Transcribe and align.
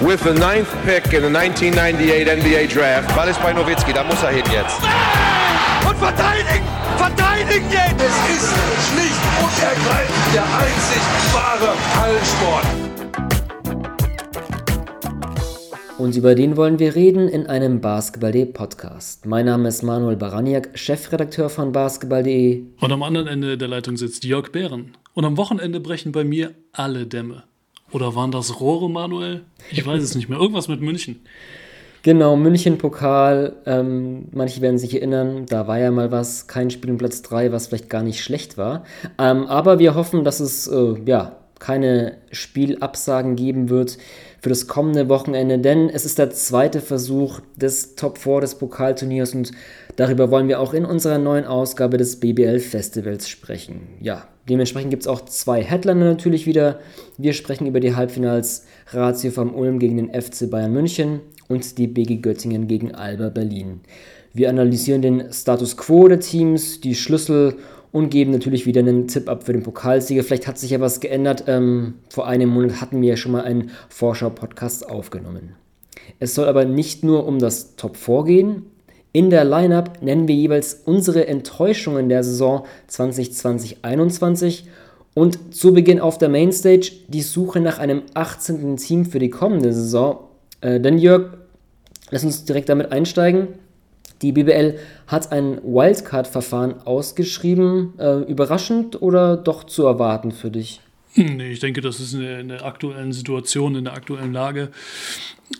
with 0.00 0.22
the 0.22 0.32
ninth 0.32 0.70
pick 0.84 1.12
in 1.12 1.22
the 1.22 1.30
1998 1.30 2.28
NBA 2.28 2.66
Draft. 2.72 3.14
Ball 3.16 3.28
ist 3.28 3.42
bei 3.42 3.52
Nowitzki, 3.52 3.92
da 3.92 4.04
muss 4.04 4.22
er 4.22 4.30
hin 4.30 4.44
jetzt. 4.52 4.78
Und 5.88 5.96
verteidigen! 5.96 6.64
Verteidigen 6.96 7.66
jetzt! 7.70 8.00
Es 8.00 8.36
ist 8.36 8.54
schlicht 8.90 9.22
und 9.42 9.62
ergreifend 9.62 10.34
der 10.34 10.44
einzig 10.44 11.02
wahre 11.32 11.74
Hallensport. 12.00 12.88
Und 15.98 16.14
über 16.14 16.36
den 16.36 16.56
wollen 16.56 16.78
wir 16.78 16.94
reden 16.94 17.28
in 17.28 17.48
einem 17.48 17.80
Basketball.de 17.80 18.44
Podcast. 18.46 19.26
Mein 19.26 19.46
Name 19.46 19.68
ist 19.68 19.82
Manuel 19.82 20.14
Baraniak, 20.14 20.78
Chefredakteur 20.78 21.50
von 21.50 21.72
Basketball.de. 21.72 22.62
Und 22.80 22.92
am 22.92 23.02
anderen 23.02 23.26
Ende 23.26 23.58
der 23.58 23.66
Leitung 23.66 23.96
sitzt 23.96 24.22
Jörg 24.22 24.52
Bären. 24.52 24.96
Und 25.14 25.24
am 25.24 25.36
Wochenende 25.36 25.80
brechen 25.80 26.12
bei 26.12 26.22
mir 26.22 26.54
alle 26.72 27.06
Dämme. 27.06 27.42
Oder 27.92 28.14
waren 28.14 28.30
das 28.30 28.60
Rohre, 28.60 28.90
Manuel? 28.90 29.44
Ich 29.70 29.86
weiß 29.86 30.02
es 30.02 30.14
nicht 30.14 30.28
mehr. 30.28 30.38
Irgendwas 30.38 30.68
mit 30.68 30.80
München. 30.80 31.20
Genau, 32.02 32.36
München-Pokal. 32.36 33.56
Ähm, 33.66 34.28
manche 34.32 34.60
werden 34.60 34.78
sich 34.78 34.94
erinnern, 34.94 35.46
da 35.46 35.66
war 35.66 35.78
ja 35.78 35.90
mal 35.90 36.12
was, 36.12 36.46
kein 36.46 36.70
Spiel 36.70 36.90
um 36.90 36.98
Platz 36.98 37.22
3, 37.22 37.50
was 37.52 37.66
vielleicht 37.66 37.90
gar 37.90 38.02
nicht 38.02 38.22
schlecht 38.22 38.56
war. 38.56 38.84
Ähm, 39.18 39.46
aber 39.46 39.78
wir 39.78 39.94
hoffen, 39.94 40.24
dass 40.24 40.40
es 40.40 40.68
äh, 40.68 40.94
ja, 41.06 41.36
keine 41.58 42.18
Spielabsagen 42.30 43.36
geben 43.36 43.68
wird 43.68 43.98
für 44.40 44.48
das 44.48 44.68
kommende 44.68 45.08
Wochenende, 45.08 45.58
denn 45.58 45.90
es 45.90 46.04
ist 46.04 46.18
der 46.18 46.30
zweite 46.30 46.80
Versuch 46.80 47.40
des 47.56 47.96
Top 47.96 48.18
4 48.18 48.40
des 48.40 48.54
Pokalturniers 48.54 49.34
und 49.34 49.50
darüber 49.96 50.30
wollen 50.30 50.46
wir 50.46 50.60
auch 50.60 50.74
in 50.74 50.84
unserer 50.84 51.18
neuen 51.18 51.44
Ausgabe 51.44 51.96
des 51.96 52.20
BBL 52.20 52.60
Festivals 52.60 53.28
sprechen. 53.28 53.88
Ja, 54.00 54.28
dementsprechend 54.48 54.90
gibt 54.90 55.02
es 55.02 55.06
auch 55.06 55.24
zwei 55.24 55.62
Headliner 55.62 56.04
natürlich 56.04 56.46
wieder. 56.46 56.80
Wir 57.16 57.32
sprechen 57.32 57.66
über 57.66 57.80
die 57.80 57.94
Halbfinals 57.94 58.66
Ratio 58.92 59.30
vom 59.30 59.54
Ulm 59.54 59.78
gegen 59.78 59.96
den 59.96 60.08
FC 60.08 60.50
Bayern 60.50 60.72
München 60.72 61.20
und 61.48 61.78
die 61.78 61.86
BG 61.86 62.16
Göttingen 62.16 62.68
gegen 62.68 62.94
Alba 62.94 63.28
Berlin. 63.28 63.80
Wir 64.32 64.50
analysieren 64.50 65.02
den 65.02 65.32
Status 65.32 65.76
quo 65.76 66.08
der 66.08 66.20
Teams, 66.20 66.80
die 66.80 66.94
Schlüssel 66.94 67.56
und 67.92 68.10
geben 68.10 68.32
natürlich 68.32 68.66
wieder 68.66 68.80
einen 68.80 69.08
Tipp 69.08 69.28
ab 69.28 69.44
für 69.44 69.52
den 69.52 69.62
Pokalsieger. 69.62 70.22
Vielleicht 70.22 70.46
hat 70.46 70.58
sich 70.58 70.70
ja 70.70 70.80
was 70.80 71.00
geändert. 71.00 71.44
Ähm, 71.46 71.94
vor 72.10 72.26
einem 72.26 72.50
Monat 72.50 72.80
hatten 72.80 73.00
wir 73.00 73.10
ja 73.10 73.16
schon 73.16 73.32
mal 73.32 73.44
einen 73.44 73.70
Vorschau-Podcast 73.88 74.88
aufgenommen. 74.88 75.54
Es 76.20 76.34
soll 76.34 76.46
aber 76.46 76.64
nicht 76.64 77.04
nur 77.04 77.26
um 77.26 77.38
das 77.38 77.76
Top 77.76 77.96
4 77.96 78.24
gehen. 78.24 78.62
In 79.12 79.30
der 79.30 79.44
Lineup 79.44 80.02
nennen 80.02 80.28
wir 80.28 80.34
jeweils 80.34 80.82
unsere 80.84 81.26
Enttäuschungen 81.26 82.08
der 82.08 82.22
Saison 82.22 82.66
2020-21 82.90 84.64
und 85.14 85.54
zu 85.54 85.72
Beginn 85.72 86.00
auf 86.00 86.18
der 86.18 86.28
Mainstage 86.28 86.92
die 87.08 87.22
Suche 87.22 87.60
nach 87.60 87.78
einem 87.78 88.02
18. 88.14 88.76
Team 88.76 89.06
für 89.06 89.18
die 89.18 89.30
kommende 89.30 89.72
Saison. 89.72 90.20
Äh, 90.60 90.78
denn 90.80 90.98
Jörg, 90.98 91.32
lass 92.10 92.24
uns 92.24 92.44
direkt 92.44 92.68
damit 92.68 92.92
einsteigen. 92.92 93.48
Die 94.22 94.32
BBL 94.32 94.78
hat 95.06 95.32
ein 95.32 95.58
Wildcard-Verfahren 95.62 96.82
ausgeschrieben. 96.84 97.98
Äh, 97.98 98.18
überraschend 98.30 99.00
oder 99.00 99.36
doch 99.36 99.64
zu 99.64 99.84
erwarten 99.86 100.32
für 100.32 100.50
dich? 100.50 100.80
Nee, 101.14 101.52
ich 101.52 101.60
denke, 101.60 101.80
das 101.80 101.98
ist 101.98 102.12
in 102.12 102.20
der, 102.20 102.40
in 102.40 102.48
der 102.48 102.64
aktuellen 102.64 103.12
Situation, 103.12 103.74
in 103.74 103.84
der 103.84 103.94
aktuellen 103.94 104.32
Lage 104.32 104.70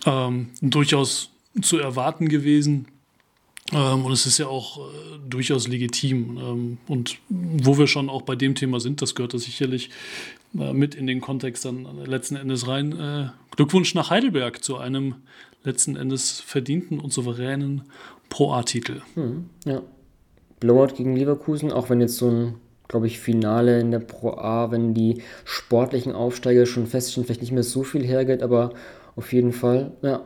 ähm, 0.06 0.50
durchaus 0.60 1.30
zu 1.62 1.78
erwarten 1.78 2.28
gewesen. 2.28 2.86
Ähm, 3.72 4.04
und 4.04 4.12
es 4.12 4.26
ist 4.26 4.38
ja 4.38 4.46
auch 4.46 4.78
äh, 4.78 5.18
durchaus 5.28 5.68
legitim. 5.68 6.38
Ähm, 6.38 6.78
und 6.86 7.18
wo 7.28 7.78
wir 7.78 7.86
schon 7.86 8.08
auch 8.08 8.22
bei 8.22 8.36
dem 8.36 8.54
Thema 8.54 8.80
sind, 8.80 9.02
das 9.02 9.14
gehört 9.14 9.34
da 9.34 9.38
sicherlich 9.38 9.90
äh, 10.58 10.72
mit 10.72 10.94
in 10.94 11.06
den 11.06 11.20
Kontext 11.20 11.64
dann 11.64 11.86
letzten 12.04 12.36
Endes 12.36 12.66
rein. 12.66 12.92
Äh, 12.98 13.28
Glückwunsch 13.56 13.94
nach 13.94 14.10
Heidelberg 14.10 14.62
zu 14.62 14.78
einem 14.78 15.16
letzten 15.64 15.96
Endes 15.96 16.40
verdienten 16.40 16.98
und 16.98 17.12
souveränen 17.12 17.82
Pro 18.28 18.52
A-Titel. 18.52 19.02
Hm, 19.14 19.50
ja. 19.64 19.82
Blowout 20.60 20.94
gegen 20.96 21.16
Leverkusen, 21.16 21.72
auch 21.72 21.90
wenn 21.90 22.00
jetzt 22.00 22.16
so 22.16 22.28
ein, 22.28 22.54
glaube 22.88 23.06
ich, 23.06 23.18
Finale 23.18 23.80
in 23.80 23.90
der 23.90 24.00
Pro 24.00 24.32
A, 24.32 24.70
wenn 24.70 24.94
die 24.94 25.22
sportlichen 25.44 26.12
Aufsteiger 26.12 26.66
schon 26.66 26.86
feststehen, 26.86 27.24
vielleicht 27.24 27.42
nicht 27.42 27.52
mehr 27.52 27.62
so 27.62 27.84
viel 27.84 28.04
hergeht, 28.04 28.42
aber 28.42 28.72
auf 29.14 29.32
jeden 29.32 29.52
Fall, 29.52 29.92
ja. 30.02 30.22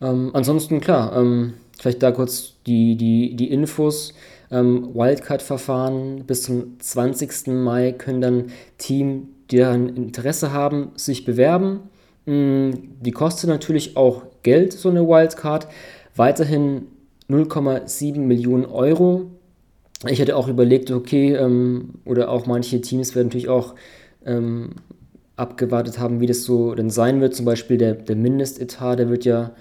Ähm, 0.00 0.30
ansonsten, 0.32 0.80
klar, 0.80 1.16
ähm, 1.16 1.54
vielleicht 1.78 2.02
da 2.02 2.12
kurz 2.12 2.54
die, 2.66 2.96
die, 2.96 3.36
die 3.36 3.50
Infos. 3.50 4.14
Ähm, 4.50 4.94
Wildcard-Verfahren 4.94 6.24
bis 6.26 6.42
zum 6.42 6.78
20. 6.78 7.48
Mai 7.48 7.92
können 7.92 8.20
dann 8.20 8.44
Team, 8.78 9.28
die 9.50 9.58
daran 9.58 9.88
Interesse 9.88 10.52
haben, 10.52 10.92
sich 10.96 11.24
bewerben. 11.24 11.80
Mm, 12.26 12.70
die 13.00 13.10
kostet 13.12 13.50
natürlich 13.50 13.96
auch 13.96 14.22
Geld, 14.42 14.72
so 14.72 14.88
eine 14.88 15.06
Wildcard. 15.06 15.68
Weiterhin 16.16 16.86
0,7 17.30 18.18
Millionen 18.20 18.64
Euro. 18.64 19.30
Ich 20.06 20.20
hätte 20.20 20.36
auch 20.36 20.48
überlegt, 20.48 20.90
okay, 20.90 21.34
ähm, 21.34 21.94
oder 22.04 22.30
auch 22.30 22.46
manche 22.46 22.80
Teams 22.80 23.14
werden 23.14 23.28
natürlich 23.28 23.48
auch 23.48 23.74
ähm, 24.24 24.70
abgewartet 25.36 25.98
haben, 25.98 26.20
wie 26.20 26.26
das 26.26 26.44
so 26.44 26.74
denn 26.74 26.90
sein 26.90 27.20
wird. 27.20 27.34
Zum 27.34 27.44
Beispiel 27.44 27.76
der, 27.76 27.94
der 27.94 28.16
Mindestetat, 28.16 28.98
der 28.98 29.10
wird 29.10 29.24
ja 29.24 29.52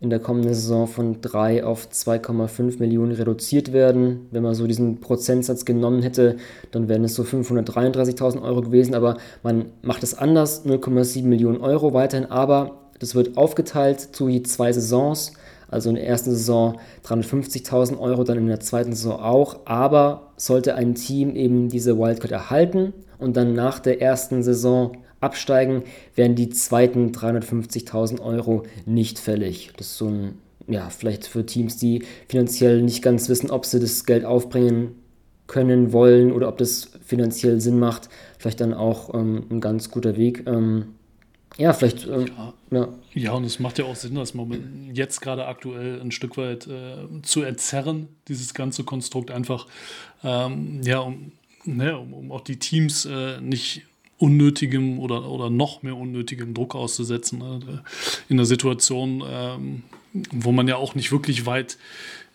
in 0.00 0.08
der 0.08 0.18
kommenden 0.18 0.54
Saison 0.54 0.86
von 0.86 1.20
3 1.20 1.62
auf 1.64 1.88
2,5 1.92 2.78
Millionen 2.78 3.12
reduziert 3.12 3.74
werden. 3.74 4.28
Wenn 4.30 4.42
man 4.42 4.54
so 4.54 4.66
diesen 4.66 5.00
Prozentsatz 5.00 5.66
genommen 5.66 6.02
hätte, 6.02 6.36
dann 6.70 6.88
wären 6.88 7.04
es 7.04 7.14
so 7.14 7.22
533.000 7.22 8.42
Euro 8.42 8.62
gewesen. 8.62 8.94
Aber 8.94 9.18
man 9.42 9.66
macht 9.82 10.02
es 10.02 10.16
anders, 10.16 10.64
0,7 10.64 11.24
Millionen 11.24 11.60
Euro 11.60 11.92
weiterhin. 11.92 12.30
Aber 12.30 12.78
das 12.98 13.14
wird 13.14 13.36
aufgeteilt 13.36 14.00
zu 14.00 14.28
je 14.28 14.42
zwei 14.42 14.72
Saisons. 14.72 15.34
Also 15.68 15.90
in 15.90 15.96
der 15.96 16.06
ersten 16.06 16.30
Saison 16.30 16.78
350.000 17.04 17.98
Euro, 17.98 18.24
dann 18.24 18.38
in 18.38 18.46
der 18.46 18.60
zweiten 18.60 18.94
Saison 18.94 19.20
auch. 19.20 19.60
Aber 19.66 20.32
sollte 20.36 20.76
ein 20.76 20.94
Team 20.94 21.36
eben 21.36 21.68
diese 21.68 21.98
Wildcard 21.98 22.32
erhalten 22.32 22.94
und 23.18 23.36
dann 23.36 23.52
nach 23.52 23.78
der 23.78 24.00
ersten 24.00 24.42
Saison 24.42 24.92
absteigen, 25.20 25.82
werden 26.14 26.34
die 26.34 26.48
zweiten 26.48 27.12
350.000 27.12 28.20
Euro 28.20 28.64
nicht 28.86 29.18
fällig. 29.18 29.70
Das 29.76 29.88
ist 29.88 29.98
so 29.98 30.08
ein, 30.08 30.38
ja, 30.66 30.90
vielleicht 30.90 31.26
für 31.26 31.44
Teams, 31.44 31.76
die 31.76 32.04
finanziell 32.28 32.82
nicht 32.82 33.02
ganz 33.02 33.28
wissen, 33.28 33.50
ob 33.50 33.66
sie 33.66 33.80
das 33.80 34.04
Geld 34.06 34.24
aufbringen 34.24 34.94
können, 35.46 35.92
wollen 35.92 36.32
oder 36.32 36.48
ob 36.48 36.58
das 36.58 36.92
finanziell 37.04 37.60
Sinn 37.60 37.78
macht, 37.78 38.08
vielleicht 38.38 38.60
dann 38.60 38.72
auch 38.72 39.12
ähm, 39.14 39.46
ein 39.50 39.60
ganz 39.60 39.90
guter 39.90 40.16
Weg. 40.16 40.44
Ähm, 40.46 40.94
ja, 41.56 41.72
vielleicht. 41.72 42.06
Ähm, 42.06 42.26
ja. 42.70 42.88
ja. 43.12 43.32
Und 43.32 43.44
es 43.44 43.58
macht 43.58 43.78
ja 43.78 43.84
auch 43.84 43.96
Sinn, 43.96 44.14
dass 44.14 44.34
man 44.34 44.90
jetzt 44.94 45.20
gerade 45.20 45.46
aktuell 45.46 46.00
ein 46.00 46.12
Stück 46.12 46.36
weit 46.36 46.68
äh, 46.68 47.22
zu 47.22 47.42
entzerren, 47.42 48.08
dieses 48.28 48.54
ganze 48.54 48.84
Konstrukt 48.84 49.32
einfach, 49.32 49.66
ähm, 50.22 50.80
ja, 50.84 51.00
um, 51.00 51.32
ne, 51.64 51.98
um, 51.98 52.14
um, 52.14 52.32
auch 52.32 52.42
die 52.42 52.58
Teams 52.58 53.04
äh, 53.04 53.40
nicht 53.40 53.82
unnötigem 54.20 54.98
oder, 54.98 55.28
oder 55.28 55.50
noch 55.50 55.82
mehr 55.82 55.96
unnötigem 55.96 56.52
Druck 56.54 56.74
auszusetzen. 56.74 57.38
Ne? 57.38 57.82
In 58.28 58.36
der 58.36 58.46
Situation, 58.46 59.24
ähm, 59.26 59.82
wo 60.30 60.52
man 60.52 60.68
ja 60.68 60.76
auch 60.76 60.94
nicht 60.94 61.10
wirklich 61.10 61.46
weit 61.46 61.78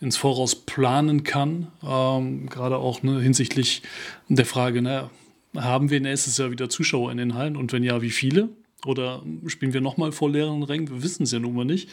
ins 0.02 0.18
Voraus 0.18 0.56
planen 0.56 1.24
kann, 1.24 1.68
ähm, 1.84 2.50
gerade 2.50 2.78
auch 2.78 3.04
ne, 3.04 3.22
hinsichtlich 3.22 3.84
der 4.28 4.46
Frage, 4.46 4.82
ne, 4.82 5.10
haben 5.56 5.90
wir 5.90 6.02
nächstes 6.02 6.38
Jahr 6.38 6.52
wieder 6.52 6.70
Zuschauer 6.70 7.12
in 7.12 7.18
den 7.18 7.36
Hallen 7.36 7.56
und 7.56 7.72
wenn 7.72 7.84
ja, 7.84 8.02
wie 8.02 8.10
viele? 8.10 8.50
Oder 8.86 9.24
spielen 9.48 9.74
wir 9.74 9.82
nochmal 9.82 10.12
vor 10.12 10.30
leeren 10.30 10.64
Rängen? 10.64 10.90
Wir 10.90 11.04
wissen 11.04 11.24
es 11.24 11.32
ja 11.32 11.40
nun 11.40 11.56
mal 11.56 11.66
nicht. 11.66 11.90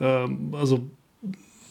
Ähm, 0.00 0.54
also 0.54 0.90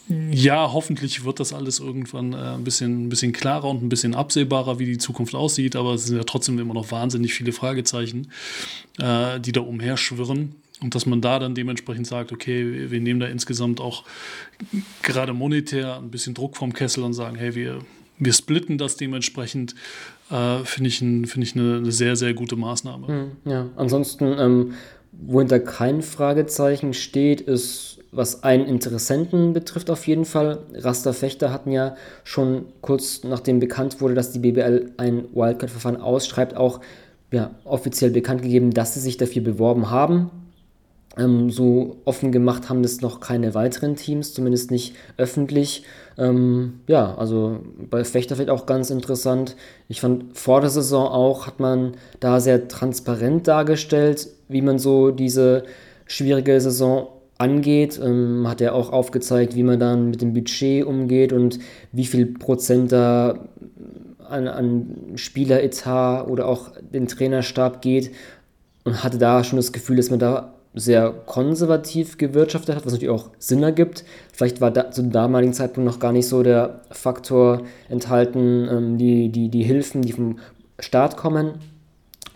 ja, 0.10 0.74
hoffentlich 0.74 1.24
wird 1.24 1.40
das 1.40 1.54
alles 1.54 1.80
irgendwann 1.80 2.34
äh, 2.34 2.38
ein, 2.38 2.64
bisschen, 2.64 3.06
ein 3.06 3.10
bisschen 3.10 3.32
klarer 3.32 3.70
und 3.70 3.84
ein 3.84 3.90
bisschen 3.90 4.16
absehbarer, 4.16 4.78
wie 4.78 4.86
die 4.86 4.98
Zukunft 4.98 5.34
aussieht. 5.34 5.76
Aber 5.76 5.94
es 5.94 6.06
sind 6.06 6.18
ja 6.18 6.24
trotzdem 6.24 6.60
immer 6.60 6.74
noch 6.74 6.92
wahnsinnig 6.92 7.34
viele 7.34 7.54
Fragezeichen, 7.54 8.30
äh, 9.00 9.40
die 9.40 9.54
da 9.54 9.62
umherschwirren. 9.62 10.56
Und 10.82 10.96
dass 10.96 11.06
man 11.06 11.22
da 11.22 11.40
dann 11.40 11.56
dementsprechend 11.56 12.08
sagt, 12.08 12.34
okay, 12.34 12.92
wir 12.92 13.00
nehmen 13.00 13.22
da 13.22 13.28
insgesamt 13.28 13.80
auch 13.80 14.04
gerade 15.02 15.34
monetär 15.34 15.96
ein 15.96 16.10
bisschen 16.10 16.34
Druck 16.34 16.58
vom 16.58 16.74
Kessel 16.74 17.04
und 17.04 17.14
sagen, 17.14 17.38
hey, 17.38 17.56
wir, 17.56 17.80
wir 18.20 18.34
splitten 18.34 18.78
das 18.78 18.98
dementsprechend, 18.98 19.76
äh, 20.30 20.60
finde 20.66 20.90
ich, 20.90 21.02
ein, 21.02 21.26
find 21.26 21.46
ich 21.46 21.56
eine, 21.56 21.78
eine, 21.78 21.92
sehr, 21.94 22.18
sehr 22.18 22.34
gute 22.34 22.58
Maßnahme. 22.58 23.08
Hm, 23.08 23.32
ja, 23.46 23.70
ansonsten, 23.78 24.36
ähm, 24.38 24.74
wohinter 25.14 25.62
kein 25.62 26.02
Fragezeichen 26.02 26.94
steht, 26.94 27.40
ist, 27.40 28.03
was 28.16 28.44
einen 28.44 28.66
Interessenten 28.66 29.54
betrifft, 29.54 29.90
auf 29.90 30.08
jeden 30.08 30.26
Fall. 30.26 30.60
Raster 30.76 31.14
Fechter 31.14 31.52
hatten 31.52 31.72
ja 31.72 31.96
schon 32.24 32.66
kurz 32.82 33.24
nachdem 33.24 33.60
bekannt 33.60 34.02
wurde, 34.02 34.14
dass 34.14 34.32
die 34.32 34.40
BBL 34.40 34.92
ein 34.98 35.26
Wildcard-Verfahren 35.34 36.00
ausschreibt, 36.00 36.56
auch 36.56 36.80
ja, 37.32 37.52
offiziell 37.64 38.12
bekannt 38.12 38.44
gegeben, 38.44 38.72
dass 38.72 38.94
sie 38.94 39.00
sich 39.00 39.18
dafür 39.18 39.42
beworben 39.42 39.90
haben. 39.90 40.30
Ähm, 41.18 41.50
so 41.50 41.98
offen 42.06 42.32
gemacht 42.32 42.70
haben 42.70 42.82
das 42.82 43.02
noch 43.02 43.20
keine 43.20 43.54
weiteren 43.54 43.96
Teams, 43.96 44.34
zumindest 44.34 44.72
nicht 44.72 44.96
öffentlich. 45.18 45.84
Ähm, 46.18 46.82
ja, 46.88 47.16
also 47.16 47.60
bei 47.90 48.04
Fechterfeld 48.04 48.50
auch 48.50 48.66
ganz 48.66 48.90
interessant. 48.90 49.56
Ich 49.88 50.02
fand 50.02 50.38
vor 50.38 50.62
der 50.62 50.70
Saison 50.70 51.08
auch, 51.08 51.48
hat 51.48 51.60
man 51.60 51.96
da 52.20 52.40
sehr 52.40 52.68
transparent 52.68 53.48
dargestellt, 53.48 54.28
wie 54.48 54.62
man 54.62 54.80
so 54.80 55.12
diese 55.12 55.64
schwierige 56.06 56.60
Saison 56.60 57.08
angeht. 57.44 58.00
Ähm, 58.04 58.48
hat 58.48 58.62
er 58.62 58.74
auch 58.74 58.92
aufgezeigt, 58.92 59.56
wie 59.56 59.64
man 59.64 59.80
dann 59.80 60.10
mit 60.10 60.22
dem 60.22 60.34
Budget 60.34 60.86
umgeht 60.86 61.34
und 61.34 61.60
wie 61.92 62.06
viel 62.06 62.26
Prozent 62.26 62.92
da 62.92 63.48
an, 64.28 64.48
an 64.48 64.88
Spieleretat 65.16 66.28
oder 66.28 66.48
auch 66.48 66.72
den 66.82 67.08
Trainerstab 67.08 67.82
geht. 67.82 68.12
Und 68.86 69.04
hatte 69.04 69.18
da 69.18 69.44
schon 69.44 69.58
das 69.58 69.72
Gefühl, 69.72 69.98
dass 69.98 70.10
man 70.10 70.20
da 70.20 70.54
sehr 70.74 71.12
konservativ 71.12 72.18
gewirtschaftet 72.18 72.76
hat, 72.76 72.86
was 72.86 72.94
natürlich 72.94 73.14
auch 73.14 73.30
Sinn 73.38 73.62
ergibt. 73.62 74.04
Vielleicht 74.34 74.60
war 74.60 74.72
da, 74.72 74.92
zu 74.92 75.04
dem 75.04 75.12
damaligen 75.12 75.54
Zeitpunkt 75.54 75.90
noch 75.90 76.00
gar 76.00 76.12
nicht 76.12 76.28
so 76.28 76.42
der 76.42 76.82
Faktor 76.90 77.62
enthalten, 77.90 78.68
ähm, 78.70 78.98
die, 78.98 79.30
die, 79.30 79.50
die 79.50 79.64
Hilfen, 79.64 80.02
die 80.02 80.14
vom 80.14 80.40
Staat 80.80 81.16
kommen. 81.16 81.54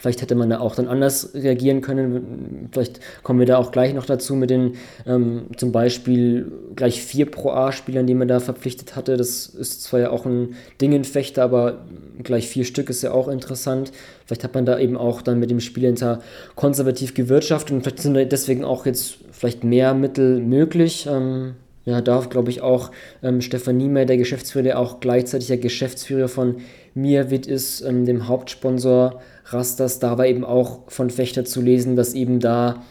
Vielleicht 0.07 0.21
hätte 0.21 0.36
man 0.36 0.50
da 0.50 0.62
auch 0.62 0.74
dann 0.74 0.88
anders 0.88 1.31
reagieren 1.33 1.81
können. 1.81 2.69
Vielleicht 2.71 3.01
kommen 3.24 3.39
wir 3.39 3.45
da 3.45 3.57
auch 3.57 3.74
gleich 3.74 3.94
noch 3.94 4.06
dazu 4.06 4.36
mit 4.36 4.50
den 4.50 4.75
ähm, 5.06 5.48
zum 5.57 5.74
Beispiel 5.74 6.50
gleich 6.77 7.01
vier 7.01 7.30
Pro 7.30 7.50
A-Spielern, 7.51 8.07
die 8.07 8.13
man 8.13 8.30
da 8.30 8.39
verpflichtet 8.39 8.95
hatte. 8.95 9.18
Das 9.18 9.48
ist 9.48 9.83
zwar 9.83 10.00
ja 10.00 10.09
auch 10.12 10.25
ein 10.25 10.56
Ding 10.80 10.94
in 10.94 11.04
Fechter, 11.04 11.44
aber 11.44 11.80
gleich 12.24 12.48
vier 12.48 12.63
Stück 12.63 12.89
ist 12.89 13.01
ja 13.01 13.12
auch 13.12 13.27
interessant. 13.27 13.92
Vielleicht 14.25 14.45
hat 14.45 14.56
man 14.56 14.65
da 14.65 14.80
eben 14.80 14.95
auch 14.95 15.21
dann 15.21 15.39
mit 15.39 15.51
dem 15.51 15.59
Spielhinter 15.59 16.21
konservativ 16.56 17.13
gewirtschaftet 17.13 17.75
und 17.75 17.81
vielleicht 17.81 18.00
sind 18.00 18.13
da 18.13 18.24
deswegen 18.24 18.63
auch 18.63 18.86
jetzt 18.86 19.18
vielleicht 19.31 19.65
mehr 19.65 19.94
Mittel 19.94 20.39
möglich. 20.39 21.06
Ähm, 21.12 21.56
ja, 21.83 22.01
darf, 22.01 22.30
glaube 22.30 22.50
ich, 22.50 22.62
auch 22.62 22.92
ähm, 23.24 23.42
Stefan 23.42 23.77
Niemeyer, 23.77 24.06
der 24.06 24.18
Geschäftsführer, 24.18 24.63
der 24.63 24.80
auch 24.80 25.01
gleichzeitig 25.01 25.48
der 25.48 25.57
Geschäftsführer 25.57 26.27
von 26.27 26.57
Miavit 26.95 27.48
ist, 27.48 27.81
ähm, 27.81 28.06
dem 28.06 28.27
Hauptsponsor 28.27 29.21
Rastas, 29.49 29.99
da 29.99 30.17
war 30.17 30.25
eben 30.25 30.44
auch 30.44 30.89
von 30.89 31.09
Fechter 31.09 31.45
zu 31.45 31.61
lesen, 31.61 31.95
dass 31.95 32.13
eben 32.13 32.39
da, 32.39 32.83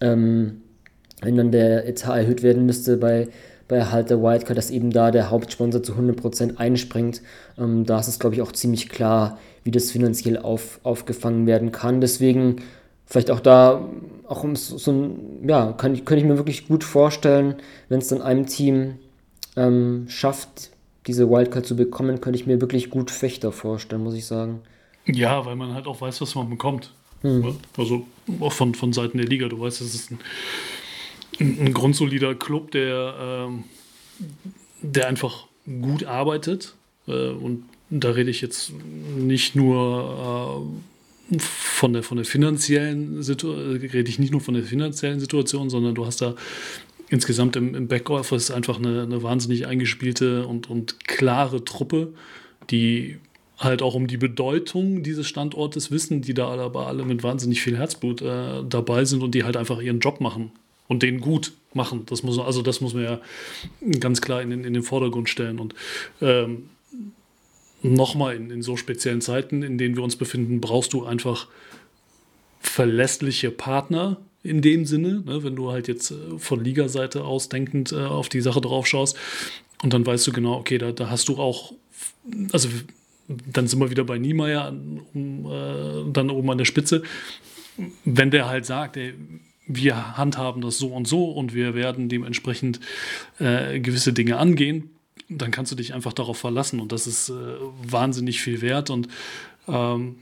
ähm, 0.00 0.62
wenn 1.20 1.36
dann 1.36 1.52
der 1.52 1.86
Etat 1.86 2.16
erhöht 2.16 2.42
werden 2.42 2.66
müsste 2.66 2.96
bei, 2.96 3.28
bei 3.66 3.76
Erhalt 3.76 4.08
der 4.10 4.22
Wildcard, 4.22 4.56
dass 4.56 4.70
eben 4.70 4.90
da 4.90 5.10
der 5.10 5.30
Hauptsponsor 5.30 5.82
zu 5.82 5.92
100% 5.92 6.56
einspringt. 6.56 7.22
Ähm, 7.58 7.84
da 7.84 8.00
ist 8.00 8.08
es, 8.08 8.18
glaube 8.18 8.34
ich, 8.34 8.42
auch 8.42 8.52
ziemlich 8.52 8.88
klar, 8.88 9.38
wie 9.64 9.70
das 9.70 9.90
finanziell 9.90 10.38
auf, 10.38 10.80
aufgefangen 10.82 11.46
werden 11.46 11.72
kann. 11.72 12.00
Deswegen 12.00 12.56
vielleicht 13.04 13.30
auch 13.30 13.40
da, 13.40 13.86
auch 14.26 14.44
um 14.44 14.56
so, 14.56 14.78
so 14.78 14.92
ein, 14.92 15.48
ja, 15.48 15.72
kann, 15.72 15.92
könnte 16.04 16.22
ich 16.22 16.24
mir 16.24 16.38
wirklich 16.38 16.68
gut 16.68 16.84
vorstellen, 16.84 17.56
wenn 17.88 17.98
es 17.98 18.08
dann 18.08 18.22
einem 18.22 18.46
Team 18.46 18.94
ähm, 19.56 20.06
schafft, 20.08 20.70
diese 21.06 21.28
Wildcard 21.28 21.66
zu 21.66 21.76
bekommen, 21.76 22.20
könnte 22.20 22.38
ich 22.38 22.46
mir 22.46 22.60
wirklich 22.60 22.90
gut 22.90 23.10
Fechter 23.10 23.52
vorstellen, 23.52 24.02
muss 24.04 24.14
ich 24.14 24.26
sagen. 24.26 24.60
Ja, 25.08 25.44
weil 25.46 25.56
man 25.56 25.74
halt 25.74 25.86
auch 25.86 26.00
weiß, 26.00 26.20
was 26.20 26.34
man 26.34 26.48
bekommt. 26.50 26.92
Mhm. 27.22 27.56
Also 27.76 28.06
auch 28.40 28.52
von, 28.52 28.74
von 28.74 28.92
Seiten 28.92 29.18
der 29.18 29.26
Liga. 29.26 29.48
Du 29.48 29.60
weißt, 29.60 29.80
es 29.80 29.94
ist 29.94 30.10
ein, 30.12 30.20
ein 31.40 31.74
grundsolider 31.74 32.34
Club, 32.34 32.70
der, 32.70 33.14
ähm, 33.20 33.64
der 34.82 35.08
einfach 35.08 35.46
gut 35.64 36.04
arbeitet. 36.04 36.74
Äh, 37.06 37.30
und 37.30 37.64
da 37.90 38.10
rede 38.10 38.30
ich 38.30 38.40
jetzt 38.40 38.72
nicht 39.16 39.56
nur 39.56 40.68
äh, 41.30 41.38
von 41.38 41.92
der, 41.92 42.02
von 42.02 42.16
der 42.16 42.26
finanziellen 42.26 43.22
Situation, 43.22 43.76
rede 43.76 44.08
ich 44.08 44.18
nicht 44.18 44.30
nur 44.32 44.40
von 44.40 44.54
der 44.54 44.62
finanziellen 44.62 45.20
Situation, 45.20 45.70
sondern 45.70 45.94
du 45.94 46.06
hast 46.06 46.20
da 46.20 46.34
insgesamt 47.10 47.56
im, 47.56 47.74
im 47.74 47.88
Backoffice 47.88 48.50
einfach 48.50 48.78
eine, 48.78 49.02
eine 49.02 49.22
wahnsinnig 49.22 49.66
eingespielte 49.66 50.46
und, 50.46 50.68
und 50.70 51.06
klare 51.06 51.64
Truppe, 51.64 52.12
die 52.70 53.18
halt 53.58 53.82
auch 53.82 53.94
um 53.94 54.06
die 54.06 54.16
Bedeutung 54.16 55.02
dieses 55.02 55.26
Standortes 55.26 55.90
wissen, 55.90 56.22
die 56.22 56.34
da 56.34 56.48
aber 56.48 56.86
alle 56.86 57.04
mit 57.04 57.22
wahnsinnig 57.22 57.60
viel 57.60 57.76
Herzblut 57.76 58.22
äh, 58.22 58.62
dabei 58.68 59.04
sind 59.04 59.22
und 59.22 59.34
die 59.34 59.44
halt 59.44 59.56
einfach 59.56 59.80
ihren 59.80 60.00
Job 60.00 60.20
machen 60.20 60.52
und 60.86 61.02
den 61.02 61.20
gut 61.20 61.52
machen. 61.74 62.04
Das 62.06 62.22
muss, 62.22 62.38
also 62.38 62.62
das 62.62 62.80
muss 62.80 62.94
man 62.94 63.02
ja 63.02 63.20
ganz 64.00 64.20
klar 64.20 64.42
in, 64.42 64.52
in 64.52 64.72
den 64.72 64.82
Vordergrund 64.82 65.28
stellen. 65.28 65.58
Und 65.58 65.74
ähm, 66.20 66.70
nochmal 67.82 68.36
in, 68.36 68.50
in 68.50 68.62
so 68.62 68.76
speziellen 68.76 69.20
Zeiten, 69.20 69.62
in 69.62 69.76
denen 69.76 69.96
wir 69.96 70.04
uns 70.04 70.16
befinden, 70.16 70.60
brauchst 70.60 70.92
du 70.92 71.04
einfach 71.04 71.48
verlässliche 72.60 73.50
Partner, 73.50 74.18
in 74.42 74.62
dem 74.62 74.86
Sinne, 74.86 75.22
ne, 75.26 75.42
wenn 75.42 75.56
du 75.56 75.70
halt 75.70 75.88
jetzt 75.88 76.12
äh, 76.12 76.38
von 76.38 76.62
Liga-Seite 76.62 77.24
aus 77.24 77.48
denkend 77.48 77.92
äh, 77.92 77.96
auf 77.96 78.28
die 78.28 78.40
Sache 78.40 78.60
drauf 78.60 78.86
schaust 78.86 79.16
und 79.82 79.92
dann 79.92 80.06
weißt 80.06 80.26
du 80.26 80.32
genau, 80.32 80.54
okay, 80.54 80.78
da, 80.78 80.92
da 80.92 81.10
hast 81.10 81.28
du 81.28 81.36
auch, 81.36 81.74
also 82.52 82.68
dann 83.28 83.66
sind 83.66 83.78
wir 83.78 83.90
wieder 83.90 84.04
bei 84.04 84.18
Niemeyer 84.18 84.74
um, 85.14 85.46
äh, 85.46 86.12
dann 86.12 86.30
oben 86.30 86.50
an 86.50 86.58
der 86.58 86.64
Spitze. 86.64 87.02
Wenn 88.04 88.30
der 88.30 88.48
halt 88.48 88.66
sagt, 88.66 88.96
ey, 88.96 89.14
wir 89.66 90.16
handhaben 90.16 90.62
das 90.62 90.78
so 90.78 90.88
und 90.88 91.06
so 91.06 91.30
und 91.30 91.54
wir 91.54 91.74
werden 91.74 92.08
dementsprechend 92.08 92.80
äh, 93.38 93.78
gewisse 93.80 94.14
Dinge 94.14 94.38
angehen, 94.38 94.90
dann 95.28 95.50
kannst 95.50 95.70
du 95.70 95.76
dich 95.76 95.92
einfach 95.92 96.14
darauf 96.14 96.38
verlassen 96.38 96.80
und 96.80 96.90
das 96.90 97.06
ist 97.06 97.28
äh, 97.28 97.34
wahnsinnig 97.82 98.40
viel 98.40 98.62
wert 98.62 98.88
und 98.88 99.08
ähm, 99.68 100.16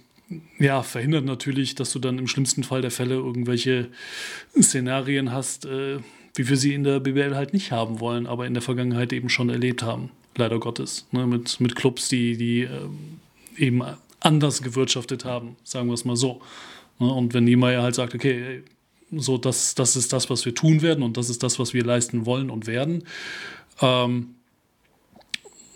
ja, 0.59 0.83
verhindert 0.83 1.25
natürlich, 1.25 1.77
dass 1.77 1.93
du 1.93 2.01
dann 2.01 2.19
im 2.19 2.27
schlimmsten 2.27 2.65
Fall 2.65 2.83
der 2.83 2.91
Fälle 2.91 3.15
irgendwelche 3.15 3.87
Szenarien 4.61 5.31
hast, 5.31 5.65
äh, 5.65 5.99
wie 6.35 6.49
wir 6.49 6.57
sie 6.57 6.75
in 6.75 6.83
der 6.83 6.99
BBL 6.99 7.37
halt 7.37 7.53
nicht 7.53 7.71
haben 7.71 8.01
wollen, 8.01 8.27
aber 8.27 8.47
in 8.47 8.55
der 8.55 8.63
Vergangenheit 8.63 9.13
eben 9.13 9.29
schon 9.29 9.49
erlebt 9.49 9.85
haben 9.85 10.11
leider 10.39 10.59
Gottes, 10.59 11.07
ne, 11.13 11.27
mit, 11.27 11.61
mit 11.61 11.77
Clubs, 11.77 12.09
die, 12.09 12.37
die 12.37 12.63
äh, 12.63 12.89
eben 13.57 13.83
anders 14.21 14.63
gewirtschaftet 14.63 15.25
haben, 15.25 15.57
sagen 15.65 15.89
wir 15.89 15.95
es 15.95 16.05
mal 16.05 16.17
so. 16.17 16.41
Ne, 16.99 17.13
und 17.13 17.35
wenn 17.35 17.45
Niemeyer 17.45 17.83
halt 17.83 17.95
sagt, 17.95 18.15
okay, 18.15 18.63
so 19.13 19.39
das, 19.39 19.75
das 19.75 19.97
ist 19.97 20.13
das, 20.13 20.31
was 20.31 20.45
wir 20.45 20.55
tun 20.55 20.83
werden 20.83 21.05
und 21.05 21.17
das 21.17 21.31
ist 21.31 21.43
das, 21.43 21.59
was 21.59 21.75
wir 21.75 21.85
leisten 21.85 22.27
wollen 22.27 22.51
und 22.51 22.67
werden, 22.67 23.05
ähm, 23.81 24.35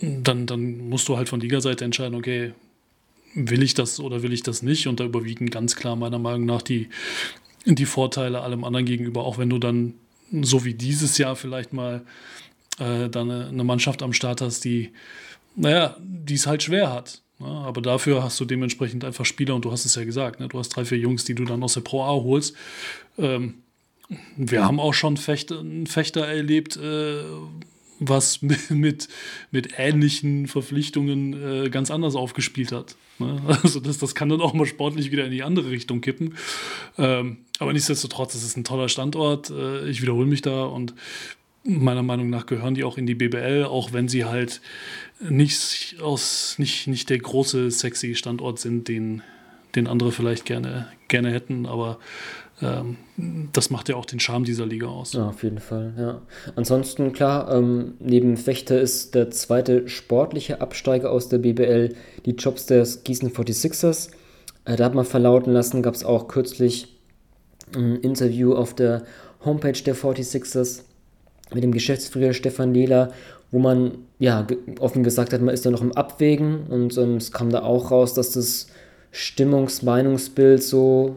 dann, 0.00 0.46
dann 0.46 0.88
musst 0.88 1.08
du 1.08 1.16
halt 1.16 1.28
von 1.28 1.40
Liga-Seite 1.40 1.84
entscheiden, 1.84 2.14
okay, 2.14 2.52
will 3.34 3.62
ich 3.62 3.74
das 3.74 4.00
oder 4.00 4.22
will 4.22 4.32
ich 4.32 4.42
das 4.42 4.62
nicht? 4.62 4.86
Und 4.86 4.98
da 4.98 5.04
überwiegen 5.04 5.50
ganz 5.50 5.76
klar 5.76 5.94
meiner 5.96 6.18
Meinung 6.18 6.46
nach 6.46 6.62
die, 6.62 6.88
die 7.64 7.86
Vorteile 7.86 8.40
allem 8.40 8.64
anderen 8.64 8.86
gegenüber, 8.86 9.24
auch 9.24 9.38
wenn 9.38 9.50
du 9.50 9.58
dann 9.58 9.94
so 10.42 10.64
wie 10.64 10.74
dieses 10.74 11.18
Jahr 11.18 11.36
vielleicht 11.36 11.72
mal 11.72 12.02
äh, 12.78 13.08
dann 13.08 13.30
eine, 13.30 13.64
Mannschaft 13.64 14.02
am 14.02 14.12
Start 14.12 14.40
hast, 14.40 14.64
die, 14.64 14.92
naja, 15.56 15.96
die 16.00 16.34
es 16.34 16.46
halt 16.46 16.62
schwer 16.62 16.92
hat. 16.92 17.22
Ne? 17.38 17.48
Aber 17.48 17.80
dafür 17.80 18.22
hast 18.22 18.38
du 18.40 18.44
dementsprechend 18.44 19.04
einfach 19.04 19.24
Spieler 19.24 19.54
und 19.54 19.64
du 19.64 19.72
hast 19.72 19.84
es 19.84 19.94
ja 19.94 20.04
gesagt, 20.04 20.40
ne? 20.40 20.48
du 20.48 20.58
hast 20.58 20.70
drei, 20.70 20.84
vier 20.84 20.98
Jungs, 20.98 21.24
die 21.24 21.34
du 21.34 21.44
dann 21.44 21.62
aus 21.62 21.74
der 21.74 21.80
Pro 21.80 22.02
A 22.02 22.10
holst. 22.10 22.54
Ähm, 23.18 23.54
wir 24.36 24.64
haben 24.64 24.80
auch 24.80 24.94
schon 24.94 25.16
Fechter, 25.16 25.60
einen 25.60 25.86
Fechter 25.86 26.26
erlebt, 26.26 26.76
äh, 26.76 27.22
was 28.00 28.40
mit, 28.70 29.08
mit 29.50 29.78
ähnlichen 29.78 30.48
Verpflichtungen 30.48 31.66
äh, 31.66 31.70
ganz 31.70 31.90
anders 31.90 32.16
aufgespielt 32.16 32.72
hat. 32.72 32.96
Ne? 33.18 33.40
Also 33.62 33.78
das, 33.80 33.98
das 33.98 34.14
kann 34.14 34.30
dann 34.30 34.40
auch 34.40 34.54
mal 34.54 34.66
sportlich 34.66 35.12
wieder 35.12 35.24
in 35.24 35.30
die 35.30 35.42
andere 35.42 35.70
Richtung 35.70 36.00
kippen. 36.00 36.34
Ähm, 36.98 37.38
aber 37.58 37.72
nichtsdestotrotz, 37.72 38.34
es 38.34 38.42
ist 38.42 38.56
ein 38.56 38.64
toller 38.64 38.88
Standort. 38.88 39.50
Äh, 39.50 39.88
ich 39.88 40.02
wiederhole 40.02 40.26
mich 40.26 40.42
da 40.42 40.64
und 40.64 40.94
meiner 41.64 42.02
Meinung 42.02 42.30
nach 42.30 42.46
gehören 42.46 42.74
die 42.74 42.84
auch 42.84 42.96
in 42.98 43.06
die 43.06 43.14
BBL, 43.14 43.64
auch 43.64 43.92
wenn 43.92 44.08
sie 44.08 44.24
halt 44.24 44.60
nicht 45.20 46.00
aus 46.00 46.56
nicht, 46.58 46.86
nicht 46.86 47.10
der 47.10 47.18
große 47.18 47.70
sexy 47.70 48.14
Standort 48.14 48.58
sind, 48.58 48.88
den, 48.88 49.22
den 49.74 49.86
andere 49.86 50.12
vielleicht 50.12 50.44
gerne, 50.44 50.88
gerne 51.08 51.30
hätten, 51.30 51.66
aber 51.66 51.98
ähm, 52.62 52.96
das 53.52 53.70
macht 53.70 53.88
ja 53.88 53.96
auch 53.96 54.04
den 54.04 54.20
Charme 54.20 54.44
dieser 54.44 54.66
Liga 54.66 54.86
aus. 54.86 55.12
Ja, 55.12 55.28
auf 55.28 55.42
jeden 55.42 55.58
Fall, 55.58 55.94
ja. 55.98 56.22
Ansonsten, 56.56 57.12
klar, 57.12 57.52
ähm, 57.54 57.94
neben 58.00 58.36
Fechter 58.36 58.80
ist 58.80 59.14
der 59.14 59.30
zweite 59.30 59.88
sportliche 59.88 60.60
Absteiger 60.60 61.10
aus 61.10 61.28
der 61.28 61.38
BBL 61.38 61.94
die 62.26 62.32
Jobs 62.32 62.66
des 62.66 63.04
Gießen 63.04 63.30
46ers. 63.30 64.10
Äh, 64.64 64.76
da 64.76 64.84
hat 64.84 64.94
man 64.94 65.04
verlauten 65.04 65.52
lassen, 65.52 65.82
gab 65.82 65.94
es 65.94 66.04
auch 66.04 66.28
kürzlich 66.28 66.96
ein 67.74 67.96
Interview 67.96 68.54
auf 68.54 68.74
der 68.74 69.04
Homepage 69.44 69.72
der 69.72 69.96
46ers 69.96 70.82
mit 71.54 71.62
dem 71.62 71.72
Geschäftsführer 71.72 72.32
Stefan 72.32 72.74
Lehler, 72.74 73.12
wo 73.50 73.58
man 73.58 73.92
ja 74.18 74.46
offen 74.78 75.02
gesagt 75.02 75.32
hat, 75.32 75.40
man 75.40 75.54
ist 75.54 75.66
da 75.66 75.70
noch 75.70 75.82
im 75.82 75.92
Abwägen 75.92 76.66
und 76.68 76.96
ähm, 76.98 77.16
es 77.16 77.32
kam 77.32 77.50
da 77.50 77.62
auch 77.62 77.90
raus, 77.90 78.14
dass 78.14 78.32
das 78.32 78.68
Stimmungs-Meinungsbild 79.12 80.62
so 80.62 81.16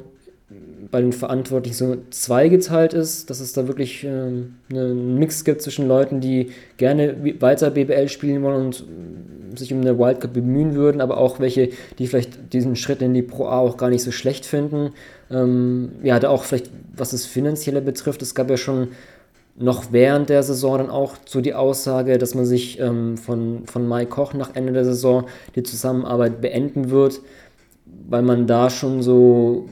bei 0.92 1.02
den 1.02 1.14
Verantwortlichen 1.14 1.76
so 1.76 1.98
zweigeteilt 2.12 2.94
ist, 2.94 3.30
dass 3.30 3.40
es 3.40 3.54
da 3.54 3.68
wirklich 3.68 4.04
ähm, 4.04 4.56
einen 4.70 5.18
Mix 5.18 5.44
gibt 5.44 5.62
zwischen 5.62 5.88
Leuten, 5.88 6.22
die 6.22 6.52
gerne 6.78 7.16
weiter 7.40 7.72
BBL 7.72 8.10
spielen 8.10 8.44
wollen 8.44 8.66
und 8.68 8.82
äh, 8.82 9.58
sich 9.58 9.74
um 9.74 9.82
eine 9.82 9.98
Wildcard 9.98 10.34
bemühen 10.34 10.76
würden, 10.76 11.02
aber 11.02 11.18
auch 11.18 11.40
welche, 11.40 11.70
die 11.98 12.08
vielleicht 12.08 12.54
diesen 12.54 12.76
Schritt 12.76 13.02
in 13.02 13.14
die 13.14 13.22
Pro 13.22 13.46
A 13.46 13.60
auch 13.60 13.78
gar 13.78 13.90
nicht 13.90 14.04
so 14.04 14.12
schlecht 14.12 14.46
finden. 14.46 14.92
Ähm, 15.32 15.94
ja, 16.04 16.20
da 16.20 16.30
auch 16.30 16.44
vielleicht, 16.44 16.70
was 16.96 17.12
das 17.12 17.26
Finanzielle 17.26 17.82
betrifft, 17.82 18.22
es 18.22 18.36
gab 18.36 18.50
ja 18.50 18.58
schon 18.58 18.90
noch 19.56 19.92
während 19.92 20.30
der 20.30 20.42
Saison 20.44 20.80
dann 20.80 20.90
auch 20.90 21.16
so 21.26 21.42
die 21.42 21.54
Aussage, 21.54 22.18
dass 22.18 22.34
man 22.34 22.46
sich 22.46 22.80
ähm, 22.80 23.18
von, 23.18 23.64
von 23.66 23.88
Mai 23.88 24.06
Koch 24.06 24.34
nach 24.34 24.56
Ende 24.56 24.74
der 24.74 24.86
Saison 24.86 25.26
die 25.56 25.64
Zusammenarbeit 25.64 26.42
beenden 26.42 26.90
wird, 26.90 27.22
weil 27.86 28.24
man 28.24 28.48
da 28.48 28.70
schon 28.70 29.02
so 29.02 29.70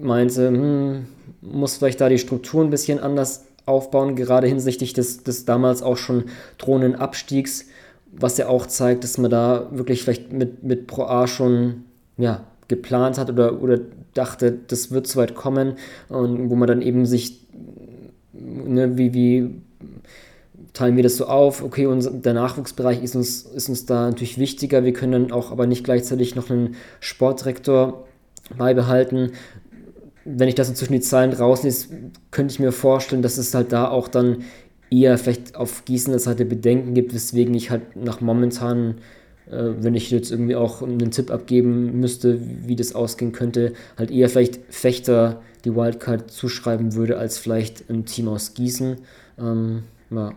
meinte, 0.00 0.48
hm, 0.48 1.06
muss 1.40 1.76
vielleicht 1.76 2.00
da 2.00 2.08
die 2.08 2.18
Struktur 2.18 2.62
ein 2.62 2.70
bisschen 2.70 2.98
anders 2.98 3.46
aufbauen, 3.66 4.16
gerade 4.16 4.46
hinsichtlich 4.46 4.92
des, 4.92 5.22
des 5.22 5.44
damals 5.44 5.82
auch 5.82 5.96
schon 5.96 6.24
drohenden 6.58 6.96
Abstiegs, 6.96 7.66
was 8.12 8.38
ja 8.38 8.48
auch 8.48 8.66
zeigt, 8.66 9.04
dass 9.04 9.18
man 9.18 9.30
da 9.30 9.68
wirklich 9.70 10.02
vielleicht 10.02 10.32
mit, 10.32 10.64
mit 10.64 10.86
Pro 10.88 11.04
A 11.04 11.26
schon 11.26 11.84
ja, 12.16 12.44
geplant 12.68 13.18
hat 13.18 13.30
oder, 13.30 13.62
oder 13.62 13.78
dachte, 14.14 14.58
das 14.66 14.90
wird 14.90 15.06
so 15.06 15.20
weit 15.20 15.34
kommen 15.34 15.74
und 16.08 16.50
wo 16.50 16.56
man 16.56 16.66
dann 16.66 16.82
eben 16.82 17.06
sich, 17.06 17.46
ne, 18.40 18.96
wie, 18.96 19.14
wie 19.14 19.50
teilen 20.72 20.96
wir 20.96 21.02
das 21.02 21.16
so 21.16 21.26
auf, 21.26 21.62
okay, 21.62 21.86
unser, 21.86 22.10
der 22.10 22.34
Nachwuchsbereich 22.34 23.02
ist 23.02 23.16
uns, 23.16 23.42
ist 23.42 23.68
uns 23.68 23.86
da 23.86 24.08
natürlich 24.08 24.38
wichtiger, 24.38 24.84
wir 24.84 24.92
können 24.92 25.12
dann 25.12 25.32
auch 25.32 25.50
aber 25.50 25.66
nicht 25.66 25.84
gleichzeitig 25.84 26.36
noch 26.36 26.50
einen 26.50 26.76
Sportdirektor 27.00 28.06
beibehalten. 28.56 29.32
Wenn 30.24 30.48
ich 30.48 30.54
das 30.54 30.68
inzwischen 30.68 30.92
die 30.92 31.00
Zahlen 31.00 31.32
rauslese, 31.32 31.88
könnte 32.30 32.52
ich 32.52 32.60
mir 32.60 32.72
vorstellen, 32.72 33.22
dass 33.22 33.38
es 33.38 33.54
halt 33.54 33.72
da 33.72 33.88
auch 33.88 34.08
dann 34.08 34.44
eher 34.90 35.16
vielleicht 35.18 35.56
auf 35.56 35.84
Gießener 35.84 36.18
Seite 36.18 36.44
Bedenken 36.44 36.94
gibt, 36.94 37.14
weswegen 37.14 37.54
ich 37.54 37.70
halt 37.70 37.96
nach 37.96 38.20
momentan, 38.20 38.96
äh, 39.50 39.70
wenn 39.78 39.94
ich 39.94 40.10
jetzt 40.10 40.30
irgendwie 40.30 40.56
auch 40.56 40.82
einen 40.82 41.10
Tipp 41.10 41.30
abgeben 41.30 42.00
müsste, 42.00 42.40
wie 42.66 42.76
das 42.76 42.94
ausgehen 42.94 43.32
könnte, 43.32 43.72
halt 43.96 44.10
eher 44.10 44.28
vielleicht 44.28 44.60
Fechter 44.68 45.40
die 45.64 45.74
Wildcard 45.74 46.30
zuschreiben 46.30 46.94
würde, 46.94 47.18
als 47.18 47.38
vielleicht 47.38 47.88
ein 47.90 48.04
Team 48.06 48.28
aus 48.28 48.54
Gießen. 48.54 48.98
Ähm, 49.38 49.84
ja. 50.10 50.32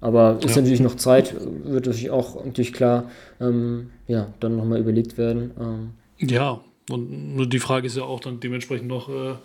Aber 0.00 0.38
ist 0.42 0.56
ja. 0.56 0.62
natürlich 0.62 0.80
noch 0.80 0.96
Zeit, 0.96 1.34
wird 1.64 1.86
natürlich 1.86 2.10
auch 2.10 2.44
natürlich 2.44 2.72
klar, 2.72 3.10
ähm, 3.40 3.90
ja, 4.08 4.32
dann 4.40 4.56
nochmal 4.56 4.80
überlegt 4.80 5.16
werden. 5.16 5.52
Ähm. 5.60 5.90
Ja, 6.18 6.60
und 6.90 7.36
nur 7.36 7.46
die 7.46 7.60
Frage 7.60 7.86
ist 7.86 7.96
ja 7.96 8.02
auch 8.02 8.20
dann 8.20 8.40
dementsprechend 8.40 8.88
noch, 8.88 9.08
äh, 9.08 9.36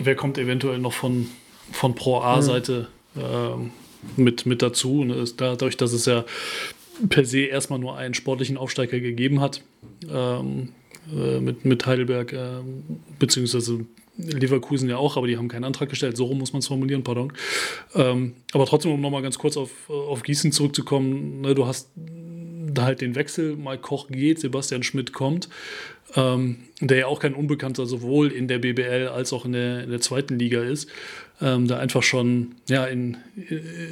wer 0.00 0.16
kommt 0.16 0.36
eventuell 0.36 0.78
noch 0.78 0.92
von, 0.92 1.28
von 1.70 1.94
Pro 1.94 2.18
A-Seite 2.18 2.88
mhm. 3.14 3.22
äh, 3.22 4.20
mit, 4.20 4.46
mit 4.46 4.62
dazu. 4.62 5.00
Und 5.00 5.10
ist 5.10 5.40
dadurch, 5.40 5.76
dass 5.76 5.92
es 5.92 6.06
ja 6.06 6.24
per 7.08 7.24
se 7.24 7.42
erstmal 7.42 7.78
nur 7.78 7.96
einen 7.96 8.14
sportlichen 8.14 8.56
Aufsteiger 8.56 8.98
gegeben 8.98 9.40
hat, 9.40 9.62
ähm, 10.12 10.70
äh, 11.12 11.40
mit, 11.40 11.64
mit 11.64 11.86
Heidelberg, 11.86 12.32
äh, 12.32 12.62
beziehungsweise 13.18 13.84
Leverkusen 14.16 14.88
ja 14.88 14.96
auch, 14.96 15.16
aber 15.16 15.26
die 15.26 15.36
haben 15.36 15.48
keinen 15.48 15.64
Antrag 15.64 15.88
gestellt. 15.88 16.16
So 16.16 16.26
rum 16.26 16.38
muss 16.38 16.52
man 16.52 16.60
es 16.60 16.68
formulieren, 16.68 17.02
pardon. 17.02 17.32
Ähm, 17.94 18.34
aber 18.52 18.66
trotzdem, 18.66 18.92
um 18.92 19.00
nochmal 19.00 19.22
ganz 19.22 19.38
kurz 19.38 19.56
auf, 19.56 19.90
auf 19.90 20.22
Gießen 20.22 20.52
zurückzukommen, 20.52 21.40
ne, 21.40 21.54
du 21.54 21.66
hast 21.66 21.90
da 21.96 22.84
halt 22.84 23.00
den 23.00 23.14
Wechsel, 23.14 23.56
mal 23.56 23.78
Koch 23.78 24.08
geht, 24.08 24.40
Sebastian 24.40 24.82
Schmidt 24.82 25.12
kommt, 25.12 25.48
ähm, 26.16 26.58
der 26.80 26.98
ja 26.98 27.06
auch 27.06 27.20
kein 27.20 27.34
Unbekannter 27.34 27.86
sowohl 27.86 28.28
in 28.28 28.48
der 28.48 28.58
BBL 28.58 29.08
als 29.08 29.32
auch 29.32 29.44
in 29.44 29.52
der, 29.52 29.84
in 29.84 29.90
der 29.90 30.00
zweiten 30.00 30.38
Liga 30.38 30.62
ist, 30.62 30.88
ähm, 31.40 31.66
da 31.66 31.78
einfach 31.78 32.02
schon 32.02 32.56
ja, 32.68 32.84
in, 32.84 33.16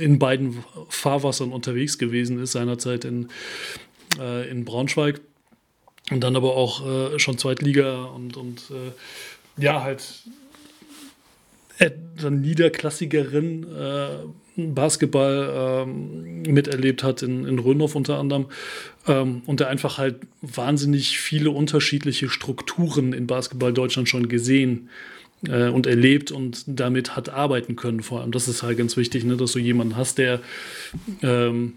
in 0.00 0.18
beiden 0.18 0.64
Fahrwassern 0.88 1.52
unterwegs 1.52 1.98
gewesen 1.98 2.40
ist, 2.40 2.52
seinerzeit 2.52 3.04
in, 3.04 3.28
äh, 4.18 4.48
in 4.50 4.64
Braunschweig 4.64 5.20
und 6.10 6.20
dann 6.20 6.36
aber 6.36 6.56
auch 6.56 7.14
äh, 7.14 7.18
schon 7.18 7.38
Zweitliga 7.38 8.04
und, 8.04 8.36
und 8.36 8.70
äh, 8.70 8.92
ja, 9.56 9.82
halt 9.82 10.24
dann 12.20 12.40
niederklassigeren 12.40 13.66
äh, 13.74 14.08
Basketball 14.56 15.84
ähm, 15.86 16.42
miterlebt 16.42 17.02
hat, 17.02 17.22
in, 17.22 17.46
in 17.46 17.58
Rönnhoff 17.58 17.94
unter 17.94 18.18
anderem. 18.18 18.46
Ähm, 19.06 19.42
und 19.46 19.60
der 19.60 19.68
einfach 19.68 19.98
halt 19.98 20.16
wahnsinnig 20.42 21.18
viele 21.18 21.50
unterschiedliche 21.50 22.28
Strukturen 22.28 23.12
in 23.12 23.26
Basketball 23.26 23.72
Deutschland 23.72 24.08
schon 24.08 24.28
gesehen 24.28 24.90
äh, 25.48 25.68
und 25.68 25.86
erlebt 25.86 26.30
und 26.30 26.64
damit 26.66 27.16
hat 27.16 27.30
arbeiten 27.30 27.76
können. 27.76 28.02
Vor 28.02 28.20
allem, 28.20 28.32
das 28.32 28.48
ist 28.48 28.62
halt 28.62 28.78
ganz 28.78 28.96
wichtig, 28.96 29.24
ne, 29.24 29.36
dass 29.36 29.52
du 29.52 29.58
jemanden 29.58 29.96
hast, 29.96 30.18
der 30.18 30.40
ähm, 31.22 31.74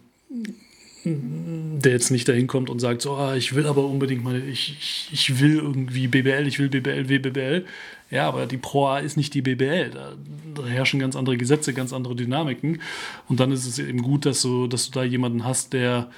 der 1.05 1.91
jetzt 1.91 2.09
nicht 2.09 2.27
dahin 2.27 2.47
kommt 2.47 2.69
und 2.69 2.79
sagt, 2.79 3.01
so, 3.01 3.13
ah, 3.13 3.35
ich 3.35 3.53
will 3.53 3.67
aber 3.67 3.85
unbedingt 3.85 4.23
mal, 4.23 4.41
ich, 4.41 4.75
ich, 4.79 5.09
ich 5.11 5.39
will 5.39 5.57
irgendwie 5.57 6.07
BBL, 6.07 6.47
ich 6.47 6.57
will 6.57 6.69
BBL, 6.69 7.09
WBBL. 7.09 7.65
Ja, 8.11 8.27
aber 8.27 8.45
die 8.45 8.57
Pro 8.57 8.87
A 8.87 8.99
ist 8.99 9.17
nicht 9.17 9.33
die 9.33 9.41
BBL. 9.41 9.91
Da, 9.91 10.13
da, 10.55 10.65
herrschen 10.65 10.99
ganz 10.99 11.15
andere 11.15 11.37
Gesetze, 11.37 11.73
ganz 11.73 11.93
andere 11.93 12.15
Dynamiken. 12.15 12.81
Und 13.27 13.39
dann 13.39 13.51
ist 13.51 13.65
es 13.65 13.79
eben 13.79 14.01
gut, 14.01 14.25
dass 14.25 14.41
du, 14.41 14.67
dass 14.67 14.89
du 14.89 14.91
da 14.91 15.03
jemanden 15.03 15.43
hast, 15.43 15.73
der 15.73 16.09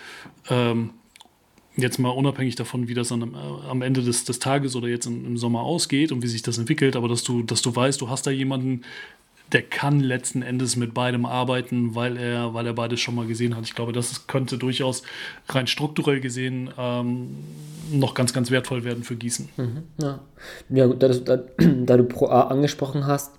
ähm, 0.50 0.91
jetzt 1.77 2.00
mal 2.00 2.10
unabhängig 2.10 2.56
davon, 2.56 2.88
wie 2.88 2.94
das 2.94 3.10
dann 3.10 3.36
am, 3.36 3.82
äh, 3.82 3.86
Ende 3.86 4.01
des, 4.01 4.25
des 4.25 4.39
Tages 4.39 4.75
oder 4.75 4.88
jetzt 4.88 5.06
im, 5.06 5.25
im 5.25 5.38
Sommer 5.38 5.62
ausgeht 5.62 6.12
und 6.12 6.24
wie 6.24 6.27
sich 6.27 6.41
das 6.41 6.58
entwickelt, 6.58 6.96
aber 6.96 7.08
dass 7.08 7.24
du, 7.24 7.44
dass 7.44 7.62
du 7.62 7.75
weißt, 7.75 8.01
du 8.01 8.10
hast 8.10 8.25
da 8.25 8.32
jemanden, 8.32 8.82
der 9.54 9.62
kann 9.62 10.00
letzten 10.00 10.42
Endes 10.42 10.75
mit 10.75 10.94
beidem 10.94 11.25
arbeiten, 11.25 11.96
weil 11.96 12.18
er, 12.18 12.54
weil 12.54 12.66
er 12.68 12.74
beides 12.74 13.00
schon 13.00 13.16
mal 13.16 13.25
gesehen 13.25 13.56
hat. 13.56 13.63
Ich 13.63 13.75
glaube, 13.75 13.94
das 13.94 14.27
könnte 14.27 14.58
durchaus 14.58 15.04
rein 15.48 15.68
strukturell 15.68 16.20
gesehen 16.20 16.70
ähm, 16.77 17.30
noch 17.92 18.13
ganz, 18.13 18.34
ganz 18.34 18.51
wertvoll 18.51 18.84
werden 18.84 19.04
für 19.04 19.16
Gießen. 19.16 19.50
Mhm, 19.56 19.84
ja, 20.01 20.20
ja 20.70 20.88
da, 20.88 21.08
da, 21.08 21.38
da, 21.58 21.98
du 21.98 22.04
Pro 22.04 22.27
A 22.27 22.48
angesprochen 22.48 23.08
hast, 23.08 23.36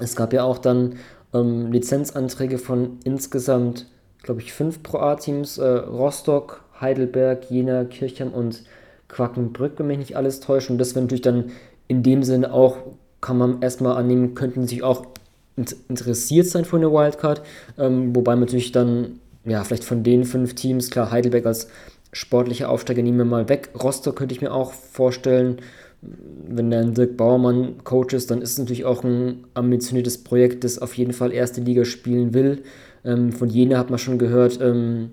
es 0.00 0.16
gab 0.16 0.32
ja 0.32 0.42
auch 0.42 0.58
dann 0.58 0.96
ähm, 1.32 1.70
Lizenzanträge 1.70 2.58
von 2.58 2.98
insgesamt, 3.04 3.86
glaube 4.22 4.40
ich, 4.40 4.52
fünf 4.52 4.82
Pro 4.82 4.98
A-Teams: 4.98 5.58
äh, 5.58 5.64
Rostock, 5.64 6.64
Heidelberg, 6.80 7.48
Jena, 7.48 7.84
Kirchheim 7.84 8.32
und 8.32 8.64
Quackenbrück, 9.08 9.78
wenn 9.78 9.86
mich 9.86 9.98
nicht 9.98 10.16
alles 10.16 10.40
täuscht. 10.40 10.70
Und 10.70 10.78
das 10.78 10.94
wäre 10.94 11.04
natürlich 11.04 11.22
dann 11.22 11.52
in 11.86 12.02
dem 12.02 12.24
Sinne 12.24 12.52
auch 12.52 12.78
kann 13.22 13.38
man 13.38 13.62
erstmal 13.62 13.96
annehmen, 13.96 14.34
könnten 14.34 14.66
sich 14.66 14.82
auch 14.82 15.06
interessiert 15.56 16.46
sein 16.46 16.64
für 16.64 16.76
eine 16.76 16.90
Wildcard. 16.90 17.42
Ähm, 17.78 18.14
wobei 18.14 18.32
man 18.32 18.40
natürlich 18.40 18.72
dann, 18.72 19.20
ja, 19.44 19.62
vielleicht 19.64 19.84
von 19.84 20.02
den 20.02 20.24
fünf 20.24 20.54
Teams, 20.54 20.90
klar, 20.90 21.10
Heidelberg 21.10 21.46
als 21.46 21.68
sportlicher 22.12 22.68
Aufsteiger 22.68 23.02
nehmen 23.02 23.18
wir 23.18 23.24
mal 23.24 23.48
weg. 23.48 23.70
Rostock 23.80 24.16
könnte 24.16 24.34
ich 24.34 24.40
mir 24.40 24.52
auch 24.52 24.72
vorstellen, 24.72 25.58
wenn 26.02 26.70
dann 26.70 26.94
Dirk 26.94 27.16
Bauermann 27.16 27.84
Coach 27.84 28.12
ist, 28.12 28.30
dann 28.30 28.42
ist 28.42 28.52
es 28.52 28.58
natürlich 28.58 28.84
auch 28.84 29.04
ein 29.04 29.44
ambitioniertes 29.54 30.24
Projekt, 30.24 30.64
das 30.64 30.78
auf 30.78 30.94
jeden 30.94 31.12
Fall 31.12 31.32
erste 31.32 31.60
Liga 31.60 31.84
spielen 31.84 32.34
will. 32.34 32.62
Ähm, 33.04 33.32
von 33.32 33.48
Jena 33.48 33.78
hat 33.78 33.90
man 33.90 33.98
schon 33.98 34.18
gehört, 34.18 34.60
ähm, 34.60 35.10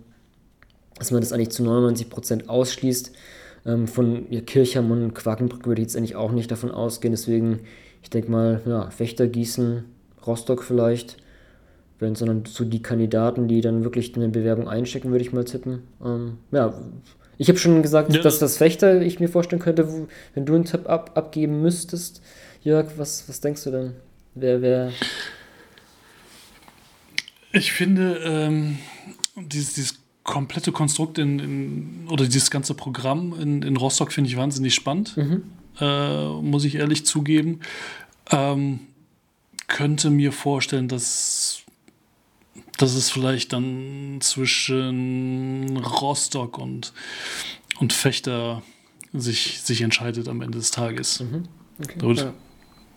dass 0.97 1.11
man 1.11 1.21
das 1.21 1.31
eigentlich 1.31 1.51
zu 1.51 1.63
99% 1.63 2.47
ausschließt. 2.47 3.11
Ähm, 3.65 3.87
von 3.87 4.25
ja, 4.31 4.41
Kirchheim 4.41 4.91
und 4.91 5.13
Quakenbrück 5.13 5.67
würde 5.67 5.81
ich 5.81 5.87
jetzt 5.87 5.97
eigentlich 5.97 6.15
auch 6.15 6.31
nicht 6.31 6.49
davon 6.49 6.71
ausgehen. 6.71 7.13
Deswegen, 7.13 7.61
ich 8.01 8.09
denke 8.09 8.31
mal, 8.31 8.61
ja, 8.65 8.89
Fechter, 8.89 9.27
Gießen, 9.27 9.85
Rostock 10.25 10.63
vielleicht, 10.63 11.17
wären 11.99 12.15
sondern 12.15 12.45
so 12.45 12.65
die 12.65 12.81
Kandidaten, 12.81 13.47
die 13.47 13.61
dann 13.61 13.83
wirklich 13.83 14.15
eine 14.15 14.29
Bewerbung 14.29 14.67
einstecken, 14.67 15.11
würde 15.11 15.23
ich 15.23 15.33
mal 15.33 15.45
tippen. 15.45 15.83
Ähm, 16.03 16.37
ja, 16.51 16.73
ich 17.37 17.47
habe 17.47 17.57
schon 17.57 17.81
gesagt, 17.81 18.13
ja. 18.13 18.21
dass 18.21 18.39
das 18.39 18.57
Fechter 18.57 19.01
ich 19.01 19.19
mir 19.19 19.29
vorstellen 19.29 19.61
könnte, 19.61 19.91
wo, 19.91 20.07
wenn 20.33 20.45
du 20.45 20.55
einen 20.55 20.65
Tipp 20.65 20.87
ab, 20.89 21.11
abgeben 21.15 21.61
müsstest. 21.61 22.21
Jörg, 22.61 22.87
was, 22.97 23.27
was 23.29 23.39
denkst 23.39 23.63
du 23.63 23.71
denn? 23.71 23.93
Wer, 24.35 24.61
wer. 24.61 24.91
Ich 27.53 27.71
finde, 27.71 28.19
ähm, 28.23 28.77
dieses, 29.37 29.73
dieses 29.73 29.99
komplette 30.23 30.71
Konstrukt 30.71 31.17
in, 31.17 31.39
in, 31.39 32.07
oder 32.09 32.25
dieses 32.25 32.51
ganze 32.51 32.73
Programm 32.73 33.33
in, 33.39 33.63
in 33.63 33.77
Rostock 33.77 34.11
finde 34.11 34.29
ich 34.29 34.37
wahnsinnig 34.37 34.75
spannend, 34.75 35.17
mhm. 35.17 35.43
äh, 35.79 36.27
muss 36.41 36.65
ich 36.65 36.75
ehrlich 36.75 37.05
zugeben. 37.05 37.61
Ähm, 38.31 38.81
könnte 39.69 40.09
mir 40.09 40.33
vorstellen, 40.33 40.89
dass, 40.89 41.61
dass 42.77 42.95
es 42.95 43.09
vielleicht 43.09 43.53
dann 43.53 44.17
zwischen 44.19 45.77
Rostock 45.77 46.57
und, 46.57 46.91
und 47.79 47.93
Fechter 47.93 48.61
sich, 49.13 49.61
sich 49.61 49.81
entscheidet 49.81 50.27
am 50.27 50.41
Ende 50.41 50.57
des 50.57 50.71
Tages. 50.71 51.21
Mhm. 51.21 51.43
Okay, 51.81 52.13
ja. 52.15 52.33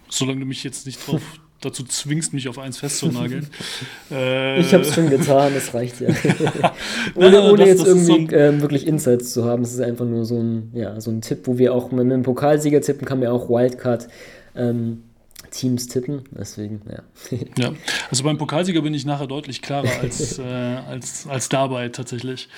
Solange 0.08 0.40
du 0.40 0.46
mich 0.46 0.64
jetzt 0.64 0.86
nicht 0.86 1.06
drauf 1.06 1.22
dazu 1.60 1.84
zwingst, 1.84 2.32
mich 2.32 2.48
auf 2.48 2.58
eins 2.58 2.78
festzunageln. 2.78 3.46
äh, 4.10 4.60
ich 4.60 4.74
habe 4.74 4.82
es 4.82 4.94
schon 4.94 5.08
getan, 5.08 5.52
das 5.54 5.72
reicht 5.72 6.00
ja. 6.00 6.08
ohne, 7.14 7.30
Nein, 7.30 7.50
ohne 7.50 7.58
das, 7.58 7.68
jetzt 7.68 7.80
das 7.82 7.88
irgendwie 7.88 8.26
so 8.26 8.36
äh, 8.36 8.60
wirklich 8.60 8.86
Insights 8.86 9.32
zu 9.32 9.44
haben. 9.44 9.62
Es 9.62 9.72
ist 9.72 9.80
einfach 9.80 10.04
nur 10.04 10.24
so 10.24 10.40
ein, 10.40 10.72
ja, 10.74 11.00
so 11.00 11.12
ein 11.12 11.20
Tipp, 11.20 11.42
wo 11.44 11.58
wir 11.58 11.72
auch 11.72 11.92
mit 11.92 12.00
einem 12.00 12.24
Pokalsieger 12.24 12.80
tippen, 12.80 13.06
kann 13.06 13.20
man 13.20 13.28
auch 13.28 13.48
Wildcard 13.48 14.08
ähm, 14.56 15.04
Teams 15.52 15.86
tippen. 15.86 16.22
Deswegen, 16.32 16.80
ja. 16.90 17.02
ja, 17.58 17.72
also 18.10 18.24
beim 18.24 18.38
Pokalsieger 18.38 18.82
bin 18.82 18.94
ich 18.94 19.04
nachher 19.04 19.26
deutlich 19.26 19.62
klarer 19.62 19.90
als, 20.00 20.38
äh, 20.38 20.42
als, 20.42 21.26
als 21.28 21.48
dabei 21.48 21.88
tatsächlich. 21.90 22.48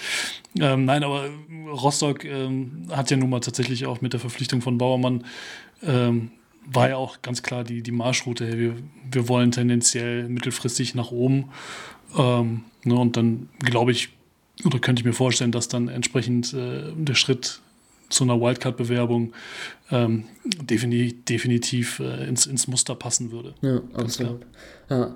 Ähm, 0.59 0.87
nein, 0.87 1.05
aber 1.05 1.29
Rostock 1.71 2.25
ähm, 2.25 2.87
hat 2.91 3.11
ja 3.11 3.17
nun 3.17 3.31
mal 3.31 3.41
tatsächlich 3.41 3.85
auch 3.87 4.01
mit 4.01 4.13
der 4.13 4.21
Verpflichtung 4.21 4.63
von 4.63 4.79
Bauermann 4.79 5.25
ähm, 5.83 6.31
war 6.67 6.89
ja 6.89 6.97
auch 6.97 7.21
ganz 7.21 7.43
klar 7.43 7.65
die, 7.65 7.83
die 7.83 7.93
Marschroute. 7.93 8.59
Wir, 8.59 8.75
wir 9.11 9.29
wollen 9.29 9.51
tendenziell 9.51 10.29
mittelfristig 10.29 10.95
nach 10.95 11.11
oben. 11.11 11.51
Ähm, 12.17 12.65
ne, 12.85 12.95
und 12.95 13.17
dann 13.17 13.49
glaube 13.59 13.93
ich, 13.93 14.11
oder 14.65 14.79
könnte 14.79 15.01
ich 15.01 15.05
mir 15.05 15.13
vorstellen, 15.13 15.53
dass 15.53 15.69
dann 15.69 15.89
entsprechend 15.89 16.55
äh, 16.55 16.93
der 16.97 17.15
Schritt 17.15 17.61
zu 18.09 18.25
einer 18.25 18.41
Wildcard-Bewerbung 18.41 19.33
ähm, 19.91 20.25
definitiv, 20.63 21.25
definitiv 21.25 22.01
äh, 22.01 22.27
ins, 22.27 22.47
ins 22.47 22.69
Muster 22.69 22.95
passen 22.95 23.33
würde. 23.33 23.55
Ja, 23.63 23.81
absolut. 23.95 24.47
Ja. 24.89 25.15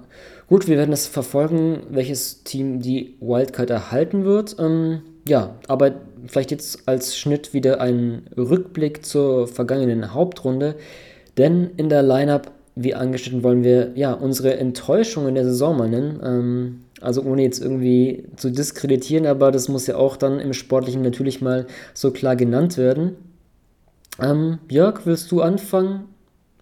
Gut, 0.49 0.67
wir 0.67 0.77
werden 0.79 0.91
das 0.91 1.07
verfolgen, 1.07 1.81
welches 1.91 2.43
Team 2.43 2.81
die 2.81 3.17
Wildcard 3.21 3.71
erhalten 3.71 4.25
wird. 4.25 4.57
Ähm, 4.59 5.03
ja, 5.27 5.57
aber 5.69 5.93
vielleicht 6.27 6.51
jetzt 6.51 6.89
als 6.89 7.19
Schnitt 7.19 7.53
wieder 7.53 7.81
ein 7.81 8.23
Rückblick 8.37 9.05
zur 9.05 9.47
vergangenen 9.47 10.15
Hauptrunde. 10.15 10.77
Denn 11.37 11.71
in 11.77 11.89
der 11.89 12.03
Lineup, 12.03 12.51
wie 12.75 12.95
angeschnitten, 12.95 13.43
wollen 13.43 13.63
wir 13.63 13.93
ja 13.95 14.13
unsere 14.13 14.57
Enttäuschung 14.57 15.29
in 15.29 15.35
der 15.35 15.45
Saison 15.45 15.77
mal 15.77 15.89
nennen. 15.89 16.21
Ähm, 16.25 16.85
also 17.01 17.23
ohne 17.23 17.43
jetzt 17.43 17.61
irgendwie 17.61 18.25
zu 18.37 18.51
diskreditieren, 18.51 19.27
aber 19.27 19.53
das 19.53 19.69
muss 19.69 19.87
ja 19.87 19.97
auch 19.97 20.17
dann 20.17 20.41
im 20.41 20.53
Sportlichen 20.53 21.03
natürlich 21.03 21.41
mal 21.41 21.67
so 21.95 22.11
klar 22.11 22.37
genannt 22.37 22.77
werden. 22.77 23.17
Ähm, 24.21 24.59
Jörg, 24.69 25.01
willst 25.05 25.31
du 25.31 25.43
anfangen? 25.43 26.05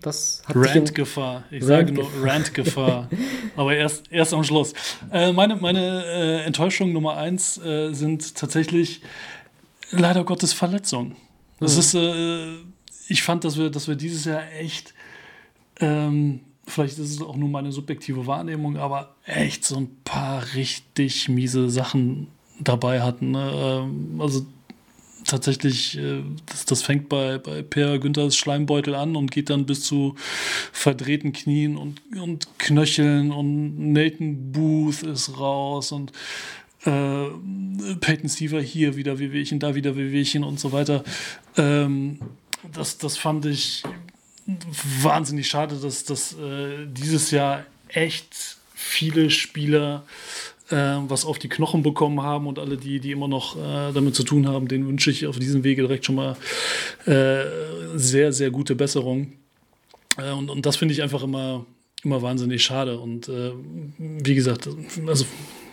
Was 0.03 0.43
hat 0.47 0.55
Rant-Gefahr. 0.57 1.45
Ich 1.51 1.63
Rant 1.63 1.89
sage 1.89 1.93
nur 1.93 2.09
Rant-Gefahr. 2.23 3.09
Aber 3.57 3.75
erst, 3.75 4.13
erst 4.13 4.35
am 4.35 4.45
Schluss. 4.45 4.73
Äh, 5.11 5.33
meine 5.33 5.57
meine 5.57 6.05
äh, 6.05 6.43
Enttäuschung 6.45 6.93
Nummer 6.93 7.17
eins 7.17 7.59
äh, 7.59 7.93
sind 7.93 8.37
tatsächlich 8.37 9.01
leider 9.91 10.25
Gottes 10.25 10.53
Verletzungen. 10.53 11.17
Das 11.61 11.75
mhm. 11.75 11.81
ist, 11.81 11.95
äh, 11.95 12.57
ich 13.09 13.23
fand, 13.23 13.45
dass 13.45 13.57
wir, 13.57 13.71
dass 13.71 13.89
wir 13.89 13.97
dieses 13.97 14.27
Jahr 14.27 14.43
echt, 14.53 14.95
ähm, 15.81 16.41
vielleicht 16.67 16.99
ist 16.99 17.11
es 17.11 17.23
auch 17.23 17.37
nur 17.37 17.49
meine 17.49 17.73
subjektive 17.73 18.27
Wahrnehmung, 18.27 18.77
aber 18.77 19.15
echt 19.25 19.65
so 19.65 19.77
ein 19.77 19.89
paar 20.05 20.45
richtig 20.55 21.29
miese 21.29 21.71
Sachen 21.71 22.29
dabei 22.59 23.03
hatten. 23.03 23.33
Ne? 23.33 23.51
Ähm, 23.55 24.21
also 24.21 24.47
tatsächlich, 25.25 25.99
äh, 25.99 26.23
das, 26.47 26.65
das 26.65 26.83
fängt 26.83 27.09
bei, 27.09 27.39
bei 27.39 27.63
Per 27.63 27.99
Günthers 27.99 28.37
Schleimbeutel 28.37 28.95
an 28.95 29.17
und 29.17 29.31
geht 29.31 29.51
dann 29.51 29.67
bis 29.67 29.83
zu 29.83 30.15
verdrehten 30.73 31.33
Knien 31.33 31.77
und, 31.77 32.01
und 32.21 32.49
Knöcheln 32.59 33.31
und 33.33 33.93
Nathan 33.93 34.53
Booth 34.53 35.03
ist 35.03 35.39
raus 35.39 35.93
und 35.93 36.13
äh, 36.85 37.27
Peyton 38.01 38.29
Seaver 38.29 38.61
hier 38.61 38.97
wieder 38.97 39.19
Wehwehchen, 39.19 39.59
da 39.59 39.75
wieder 39.75 39.97
Wehwehchen 39.97 40.45
und 40.45 40.61
so 40.61 40.73
weiter. 40.73 41.05
Ähm, 41.57 42.19
das, 42.73 42.99
das 42.99 43.17
fand 43.17 43.47
ich 43.47 43.83
wahnsinnig 45.03 45.49
schade, 45.49 45.77
dass, 45.77 46.05
dass 46.05 46.35
äh, 46.35 46.87
dieses 46.87 47.31
Jahr 47.31 47.65
echt 47.89 48.59
viele 48.75 49.31
Spieler 49.31 50.05
äh, 50.71 50.75
was 50.75 51.25
auf 51.25 51.39
die 51.39 51.49
Knochen 51.49 51.83
bekommen 51.83 52.23
haben 52.23 52.47
und 52.47 52.59
alle, 52.59 52.77
die, 52.77 53.01
die 53.01 53.13
immer 53.13 53.29
noch 53.29 53.57
äh, 53.57 53.93
damit 53.93 54.15
zu 54.15 54.25
tun 54.25 54.49
haben, 54.49 54.69
denen 54.69 54.87
wünsche 54.87 55.11
ich 55.11 55.27
auf 55.27 55.39
diesem 55.39 55.65
Wege 55.65 55.83
direkt 55.83 56.05
schon 56.05 56.17
mal 56.17 56.37
äh, 57.07 57.45
sehr, 57.95 58.33
sehr 58.33 58.51
gute 58.51 58.75
Besserung. 58.75 59.33
Äh, 60.17 60.33
und, 60.33 60.51
und 60.51 60.67
das 60.67 60.77
finde 60.77 60.95
ich 60.95 61.03
einfach 61.03 61.23
immer, 61.23 61.65
immer 62.03 62.23
wahnsinnig 62.23 62.65
schade. 62.65 62.99
Und 62.99 63.29
äh, 63.29 63.53
wie 63.99 64.35
gesagt, 64.35 64.69
also 65.07 65.25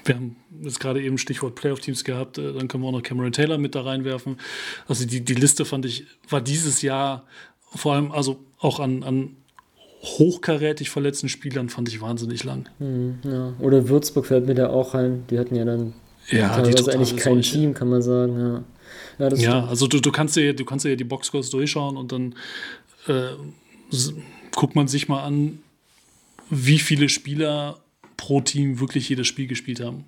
wir 0.06 0.16
haben 0.16 0.36
jetzt 0.62 0.80
gerade 0.80 1.02
eben 1.02 1.18
Stichwort 1.18 1.56
Playoff-Teams 1.56 2.04
gehabt, 2.04 2.38
dann 2.38 2.68
können 2.68 2.84
wir 2.84 2.90
auch 2.90 2.94
noch 2.94 3.04
Cameron 3.04 3.32
Taylor 3.32 3.58
mit 3.58 3.76
da 3.76 3.82
reinwerfen. 3.82 4.38
Also 4.88 5.06
die, 5.06 5.22
die 5.22 5.34
Liste 5.34 5.66
fand 5.66 5.86
ich, 5.86 6.06
war 6.30 6.42
dieses 6.42 6.82
Jahr 6.82 7.26
vor 7.76 7.94
allem 7.96 8.12
also 8.12 8.40
auch 8.64 8.80
an, 8.80 9.04
an 9.04 9.36
hochkarätig 10.04 10.90
verletzten 10.90 11.30
Spielern 11.30 11.70
fand 11.70 11.90
ich 11.90 12.02
wahnsinnig 12.02 12.44
lang. 12.44 12.70
Hm, 12.80 13.20
ja. 13.24 13.54
Oder 13.60 13.88
Würzburg 13.88 14.26
fällt 14.26 14.48
mir 14.48 14.56
da 14.56 14.70
auch 14.70 14.94
ein. 14.94 15.26
Die 15.30 15.40
hatten 15.40 15.56
ja 15.56 15.66
dann 15.66 15.94
ja, 16.30 16.50
teilweise 16.50 16.92
eigentlich 16.92 17.16
kein 17.16 17.36
solche. 17.36 17.58
Team, 17.58 17.74
kann 17.74 17.90
man 17.90 18.02
sagen. 18.02 18.64
Ja, 19.20 19.30
ja, 19.30 19.36
ja 19.36 19.66
also 19.66 19.88
du, 19.88 20.00
du, 20.00 20.12
kannst 20.12 20.36
dir, 20.36 20.54
du 20.54 20.66
kannst 20.66 20.86
dir 20.86 20.96
die 20.98 21.04
Boxscores 21.04 21.50
durchschauen 21.50 21.96
und 21.98 22.12
dann 22.12 22.36
äh, 23.08 23.32
guckt 24.56 24.76
man 24.76 24.88
sich 24.88 25.08
mal 25.08 25.24
an, 25.24 25.60
wie 26.50 26.80
viele 26.80 27.10
Spieler 27.10 27.80
pro 28.18 28.42
Team 28.42 28.80
wirklich 28.80 29.08
jedes 29.10 29.28
Spiel 29.28 29.48
gespielt 29.48 29.80
haben. 29.80 30.04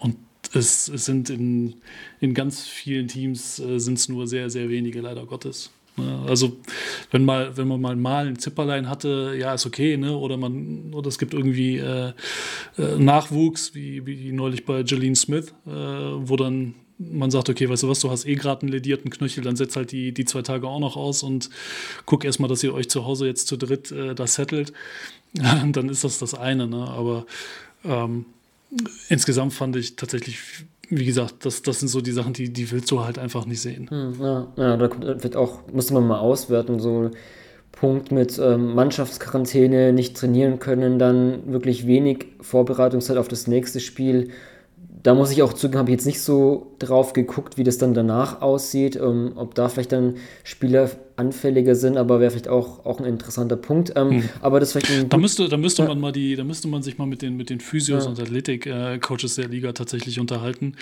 Und 0.00 0.16
es, 0.52 0.88
es 0.88 1.04
sind 1.04 1.30
in, 1.30 1.74
in 2.20 2.34
ganz 2.34 2.66
vielen 2.66 3.08
Teams 3.08 3.60
äh, 3.60 3.78
sind 3.78 3.98
es 3.98 4.08
nur 4.08 4.26
sehr, 4.26 4.50
sehr 4.50 4.68
wenige, 4.68 5.00
leider 5.00 5.24
Gottes. 5.24 5.70
Ne? 5.96 6.24
Also 6.28 6.56
wenn 7.10 7.24
mal, 7.24 7.56
wenn 7.56 7.68
man 7.68 7.80
mal 7.80 7.96
mal 7.96 8.26
ein 8.26 8.38
Zipperlein 8.38 8.88
hatte, 8.88 9.34
ja, 9.38 9.54
ist 9.54 9.66
okay, 9.66 9.96
ne? 9.96 10.16
Oder 10.16 10.36
man, 10.36 10.92
oder 10.92 11.08
es 11.08 11.18
gibt 11.18 11.34
irgendwie 11.34 11.78
äh, 11.78 12.12
äh, 12.78 12.96
Nachwuchs, 12.98 13.74
wie, 13.74 14.06
wie 14.06 14.32
neulich 14.32 14.64
bei 14.64 14.80
Jolene 14.80 15.16
Smith, 15.16 15.52
äh, 15.66 15.70
wo 15.70 16.36
dann 16.36 16.74
man 17.00 17.30
sagt, 17.30 17.48
okay, 17.48 17.66
weißt 17.66 17.84
du 17.84 17.88
was, 17.88 18.00
du 18.00 18.10
hast 18.10 18.26
eh 18.26 18.34
gerade 18.34 18.62
einen 18.62 18.72
ledierten 18.72 19.10
Knöchel, 19.10 19.42
dann 19.42 19.56
setzt 19.56 19.74
halt 19.74 19.90
die, 19.90 20.12
die 20.12 20.26
zwei 20.26 20.42
Tage 20.42 20.68
auch 20.68 20.80
noch 20.80 20.96
aus 20.96 21.22
und 21.22 21.48
guck 22.04 22.26
erstmal, 22.26 22.50
dass 22.50 22.62
ihr 22.62 22.74
euch 22.74 22.90
zu 22.90 23.06
Hause 23.06 23.26
jetzt 23.26 23.48
zu 23.48 23.56
dritt 23.56 23.90
äh, 23.90 24.14
da 24.14 24.26
settelt. 24.26 24.74
dann 25.32 25.88
ist 25.88 26.04
das 26.04 26.18
das 26.18 26.34
eine, 26.34 26.66
ne? 26.66 26.86
Aber 26.88 27.24
ähm, 27.84 28.26
insgesamt 29.08 29.54
fand 29.54 29.76
ich 29.76 29.96
tatsächlich 29.96 30.38
wie 30.90 31.04
gesagt, 31.04 31.46
das, 31.46 31.62
das 31.62 31.80
sind 31.80 31.88
so 31.88 32.00
die 32.00 32.12
Sachen, 32.12 32.32
die, 32.32 32.52
die 32.52 32.70
willst 32.70 32.90
du 32.90 33.04
halt 33.04 33.18
einfach 33.18 33.46
nicht 33.46 33.60
sehen. 33.60 33.88
Hm, 33.88 34.14
ja, 34.20 34.48
ja, 34.56 34.76
da 34.76 35.22
wird 35.22 35.36
auch, 35.36 35.60
muss 35.72 35.90
man 35.90 36.06
mal 36.06 36.18
auswerten, 36.18 36.80
so 36.80 37.10
Punkt 37.72 38.10
mit 38.12 38.38
ähm, 38.38 38.74
Mannschaftsquarantäne, 38.74 39.92
nicht 39.92 40.16
trainieren 40.16 40.58
können, 40.58 40.98
dann 40.98 41.52
wirklich 41.52 41.86
wenig 41.86 42.26
Vorbereitungszeit 42.40 43.16
auf 43.16 43.28
das 43.28 43.46
nächste 43.46 43.80
Spiel 43.80 44.30
da 45.02 45.14
muss 45.14 45.30
ich 45.30 45.42
auch 45.42 45.52
zugeben, 45.52 45.78
habe 45.78 45.90
ich 45.90 45.96
jetzt 45.96 46.06
nicht 46.06 46.20
so 46.20 46.74
drauf 46.78 47.12
geguckt, 47.12 47.56
wie 47.56 47.64
das 47.64 47.78
dann 47.78 47.94
danach 47.94 48.42
aussieht, 48.42 48.96
ähm, 48.96 49.32
ob 49.36 49.54
da 49.54 49.68
vielleicht 49.68 49.92
dann 49.92 50.16
Spieler 50.44 50.90
anfälliger 51.16 51.74
sind, 51.74 51.96
aber 51.96 52.20
wäre 52.20 52.30
vielleicht 52.30 52.48
auch, 52.48 52.84
auch 52.84 52.98
ein 52.98 53.06
interessanter 53.06 53.56
Punkt. 53.56 53.92
Ähm, 53.96 54.10
hm. 54.10 54.28
Aber 54.40 54.60
das 54.60 54.72
vielleicht 54.72 55.12
da 55.12 55.16
müsste, 55.16 55.48
da 55.48 55.56
müsste 55.56 55.84
man 55.84 56.00
mal 56.00 56.12
die, 56.12 56.36
da 56.36 56.44
müsste 56.44 56.68
man 56.68 56.82
sich 56.82 56.98
mal 56.98 57.06
mit 57.06 57.22
den, 57.22 57.36
mit 57.36 57.50
den 57.50 57.60
Physios 57.60 58.04
ja. 58.04 58.10
und 58.10 58.20
Athletik-Coaches 58.20 59.36
der 59.36 59.48
Liga 59.48 59.72
tatsächlich 59.72 60.20
unterhalten, 60.20 60.74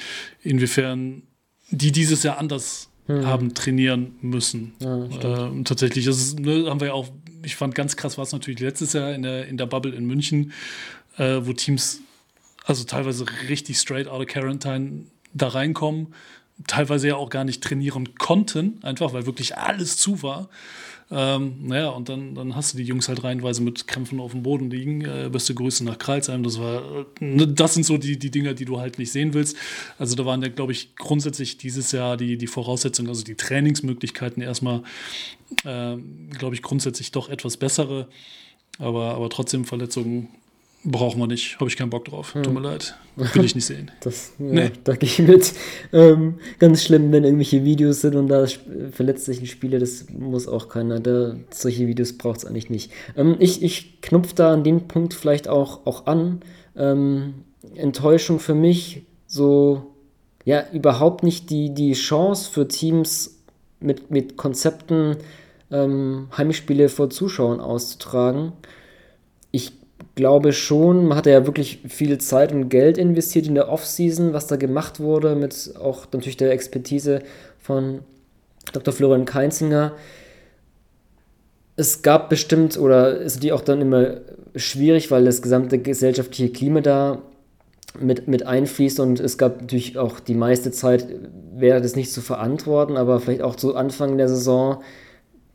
inwiefern 0.42 1.22
die 1.70 1.92
dieses 1.92 2.22
Jahr 2.22 2.38
anders 2.38 2.88
hm. 3.06 3.26
haben 3.26 3.54
trainieren 3.54 4.16
müssen. 4.20 4.74
Ja, 4.80 5.46
äh, 5.46 5.62
tatsächlich, 5.64 6.06
das 6.06 6.18
ist, 6.18 6.40
ne, 6.40 6.66
haben 6.68 6.80
wir 6.80 6.88
ja 6.88 6.92
auch, 6.94 7.08
ich 7.44 7.56
fand 7.56 7.74
ganz 7.74 7.96
krass 7.96 8.18
war 8.18 8.24
es 8.24 8.32
natürlich 8.32 8.60
letztes 8.60 8.94
Jahr 8.94 9.14
in 9.14 9.22
der, 9.22 9.46
in 9.46 9.56
der 9.56 9.66
Bubble 9.66 9.94
in 9.94 10.06
München, 10.06 10.52
äh, 11.18 11.40
wo 11.42 11.52
Teams 11.52 12.00
also 12.68 12.84
teilweise 12.84 13.24
richtig 13.48 13.78
straight 13.78 14.06
out 14.06 14.20
of 14.20 14.26
Quarantine 14.26 15.06
da 15.32 15.48
reinkommen, 15.48 16.08
teilweise 16.66 17.08
ja 17.08 17.16
auch 17.16 17.30
gar 17.30 17.44
nicht 17.44 17.62
trainieren 17.62 18.14
konnten, 18.18 18.78
einfach 18.82 19.14
weil 19.14 19.24
wirklich 19.24 19.56
alles 19.56 19.96
zu 19.96 20.22
war. 20.22 20.50
Ähm, 21.10 21.66
naja, 21.66 21.88
und 21.88 22.10
dann, 22.10 22.34
dann 22.34 22.54
hast 22.54 22.74
du 22.74 22.76
die 22.76 22.84
Jungs 22.84 23.08
halt 23.08 23.24
reihenweise 23.24 23.62
mit 23.62 23.88
Krämpfen 23.88 24.20
auf 24.20 24.32
dem 24.32 24.42
Boden 24.42 24.70
liegen. 24.70 25.00
Äh, 25.06 25.30
beste 25.32 25.54
Grüße 25.54 25.82
nach 25.82 25.96
Kreilsheim. 25.96 26.42
Das 26.42 26.60
war, 26.60 27.06
äh, 27.20 27.46
das 27.46 27.72
sind 27.72 27.84
so 27.84 27.96
die, 27.96 28.18
die 28.18 28.30
Dinger, 28.30 28.52
die 28.52 28.66
du 28.66 28.78
halt 28.78 28.98
nicht 28.98 29.12
sehen 29.12 29.32
willst. 29.32 29.56
Also 29.98 30.14
da 30.14 30.26
waren 30.26 30.42
ja, 30.42 30.48
glaube 30.48 30.72
ich, 30.72 30.94
grundsätzlich 30.96 31.56
dieses 31.56 31.92
Jahr 31.92 32.18
die, 32.18 32.36
die 32.36 32.46
Voraussetzungen, 32.46 33.08
also 33.08 33.24
die 33.24 33.36
Trainingsmöglichkeiten 33.36 34.42
erstmal, 34.42 34.82
äh, 35.64 35.96
glaube 36.36 36.54
ich, 36.54 36.60
grundsätzlich 36.60 37.10
doch 37.12 37.30
etwas 37.30 37.56
bessere. 37.56 38.08
Aber, 38.78 39.14
aber 39.14 39.30
trotzdem 39.30 39.64
Verletzungen 39.64 40.28
Brauchen 40.90 41.20
wir 41.20 41.26
nicht, 41.26 41.60
habe 41.60 41.68
ich 41.68 41.76
keinen 41.76 41.90
Bock 41.90 42.06
drauf. 42.06 42.34
Hm. 42.34 42.42
Tut 42.42 42.54
mir 42.54 42.60
leid. 42.60 42.96
Will 43.16 43.44
ich 43.44 43.54
nicht 43.54 43.66
sehen. 43.66 43.90
Das, 44.00 44.32
ja, 44.38 44.46
nee. 44.46 44.70
Da 44.84 44.94
gehe 44.94 45.08
ich 45.08 45.18
mit. 45.18 45.52
Ähm, 45.92 46.38
ganz 46.58 46.82
schlimm, 46.84 47.12
wenn 47.12 47.24
irgendwelche 47.24 47.64
Videos 47.64 48.00
sind 48.00 48.16
und 48.16 48.28
da 48.28 48.46
verletzt 48.92 49.26
sich 49.26 49.40
ein 49.40 49.46
Spieler, 49.46 49.78
das 49.78 50.06
muss 50.10 50.48
auch 50.48 50.68
keiner. 50.68 51.00
Da, 51.00 51.36
solche 51.50 51.86
Videos 51.86 52.16
braucht 52.16 52.38
es 52.38 52.44
eigentlich 52.44 52.70
nicht. 52.70 52.90
Ähm, 53.16 53.36
ich 53.38 53.62
ich 53.62 54.00
knupfe 54.00 54.34
da 54.34 54.52
an 54.52 54.64
dem 54.64 54.88
Punkt 54.88 55.14
vielleicht 55.14 55.48
auch, 55.48 55.84
auch 55.84 56.06
an. 56.06 56.40
Ähm, 56.76 57.34
Enttäuschung 57.74 58.38
für 58.38 58.54
mich, 58.54 59.02
so, 59.26 59.94
ja, 60.44 60.64
überhaupt 60.72 61.22
nicht 61.22 61.50
die, 61.50 61.74
die 61.74 61.92
Chance 61.92 62.50
für 62.50 62.66
Teams 62.68 63.42
mit, 63.80 64.10
mit 64.10 64.36
Konzepten 64.36 65.16
ähm, 65.70 66.28
Heimspiele 66.36 66.88
vor 66.88 67.10
Zuschauern 67.10 67.60
auszutragen. 67.60 68.52
Ich 69.50 69.72
glaube 70.18 70.52
schon, 70.52 71.06
man 71.06 71.16
hat 71.16 71.26
ja 71.26 71.46
wirklich 71.46 71.78
viel 71.86 72.18
Zeit 72.18 72.50
und 72.50 72.68
Geld 72.70 72.98
investiert 72.98 73.46
in 73.46 73.54
der 73.54 73.68
Offseason, 73.68 74.32
was 74.32 74.48
da 74.48 74.56
gemacht 74.56 74.98
wurde, 74.98 75.36
mit 75.36 75.74
auch 75.80 76.06
natürlich 76.12 76.36
der 76.36 76.50
Expertise 76.50 77.20
von 77.60 78.00
Dr. 78.72 78.92
Florian 78.92 79.26
Keinzinger. 79.26 79.92
Es 81.76 82.02
gab 82.02 82.30
bestimmt, 82.30 82.76
oder 82.76 83.16
ist 83.18 83.44
die 83.44 83.52
auch 83.52 83.60
dann 83.60 83.80
immer 83.80 84.16
schwierig, 84.56 85.12
weil 85.12 85.24
das 85.24 85.40
gesamte 85.40 85.78
gesellschaftliche 85.78 86.50
Klima 86.50 86.80
da 86.80 87.22
mit, 88.00 88.26
mit 88.26 88.44
einfließt 88.44 88.98
und 88.98 89.20
es 89.20 89.38
gab 89.38 89.60
natürlich 89.60 89.98
auch 89.98 90.18
die 90.18 90.34
meiste 90.34 90.72
Zeit, 90.72 91.06
wäre 91.54 91.80
das 91.80 91.94
nicht 91.94 92.12
zu 92.12 92.22
verantworten, 92.22 92.96
aber 92.96 93.20
vielleicht 93.20 93.42
auch 93.42 93.54
zu 93.54 93.76
Anfang 93.76 94.18
der 94.18 94.28
Saison 94.28 94.82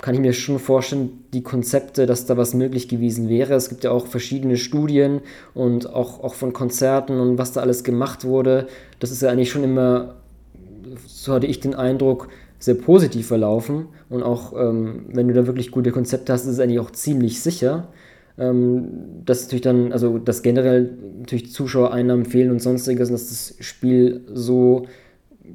kann 0.03 0.15
ich 0.15 0.19
mir 0.19 0.33
schon 0.33 0.59
vorstellen, 0.59 1.23
die 1.31 1.43
Konzepte, 1.43 2.05
dass 2.05 2.25
da 2.25 2.35
was 2.35 2.53
möglich 2.53 2.89
gewesen 2.89 3.29
wäre. 3.29 3.53
Es 3.53 3.69
gibt 3.69 3.85
ja 3.85 3.91
auch 3.91 4.05
verschiedene 4.05 4.57
Studien 4.57 5.21
und 5.53 5.89
auch, 5.93 6.21
auch 6.21 6.33
von 6.33 6.51
Konzerten 6.51 7.21
und 7.21 7.37
was 7.37 7.53
da 7.53 7.61
alles 7.61 7.85
gemacht 7.85 8.25
wurde. 8.25 8.67
Das 8.99 9.11
ist 9.11 9.21
ja 9.21 9.29
eigentlich 9.29 9.49
schon 9.49 9.63
immer, 9.63 10.15
so 11.07 11.31
hatte 11.31 11.47
ich 11.47 11.61
den 11.61 11.73
Eindruck, 11.73 12.27
sehr 12.59 12.75
positiv 12.75 13.27
verlaufen. 13.27 13.85
Und 14.09 14.23
auch 14.23 14.51
ähm, 14.59 15.05
wenn 15.13 15.29
du 15.29 15.33
da 15.33 15.47
wirklich 15.47 15.71
gute 15.71 15.91
Konzepte 15.91 16.33
hast, 16.33 16.43
ist 16.43 16.51
es 16.51 16.59
eigentlich 16.59 16.81
auch 16.81 16.91
ziemlich 16.91 17.41
sicher. 17.41 17.87
Ähm, 18.37 18.89
dass 19.25 19.43
natürlich 19.43 19.61
dann, 19.61 19.93
also 19.93 20.17
dass 20.17 20.41
generell 20.41 20.97
natürlich 21.17 21.53
Zuschauereinnahmen 21.53 22.25
fehlen 22.25 22.51
und 22.51 22.61
sonstiges, 22.61 23.09
dass 23.09 23.29
das 23.29 23.55
Spiel 23.61 24.25
so 24.33 24.85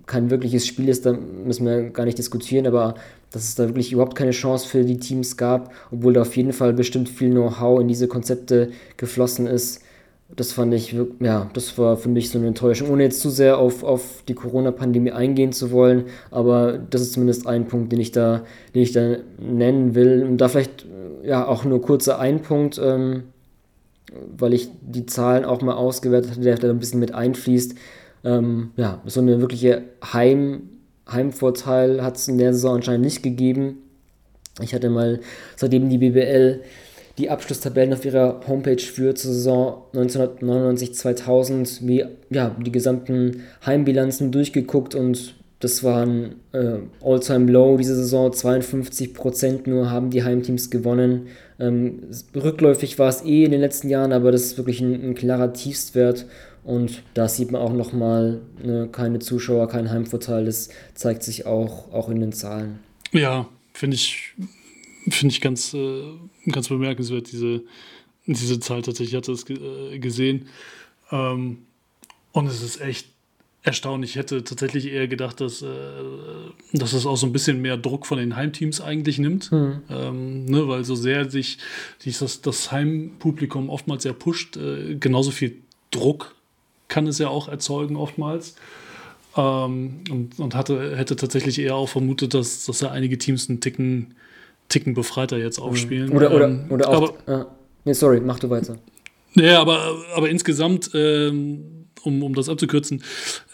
kein 0.06 0.30
wirkliches 0.30 0.66
Spiel 0.66 0.88
ist, 0.88 1.06
da 1.06 1.12
müssen 1.12 1.66
wir 1.66 1.90
gar 1.90 2.04
nicht 2.04 2.18
diskutieren, 2.18 2.66
aber 2.66 2.94
dass 3.30 3.44
es 3.44 3.54
da 3.54 3.66
wirklich 3.66 3.92
überhaupt 3.92 4.14
keine 4.14 4.30
Chance 4.30 4.68
für 4.68 4.84
die 4.84 4.98
Teams 4.98 5.36
gab, 5.36 5.72
obwohl 5.90 6.12
da 6.12 6.22
auf 6.22 6.36
jeden 6.36 6.52
Fall 6.52 6.72
bestimmt 6.72 7.08
viel 7.08 7.30
Know-how 7.30 7.80
in 7.80 7.88
diese 7.88 8.08
Konzepte 8.08 8.70
geflossen 8.96 9.46
ist. 9.46 9.82
Das 10.36 10.52
fand 10.52 10.74
ich, 10.74 10.94
ja, 11.20 11.50
das 11.54 11.78
war 11.78 11.96
für 11.96 12.10
mich 12.10 12.28
so 12.28 12.38
eine 12.38 12.48
Enttäuschung, 12.48 12.90
ohne 12.90 13.04
jetzt 13.04 13.20
zu 13.20 13.30
sehr 13.30 13.56
auf, 13.58 13.82
auf 13.82 14.22
die 14.28 14.34
Corona-Pandemie 14.34 15.10
eingehen 15.10 15.52
zu 15.52 15.70
wollen, 15.70 16.04
aber 16.30 16.78
das 16.78 17.00
ist 17.00 17.14
zumindest 17.14 17.46
ein 17.46 17.66
Punkt, 17.66 17.92
den 17.92 18.00
ich 18.00 18.12
da, 18.12 18.44
den 18.74 18.82
ich 18.82 18.92
da 18.92 19.16
nennen 19.38 19.94
will. 19.94 20.24
Und 20.24 20.38
da 20.38 20.48
vielleicht 20.48 20.86
ja 21.24 21.46
auch 21.46 21.64
nur 21.64 21.80
kurzer 21.80 22.18
ein 22.18 22.42
Punkt, 22.42 22.78
ähm, 22.82 23.24
weil 24.36 24.52
ich 24.52 24.68
die 24.82 25.06
Zahlen 25.06 25.44
auch 25.44 25.62
mal 25.62 25.74
ausgewertet 25.74 26.32
hatte, 26.32 26.40
der 26.40 26.56
da 26.56 26.68
ein 26.68 26.78
bisschen 26.78 27.00
mit 27.00 27.14
einfließt. 27.14 27.74
Ähm, 28.24 28.70
ja, 28.76 29.02
so 29.06 29.20
eine 29.20 29.40
wirkliche 29.40 29.82
Heim, 30.12 30.68
Heimvorteil 31.10 32.02
hat 32.02 32.16
es 32.16 32.28
in 32.28 32.38
der 32.38 32.52
Saison 32.52 32.76
anscheinend 32.76 33.04
nicht 33.04 33.22
gegeben. 33.22 33.78
Ich 34.60 34.74
hatte 34.74 34.90
mal, 34.90 35.20
seitdem 35.56 35.88
die 35.88 35.98
BBL 35.98 36.60
die 37.18 37.30
Abschlusstabellen 37.30 37.92
auf 37.92 38.04
ihrer 38.04 38.40
Homepage 38.46 38.80
führt 38.80 39.18
zur 39.18 39.32
Saison 39.32 39.82
1999-2000, 39.92 41.80
wie 41.86 42.04
ja, 42.30 42.56
die 42.64 42.70
gesamten 42.70 43.42
Heimbilanzen 43.66 44.30
durchgeguckt 44.30 44.94
und 44.94 45.34
das 45.60 45.82
war 45.82 46.06
ein 46.06 46.36
äh, 46.52 46.78
All-Time-Low 47.02 47.78
diese 47.78 47.96
Saison. 47.96 48.30
52% 48.30 49.68
nur 49.68 49.90
haben 49.90 50.10
die 50.10 50.22
Heimteams 50.22 50.70
gewonnen. 50.70 51.26
Ähm, 51.58 52.04
rückläufig 52.36 53.00
war 53.00 53.08
es 53.08 53.24
eh 53.24 53.42
in 53.44 53.50
den 53.50 53.60
letzten 53.60 53.88
Jahren, 53.88 54.12
aber 54.12 54.30
das 54.30 54.42
ist 54.42 54.56
wirklich 54.56 54.80
ein, 54.80 54.92
ein 55.02 55.14
klarer 55.16 55.52
Tiefstwert. 55.52 56.26
Und 56.68 57.02
da 57.14 57.30
sieht 57.30 57.50
man 57.50 57.62
auch 57.62 57.72
nochmal, 57.72 58.42
ne, 58.62 58.90
keine 58.92 59.20
Zuschauer, 59.20 59.68
kein 59.68 59.90
Heimvorteil. 59.90 60.44
Das 60.44 60.68
zeigt 60.92 61.22
sich 61.22 61.46
auch, 61.46 61.90
auch 61.94 62.10
in 62.10 62.20
den 62.20 62.34
Zahlen. 62.34 62.80
Ja, 63.10 63.48
finde 63.72 63.94
ich, 63.94 64.34
find 65.08 65.32
ich 65.32 65.40
ganz, 65.40 65.72
äh, 65.72 66.02
ganz 66.52 66.68
bemerkenswert, 66.68 67.32
diese, 67.32 67.62
diese 68.26 68.60
Zahl 68.60 68.82
tatsächlich. 68.82 69.14
Ich 69.14 69.16
hatte 69.16 69.32
es 69.32 69.48
äh, 69.48 69.98
gesehen. 69.98 70.44
Ähm, 71.10 71.60
und 72.32 72.46
es 72.46 72.62
ist 72.62 72.82
echt 72.82 73.06
erstaunlich. 73.62 74.10
Ich 74.10 74.16
hätte 74.16 74.44
tatsächlich 74.44 74.92
eher 74.92 75.08
gedacht, 75.08 75.40
dass, 75.40 75.62
äh, 75.62 75.66
dass 76.74 76.92
es 76.92 77.06
auch 77.06 77.16
so 77.16 77.26
ein 77.26 77.32
bisschen 77.32 77.62
mehr 77.62 77.78
Druck 77.78 78.04
von 78.04 78.18
den 78.18 78.36
Heimteams 78.36 78.82
eigentlich 78.82 79.18
nimmt. 79.18 79.50
Mhm. 79.50 79.80
Ähm, 79.88 80.44
ne, 80.44 80.68
weil 80.68 80.84
so 80.84 80.94
sehr 80.94 81.30
sich, 81.30 81.56
sich 81.98 82.18
das, 82.18 82.42
das 82.42 82.70
Heimpublikum 82.70 83.70
oftmals 83.70 84.02
sehr 84.02 84.12
pusht, 84.12 84.58
äh, 84.58 84.96
genauso 84.96 85.30
viel 85.30 85.62
Druck 85.90 86.34
kann 86.88 87.06
es 87.06 87.18
ja 87.18 87.28
auch 87.28 87.48
erzeugen 87.48 87.96
oftmals. 87.96 88.56
Ähm, 89.36 90.04
und 90.10 90.38
und 90.38 90.54
hatte, 90.54 90.96
hätte 90.96 91.16
tatsächlich 91.16 91.58
eher 91.58 91.76
auch 91.76 91.88
vermutet, 91.88 92.34
dass, 92.34 92.66
dass 92.66 92.80
ja 92.80 92.90
einige 92.90 93.18
Teams 93.18 93.48
einen 93.48 93.60
Ticken, 93.60 94.14
Ticken 94.68 94.94
befreiter 94.94 95.38
jetzt 95.38 95.58
aufspielen. 95.58 96.10
Oder, 96.10 96.32
oder, 96.34 96.46
ähm, 96.46 96.66
oder 96.70 96.88
auch. 96.88 97.14
Aber, 97.26 97.40
äh, 97.40 97.44
nee, 97.84 97.92
sorry, 97.92 98.20
mach 98.20 98.38
du 98.38 98.50
weiter. 98.50 98.78
Ja, 99.34 99.60
aber, 99.60 99.96
aber 100.14 100.28
insgesamt 100.30 100.90
ähm, 100.94 101.86
um, 102.02 102.22
um 102.22 102.34
das 102.34 102.48
abzukürzen, 102.48 103.02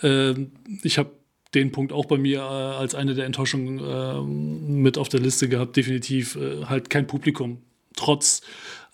äh, 0.02 0.34
ich 0.82 0.98
habe 0.98 1.10
den 1.54 1.72
Punkt 1.72 1.92
auch 1.92 2.06
bei 2.06 2.18
mir 2.18 2.38
äh, 2.38 2.42
als 2.42 2.94
eine 2.94 3.14
der 3.14 3.26
Enttäuschungen 3.26 3.78
äh, 3.78 4.20
mit 4.22 4.98
auf 4.98 5.08
der 5.08 5.20
Liste 5.20 5.48
gehabt. 5.48 5.76
Definitiv 5.76 6.36
äh, 6.36 6.64
halt 6.64 6.90
kein 6.90 7.06
Publikum. 7.06 7.58
Trotz 7.96 8.42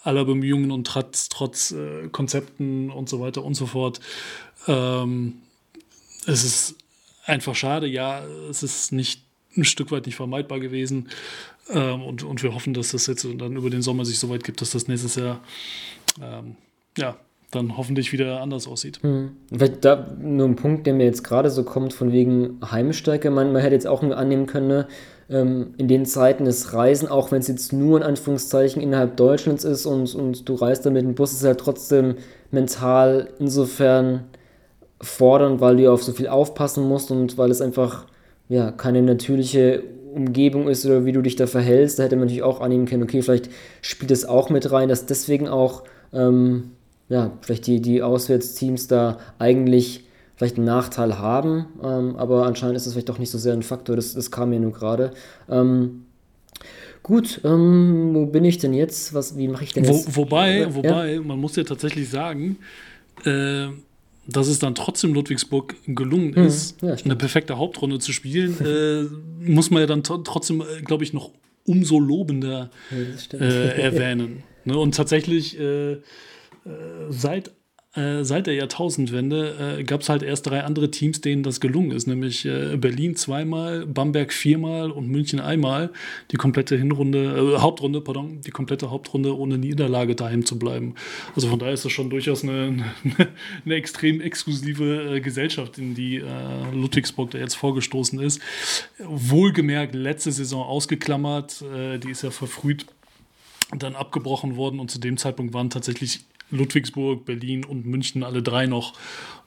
aller 0.03 0.25
Bemühungen 0.25 0.71
und 0.71 0.87
trotz, 0.87 1.29
trotz 1.29 1.73
äh, 1.73 2.09
Konzepten 2.09 2.91
und 2.91 3.09
so 3.09 3.21
weiter 3.21 3.45
und 3.45 3.55
so 3.55 3.67
fort. 3.67 4.01
Ähm, 4.67 5.35
es 6.27 6.45
ist 6.45 6.77
einfach 7.25 7.55
schade. 7.55 7.87
Ja, 7.87 8.23
es 8.49 8.63
ist 8.63 8.93
nicht 8.93 9.23
ein 9.57 9.65
Stück 9.65 9.91
weit 9.91 10.07
nicht 10.07 10.17
vermeidbar 10.17 10.61
gewesen. 10.61 11.09
Ähm, 11.71 12.03
und, 12.03 12.23
und 12.23 12.43
wir 12.43 12.55
hoffen, 12.55 12.75
dass 12.75 12.93
das 12.93 13.07
jetzt 13.07 13.25
dann 13.25 13.57
über 13.57 13.71
den 13.71 13.83
Sommer 13.83 14.05
sich 14.05 14.19
so 14.19 14.29
weit 14.29 14.45
gibt, 14.45 14.61
dass 14.61 14.71
das 14.71 14.89
nächstes 14.89 15.17
Jahr 15.17 15.41
ähm, 16.21 16.57
ja, 16.97 17.17
dann 17.51 17.77
hoffentlich 17.77 18.13
wieder 18.13 18.41
anders 18.41 18.67
aussieht. 18.67 19.03
Hm. 19.03 19.37
Vielleicht 19.53 19.85
da 19.85 20.15
nur 20.21 20.49
ein 20.49 20.57
Punkt, 20.57 20.87
der 20.87 20.95
mir 20.95 21.05
jetzt 21.05 21.25
gerade 21.25 21.51
so 21.51 21.65
kommt, 21.65 21.93
von 21.93 22.13
wegen 22.13 22.59
Heimstärke. 22.69 23.31
Man, 23.31 23.53
man 23.53 23.63
hätte 23.63 23.75
jetzt 23.75 23.87
auch 23.87 24.03
annehmen 24.03 24.47
können, 24.47 24.69
ne, 24.69 24.89
ähm, 25.31 25.75
in 25.79 25.89
den 25.89 26.07
Zeiten 26.07 26.45
des 26.45 26.73
Reisen, 26.73 27.09
auch 27.09 27.31
wenn 27.31 27.41
es 27.41 27.49
jetzt 27.49 27.73
nur 27.73 27.99
in 27.99 28.03
Anführungszeichen 28.03 28.83
innerhalb 28.83 29.17
Deutschlands 29.17 29.65
ist 29.65 29.87
und, 29.87 30.15
und 30.15 30.49
du 30.49 30.55
reist 30.55 30.85
dann 30.85 30.93
mit 30.93 31.03
dem 31.03 31.15
Bus, 31.15 31.33
ist 31.33 31.45
halt 31.45 31.61
trotzdem 31.61 32.17
mental 32.51 33.29
insofern 33.39 34.25
fordernd, 35.01 35.61
weil 35.61 35.77
du 35.77 35.91
auf 35.91 36.03
so 36.03 36.13
viel 36.13 36.29
aufpassen 36.29 36.87
musst 36.87 37.11
und 37.11 37.39
weil 37.39 37.51
es 37.51 37.63
einfach 37.63 38.07
ja 38.49 38.71
keine 38.73 39.03
natürliche 39.03 39.83
Umgebung 40.15 40.69
ist 40.69 40.85
oder 40.85 41.05
wie 41.05 41.13
du 41.13 41.23
dich 41.23 41.37
da 41.37 41.47
verhältst. 41.47 41.99
Da 41.99 42.03
hätte 42.03 42.17
man 42.17 42.27
natürlich 42.27 42.43
auch 42.43 42.61
annehmen 42.61 42.87
können, 42.87 43.05
okay, 43.05 43.23
vielleicht 43.23 43.49
spielt 43.81 44.11
es 44.11 44.27
auch 44.27 44.51
mit 44.51 44.71
rein, 44.73 44.89
dass 44.89 45.07
deswegen 45.07 45.49
auch 45.49 45.85
ähm, 46.13 46.73
ja, 47.09 47.33
vielleicht 47.41 47.67
die, 47.67 47.81
die 47.81 48.03
Auswärtsteams 48.03 48.89
da 48.89 49.19
eigentlich 49.39 50.05
vielleicht 50.41 50.57
einen 50.57 50.65
Nachteil 50.65 51.19
haben, 51.19 51.67
ähm, 51.83 52.17
aber 52.17 52.47
anscheinend 52.47 52.75
ist 52.75 52.87
das 52.87 52.95
vielleicht 52.95 53.11
doch 53.11 53.19
nicht 53.19 53.29
so 53.29 53.37
sehr 53.37 53.53
ein 53.53 53.63
Faktor, 53.63 53.95
das, 53.95 54.15
das 54.15 54.31
kam 54.31 54.49
mir 54.49 54.59
nur 54.59 54.73
gerade. 54.73 55.13
Ähm, 55.51 56.07
gut, 57.03 57.43
ähm, 57.45 58.15
wo 58.15 58.25
bin 58.25 58.47
ich 58.47 58.57
denn 58.57 58.73
jetzt? 58.73 59.13
Was, 59.13 59.37
wie 59.37 59.49
mache 59.49 59.65
ich 59.65 59.75
denn 59.75 59.85
jetzt? 59.85 60.17
Wo, 60.17 60.23
wobei, 60.23 60.61
ja? 60.61 60.75
wobei, 60.75 61.21
man 61.21 61.39
muss 61.39 61.57
ja 61.57 61.65
tatsächlich 61.65 62.09
sagen, 62.09 62.57
äh, 63.27 63.67
dass 64.27 64.49
es 64.49 64.59
dann 64.59 64.75
trotzdem 64.75 65.13
Ludwigsburg 65.13 65.77
gelungen 65.87 66.35
hm, 66.35 66.47
ist, 66.47 66.81
ja, 66.81 66.95
eine 66.95 67.17
perfekte 67.17 67.59
Hauptrunde 67.59 67.99
zu 67.99 68.15
spielen, 68.15 68.57
äh, 68.65 69.45
muss 69.47 69.71
man 69.71 69.83
ja 69.83 69.87
dann 69.87 70.03
trotzdem, 70.03 70.63
äh, 70.63 70.81
glaube 70.81 71.05
ich, 71.05 71.13
noch 71.13 71.33
umso 71.67 72.01
lobender 72.01 72.71
ja, 72.91 73.39
äh, 73.39 73.83
erwähnen. 73.83 74.43
ne? 74.65 74.79
Und 74.79 74.95
tatsächlich 74.95 75.61
äh, 75.61 75.99
seit, 77.11 77.51
äh, 77.95 78.23
seit 78.23 78.47
der 78.47 78.55
Jahrtausendwende 78.55 79.79
äh, 79.81 79.83
gab 79.83 80.03
es 80.03 80.09
halt 80.09 80.23
erst 80.23 80.47
drei 80.47 80.63
andere 80.63 80.93
Teams, 80.93 81.21
denen 81.21 81.43
das 81.43 81.59
gelungen 81.59 81.91
ist, 81.91 82.07
nämlich 82.07 82.47
äh, 82.47 82.77
Berlin 82.77 83.17
zweimal, 83.17 83.85
Bamberg 83.85 84.33
viermal 84.33 84.93
und 84.93 85.09
München 85.09 85.41
einmal, 85.41 85.91
die 86.31 86.37
komplette 86.37 86.77
Hinrunde, 86.77 87.55
äh, 87.57 87.59
Hauptrunde, 87.59 88.01
pardon, 88.01 88.43
die 88.43 88.53
komplette 88.53 88.93
Hauptrunde 88.93 89.37
ohne 89.37 89.59
Niederlage 89.59 90.15
daheim 90.15 90.47
zu 90.47 90.57
bleiben. 90.57 90.95
Also 91.35 91.49
von 91.49 91.59
daher 91.59 91.75
ist 91.75 91.85
das 91.85 91.91
schon 91.91 92.11
durchaus 92.11 92.43
eine, 92.45 92.85
eine, 93.65 93.75
extrem 93.75 94.21
exklusive 94.21 95.17
äh, 95.17 95.21
Gesellschaft, 95.21 95.77
in 95.79 95.97
die 95.97 96.19
äh, 96.19 96.25
Ludwigsburg 96.73 97.33
da 97.33 97.39
jetzt 97.39 97.57
vorgestoßen 97.57 98.21
ist. 98.21 98.41
Wohlgemerkt, 99.01 99.97
letzte 99.97 100.31
Saison 100.31 100.65
ausgeklammert, 100.65 101.65
die 102.05 102.11
ist 102.11 102.23
ja 102.23 102.31
verfrüht 102.31 102.87
dann 103.77 103.95
abgebrochen 103.95 104.57
worden 104.57 104.81
und 104.81 104.91
zu 104.91 104.99
dem 104.99 105.17
Zeitpunkt 105.17 105.55
waren 105.55 105.71
tatsächlich 105.71 106.21
Ludwigsburg, 106.51 107.25
Berlin 107.25 107.65
und 107.65 107.87
München 107.87 108.23
alle 108.23 108.43
drei 108.43 108.67
noch, 108.67 108.95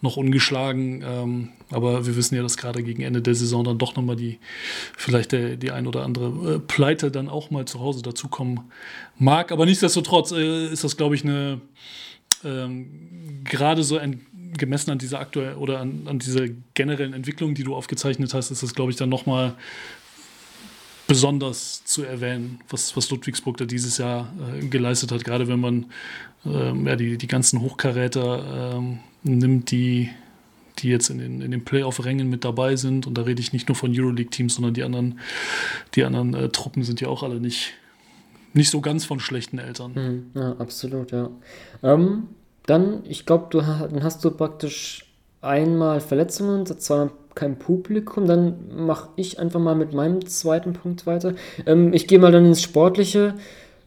noch 0.01 0.17
ungeschlagen. 0.17 1.03
Ähm, 1.05 1.49
aber 1.69 2.05
wir 2.05 2.15
wissen 2.15 2.35
ja, 2.35 2.41
dass 2.41 2.57
gerade 2.57 2.83
gegen 2.83 3.01
Ende 3.01 3.21
der 3.21 3.35
Saison 3.35 3.63
dann 3.63 3.77
doch 3.77 3.95
nochmal 3.95 4.15
die, 4.15 4.39
vielleicht 4.97 5.31
der, 5.31 5.57
die 5.57 5.71
ein 5.71 5.87
oder 5.87 6.03
andere 6.03 6.55
äh, 6.55 6.59
Pleite 6.59 7.11
dann 7.11 7.29
auch 7.29 7.51
mal 7.51 7.65
zu 7.65 7.79
Hause 7.79 8.01
dazukommen 8.01 8.61
mag. 9.17 9.51
Aber 9.51 9.65
nichtsdestotrotz 9.65 10.31
äh, 10.31 10.67
ist 10.67 10.83
das, 10.83 10.97
glaube 10.97 11.15
ich, 11.15 11.23
eine 11.23 11.61
ähm, 12.43 13.43
gerade 13.43 13.83
so 13.83 13.97
ein, 13.97 14.25
gemessen 14.57 14.91
an 14.91 14.99
dieser 14.99 15.19
aktuellen 15.19 15.57
oder 15.57 15.79
an, 15.79 16.03
an 16.05 16.19
dieser 16.19 16.47
generellen 16.73 17.13
Entwicklung, 17.13 17.55
die 17.55 17.63
du 17.63 17.75
aufgezeichnet 17.75 18.33
hast, 18.33 18.51
ist 18.51 18.63
das, 18.63 18.75
glaube 18.75 18.91
ich, 18.91 18.97
dann 18.97 19.09
nochmal 19.09 19.55
besonders 21.13 21.85
zu 21.85 22.01
erwähnen, 22.01 22.59
was, 22.69 22.97
was 22.97 23.11
Ludwigsburg 23.11 23.57
da 23.57 23.65
dieses 23.65 23.99
Jahr 23.99 24.33
äh, 24.51 24.65
geleistet 24.65 25.11
hat, 25.11 25.23
gerade 25.23 25.47
wenn 25.47 25.59
man 25.59 25.85
ähm, 26.43 26.87
ja, 26.87 26.95
die, 26.95 27.19
die 27.19 27.27
ganzen 27.27 27.61
Hochkaräter 27.61 28.77
ähm, 28.77 28.97
nimmt, 29.21 29.69
die, 29.69 30.09
die 30.79 30.89
jetzt 30.89 31.11
in 31.11 31.19
den, 31.19 31.41
in 31.41 31.51
den 31.51 31.63
Playoff-Rängen 31.63 32.31
mit 32.31 32.43
dabei 32.43 32.77
sind. 32.77 33.05
Und 33.05 33.15
da 33.15 33.21
rede 33.21 33.41
ich 33.41 33.53
nicht 33.53 33.67
nur 33.67 33.75
von 33.75 33.91
Euroleague-Teams, 33.93 34.55
sondern 34.55 34.73
die 34.73 34.81
anderen, 34.81 35.19
die 35.93 36.03
anderen 36.03 36.33
äh, 36.33 36.49
Truppen 36.49 36.81
sind 36.81 36.99
ja 36.99 37.09
auch 37.09 37.21
alle 37.21 37.39
nicht, 37.39 37.73
nicht 38.53 38.71
so 38.71 38.81
ganz 38.81 39.05
von 39.05 39.19
schlechten 39.19 39.59
Eltern. 39.59 39.93
Hm, 39.93 40.31
ja, 40.33 40.53
absolut, 40.53 41.11
ja. 41.11 41.29
Ähm, 41.83 42.29
dann, 42.65 43.03
ich 43.05 43.27
glaube, 43.27 43.49
du 43.51 43.59
dann 43.61 44.01
hast 44.01 44.25
du 44.25 44.31
praktisch 44.31 45.05
einmal 45.41 46.01
Verletzungen, 46.01 46.65
zweimal 46.65 47.11
kein 47.35 47.57
Publikum. 47.57 48.25
Dann 48.27 48.55
mache 48.75 49.09
ich 49.15 49.39
einfach 49.39 49.59
mal 49.59 49.75
mit 49.75 49.93
meinem 49.93 50.25
zweiten 50.25 50.73
Punkt 50.73 51.05
weiter. 51.05 51.33
Ähm, 51.65 51.93
ich 51.93 52.07
gehe 52.07 52.19
mal 52.19 52.31
dann 52.31 52.45
ins 52.45 52.61
Sportliche. 52.61 53.35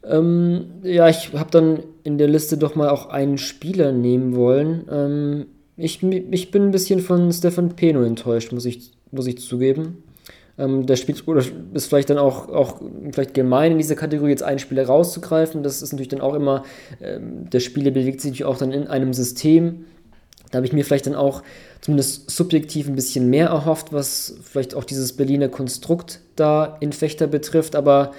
Ähm, 0.04 0.66
ja, 0.82 1.08
ich 1.08 1.32
habe 1.32 1.50
dann 1.50 1.80
in 2.04 2.18
der 2.18 2.28
Liste 2.28 2.58
doch 2.58 2.74
mal 2.74 2.88
auch 2.88 3.08
einen 3.08 3.38
Spieler 3.38 3.92
nehmen 3.92 4.36
wollen. 4.36 4.84
Ähm, 4.90 5.46
ich, 5.76 6.02
ich 6.02 6.50
bin 6.50 6.64
ein 6.64 6.70
bisschen 6.70 7.00
von 7.00 7.30
Stefan 7.32 7.76
Peno 7.76 8.02
enttäuscht, 8.02 8.52
muss 8.52 8.64
ich, 8.64 8.92
muss 9.10 9.26
ich 9.26 9.38
zugeben. 9.38 10.02
Ähm, 10.58 10.86
der 10.86 10.96
spielt 10.96 11.28
oder 11.28 11.42
ist 11.74 11.86
vielleicht 11.86 12.08
dann 12.08 12.16
auch, 12.16 12.48
auch 12.48 12.80
vielleicht 13.12 13.34
gemein 13.34 13.72
in 13.72 13.78
dieser 13.78 13.94
Kategorie 13.94 14.30
jetzt 14.30 14.42
einen 14.42 14.58
Spieler 14.58 14.86
rauszugreifen. 14.86 15.62
Das 15.62 15.82
ist 15.82 15.92
natürlich 15.92 16.08
dann 16.08 16.22
auch 16.22 16.34
immer, 16.34 16.64
ähm, 17.02 17.50
der 17.50 17.60
Spieler 17.60 17.90
bewegt 17.90 18.22
sich 18.22 18.44
auch 18.44 18.56
dann 18.56 18.72
in 18.72 18.86
einem 18.86 19.12
System. 19.12 19.84
Da 20.50 20.56
habe 20.56 20.66
ich 20.66 20.72
mir 20.72 20.84
vielleicht 20.84 21.06
dann 21.06 21.14
auch 21.14 21.42
zumindest 21.80 22.30
subjektiv 22.30 22.88
ein 22.88 22.96
bisschen 22.96 23.30
mehr 23.30 23.48
erhofft, 23.48 23.92
was 23.92 24.36
vielleicht 24.42 24.74
auch 24.74 24.84
dieses 24.84 25.12
Berliner 25.14 25.48
Konstrukt 25.48 26.20
da 26.34 26.76
in 26.80 26.92
Fechter 26.92 27.26
betrifft. 27.26 27.76
Aber 27.76 28.12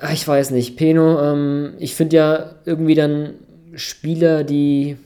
ach, 0.00 0.12
ich 0.12 0.26
weiß 0.26 0.50
nicht, 0.50 0.76
Peno, 0.76 1.20
ähm, 1.20 1.74
ich 1.78 1.94
finde 1.94 2.16
ja 2.16 2.54
irgendwie 2.64 2.94
dann 2.94 3.34
Spieler, 3.74 4.44
die 4.44 4.96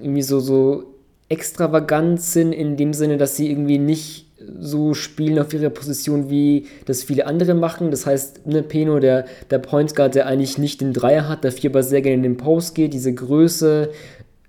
irgendwie 0.00 0.22
so, 0.22 0.40
so 0.40 0.94
extravagant 1.28 2.20
sind, 2.20 2.52
in 2.52 2.76
dem 2.76 2.94
Sinne, 2.94 3.16
dass 3.16 3.36
sie 3.36 3.50
irgendwie 3.50 3.78
nicht 3.78 4.26
so 4.60 4.94
spielen 4.94 5.38
auf 5.38 5.52
ihrer 5.54 5.70
Position, 5.70 6.30
wie 6.30 6.66
das 6.84 7.02
viele 7.02 7.26
andere 7.26 7.54
machen. 7.54 7.90
Das 7.90 8.06
heißt, 8.06 8.46
ne, 8.46 8.62
Peno, 8.62 9.00
der, 9.00 9.26
der 9.50 9.58
Point 9.58 9.96
Guard, 9.96 10.14
der 10.14 10.26
eigentlich 10.26 10.58
nicht 10.58 10.80
den 10.80 10.92
Dreier 10.92 11.28
hat, 11.28 11.44
dafür 11.44 11.70
aber 11.70 11.82
sehr 11.82 12.02
gerne 12.02 12.16
in 12.16 12.22
den 12.22 12.36
Post 12.36 12.74
geht, 12.74 12.92
diese 12.92 13.12
Größe, 13.12 13.90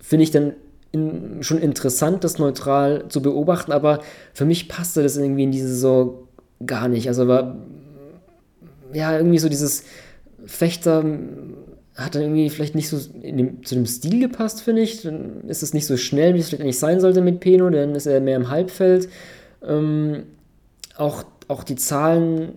finde 0.02 0.24
ich 0.24 0.32
dann 0.32 0.54
in, 0.98 1.44
schon 1.44 1.60
interessant, 1.60 2.24
das 2.24 2.40
neutral 2.40 3.06
zu 3.10 3.22
beobachten, 3.22 3.72
aber 3.72 4.02
für 4.34 4.46
mich 4.46 4.68
passte 4.68 5.04
das 5.04 5.18
irgendwie 5.18 5.44
in 5.44 5.52
diese 5.52 5.70
Saison 5.70 6.28
gar 6.66 6.88
nicht. 6.88 7.08
Also 7.08 7.28
war, 7.28 7.58
ja, 8.94 9.16
irgendwie 9.18 9.40
so 9.40 9.50
dieses 9.50 9.84
Fechter 10.46 11.04
hat 11.96 12.14
dann 12.14 12.22
irgendwie 12.22 12.50
vielleicht 12.50 12.76
nicht 12.76 12.90
so 12.90 12.98
dem, 13.22 13.64
zu 13.66 13.76
dem 13.76 13.86
Stil 13.86 14.20
gepasst, 14.20 14.62
finde 14.62 14.84
ich. 14.84 15.02
Dann 15.02 15.42
ist 15.48 15.64
es 15.64 15.74
nicht 15.74 15.88
so 15.88 15.98
schnell, 15.98 16.36
wie 16.36 16.40
es 16.40 16.50
vielleicht 16.50 16.62
eigentlich 16.62 16.80
sein 16.80 17.00
sollte 17.00 17.22
mit 17.22 17.40
Peno, 17.40 17.70
dann 17.70 17.96
ist 17.96 18.06
er 18.06 18.22
mehr 18.22 18.36
im 18.36 18.50
Halbfeld. 18.50 19.10
Ähm, 19.66 20.24
auch, 20.96 21.24
auch 21.48 21.64
die 21.64 21.76
Zahlen 21.76 22.54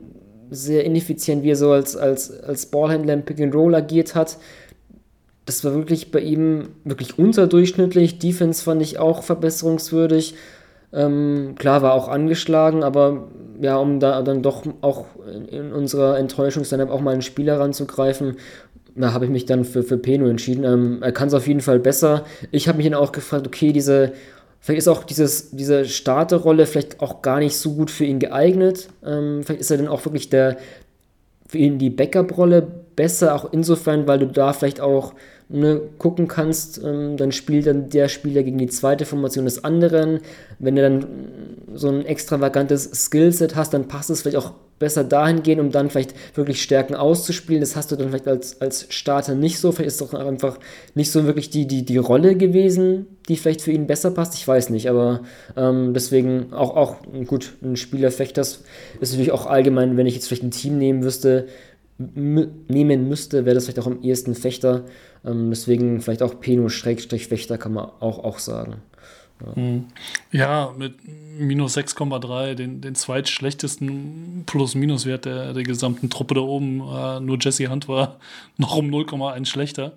sehr 0.50 0.84
ineffizient, 0.84 1.42
wie 1.42 1.52
er 1.52 1.56
so 1.56 1.70
als, 1.70 1.96
als, 1.96 2.38
als 2.42 2.66
Ballhändler 2.66 3.14
im 3.14 3.22
Pick 3.22 3.40
and 3.40 3.54
Roll 3.54 3.74
agiert 3.74 4.14
hat. 4.14 4.36
Das 5.50 5.64
war 5.64 5.74
wirklich 5.74 6.12
bei 6.12 6.20
ihm 6.20 6.68
wirklich 6.84 7.18
unterdurchschnittlich. 7.18 8.20
Defense 8.20 8.62
fand 8.62 8.80
ich 8.82 9.00
auch 9.00 9.24
verbesserungswürdig. 9.24 10.36
Ähm, 10.92 11.56
klar, 11.58 11.82
war 11.82 11.94
auch 11.94 12.06
angeschlagen, 12.06 12.84
aber 12.84 13.26
ja, 13.60 13.76
um 13.76 13.98
da 13.98 14.22
dann 14.22 14.44
doch 14.44 14.62
auch 14.80 15.06
in 15.50 15.72
unserer 15.72 16.20
Enttäuschung 16.20 16.62
dann 16.70 16.88
auch 16.88 17.00
mal 17.00 17.10
einen 17.10 17.22
Spieler 17.22 17.58
ranzugreifen, 17.58 18.36
da 18.94 19.12
habe 19.12 19.24
ich 19.24 19.30
mich 19.32 19.44
dann 19.44 19.64
für, 19.64 19.82
für 19.82 19.98
Peno 19.98 20.28
entschieden. 20.28 20.62
Ähm, 20.62 21.02
er 21.02 21.10
kann 21.10 21.26
es 21.26 21.34
auf 21.34 21.48
jeden 21.48 21.62
Fall 21.62 21.80
besser. 21.80 22.24
Ich 22.52 22.68
habe 22.68 22.78
mich 22.78 22.86
dann 22.86 22.94
auch 22.94 23.10
gefragt, 23.10 23.44
okay, 23.44 23.72
diese, 23.72 24.12
vielleicht 24.60 24.78
ist 24.78 24.88
auch 24.88 25.02
dieses, 25.02 25.50
diese 25.50 25.84
Starterrolle 25.84 26.64
vielleicht 26.64 27.00
auch 27.00 27.22
gar 27.22 27.40
nicht 27.40 27.56
so 27.56 27.74
gut 27.74 27.90
für 27.90 28.04
ihn 28.04 28.20
geeignet. 28.20 28.88
Ähm, 29.04 29.42
vielleicht 29.42 29.62
ist 29.62 29.72
er 29.72 29.78
dann 29.78 29.88
auch 29.88 30.04
wirklich 30.04 30.30
der, 30.30 30.58
für 31.48 31.58
ihn 31.58 31.80
die 31.80 31.90
Backup-Rolle 31.90 32.68
besser, 32.94 33.34
auch 33.34 33.52
insofern, 33.52 34.06
weil 34.06 34.18
du 34.18 34.26
da 34.26 34.52
vielleicht 34.52 34.80
auch 34.80 35.14
ne, 35.50 35.80
gucken 35.98 36.28
kannst, 36.28 36.82
ähm, 36.82 37.16
dann 37.16 37.32
spielt 37.32 37.66
dann 37.66 37.90
der 37.90 38.08
Spieler 38.08 38.42
gegen 38.42 38.58
die 38.58 38.68
zweite 38.68 39.04
Formation 39.04 39.44
des 39.44 39.64
anderen. 39.64 40.20
Wenn 40.58 40.76
du 40.76 40.82
dann 40.82 41.06
so 41.74 41.88
ein 41.88 42.06
extravagantes 42.06 42.90
Skillset 42.92 43.56
hast, 43.56 43.74
dann 43.74 43.88
passt 43.88 44.10
es 44.10 44.22
vielleicht 44.22 44.38
auch 44.38 44.52
besser 44.80 45.04
dahin 45.04 45.42
gehen, 45.42 45.60
um 45.60 45.70
dann 45.70 45.90
vielleicht 45.90 46.14
wirklich 46.36 46.62
Stärken 46.62 46.94
auszuspielen. 46.94 47.60
Das 47.60 47.76
hast 47.76 47.92
du 47.92 47.96
dann 47.96 48.08
vielleicht 48.08 48.26
als, 48.26 48.60
als 48.60 48.86
Starter 48.88 49.34
nicht 49.34 49.60
so. 49.60 49.72
Vielleicht 49.72 49.88
ist 49.88 50.00
es 50.00 50.08
doch 50.08 50.18
einfach 50.18 50.58
nicht 50.94 51.12
so 51.12 51.26
wirklich 51.26 51.50
die, 51.50 51.66
die, 51.66 51.84
die 51.84 51.98
Rolle 51.98 52.34
gewesen, 52.34 53.06
die 53.28 53.36
vielleicht 53.36 53.60
für 53.60 53.72
ihn 53.72 53.86
besser 53.86 54.10
passt. 54.10 54.34
Ich 54.34 54.48
weiß 54.48 54.70
nicht, 54.70 54.88
aber 54.88 55.20
ähm, 55.54 55.92
deswegen 55.92 56.52
auch, 56.54 56.76
auch 56.76 56.96
gut, 57.26 57.52
ein 57.62 57.76
Spieler 57.76 58.10
Fechters 58.10 58.62
ist 59.00 59.12
natürlich 59.12 59.32
auch 59.32 59.46
allgemein, 59.46 59.98
wenn 59.98 60.06
ich 60.06 60.14
jetzt 60.14 60.28
vielleicht 60.28 60.44
ein 60.44 60.50
Team 60.50 60.78
nehmen 60.78 61.00
müsste, 61.00 61.46
nehmen 62.14 63.08
müsste, 63.08 63.44
wäre 63.44 63.54
das 63.54 63.64
vielleicht 63.64 63.80
auch 63.80 63.86
am 63.86 64.02
ehesten 64.02 64.34
Fechter. 64.34 64.84
Ähm, 65.24 65.50
deswegen 65.50 66.00
vielleicht 66.00 66.22
auch 66.22 66.40
Peno-Fechter 66.40 67.58
kann 67.58 67.74
man 67.74 67.84
auch, 68.00 68.24
auch 68.24 68.38
sagen. 68.38 68.82
Ja, 70.32 70.74
mit 70.76 70.96
minus 71.38 71.76
6,3, 71.76 72.54
den, 72.54 72.80
den 72.80 72.94
zweitschlechtesten 72.94 74.44
Plus-Minus-Wert 74.46 75.24
der, 75.24 75.52
der 75.54 75.62
gesamten 75.62 76.10
Truppe 76.10 76.34
da 76.34 76.40
oben. 76.40 76.80
Äh, 76.80 77.20
nur 77.20 77.38
Jesse 77.40 77.68
Hunt 77.68 77.88
war 77.88 78.18
noch 78.58 78.76
um 78.76 78.90
0,1 78.90 79.46
schlechter. 79.46 79.92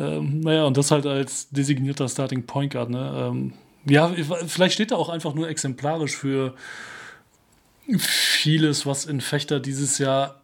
Ähm, 0.00 0.40
naja, 0.40 0.64
und 0.64 0.76
das 0.76 0.90
halt 0.90 1.06
als 1.06 1.48
designierter 1.50 2.08
Starting 2.08 2.44
Point 2.44 2.72
Guard. 2.72 2.90
Ne? 2.90 3.30
Ähm, 3.30 3.52
ja, 3.84 4.12
vielleicht 4.46 4.74
steht 4.74 4.90
er 4.90 4.98
auch 4.98 5.08
einfach 5.08 5.34
nur 5.34 5.48
exemplarisch 5.48 6.16
für 6.16 6.54
vieles, 7.98 8.86
was 8.86 9.06
in 9.06 9.20
Fechter 9.20 9.60
dieses 9.60 9.98
Jahr 9.98 10.41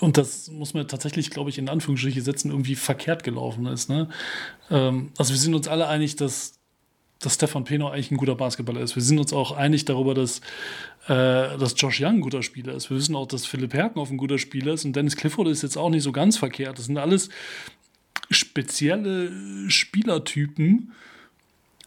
und 0.00 0.16
das 0.16 0.50
muss 0.50 0.74
man 0.74 0.86
tatsächlich, 0.88 1.30
glaube 1.30 1.50
ich, 1.50 1.58
in 1.58 1.68
Anführungsstriche 1.68 2.22
setzen, 2.22 2.50
irgendwie 2.50 2.76
verkehrt 2.76 3.24
gelaufen 3.24 3.66
ist. 3.66 3.88
Ne? 3.88 4.08
Ähm, 4.70 5.12
also 5.18 5.32
wir 5.32 5.40
sind 5.40 5.54
uns 5.54 5.68
alle 5.68 5.88
einig, 5.88 6.16
dass 6.16 6.54
dass 7.24 7.34
Stefan 7.34 7.64
Peno 7.64 7.88
eigentlich 7.88 8.10
ein 8.10 8.16
guter 8.16 8.34
Basketballer 8.34 8.80
ist. 8.80 8.96
Wir 8.96 9.02
sind 9.02 9.18
uns 9.18 9.32
auch 9.32 9.52
einig 9.52 9.84
darüber, 9.84 10.14
dass, 10.14 10.40
äh, 11.06 11.56
dass 11.56 11.74
Josh 11.76 12.00
Young 12.00 12.16
ein 12.16 12.20
guter 12.20 12.42
Spieler 12.42 12.74
ist. 12.74 12.90
Wir 12.90 12.96
wissen 12.96 13.16
auch, 13.16 13.26
dass 13.26 13.46
Philipp 13.46 13.72
Herkenhoff 13.72 14.10
ein 14.10 14.16
guter 14.16 14.38
Spieler 14.38 14.74
ist 14.74 14.84
und 14.84 14.94
Dennis 14.94 15.16
Clifford 15.16 15.48
ist 15.48 15.62
jetzt 15.62 15.76
auch 15.76 15.90
nicht 15.90 16.02
so 16.02 16.12
ganz 16.12 16.36
verkehrt. 16.36 16.78
Das 16.78 16.86
sind 16.86 16.98
alles 16.98 17.30
spezielle 18.30 19.30
Spielertypen, 19.70 20.92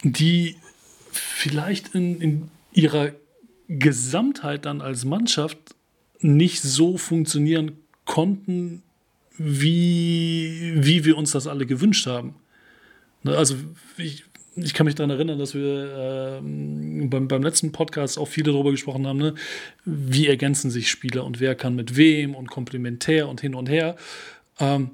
die 0.04 0.56
vielleicht 1.12 1.94
in, 1.94 2.22
in 2.22 2.52
ihrer 2.72 3.12
Gesamtheit 3.68 4.66
dann 4.66 4.82
als 4.82 5.06
Mannschaft 5.06 5.58
nicht 6.20 6.62
so 6.62 6.98
funktionieren 6.98 7.78
konnten, 8.06 8.84
wie, 9.38 10.74
wie 10.76 11.06
wir 11.06 11.18
uns 11.18 11.32
das 11.32 11.48
alle 11.48 11.66
gewünscht 11.66 12.08
haben. 12.08 12.36
Ne, 13.24 13.38
also 13.38 13.56
ich, 13.98 14.26
ich 14.56 14.74
kann 14.74 14.86
mich 14.86 14.96
daran 14.96 15.12
erinnern, 15.12 15.38
dass 15.38 15.54
wir 15.54 16.40
äh, 16.42 17.08
beim, 17.08 17.28
beim 17.28 17.44
letzten 17.44 17.72
Podcast 17.72 18.18
auch 18.18 18.28
viele 18.28 18.52
darüber 18.52 18.72
gesprochen 18.72 19.06
haben, 19.06 19.20
ne? 19.20 19.36
wie 19.86 20.28
ergänzen 20.28 20.72
sich 20.72 20.90
Spieler 20.90 21.24
und 21.24 21.40
wer 21.40 21.56
kann 21.56 21.76
mit 21.76 21.96
wem 21.96 22.34
und 22.34 22.50
komplementär 22.50 23.28
und 23.28 23.42
hin 23.42 23.54
und 23.54 23.70
her. 23.70 23.96
Ähm, 24.60 24.92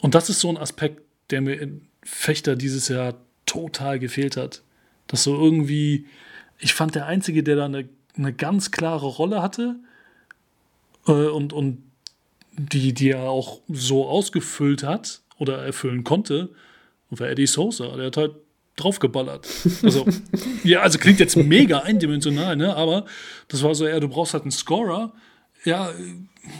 und 0.00 0.14
das 0.14 0.30
ist 0.30 0.40
so 0.40 0.48
ein 0.48 0.56
Aspekt, 0.56 1.02
der 1.30 1.40
mir 1.40 1.60
in 1.60 1.82
Fechter 2.02 2.56
dieses 2.56 2.88
Jahr 2.88 3.14
total 3.44 3.98
gefehlt 3.98 4.36
hat. 4.36 4.62
Dass 5.06 5.22
so 5.22 5.36
irgendwie, 5.36 6.06
ich 6.58 6.72
fand 6.74 6.94
der 6.94 7.06
Einzige, 7.06 7.42
der 7.42 7.56
da 7.56 7.64
eine, 7.66 7.88
eine 8.16 8.32
ganz 8.32 8.70
klare 8.70 9.06
Rolle 9.06 9.42
hatte 9.42 9.76
äh, 11.06 11.12
und, 11.12 11.52
und 11.52 11.82
die, 12.56 12.92
die 12.92 13.10
er 13.10 13.22
auch 13.22 13.60
so 13.68 14.06
ausgefüllt 14.06 14.82
hat 14.82 15.20
oder 15.38 15.58
erfüllen 15.58 16.04
konnte, 16.04 16.50
war 17.10 17.28
Eddie 17.28 17.46
Sosa. 17.46 17.96
Der 17.96 18.06
hat 18.06 18.16
halt 18.16 18.32
draufgeballert. 18.76 19.46
Also, 19.82 20.06
ja, 20.64 20.80
also 20.80 20.98
klingt 20.98 21.20
jetzt 21.20 21.36
mega 21.36 21.80
eindimensional, 21.80 22.56
ne? 22.56 22.74
aber 22.76 23.06
das 23.48 23.62
war 23.62 23.74
so, 23.74 23.86
ja, 23.86 24.00
du 24.00 24.08
brauchst 24.08 24.34
halt 24.34 24.44
einen 24.44 24.52
Scorer, 24.52 25.12
ja, 25.64 25.90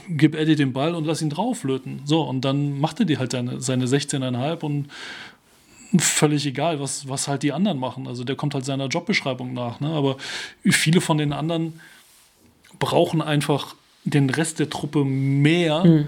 gib 0.08 0.34
Eddie 0.34 0.56
den 0.56 0.72
Ball 0.72 0.94
und 0.94 1.04
lass 1.04 1.22
ihn 1.22 1.30
drauflöten. 1.30 2.02
So, 2.04 2.22
und 2.22 2.44
dann 2.44 2.80
machte 2.80 3.06
die 3.06 3.18
halt 3.18 3.32
seine, 3.32 3.60
seine 3.60 3.86
16,5 3.86 4.60
und 4.62 4.88
völlig 5.98 6.44
egal, 6.46 6.80
was, 6.80 7.08
was 7.08 7.28
halt 7.28 7.42
die 7.42 7.52
anderen 7.52 7.78
machen. 7.78 8.08
Also 8.08 8.24
der 8.24 8.36
kommt 8.36 8.54
halt 8.54 8.64
seiner 8.64 8.86
Jobbeschreibung 8.86 9.52
nach, 9.52 9.80
ne? 9.80 9.88
aber 9.88 10.16
viele 10.64 11.00
von 11.00 11.18
den 11.18 11.32
anderen 11.32 11.80
brauchen 12.78 13.22
einfach 13.22 13.76
den 14.06 14.30
Rest 14.30 14.58
der 14.58 14.70
Truppe 14.70 15.04
mehr, 15.04 15.84
mhm. 15.84 16.06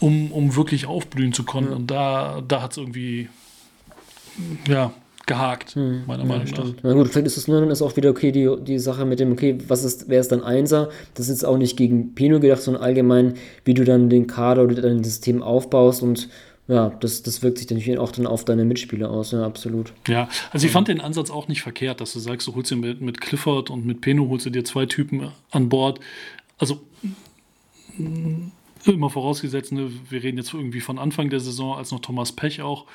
um, 0.00 0.32
um 0.32 0.56
wirklich 0.56 0.86
aufblühen 0.86 1.32
zu 1.32 1.44
können. 1.44 1.70
Ja. 1.70 1.76
Und 1.76 1.90
da, 1.90 2.42
da 2.46 2.62
hat 2.62 2.72
es 2.72 2.78
irgendwie, 2.78 3.28
ja, 4.68 4.92
gehakt, 5.26 5.74
hm, 5.74 6.04
meiner 6.06 6.24
Meinung 6.24 6.46
nach. 6.50 6.74
Na 6.82 6.92
gut, 6.92 7.08
vielleicht 7.08 7.26
ist 7.26 7.36
es 7.36 7.48
nur 7.48 7.60
dann 7.60 7.70
ist 7.70 7.82
auch 7.82 7.96
wieder 7.96 8.10
okay, 8.10 8.30
die, 8.30 8.54
die 8.62 8.78
Sache 8.78 9.04
mit 9.04 9.20
dem, 9.20 9.32
okay, 9.32 9.58
was 9.68 9.82
ist, 9.82 10.08
wer 10.08 10.20
ist 10.20 10.32
dann 10.32 10.42
Einser? 10.42 10.90
Das 11.14 11.26
ist 11.26 11.36
jetzt 11.36 11.44
auch 11.44 11.56
nicht 11.56 11.76
gegen 11.76 12.14
Pino 12.14 12.40
gedacht, 12.40 12.62
sondern 12.62 12.82
allgemein, 12.82 13.34
wie 13.64 13.74
du 13.74 13.84
dann 13.84 14.10
den 14.10 14.26
Kader 14.26 14.64
oder 14.64 14.82
dein 14.82 15.02
System 15.02 15.42
aufbaust 15.42 16.02
und 16.02 16.28
ja, 16.66 16.90
das, 17.00 17.22
das 17.22 17.42
wirkt 17.42 17.58
sich 17.58 17.66
dann 17.66 17.98
auch 17.98 18.10
dann 18.10 18.26
auf 18.26 18.44
deine 18.44 18.64
Mitspieler 18.64 19.10
aus, 19.10 19.32
ja, 19.32 19.44
absolut. 19.44 19.92
Ja, 20.08 20.28
also 20.50 20.66
ich 20.66 20.72
fand 20.72 20.88
den 20.88 21.00
Ansatz 21.00 21.30
auch 21.30 21.46
nicht 21.48 21.62
verkehrt, 21.62 22.00
dass 22.00 22.14
du 22.14 22.20
sagst, 22.20 22.46
du 22.46 22.54
holst 22.54 22.70
dir 22.70 22.76
mit, 22.76 23.02
mit 23.02 23.20
Clifford 23.20 23.70
und 23.70 23.84
mit 23.84 24.00
Peno 24.00 24.28
holst 24.28 24.46
du 24.46 24.50
dir 24.50 24.64
zwei 24.64 24.86
Typen 24.86 25.28
an 25.50 25.68
Bord. 25.68 26.00
Also 26.58 26.80
immer 28.86 29.10
vorausgesetzt, 29.10 29.72
ne, 29.72 29.90
wir 30.10 30.22
reden 30.22 30.38
jetzt 30.38 30.52
irgendwie 30.52 30.80
von 30.80 30.98
Anfang 30.98 31.30
der 31.30 31.40
Saison, 31.40 31.76
als 31.76 31.90
noch 31.90 32.00
Thomas 32.00 32.32
Pech 32.32 32.62
auch 32.62 32.86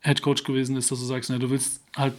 Head 0.00 0.22
Coach 0.22 0.44
gewesen 0.44 0.76
ist, 0.76 0.90
dass 0.90 1.00
du 1.00 1.04
sagst, 1.04 1.30
ne, 1.30 1.38
du 1.38 1.50
willst 1.50 1.82
halt 1.96 2.14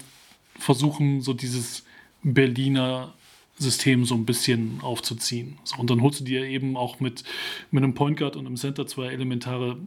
versuchen, 0.58 1.22
so 1.22 1.34
dieses 1.34 1.84
Berliner 2.24 3.14
System 3.60 4.06
so 4.06 4.16
ein 4.16 4.26
bisschen 4.26 4.80
aufzuziehen. 4.82 5.58
So, 5.64 5.78
und 5.78 5.90
dann 5.90 6.02
holst 6.02 6.20
du 6.20 6.24
dir 6.24 6.46
eben 6.46 6.78
auch 6.78 7.00
mit, 7.00 7.24
mit 7.72 7.84
einem 7.84 7.94
Point 7.94 8.18
Guard 8.18 8.36
und 8.36 8.46
einem 8.46 8.56
Center 8.56 8.86
zwei 8.88 9.08
elementare 9.08 9.78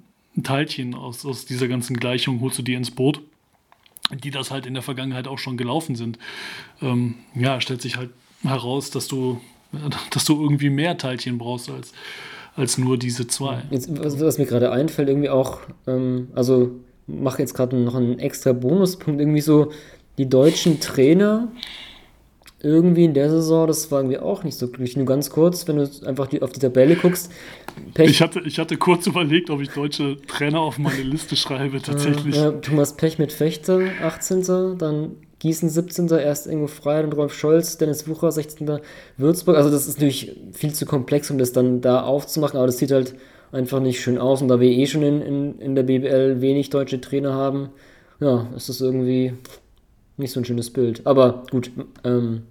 Teilchen 0.42 0.94
aus, 0.94 1.24
aus 1.24 1.46
dieser 1.46 1.68
ganzen 1.68 1.96
Gleichung, 1.96 2.40
holst 2.40 2.58
du 2.58 2.62
dir 2.62 2.76
ins 2.76 2.90
Boot, 2.90 3.20
die 4.12 4.30
das 4.30 4.50
halt 4.50 4.66
in 4.66 4.74
der 4.74 4.82
Vergangenheit 4.82 5.28
auch 5.28 5.38
schon 5.38 5.56
gelaufen 5.56 5.94
sind. 5.94 6.18
Ähm, 6.82 7.16
ja, 7.34 7.60
stellt 7.60 7.82
sich 7.82 7.96
halt 7.96 8.10
heraus, 8.42 8.90
dass 8.90 9.08
du 9.08 9.40
dass 10.10 10.24
du 10.24 10.40
irgendwie 10.40 10.70
mehr 10.70 10.98
Teilchen 10.98 11.38
brauchst 11.38 11.70
als, 11.70 11.92
als 12.56 12.78
nur 12.78 12.98
diese 12.98 13.26
zwei. 13.26 13.62
Jetzt, 13.70 13.88
was, 14.02 14.20
was 14.20 14.38
mir 14.38 14.46
gerade 14.46 14.70
einfällt, 14.72 15.08
irgendwie 15.08 15.30
auch, 15.30 15.60
ähm, 15.86 16.28
also 16.34 16.72
mache 17.06 17.40
jetzt 17.40 17.54
gerade 17.54 17.76
noch 17.76 17.94
einen 17.94 18.18
extra 18.18 18.52
Bonuspunkt, 18.52 19.20
irgendwie 19.20 19.40
so 19.40 19.72
die 20.18 20.28
deutschen 20.28 20.80
Trainer 20.80 21.48
irgendwie 22.62 23.04
in 23.04 23.14
der 23.14 23.30
Saison, 23.30 23.66
das 23.66 23.90
war 23.90 24.00
irgendwie 24.00 24.18
auch 24.18 24.44
nicht 24.44 24.56
so 24.56 24.68
glücklich. 24.68 24.96
Nur 24.96 25.06
ganz 25.06 25.30
kurz, 25.30 25.66
wenn 25.66 25.76
du 25.76 25.88
einfach 26.04 26.26
die, 26.26 26.42
auf 26.42 26.52
die 26.52 26.60
Tabelle 26.60 26.96
guckst. 26.96 27.32
Pech. 27.94 28.10
Ich, 28.10 28.20
hatte, 28.20 28.40
ich 28.40 28.58
hatte 28.58 28.76
kurz 28.76 29.06
überlegt, 29.06 29.48
ob 29.48 29.60
ich 29.60 29.70
deutsche 29.70 30.18
Trainer 30.26 30.60
auf 30.60 30.78
meine 30.78 31.02
Liste 31.02 31.36
schreibe, 31.36 31.80
tatsächlich. 31.80 32.36
Äh, 32.36 32.40
ja, 32.40 32.50
Thomas 32.52 32.96
Pech 32.96 33.18
mit 33.18 33.32
Fechter, 33.32 33.80
18. 34.02 34.76
Dann 34.76 35.16
Gießen 35.40 35.68
17. 35.68 36.09
Erst 36.09 36.46
Ingo 36.46 36.66
Frey 36.66 37.03
und 37.03 37.14
Rolf 37.14 37.35
Scholz, 37.35 37.79
Dennis 37.79 38.07
Wucher 38.07 38.31
16. 38.31 38.81
Würzburg. 39.16 39.57
Also 39.57 39.70
das 39.70 39.88
ist 39.88 39.96
natürlich 39.98 40.37
viel 40.53 40.72
zu 40.72 40.87
komplex, 40.87 41.31
um 41.31 41.38
das 41.38 41.53
dann 41.53 41.81
da 41.81 42.03
aufzumachen, 42.03 42.59
aber 42.59 42.66
das 42.66 42.79
sieht 42.79 42.92
halt 42.92 43.14
einfach 43.50 43.81
nicht 43.81 44.00
schön 44.00 44.18
aus. 44.18 44.42
Und 44.42 44.48
da 44.48 44.61
wir 44.61 44.70
eh 44.70 44.87
schon 44.87 45.03
in, 45.03 45.22
in, 45.22 45.59
in 45.59 45.74
der 45.74 45.83
BBL 45.83 46.40
wenig 46.40 46.70
deutsche 46.70 47.00
Trainer 47.00 47.33
haben, 47.33 47.70
ja, 48.20 48.48
ist 48.55 48.68
das 48.68 48.81
irgendwie 48.81 49.33
nicht 50.18 50.33
so 50.33 50.40
ein 50.40 50.44
schönes 50.44 50.70
Bild. 50.70 51.07
Aber 51.07 51.44
gut. 51.50 51.70
Ähm, 52.05 52.42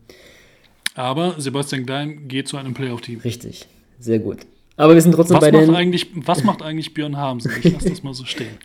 aber 0.95 1.35
Sebastian 1.37 1.85
Klein 1.85 2.27
geht 2.27 2.47
zu 2.47 2.57
einem 2.57 2.73
Playoff-Team. 2.73 3.19
Richtig, 3.19 3.67
sehr 3.99 4.19
gut. 4.19 4.39
Aber 4.79 4.93
wir 4.93 5.01
sind 5.01 5.11
trotzdem 5.11 5.35
was 5.35 5.41
bei 5.41 5.51
macht 5.51 5.67
den. 5.67 5.75
Eigentlich, 5.75 6.07
was 6.15 6.41
macht 6.45 6.61
eigentlich 6.61 6.93
Björn 6.93 7.17
Hamsen? 7.17 7.51
Ich 7.61 7.73
lasse 7.73 7.89
das 7.89 8.01
mal 8.01 8.13
so 8.13 8.23
stehen. 8.23 8.57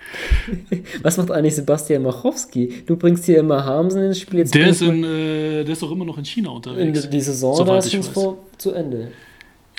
was 1.03 1.17
macht 1.17 1.33
eigentlich 1.33 1.57
Sebastian 1.57 2.05
Machowski? 2.05 2.85
Du 2.87 2.97
bringst 2.97 3.25
hier 3.25 3.41
immer 3.41 3.65
Hamsen 3.65 4.05
ins 4.05 4.21
Spiel. 4.21 4.39
Jetzt 4.39 4.55
der, 4.55 4.69
ist 4.69 4.81
in, 4.81 5.03
äh, 5.03 5.65
der 5.65 5.73
ist 5.73 5.83
doch 5.83 5.91
immer 5.91 6.05
noch 6.05 6.17
in 6.17 6.25
China 6.25 6.51
unterwegs. 6.51 7.07
In 7.07 7.11
die 7.11 7.21
Saison 7.21 7.67
da 7.67 7.79
ist 7.79 7.93
uns 7.93 8.07
vor 8.07 8.39
zu 8.59 8.71
Ende. 8.71 9.11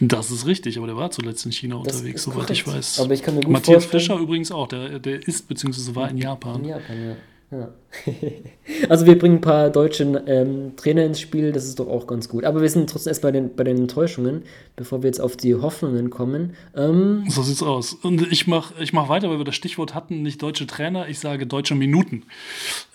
Das 0.02 0.30
ist 0.30 0.46
richtig, 0.46 0.78
aber 0.78 0.88
der 0.88 0.98
war 0.98 1.10
zuletzt 1.10 1.46
in 1.46 1.54
China 1.54 1.82
das 1.82 1.96
unterwegs, 1.96 2.24
soweit 2.24 2.50
ich 2.50 2.68
weiß. 2.68 3.00
Aber 3.00 3.14
ich 3.14 3.24
kann 3.24 3.36
mir 3.36 3.42
gut 3.42 3.54
Matthias 3.54 3.86
vorstellen, 3.86 4.02
Fischer 4.02 4.20
übrigens 4.20 4.52
auch, 4.52 4.68
der, 4.68 5.00
der 5.00 5.26
ist 5.26 5.48
bzw. 5.48 5.96
war 5.96 6.10
in 6.10 6.18
Japan. 6.18 6.64
In 6.64 6.68
Japan, 6.68 7.06
ja. 7.06 7.16
Ja. 7.52 7.70
also 8.90 9.06
wir 9.06 9.18
bringen 9.18 9.36
ein 9.36 9.42
paar 9.42 9.70
deutsche 9.70 10.04
ähm, 10.28 10.76
Trainer 10.76 11.06
ins 11.06 11.20
Spiel, 11.20 11.52
das 11.52 11.66
ist 11.66 11.80
doch 11.80 11.88
auch 11.88 12.08
ganz 12.08 12.28
gut. 12.28 12.44
Aber 12.44 12.62
wir 12.62 12.70
sind 12.70 12.90
trotzdem 12.90 13.12
erst 13.12 13.22
bei 13.22 13.32
den, 13.32 13.56
bei 13.56 13.64
den 13.64 13.78
Enttäuschungen, 13.78 14.44
bevor 14.76 15.04
wir 15.04 15.08
jetzt 15.08 15.22
auf 15.22 15.38
die 15.38 15.56
Hoffnungen 15.56 16.10
kommen. 16.10 16.56
Ähm, 16.76 17.26
so 17.30 17.44
sieht's 17.44 17.62
aus. 17.62 17.94
Und 17.94 18.32
ich 18.32 18.48
mache 18.48 18.74
ich 18.82 18.94
mach 18.94 19.10
weiter, 19.10 19.30
weil 19.30 19.38
wir 19.38 19.46
das 19.46 19.56
Stichwort 19.56 19.94
hatten, 19.94 20.24
nicht 20.24 20.42
deutsche 20.42 20.66
Trainer, 20.68 21.08
ich 21.08 21.20
sage 21.20 21.46
deutsche 21.46 21.76
Minuten. 21.76 22.24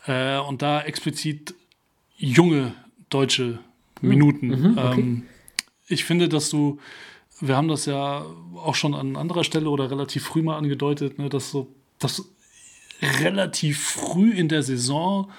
Äh, 0.07 0.39
und 0.39 0.63
da 0.63 0.83
explizit 0.83 1.55
junge 2.17 2.75
deutsche 3.09 3.61
Minuten. 4.01 4.49
Mhm, 4.49 4.79
okay. 4.79 5.01
ähm, 5.01 5.23
ich 5.87 6.05
finde, 6.05 6.29
dass 6.29 6.51
du, 6.51 6.79
wir 7.41 7.57
haben 7.57 7.69
das 7.69 7.87
ja 7.87 8.25
auch 8.57 8.75
schon 8.75 8.95
an 8.95 9.17
anderer 9.17 9.45
Stelle 9.45 9.69
oder 9.71 9.91
relativ 9.91 10.25
früh 10.25 10.43
mal 10.43 10.57
angedeutet, 10.57 11.19
ne, 11.19 11.29
dass 11.29 11.51
so, 11.51 11.69
dass 11.99 12.25
relativ 13.03 13.81
früh 13.81 14.33
in 14.33 14.49
der 14.49 14.63
Saison 14.63 15.31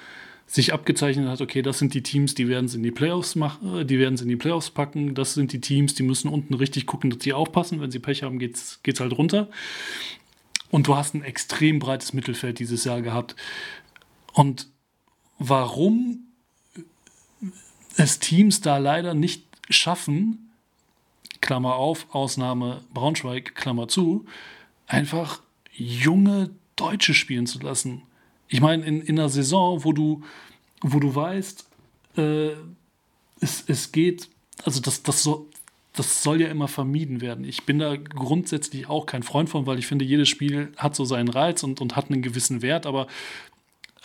sich 0.48 0.74
abgezeichnet 0.74 1.30
hat, 1.30 1.40
okay, 1.40 1.62
das 1.62 1.80
sind 1.80 1.94
die 1.94 2.04
Teams, 2.04 2.36
die 2.36 2.50
werden 2.50 2.66
es 2.66 2.76
in 2.76 2.84
die 2.84 2.92
Playoffs 2.92 3.36
machen, 3.36 3.88
die 3.88 4.00
werden 4.00 4.16
es 4.16 4.22
in 4.22 4.28
die 4.28 4.36
Playoffs 4.36 4.70
packen, 4.70 5.16
das 5.16 5.34
sind 5.34 5.54
die 5.54 5.62
Teams, 5.62 5.96
die 5.96 6.04
müssen 6.04 6.28
unten 6.28 6.54
richtig 6.54 6.86
gucken, 6.86 7.10
dass 7.10 7.24
sie 7.24 7.32
aufpassen, 7.32 7.80
wenn 7.80 7.90
sie 7.90 8.00
Pech 8.00 8.24
haben, 8.24 8.38
geht's, 8.38 8.82
geht's 8.84 9.00
halt 9.00 9.18
runter. 9.18 9.50
Und 10.70 10.88
du 10.88 10.96
hast 10.98 11.14
ein 11.14 11.24
extrem 11.24 11.80
breites 11.80 12.14
Mittelfeld 12.14 12.60
dieses 12.60 12.84
Jahr 12.84 13.02
gehabt. 13.02 13.36
Und 14.34 14.68
warum 15.40 16.28
es 17.96 18.20
Teams 18.20 18.62
da 18.62 18.78
leider 18.78 19.14
nicht 19.14 19.46
schaffen, 19.70 20.52
Klammer 21.40 21.76
auf, 21.76 22.08
Ausnahme 22.14 22.82
Braunschweig, 22.94 23.56
Klammer 23.56 23.88
zu, 23.88 24.26
einfach 24.86 25.42
junge 25.72 26.52
Deutsche 26.82 27.14
spielen 27.14 27.46
zu 27.46 27.60
lassen. 27.60 28.02
Ich 28.48 28.60
meine, 28.60 28.84
in, 28.86 29.02
in 29.02 29.20
einer 29.20 29.30
Saison, 29.30 29.84
wo 29.84 29.94
du, 29.94 30.24
wo 30.82 31.00
du 31.00 31.14
weißt, 31.14 31.68
äh, 32.18 32.50
es, 33.40 33.64
es 33.68 33.92
geht, 33.92 34.30
also 34.64 34.82
das, 34.82 35.04
das, 35.04 35.22
so, 35.22 35.48
das 35.94 36.24
soll 36.24 36.42
ja 36.42 36.48
immer 36.48 36.68
vermieden 36.68 37.22
werden. 37.22 37.46
Ich 37.46 37.66
bin 37.66 37.80
da 37.80 37.96
grundsätzlich 37.96 38.90
auch 38.90 39.06
kein 39.06 39.24
Freund 39.24 39.50
von, 39.50 39.68
weil 39.68 39.80
ich 39.80 39.88
finde, 39.88 40.06
jedes 40.06 40.28
Spiel 40.28 40.72
hat 40.76 40.96
so 40.96 41.06
seinen 41.06 41.30
Reiz 41.30 41.64
und, 41.64 41.82
und 41.82 41.96
hat 41.96 42.10
einen 42.10 42.24
gewissen 42.24 42.62
Wert, 42.62 42.86
aber 42.86 43.08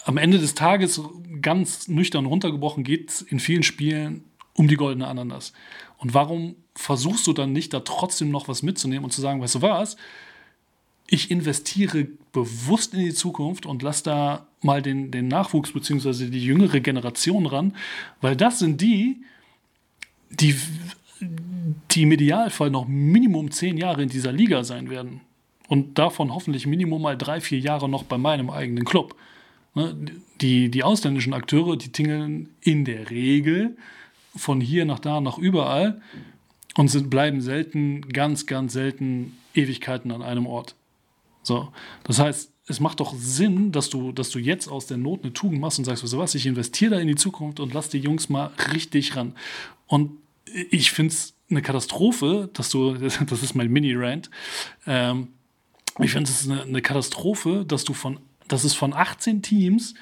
am 0.05 0.19
Ende 0.19 0.39
des 0.39 0.55
Tages, 0.55 1.01
ganz 1.43 1.89
nüchtern 1.89 2.27
runtergebrochen, 2.27 2.85
geht 2.85 3.11
es 3.11 3.23
in 3.23 3.41
vielen 3.41 3.65
Spielen 3.65 4.25
um 4.55 4.69
die 4.69 4.77
goldene 4.77 5.09
Ananas. 5.09 5.53
Und 5.99 6.15
warum 6.15 6.55
versuchst 6.77 7.27
du 7.27 7.33
dann 7.33 7.53
nicht, 7.53 7.73
da 7.73 7.81
trotzdem 7.81 8.31
noch 8.31 8.49
was 8.49 8.63
mitzunehmen 8.63 9.05
und 9.05 9.11
zu 9.11 9.21
sagen, 9.21 9.41
weißt 9.41 9.57
du 9.57 9.63
was, 9.63 9.97
ich 11.09 11.31
investiere 11.31 12.09
bewusst 12.33 12.95
in 12.95 13.01
die 13.01 13.15
Zukunft 13.15 13.67
und 13.67 13.83
lasse 13.83 14.05
da 14.05 14.47
mal 14.61 14.83
den, 14.83 15.11
den 15.11 15.29
Nachwuchs 15.29 15.73
bzw. 15.73 16.29
die 16.29 16.45
jüngere 16.45 16.81
Generation 16.81 17.47
ran, 17.47 17.75
weil 18.21 18.37
das 18.37 18.59
sind 18.59 18.81
die, 18.81 19.23
die, 20.31 20.57
die 21.91 22.03
im 22.03 22.13
Idealfall 22.13 22.71
noch 22.71 22.87
Minimum 22.89 23.51
zehn 23.51 23.79
Jahre 23.79 24.03
in 24.03 24.09
dieser 24.09 24.33
Liga 24.33 24.65
sein 24.65 24.91
werden. 24.91 25.21
Und 25.69 25.99
davon 25.99 26.33
hoffentlich 26.35 26.67
Minimum 26.67 27.03
mal 27.03 27.17
drei, 27.17 27.41
vier 27.41 27.59
Jahre 27.59 27.89
noch 27.89 28.05
bei 28.05 28.19
meinem 28.19 28.51
eigenen 28.51 28.85
Club. 28.85 29.17
Ne, 29.75 29.97
die, 30.41 30.71
die 30.71 30.85
ausländischen 30.85 31.35
Akteure, 31.35 31.77
die 31.77 31.91
tingeln 31.91 32.49
in 32.61 32.85
der 32.85 33.11
Regel 33.11 33.77
von 34.35 34.61
hier 34.61 34.85
nach 34.85 34.99
da, 34.99 35.21
nach 35.21 35.39
überall 35.39 36.01
und 36.77 36.89
sind, 36.89 37.11
bleiben 37.11 37.41
selten, 37.41 38.03
ganz, 38.09 38.47
ganz 38.47 38.73
selten 38.73 39.37
Ewigkeiten 39.55 40.11
an 40.13 40.23
einem 40.23 40.47
Ort. 40.47 40.75
So, 41.47 41.69
das 42.03 42.19
heißt, 42.19 42.51
es 42.67 42.81
macht 42.81 42.99
doch 42.99 43.15
Sinn, 43.17 43.71
dass 43.71 43.89
du, 43.89 44.11
dass 44.11 44.31
du 44.31 44.41
jetzt 44.41 44.67
aus 44.67 44.87
der 44.87 44.97
Not 44.97 45.23
eine 45.23 45.33
Tugend 45.33 45.61
machst 45.61 45.79
und 45.79 45.85
sagst, 45.85 46.03
weißt 46.03 46.15
du 46.15 46.19
was, 46.19 46.35
ich 46.35 46.47
investiere 46.47 46.97
da 46.97 47.01
in 47.01 47.07
die 47.07 47.15
Zukunft 47.15 47.61
und 47.61 47.73
lass 47.73 47.89
die 47.89 47.99
Jungs 47.99 48.29
mal 48.29 48.47
richtig 48.73 49.15
ran. 49.15 49.33
Und 49.87 50.11
ich 50.71 50.91
finde 50.91 51.13
es 51.13 51.35
eine 51.49 51.63
Katastrophe, 51.63 52.51
dass 52.53 52.71
du, 52.71 52.95
das 53.27 53.43
ist 53.45 53.55
mein 53.55 53.71
Mini-Rant, 53.71 54.29
ähm, 54.87 55.29
ich 56.01 56.11
finde 56.11 56.29
es 56.29 56.51
eine, 56.51 56.63
eine 56.63 56.83
Katastrophe, 56.83 57.65
dass 57.67 57.85
du 57.85 57.95
von, 57.95 58.19
dass 58.49 58.65
es 58.65 58.75
von 58.75 58.93
18 58.93 59.41
Teams, 59.41 59.95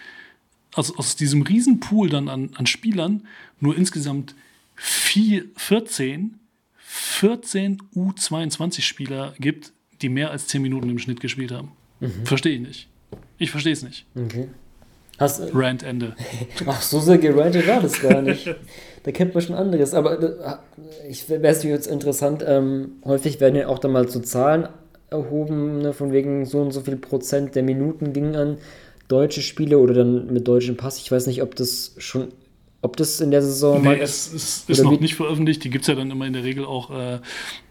also 0.74 0.96
aus 0.96 1.14
diesem 1.14 1.42
Riesenpool 1.42 2.08
dann 2.08 2.30
an, 2.30 2.50
an 2.54 2.66
Spielern, 2.66 3.28
nur 3.60 3.76
insgesamt 3.76 4.34
vier, 4.74 5.44
14, 5.56 6.40
14 6.78 7.82
U22-Spieler 7.94 9.34
gibt, 9.38 9.73
die 10.04 10.10
mehr 10.10 10.30
als 10.30 10.46
10 10.48 10.60
Minuten 10.60 10.90
im 10.90 10.98
Schnitt 10.98 11.20
gespielt 11.20 11.50
haben. 11.50 11.72
Mhm. 12.00 12.24
Verstehe 12.24 12.52
ich 12.52 12.60
nicht. 12.60 12.88
Ich 13.38 13.50
verstehe 13.50 13.72
es 13.72 13.82
nicht. 13.82 14.04
Okay. 14.14 14.48
Hast, 15.18 15.42
Rant 15.54 15.82
Ende. 15.82 16.14
Ach, 16.66 16.82
so 16.82 17.00
sehr 17.00 17.18
gerantet 17.18 17.66
war 17.66 17.80
das 17.80 18.00
gar 18.00 18.20
nicht. 18.20 18.54
da 19.04 19.12
kennt 19.12 19.32
man 19.32 19.42
schon 19.42 19.56
anderes. 19.56 19.94
Aber 19.94 20.22
äh, 20.22 20.56
ich 21.08 21.28
wäre 21.28 21.46
es 21.46 21.62
jetzt 21.62 21.86
interessant, 21.86 22.44
ähm, 22.46 22.92
häufig 23.04 23.40
werden 23.40 23.56
ja 23.56 23.68
auch 23.68 23.78
dann 23.78 23.92
mal 23.92 24.08
so 24.08 24.20
Zahlen 24.20 24.68
erhoben, 25.10 25.78
ne, 25.78 25.92
von 25.94 26.12
wegen 26.12 26.44
so 26.44 26.60
und 26.60 26.72
so 26.72 26.82
viel 26.82 26.96
Prozent 26.96 27.54
der 27.54 27.62
Minuten 27.62 28.12
gingen 28.12 28.36
an 28.36 28.58
deutsche 29.08 29.40
Spiele 29.40 29.78
oder 29.78 29.94
dann 29.94 30.32
mit 30.32 30.46
deutschem 30.46 30.76
Pass. 30.76 30.98
Ich 30.98 31.10
weiß 31.10 31.26
nicht, 31.28 31.42
ob 31.42 31.54
das 31.54 31.94
schon 31.98 32.28
ob 32.84 32.98
das 32.98 33.20
in 33.20 33.30
der 33.30 33.42
Saison 33.42 33.82
nee, 33.82 33.98
es, 33.98 34.32
es 34.32 34.64
ist 34.68 34.84
noch 34.84 35.00
nicht 35.00 35.14
veröffentlicht. 35.14 35.64
Die 35.64 35.70
gibt 35.70 35.84
es 35.84 35.88
ja 35.88 35.94
dann 35.94 36.10
immer 36.10 36.26
in 36.26 36.34
der 36.34 36.44
Regel 36.44 36.66
auch 36.66 36.90
äh, 36.90 37.18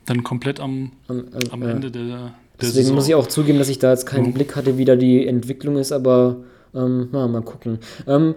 dann 0.05 0.23
komplett 0.23 0.59
am, 0.59 0.91
am, 1.07 1.25
am 1.51 1.61
ja. 1.61 1.69
Ende 1.69 1.91
der, 1.91 2.03
der 2.03 2.35
Deswegen 2.59 2.85
Saison. 2.85 2.95
muss 2.95 3.07
ich 3.07 3.15
auch 3.15 3.27
zugeben, 3.27 3.59
dass 3.59 3.69
ich 3.69 3.77
da 3.77 3.91
jetzt 3.91 4.05
keinen 4.05 4.27
mhm. 4.27 4.33
Blick 4.33 4.55
hatte, 4.55 4.77
wie 4.77 4.85
da 4.85 4.95
die 4.95 5.27
Entwicklung 5.27 5.77
ist, 5.77 5.91
aber 5.91 6.37
ähm, 6.73 7.09
na, 7.11 7.27
mal 7.27 7.43
gucken. 7.43 7.77
Ähm, 8.07 8.33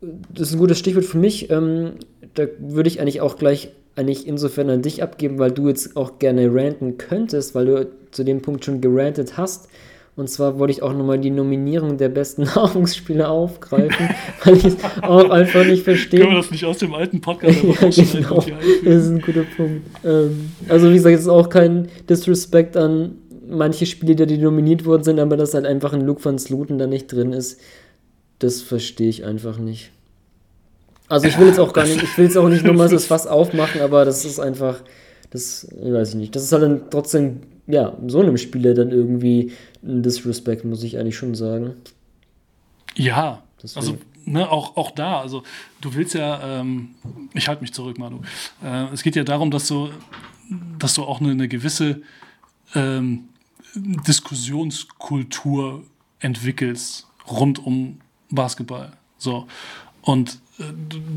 das 0.00 0.48
ist 0.48 0.54
ein 0.54 0.58
gutes 0.58 0.80
Stichwort 0.80 1.04
für 1.04 1.18
mich. 1.18 1.48
Ähm, 1.50 1.92
da 2.34 2.44
würde 2.58 2.88
ich 2.88 3.00
eigentlich 3.00 3.20
auch 3.20 3.36
gleich 3.36 3.70
eigentlich 3.94 4.26
insofern 4.26 4.68
an 4.68 4.82
dich 4.82 5.04
abgeben, 5.04 5.38
weil 5.38 5.52
du 5.52 5.68
jetzt 5.68 5.96
auch 5.96 6.18
gerne 6.18 6.52
ranten 6.52 6.98
könntest, 6.98 7.54
weil 7.54 7.66
du 7.66 7.88
zu 8.10 8.24
dem 8.24 8.42
Punkt 8.42 8.64
schon 8.64 8.80
gerantet 8.80 9.36
hast. 9.36 9.68
Und 10.16 10.30
zwar 10.30 10.58
wollte 10.58 10.72
ich 10.72 10.82
auch 10.82 10.94
nochmal 10.94 11.18
die 11.18 11.30
Nominierung 11.30 11.98
der 11.98 12.08
besten 12.08 12.42
Nachwuchsspieler 12.54 13.30
aufgreifen, 13.30 14.08
weil 14.44 14.56
ich 14.56 14.64
es 14.64 14.76
auch 15.02 15.28
einfach 15.28 15.64
nicht 15.64 15.84
verstehe. 15.84 16.20
Können 16.20 16.32
wir 16.32 16.38
das 16.38 16.50
nicht 16.50 16.64
aus 16.64 16.78
dem 16.78 16.94
alten 16.94 17.20
Podcast 17.20 17.62
ja, 17.62 18.04
genau. 18.12 18.42
Das 18.84 19.04
ist 19.04 19.10
ein 19.10 19.20
guter 19.20 19.44
Punkt. 19.56 19.86
Ähm, 20.04 20.52
also 20.68 20.88
wie 20.88 20.94
gesagt, 20.94 21.14
es 21.14 21.20
ist 21.22 21.28
auch 21.28 21.50
kein 21.50 21.88
Disrespect 22.08 22.78
an 22.78 23.18
manche 23.46 23.84
Spiele, 23.84 24.26
die 24.26 24.38
nominiert 24.38 24.86
worden 24.86 25.04
sind, 25.04 25.20
aber 25.20 25.36
dass 25.36 25.52
halt 25.52 25.66
einfach 25.66 25.92
ein 25.92 26.00
Luke 26.00 26.24
van 26.24 26.38
Sluten 26.38 26.78
da 26.78 26.86
nicht 26.86 27.12
drin 27.12 27.32
ist, 27.32 27.60
das 28.38 28.62
verstehe 28.62 29.08
ich 29.08 29.24
einfach 29.24 29.58
nicht. 29.58 29.92
Also 31.08 31.28
ich 31.28 31.38
will 31.38 31.46
jetzt 31.46 31.60
auch 31.60 31.72
gar 31.72 31.84
nicht, 31.84 32.02
ich 32.02 32.18
will 32.18 32.24
jetzt 32.24 32.36
auch 32.36 32.48
nicht 32.48 32.64
nochmal 32.64 32.88
das 32.88 33.04
Fass 33.04 33.26
aufmachen, 33.26 33.80
aber 33.80 34.04
das 34.04 34.24
ist 34.24 34.40
einfach, 34.40 34.80
das 35.30 35.68
weiß 35.80 36.10
ich 36.10 36.14
nicht. 36.16 36.34
Das 36.34 36.42
ist 36.42 36.52
halt 36.52 36.62
dann 36.62 36.90
trotzdem 36.90 37.42
ja, 37.66 37.96
so 38.06 38.20
einem 38.20 38.36
Spieler 38.36 38.74
dann 38.74 38.90
irgendwie 38.90 39.52
ein 39.82 40.02
Disrespect, 40.02 40.64
muss 40.64 40.82
ich 40.82 40.98
eigentlich 40.98 41.16
schon 41.16 41.34
sagen. 41.34 41.74
Ja, 42.94 43.42
Deswegen. 43.62 43.86
also 43.86 43.98
ne, 44.24 44.50
auch, 44.50 44.76
auch 44.76 44.90
da, 44.90 45.20
also 45.20 45.42
du 45.80 45.94
willst 45.94 46.14
ja, 46.14 46.60
ähm, 46.60 46.90
ich 47.34 47.48
halte 47.48 47.62
mich 47.62 47.72
zurück, 47.72 47.98
Manu. 47.98 48.20
Äh, 48.62 48.92
es 48.92 49.02
geht 49.02 49.16
ja 49.16 49.24
darum, 49.24 49.50
dass 49.50 49.68
du, 49.68 49.90
dass 50.78 50.94
du 50.94 51.02
auch 51.02 51.20
eine, 51.20 51.30
eine 51.30 51.48
gewisse 51.48 52.02
ähm, 52.74 53.28
Diskussionskultur 53.74 55.84
entwickelst 56.20 57.06
rund 57.28 57.64
um 57.64 58.00
Basketball. 58.30 58.92
So. 59.18 59.46
Und 60.02 60.38
äh, 60.58 60.64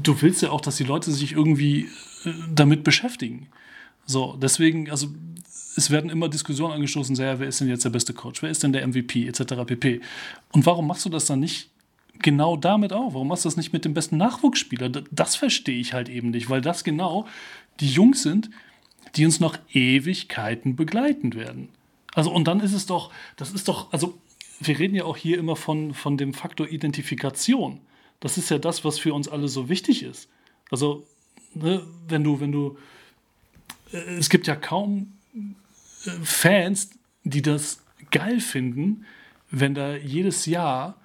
du, 0.04 0.22
willst 0.22 0.42
ja 0.42 0.52
auch, 0.52 0.62
dass 0.62 0.78
die 0.78 0.84
Leute 0.84 1.12
sich 1.12 1.34
irgendwie 1.34 1.90
äh, 2.26 2.32
damit 2.54 2.84
beschäftigen. 2.84 3.48
So, 4.06 4.38
deswegen, 4.42 4.90
also 4.90 5.08
es 5.76 5.90
werden 5.90 6.10
immer 6.10 6.30
Diskussionen 6.30 6.74
angestoßen, 6.74 7.16
sehr, 7.16 7.40
wer 7.40 7.48
ist 7.48 7.62
denn 7.62 7.68
jetzt 7.68 7.86
der 7.86 7.90
beste 7.90 8.14
Coach, 8.14 8.42
wer 8.42 8.50
ist 8.50 8.64
denn 8.64 8.74
der 8.74 8.88
MVP, 8.88 9.28
etc. 9.28 9.66
pp. 9.66 10.02
Und 10.52 10.66
warum 10.66 10.88
machst 10.88 11.06
du 11.06 11.10
das 11.10 11.26
dann 11.26 11.40
nicht 11.40 11.70
genau 12.22 12.58
damit 12.58 12.94
auch? 12.94 13.14
Warum 13.14 13.28
machst 13.28 13.46
du 13.46 13.50
das 13.50 13.58
nicht 13.58 13.74
mit 13.74 13.86
dem 13.86 13.94
besten 13.94 14.18
Nachwuchsspieler? 14.18 14.90
Das 14.90 15.36
verstehe 15.36 15.80
ich 15.80 15.94
halt 15.94 16.10
eben 16.10 16.32
nicht, 16.32 16.50
weil 16.50 16.62
das 16.62 16.84
genau 16.84 17.28
die 17.80 17.90
Jungs 17.90 18.24
sind, 18.24 18.50
die 19.16 19.26
uns 19.26 19.40
noch 19.40 19.58
Ewigkeiten 19.74 20.76
begleiten 20.76 21.34
werden. 21.34 21.70
Also, 22.14 22.32
und 22.32 22.48
dann 22.48 22.60
ist 22.60 22.74
es 22.74 22.86
doch, 22.86 23.12
das 23.38 23.52
ist 23.52 23.68
doch, 23.68 23.92
also, 23.94 24.18
wir 24.60 24.78
reden 24.78 24.96
ja 24.96 25.06
auch 25.06 25.18
hier 25.18 25.38
immer 25.38 25.56
von, 25.56 25.94
von 25.94 26.18
dem 26.18 26.34
Faktor 26.34 26.68
Identifikation. 26.68 27.80
Das 28.20 28.38
ist 28.38 28.50
ja 28.50 28.58
das, 28.58 28.84
was 28.84 29.00
für 29.00 29.14
uns 29.14 29.30
alle 29.30 29.48
so 29.48 29.70
wichtig 29.70 30.04
ist. 30.04 30.28
Also, 30.70 31.08
ne, 31.54 31.82
wenn 32.08 32.24
du, 32.24 32.40
wenn 32.40 32.52
du, 32.52 32.78
äh, 33.94 33.98
es 34.18 34.30
gibt 34.30 34.48
ja 34.48 34.56
kaum 34.56 35.14
Fans, 36.24 36.92
die 37.24 37.42
das 37.42 37.84
geil 38.12 38.40
finden, 38.40 39.06
wenn 39.52 39.74
da 39.74 39.96
jedes 39.96 40.46
Jahr 40.46 40.96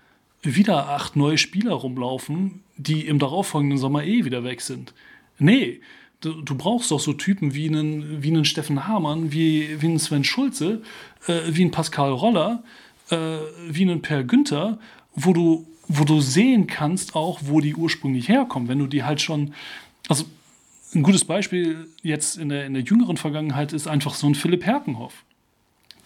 wieder 0.42 0.90
acht 0.90 1.16
neue 1.16 1.38
Spieler 1.38 1.72
rumlaufen, 1.72 2.62
die 2.76 3.06
im 3.06 3.18
darauffolgenden 3.18 3.78
Sommer 3.78 4.04
eh 4.04 4.24
wieder 4.24 4.44
weg 4.44 4.60
sind. 4.60 4.94
Nee, 5.38 5.80
du, 6.20 6.42
du 6.42 6.54
brauchst 6.54 6.90
doch 6.90 7.00
so 7.00 7.12
Typen 7.12 7.54
wie 7.54 7.68
einen, 7.68 8.22
wie 8.22 8.28
einen 8.28 8.44
Steffen 8.44 8.86
Hamann, 8.86 9.32
wie, 9.32 9.80
wie 9.80 9.86
einen 9.86 9.98
Sven 9.98 10.24
Schulze, 10.24 10.82
äh, 11.26 11.40
wie 11.48 11.62
einen 11.62 11.70
Pascal 11.70 12.10
Roller, 12.12 12.62
äh, 13.10 13.38
wie 13.68 13.82
einen 13.82 14.02
Per 14.02 14.24
Günther, 14.24 14.78
wo 15.14 15.32
du, 15.32 15.66
wo 15.88 16.04
du 16.04 16.20
sehen 16.20 16.66
kannst 16.66 17.14
auch, 17.14 17.40
wo 17.44 17.60
die 17.60 17.74
ursprünglich 17.74 18.28
herkommen. 18.28 18.68
Wenn 18.68 18.78
du 18.78 18.86
die 18.86 19.04
halt 19.04 19.20
schon, 19.20 19.54
also 20.08 20.24
ein 20.94 21.02
gutes 21.02 21.24
Beispiel 21.24 21.88
jetzt 22.02 22.36
in 22.36 22.48
der, 22.48 22.66
in 22.66 22.74
der 22.74 22.82
jüngeren 22.82 23.16
Vergangenheit 23.16 23.72
ist 23.72 23.86
einfach 23.86 24.14
so 24.14 24.26
ein 24.26 24.34
Philipp 24.34 24.64
Herkenhoff, 24.64 25.24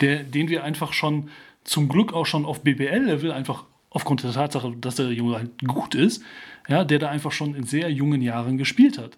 der, 0.00 0.22
den 0.22 0.48
wir 0.48 0.64
einfach 0.64 0.92
schon 0.92 1.30
zum 1.64 1.88
Glück 1.88 2.12
auch 2.12 2.26
schon 2.26 2.44
auf 2.44 2.62
BBL-Level 2.62 3.32
einfach 3.32 3.64
aufgrund 3.90 4.22
der 4.22 4.32
Tatsache, 4.32 4.74
dass 4.80 4.96
der 4.96 5.12
Junge 5.12 5.36
halt 5.36 5.66
gut 5.66 5.94
ist, 5.94 6.22
ja, 6.68 6.84
der 6.84 6.98
da 6.98 7.08
einfach 7.08 7.32
schon 7.32 7.54
in 7.54 7.64
sehr 7.64 7.90
jungen 7.90 8.22
Jahren 8.22 8.58
gespielt 8.58 8.98
hat. 8.98 9.16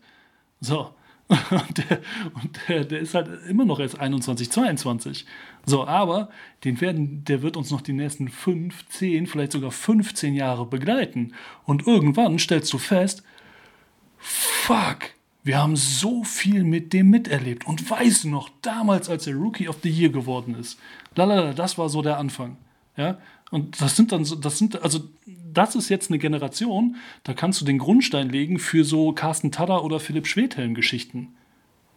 So. 0.60 0.94
Und, 1.50 1.78
der, 1.78 2.00
und 2.34 2.58
der, 2.68 2.84
der, 2.84 2.98
ist 2.98 3.14
halt 3.14 3.28
immer 3.48 3.64
noch 3.64 3.78
erst 3.78 4.00
21, 4.00 4.50
22. 4.50 5.26
So, 5.64 5.86
aber 5.86 6.28
den 6.64 6.80
werden, 6.80 7.22
der 7.24 7.42
wird 7.42 7.56
uns 7.56 7.70
noch 7.70 7.82
die 7.82 7.92
nächsten 7.92 8.26
5, 8.26 8.88
10, 8.88 9.28
vielleicht 9.28 9.52
sogar 9.52 9.70
15 9.70 10.34
Jahre 10.34 10.66
begleiten. 10.66 11.34
Und 11.64 11.86
irgendwann 11.86 12.40
stellst 12.40 12.72
du 12.72 12.78
fest, 12.78 13.22
fuck, 14.18 15.10
wir 15.42 15.58
haben 15.58 15.76
so 15.76 16.22
viel 16.24 16.64
mit 16.64 16.92
dem 16.92 17.08
miterlebt. 17.10 17.66
Und 17.66 17.88
weißt 17.88 18.24
du 18.24 18.28
noch, 18.28 18.50
damals, 18.62 19.08
als 19.08 19.26
er 19.26 19.34
Rookie 19.34 19.68
of 19.68 19.78
the 19.82 19.90
Year 19.90 20.10
geworden 20.10 20.54
ist, 20.54 20.78
lalala, 21.14 21.52
das 21.54 21.78
war 21.78 21.88
so 21.88 22.02
der 22.02 22.18
Anfang. 22.18 22.56
Ja, 22.96 23.18
und 23.50 23.80
das 23.80 23.96
sind 23.96 24.12
dann 24.12 24.24
so, 24.24 24.36
das 24.36 24.58
sind, 24.58 24.82
also 24.82 25.00
das 25.26 25.74
ist 25.74 25.88
jetzt 25.88 26.10
eine 26.10 26.18
Generation, 26.18 26.96
da 27.24 27.34
kannst 27.34 27.60
du 27.60 27.64
den 27.64 27.78
Grundstein 27.78 28.28
legen 28.28 28.58
für 28.58 28.84
so 28.84 29.12
Carsten 29.12 29.50
Tada 29.50 29.78
oder 29.78 30.00
Philipp 30.00 30.26
Schwedhelm-Geschichten. 30.26 31.28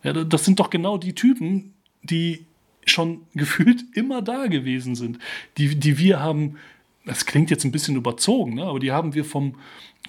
Ja, 0.04 0.14
das 0.14 0.46
sind 0.46 0.60
doch 0.60 0.70
genau 0.70 0.98
die 0.98 1.14
Typen, 1.14 1.74
die 2.02 2.46
schon 2.86 3.22
gefühlt 3.34 3.84
immer 3.94 4.22
da 4.22 4.48
gewesen 4.48 4.96
sind, 4.96 5.20
die, 5.58 5.76
die 5.76 5.98
wir 5.98 6.20
haben, 6.20 6.58
das 7.06 7.26
klingt 7.26 7.50
jetzt 7.50 7.66
ein 7.66 7.72
bisschen 7.72 7.96
überzogen, 7.96 8.56
ne, 8.56 8.64
aber 8.64 8.80
die 8.80 8.92
haben 8.92 9.14
wir 9.14 9.26
vom, 9.26 9.56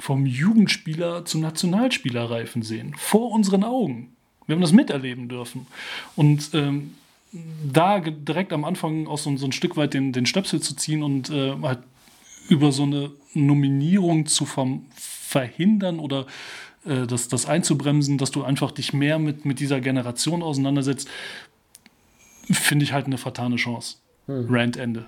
vom 0.00 0.26
Jugendspieler 0.26 1.24
zum 1.24 1.40
Nationalspieler 1.40 2.30
reifen 2.30 2.62
sehen, 2.62 2.94
vor 2.96 3.30
unseren 3.30 3.64
Augen. 3.64 4.14
Wir 4.46 4.54
haben 4.54 4.62
das 4.62 4.72
miterleben 4.72 5.28
dürfen. 5.28 5.66
Und 6.16 6.50
ähm, 6.52 6.94
da 7.72 8.00
direkt 8.00 8.52
am 8.52 8.64
Anfang 8.64 9.06
auch 9.06 9.18
so, 9.18 9.36
so 9.36 9.46
ein 9.46 9.52
Stück 9.52 9.76
weit 9.76 9.94
den, 9.94 10.12
den 10.12 10.26
Stöpsel 10.26 10.60
zu 10.60 10.76
ziehen 10.76 11.02
und 11.02 11.30
äh, 11.30 11.54
halt 11.62 11.80
über 12.48 12.72
so 12.72 12.82
eine 12.82 13.10
Nominierung 13.32 14.26
zu 14.26 14.46
verhindern 14.46 15.98
oder 15.98 16.26
äh, 16.84 17.06
das, 17.06 17.28
das 17.28 17.46
einzubremsen, 17.46 18.18
dass 18.18 18.30
du 18.30 18.44
einfach 18.44 18.70
dich 18.70 18.92
mehr 18.92 19.18
mit, 19.18 19.44
mit 19.44 19.60
dieser 19.60 19.80
Generation 19.80 20.42
auseinandersetzt, 20.42 21.08
finde 22.50 22.84
ich 22.84 22.92
halt 22.92 23.06
eine 23.06 23.18
vertane 23.18 23.56
Chance. 23.56 23.96
Hm. 24.26 24.46
Rant 24.48 24.76
Ende. 24.76 25.06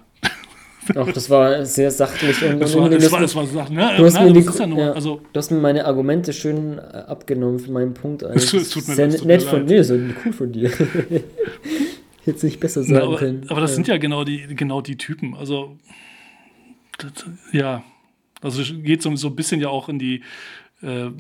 Auch 0.95 1.11
das 1.11 1.29
war 1.31 1.65
sehr 1.65 1.91
sachlich 1.91 2.43
und, 2.45 2.61
das 2.61 2.77
war, 2.77 2.89
das 2.89 3.11
war, 3.11 3.21
das 3.21 3.35
war 3.35 3.47
Sachen, 3.47 3.77
ne? 3.77 3.95
Du 3.97 4.05
hast, 4.05 4.15
Nein, 4.15 4.33
mir 4.33 4.41
die, 4.41 4.59
ja 4.59 4.67
nur, 4.67 4.79
ja, 4.79 4.93
also, 4.93 5.21
du 5.33 5.39
hast 5.39 5.51
mir 5.51 5.59
meine 5.59 5.85
Argumente 5.85 6.33
schön 6.33 6.79
äh, 6.79 6.81
abgenommen 6.81 7.59
für 7.59 7.73
meinen 7.73 7.95
Punkt. 7.95 8.23
Also, 8.37 8.59
es 8.59 8.71
tut 8.71 8.87
mir, 8.89 8.95
sehr 8.95 9.09
nett 9.09 9.43
von 9.43 9.67
dir, 9.67 9.83
so 9.83 9.95
cool 9.95 10.33
von 10.33 10.53
dir. 10.53 10.71
Jetzt 12.27 12.43
nicht 12.43 12.61
besser 12.61 12.83
sagen 12.83 13.07
aber, 13.07 13.17
können. 13.17 13.47
Aber 13.49 13.61
das 13.61 13.71
ja. 13.71 13.75
sind 13.77 13.89
ja 13.89 13.97
genau 13.99 14.25
die, 14.25 14.47
genau 14.55 14.81
die 14.81 14.97
Typen. 14.97 15.35
Also, 15.35 15.77
das, 16.99 17.13
ja, 17.53 17.85
also 18.43 18.63
geht 18.83 19.03
so, 19.03 19.15
so 19.17 19.29
ein 19.29 19.37
bisschen 19.37 19.61
ja 19.61 19.69
auch 19.69 19.89
in 19.89 19.99
die, 19.99 20.23
äh, 20.83 21.11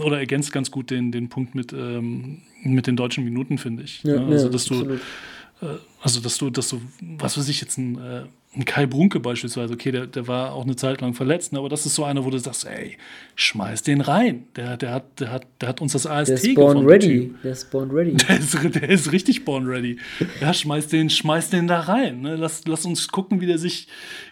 oder 0.00 0.18
ergänzt 0.18 0.52
ganz 0.52 0.70
gut 0.70 0.90
den, 0.90 1.12
den 1.12 1.28
Punkt 1.28 1.54
mit, 1.54 1.72
ähm, 1.72 2.42
mit 2.62 2.86
den 2.86 2.96
deutschen 2.96 3.24
Minuten, 3.24 3.58
finde 3.58 3.82
ich. 3.82 4.02
Ja, 4.04 4.20
ne? 4.20 4.32
Also, 4.32 4.48
dass 4.48 4.64
du, 4.66 4.92
äh, 4.92 5.66
also, 6.00 6.20
dass 6.20 6.38
du, 6.38 6.50
dass 6.50 6.68
du, 6.68 6.80
was 7.00 7.36
weiß 7.38 7.48
ich, 7.48 7.60
jetzt 7.60 7.78
ein, 7.78 7.98
äh, 7.98 8.22
ein 8.56 8.64
Kai 8.64 8.86
Brunke 8.86 9.20
beispielsweise, 9.20 9.74
okay, 9.74 9.92
der, 9.92 10.06
der 10.06 10.26
war 10.26 10.52
auch 10.52 10.64
eine 10.64 10.74
Zeit 10.74 11.00
lang 11.02 11.12
verletzt, 11.12 11.52
ne, 11.52 11.58
aber 11.58 11.68
das 11.68 11.84
ist 11.84 11.94
so 11.94 12.04
einer, 12.04 12.24
wo 12.24 12.30
du 12.30 12.38
sagst, 12.38 12.66
ey, 12.66 12.96
schmeiß 13.34 13.82
den 13.82 14.00
rein. 14.00 14.46
Der, 14.56 14.76
der, 14.78 14.92
hat, 14.94 15.20
der, 15.20 15.30
hat, 15.30 15.46
der 15.60 15.68
hat 15.68 15.80
uns 15.80 15.92
das 15.92 16.06
AST 16.06 16.30
der 16.30 16.36
ist 16.36 16.54
born 16.54 16.86
ready. 16.86 17.34
Der 17.44 17.52
ist 17.52 17.70
born 17.70 17.90
ready. 17.90 18.16
Der 18.16 18.38
ist, 18.38 18.54
der 18.74 18.88
ist 18.88 19.12
richtig 19.12 19.44
born 19.44 19.66
ready. 19.66 19.98
Ja, 20.40 20.54
schmeiß 20.54 20.88
den, 20.88 21.10
schmeiß 21.10 21.50
den 21.50 21.68
da 21.68 21.80
rein. 21.80 22.22
Ne? 22.22 22.36
Lass, 22.36 22.66
lass 22.66 22.86
uns 22.86 23.08
gucken, 23.08 23.40
wie 23.40 23.46
der 23.46 23.58
sich, 23.58 23.86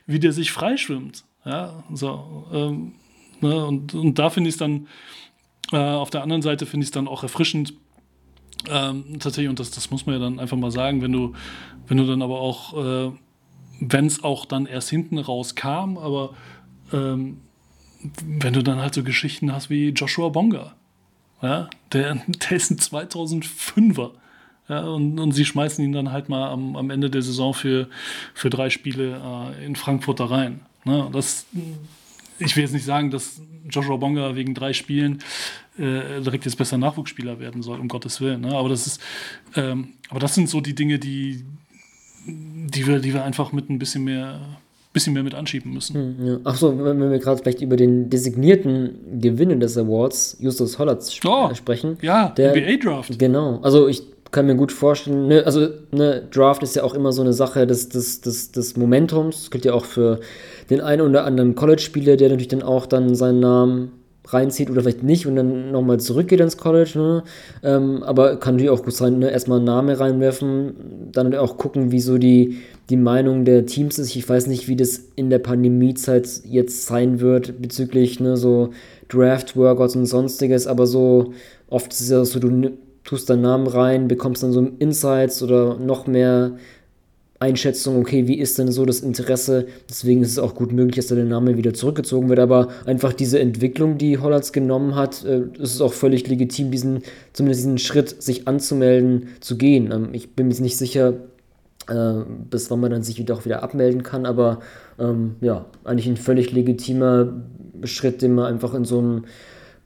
wie 0.06 0.18
der 0.18 0.32
sich 0.32 0.50
freischwimmt. 0.50 1.24
Ja, 1.44 1.84
so. 1.92 2.46
Ähm, 2.52 2.92
ne? 3.40 3.66
und, 3.66 3.94
und 3.94 4.18
da 4.18 4.30
finde 4.30 4.48
ich 4.48 4.54
es 4.54 4.58
dann, 4.58 4.88
äh, 5.72 5.76
auf 5.76 6.10
der 6.10 6.22
anderen 6.22 6.42
Seite 6.42 6.64
finde 6.64 6.84
ich 6.84 6.88
es 6.88 6.92
dann 6.92 7.06
auch 7.06 7.22
erfrischend, 7.22 7.74
ähm, 8.68 9.18
tatsächlich, 9.20 9.50
und 9.50 9.60
das, 9.60 9.70
das 9.70 9.90
muss 9.90 10.06
man 10.06 10.14
ja 10.14 10.20
dann 10.20 10.40
einfach 10.40 10.56
mal 10.56 10.70
sagen, 10.70 11.02
wenn 11.02 11.12
du, 11.12 11.34
wenn 11.86 11.98
du 11.98 12.06
dann 12.06 12.22
aber 12.22 12.40
auch 12.40 13.08
äh, 13.08 13.12
wenn 13.80 14.06
es 14.06 14.22
auch 14.22 14.46
dann 14.46 14.66
erst 14.66 14.90
hinten 14.90 15.18
raus 15.18 15.54
kam, 15.54 15.98
aber 15.98 16.34
ähm, 16.92 17.38
wenn 18.24 18.52
du 18.52 18.62
dann 18.62 18.78
halt 18.78 18.94
so 18.94 19.02
Geschichten 19.02 19.52
hast 19.52 19.70
wie 19.70 19.90
Joshua 19.90 20.28
Bonga, 20.28 20.74
ja, 21.42 21.68
der, 21.92 22.14
der 22.26 22.52
ist 22.56 22.70
ein 22.70 22.78
2005er. 22.78 24.12
Ja, 24.68 24.80
und, 24.80 25.20
und 25.20 25.30
sie 25.30 25.44
schmeißen 25.44 25.84
ihn 25.84 25.92
dann 25.92 26.10
halt 26.10 26.28
mal 26.28 26.50
am, 26.50 26.74
am 26.74 26.90
Ende 26.90 27.08
der 27.08 27.22
Saison 27.22 27.54
für, 27.54 27.88
für 28.34 28.50
drei 28.50 28.68
Spiele 28.68 29.22
äh, 29.60 29.64
in 29.64 29.76
Frankfurt 29.76 30.18
da 30.18 30.26
rein. 30.26 30.60
Ne, 30.84 31.08
das, 31.12 31.46
ich 32.40 32.56
will 32.56 32.64
jetzt 32.64 32.72
nicht 32.72 32.84
sagen, 32.84 33.12
dass 33.12 33.40
Joshua 33.70 33.96
Bonga 33.96 34.34
wegen 34.34 34.54
drei 34.54 34.72
Spielen 34.72 35.22
äh, 35.78 36.20
direkt 36.20 36.44
jetzt 36.44 36.56
besser 36.56 36.78
Nachwuchsspieler 36.78 37.38
werden 37.38 37.62
soll, 37.62 37.78
um 37.78 37.88
Gottes 37.88 38.20
Willen. 38.20 38.40
Ne? 38.40 38.56
Aber 38.56 38.68
das 38.68 38.86
ist, 38.86 39.00
ähm, 39.54 39.94
aber 40.08 40.20
das 40.20 40.34
sind 40.34 40.48
so 40.48 40.60
die 40.60 40.74
Dinge, 40.74 40.98
die, 40.98 41.44
die 42.66 42.86
wir, 42.86 42.98
die 42.98 43.14
wir 43.14 43.24
einfach 43.24 43.52
mit 43.52 43.70
ein 43.70 43.78
bisschen 43.78 44.04
mehr, 44.04 44.40
bisschen 44.92 45.12
mehr 45.12 45.22
mit 45.22 45.34
anschieben 45.34 45.72
müssen. 45.72 45.94
Hm, 45.94 46.26
ja. 46.26 46.38
Achso, 46.44 46.76
wenn 46.78 46.98
wir 46.98 47.18
gerade 47.18 47.40
vielleicht 47.42 47.60
über 47.60 47.76
den 47.76 48.10
designierten 48.10 49.20
Gewinner 49.20 49.56
des 49.56 49.76
Awards, 49.76 50.36
Justus 50.40 50.78
Hollatz, 50.78 51.12
sp 51.14 51.28
oh, 51.28 51.54
sprechen. 51.54 51.98
Ja, 52.02 52.30
der 52.30 52.52
NBA-Draft. 52.52 53.18
Genau. 53.18 53.60
Also 53.62 53.88
ich 53.88 54.02
kann 54.32 54.46
mir 54.46 54.56
gut 54.56 54.72
vorstellen, 54.72 55.28
ne, 55.28 55.44
also 55.46 55.68
ne, 55.92 56.26
Draft 56.30 56.62
ist 56.62 56.76
ja 56.76 56.82
auch 56.82 56.94
immer 56.94 57.12
so 57.12 57.22
eine 57.22 57.32
Sache 57.32 57.66
des, 57.66 57.88
des, 57.88 58.20
des, 58.20 58.52
des 58.52 58.76
Momentums. 58.76 59.42
Das 59.42 59.50
gilt 59.50 59.64
ja 59.64 59.72
auch 59.72 59.84
für 59.84 60.20
den 60.70 60.80
einen 60.80 61.02
oder 61.02 61.24
anderen 61.24 61.54
College-Spieler, 61.54 62.16
der 62.16 62.28
natürlich 62.28 62.48
dann 62.48 62.62
auch 62.62 62.86
dann 62.86 63.14
seinen 63.14 63.40
Namen 63.40 63.92
reinzieht 64.26 64.70
oder 64.70 64.82
vielleicht 64.82 65.02
nicht 65.02 65.26
und 65.26 65.36
dann 65.36 65.70
nochmal 65.70 65.98
zurückgeht 66.00 66.40
ins 66.40 66.56
College. 66.56 66.92
Ne? 66.96 67.22
Ähm, 67.62 68.02
aber 68.02 68.36
kann 68.36 68.54
natürlich 68.54 68.70
auch 68.70 68.84
gut 68.84 68.94
sein, 68.94 69.18
ne? 69.18 69.30
erstmal 69.30 69.58
einen 69.58 69.66
Namen 69.66 69.94
reinwerfen, 69.94 70.74
dann 71.12 71.34
auch 71.34 71.56
gucken, 71.56 71.92
wie 71.92 72.00
so 72.00 72.18
die, 72.18 72.58
die 72.90 72.96
Meinung 72.96 73.44
der 73.44 73.66
Teams 73.66 73.98
ist. 73.98 74.14
Ich 74.14 74.28
weiß 74.28 74.46
nicht, 74.46 74.68
wie 74.68 74.76
das 74.76 75.00
in 75.16 75.30
der 75.30 75.38
Pandemiezeit 75.38 76.28
jetzt 76.44 76.86
sein 76.86 77.20
wird 77.20 77.60
bezüglich 77.60 78.20
ne, 78.20 78.36
so 78.36 78.70
Draft-Workouts 79.08 79.96
und 79.96 80.06
sonstiges, 80.06 80.66
aber 80.66 80.86
so 80.86 81.32
oft 81.68 81.92
ist 81.92 82.00
es 82.00 82.10
ja 82.10 82.24
so, 82.24 82.38
du 82.38 82.72
tust 83.04 83.30
deinen 83.30 83.42
Namen 83.42 83.66
rein, 83.68 84.08
bekommst 84.08 84.42
dann 84.42 84.52
so 84.52 84.68
Insights 84.78 85.42
oder 85.42 85.78
noch 85.78 86.06
mehr 86.06 86.56
Einschätzung, 87.38 87.98
okay, 87.98 88.26
wie 88.26 88.38
ist 88.38 88.58
denn 88.58 88.72
so 88.72 88.86
das 88.86 89.00
Interesse? 89.00 89.66
Deswegen 89.88 90.22
ist 90.22 90.30
es 90.30 90.38
auch 90.38 90.54
gut 90.54 90.72
möglich, 90.72 90.96
dass 90.96 91.06
der 91.08 91.24
Name 91.24 91.56
wieder 91.56 91.74
zurückgezogen 91.74 92.28
wird. 92.28 92.38
Aber 92.38 92.68
einfach 92.86 93.12
diese 93.12 93.38
Entwicklung, 93.38 93.98
die 93.98 94.18
Hollands 94.18 94.52
genommen 94.52 94.94
hat, 94.94 95.24
äh, 95.24 95.42
ist 95.58 95.74
es 95.74 95.80
auch 95.80 95.92
völlig 95.92 96.26
legitim, 96.28 96.70
diesen, 96.70 97.02
zumindest 97.32 97.60
diesen 97.60 97.78
Schritt, 97.78 98.22
sich 98.22 98.48
anzumelden, 98.48 99.28
zu 99.40 99.58
gehen. 99.58 99.90
Ähm, 99.92 100.08
ich 100.12 100.34
bin 100.34 100.46
mir 100.46 100.52
jetzt 100.52 100.60
nicht 100.60 100.78
sicher, 100.78 101.14
äh, 101.88 102.14
bis 102.50 102.70
wann 102.70 102.80
man 102.80 102.90
dann 102.90 103.02
sich 103.02 103.18
wieder 103.18 103.34
auch 103.34 103.44
wieder 103.44 103.62
abmelden 103.62 104.02
kann, 104.02 104.24
aber 104.24 104.60
ähm, 104.98 105.36
ja, 105.40 105.66
eigentlich 105.84 106.06
ein 106.06 106.16
völlig 106.16 106.52
legitimer 106.52 107.34
Schritt, 107.84 108.22
den 108.22 108.34
man 108.34 108.46
einfach 108.46 108.74
in 108.74 108.84
so 108.84 108.98
einem 108.98 109.24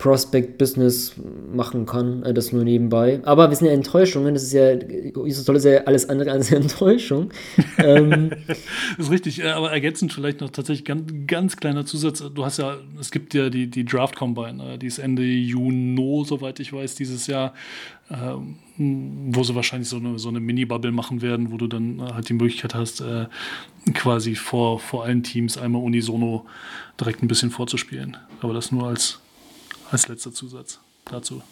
Prospect-Business 0.00 1.14
machen 1.52 1.84
kann, 1.84 2.22
äh, 2.22 2.32
das 2.32 2.52
nur 2.52 2.64
nebenbei. 2.64 3.20
Aber 3.24 3.50
wir 3.50 3.56
sind 3.56 3.66
ja 3.66 3.74
Enttäuschungen, 3.74 4.32
das 4.32 4.44
ist 4.44 4.54
ja, 4.54 4.70
ist 4.70 5.64
ja 5.64 5.84
alles 5.84 6.08
andere 6.08 6.32
als 6.32 6.50
Enttäuschung. 6.52 7.30
ähm, 7.76 8.30
das 8.40 8.58
ist 9.06 9.10
richtig, 9.10 9.40
äh, 9.40 9.48
aber 9.48 9.70
ergänzend 9.70 10.14
vielleicht 10.14 10.40
noch 10.40 10.48
tatsächlich 10.48 10.86
ganz, 10.86 11.12
ganz 11.26 11.56
kleiner 11.58 11.84
Zusatz. 11.84 12.24
Du 12.34 12.44
hast 12.44 12.58
ja, 12.58 12.78
es 12.98 13.10
gibt 13.10 13.34
ja 13.34 13.50
die, 13.50 13.66
die 13.66 13.84
Draft 13.84 14.16
Combine, 14.16 14.72
äh, 14.74 14.78
die 14.78 14.86
ist 14.86 14.98
Ende 14.98 15.22
Juni, 15.22 16.24
soweit 16.26 16.60
ich 16.60 16.72
weiß, 16.72 16.94
dieses 16.94 17.26
Jahr, 17.26 17.52
ähm, 18.10 18.56
wo 18.78 19.42
sie 19.42 19.54
wahrscheinlich 19.54 19.90
so 19.90 19.98
eine, 19.98 20.18
so 20.18 20.30
eine 20.30 20.40
Mini-Bubble 20.40 20.92
machen 20.92 21.20
werden, 21.20 21.52
wo 21.52 21.58
du 21.58 21.66
dann 21.66 22.02
halt 22.02 22.30
die 22.30 22.34
Möglichkeit 22.34 22.74
hast, 22.74 23.04
quasi 23.92 24.34
vor, 24.34 24.80
vor 24.80 25.04
allen 25.04 25.22
Teams 25.22 25.58
einmal 25.58 25.82
unisono 25.82 26.46
direkt 26.98 27.22
ein 27.22 27.28
bisschen 27.28 27.50
vorzuspielen. 27.50 28.16
Aber 28.40 28.54
das 28.54 28.72
nur 28.72 28.88
als 28.88 29.20
als 29.90 30.08
letzter 30.08 30.32
Zusatz 30.32 30.78
dazu. 31.10 31.42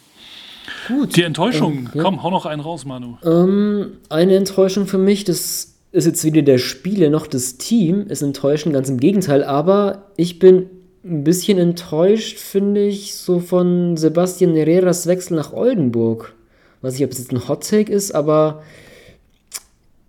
Gut. 0.86 1.16
Die 1.16 1.22
Enttäuschung, 1.22 1.72
ähm, 1.72 1.90
ja. 1.94 2.02
komm, 2.02 2.22
hau 2.22 2.30
noch 2.30 2.46
einen 2.46 2.60
raus, 2.60 2.84
Manu. 2.84 3.16
Ähm, 3.24 3.92
eine 4.08 4.36
Enttäuschung 4.36 4.86
für 4.86 4.98
mich, 4.98 5.24
das 5.24 5.74
ist 5.92 6.06
jetzt 6.06 6.24
weder 6.24 6.42
der 6.42 6.58
Spieler 6.58 7.10
noch 7.10 7.26
das 7.26 7.56
Team, 7.56 8.06
ist 8.08 8.22
enttäuschend, 8.22 8.74
ganz 8.74 8.88
im 8.88 8.98
Gegenteil, 8.98 9.42
aber 9.42 10.10
ich 10.16 10.38
bin 10.38 10.68
ein 11.04 11.24
bisschen 11.24 11.58
enttäuscht, 11.58 12.38
finde 12.38 12.86
ich, 12.86 13.14
so 13.14 13.40
von 13.40 13.96
Sebastian 13.96 14.54
Herreras 14.54 15.06
Wechsel 15.06 15.36
nach 15.36 15.52
Oldenburg. 15.52 16.34
Weiß 16.82 16.94
nicht, 16.94 17.04
ob 17.04 17.12
es 17.12 17.18
jetzt 17.18 17.32
ein 17.32 17.48
Hot 17.48 17.66
Take 17.66 17.90
ist, 17.90 18.14
aber 18.14 18.62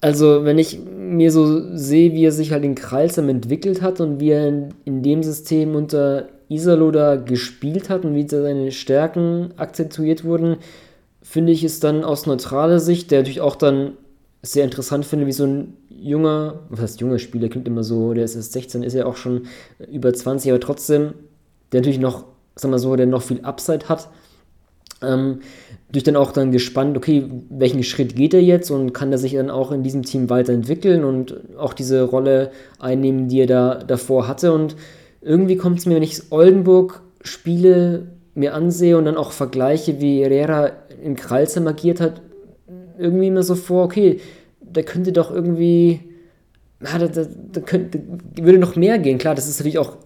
also, 0.02 0.46
wenn 0.46 0.58
ich 0.58 0.80
mir 0.80 1.32
so 1.32 1.76
sehe, 1.76 2.14
wie 2.14 2.24
er 2.24 2.32
sich 2.32 2.52
halt 2.52 2.64
in 2.64 2.76
Kreilsam 2.76 3.28
entwickelt 3.28 3.82
hat 3.82 4.00
und 4.00 4.20
wie 4.20 4.30
er 4.30 4.48
in, 4.48 4.74
in 4.86 5.04
dem 5.04 5.24
System 5.24 5.76
unter 5.76 6.30
Isalo 6.50 6.92
da 6.92 7.16
gespielt 7.16 7.90
hat 7.90 8.04
und 8.04 8.16
wie 8.16 8.28
seine 8.28 8.72
Stärken 8.72 9.54
akzentuiert 9.58 10.24
wurden, 10.26 10.58
finde 11.22 11.52
ich 11.52 11.64
es 11.64 11.80
dann 11.80 12.04
aus 12.04 12.26
neutraler 12.26 12.80
Sicht, 12.80 13.12
der 13.12 13.20
natürlich 13.20 13.42
auch 13.42 13.56
dann 13.56 13.94
sehr 14.42 14.64
interessant 14.64 15.06
finde, 15.06 15.28
wie 15.28 15.32
so 15.32 15.46
ein 15.46 15.78
junger, 15.90 16.62
was 16.70 16.82
heißt 16.82 17.02
junger 17.02 17.20
Spieler, 17.20 17.50
klingt 17.50 17.68
immer 17.68 17.84
so, 17.84 18.14
der 18.14 18.24
ist 18.24 18.36
erst 18.36 18.54
16, 18.54 18.84
ist 18.84 18.94
ja 18.94 19.06
auch 19.06 19.18
schon 19.18 19.48
über 19.92 20.14
20, 20.14 20.52
aber 20.52 20.60
trotzdem, 20.60 21.14
der 21.72 21.82
natürlich 21.82 22.00
noch, 22.00 22.26
sag 22.56 22.72
mal 22.72 22.80
so, 22.80 22.96
der 22.96 23.06
noch 23.06 23.22
viel 23.22 23.42
Upside 23.42 23.90
hat. 23.90 24.10
Ähm, 25.02 25.40
durch 25.92 26.04
dann 26.04 26.18
auch 26.18 26.32
dann 26.32 26.52
gespannt, 26.52 26.98
okay, 26.98 27.30
welchen 27.50 27.84
Schritt 27.84 28.16
geht 28.16 28.34
er 28.34 28.42
jetzt 28.42 28.70
und 28.70 28.92
kann 28.94 29.12
er 29.12 29.18
sich 29.18 29.34
dann 29.34 29.50
auch 29.50 29.72
in 29.72 29.82
diesem 29.82 30.04
Team 30.04 30.30
weiterentwickeln 30.30 31.04
und 31.06 31.36
auch 31.58 31.74
diese 31.74 32.04
Rolle 32.04 32.52
einnehmen, 32.80 33.30
die 33.30 33.40
er 33.42 33.48
da 33.48 33.76
davor 33.76 34.28
hatte 34.28 34.52
und 34.52 34.76
irgendwie 35.22 35.58
kommt 35.58 35.80
es 35.80 35.86
mir, 35.86 35.96
wenn 35.96 36.04
ich 36.04 36.32
Oldenburg 36.32 37.02
spiele, 37.22 38.08
mir 38.36 38.54
ansehe 38.54 38.98
und 38.98 39.06
dann 39.06 39.18
auch 39.18 39.32
vergleiche, 39.32 40.00
wie 40.00 40.22
Herrera 40.22 40.72
in 41.04 41.16
Kralsheim 41.16 41.68
agiert 41.68 42.00
hat, 42.00 42.22
irgendwie 42.98 43.28
immer 43.28 43.44
so 43.44 43.56
vor, 43.56 43.86
okay, 43.86 44.20
da 44.62 44.82
könnte 44.82 45.12
doch 45.12 45.32
irgendwie, 45.32 46.02
na, 46.80 46.98
da, 46.98 47.08
da, 47.08 47.26
da 47.52 47.62
könnte, 47.62 48.02
würde 48.36 48.60
noch 48.60 48.76
mehr 48.76 49.00
gehen. 49.00 49.18
Klar, 49.18 49.36
das 49.36 49.48
ist 49.48 49.60
natürlich 49.60 49.80
auch 49.80 49.98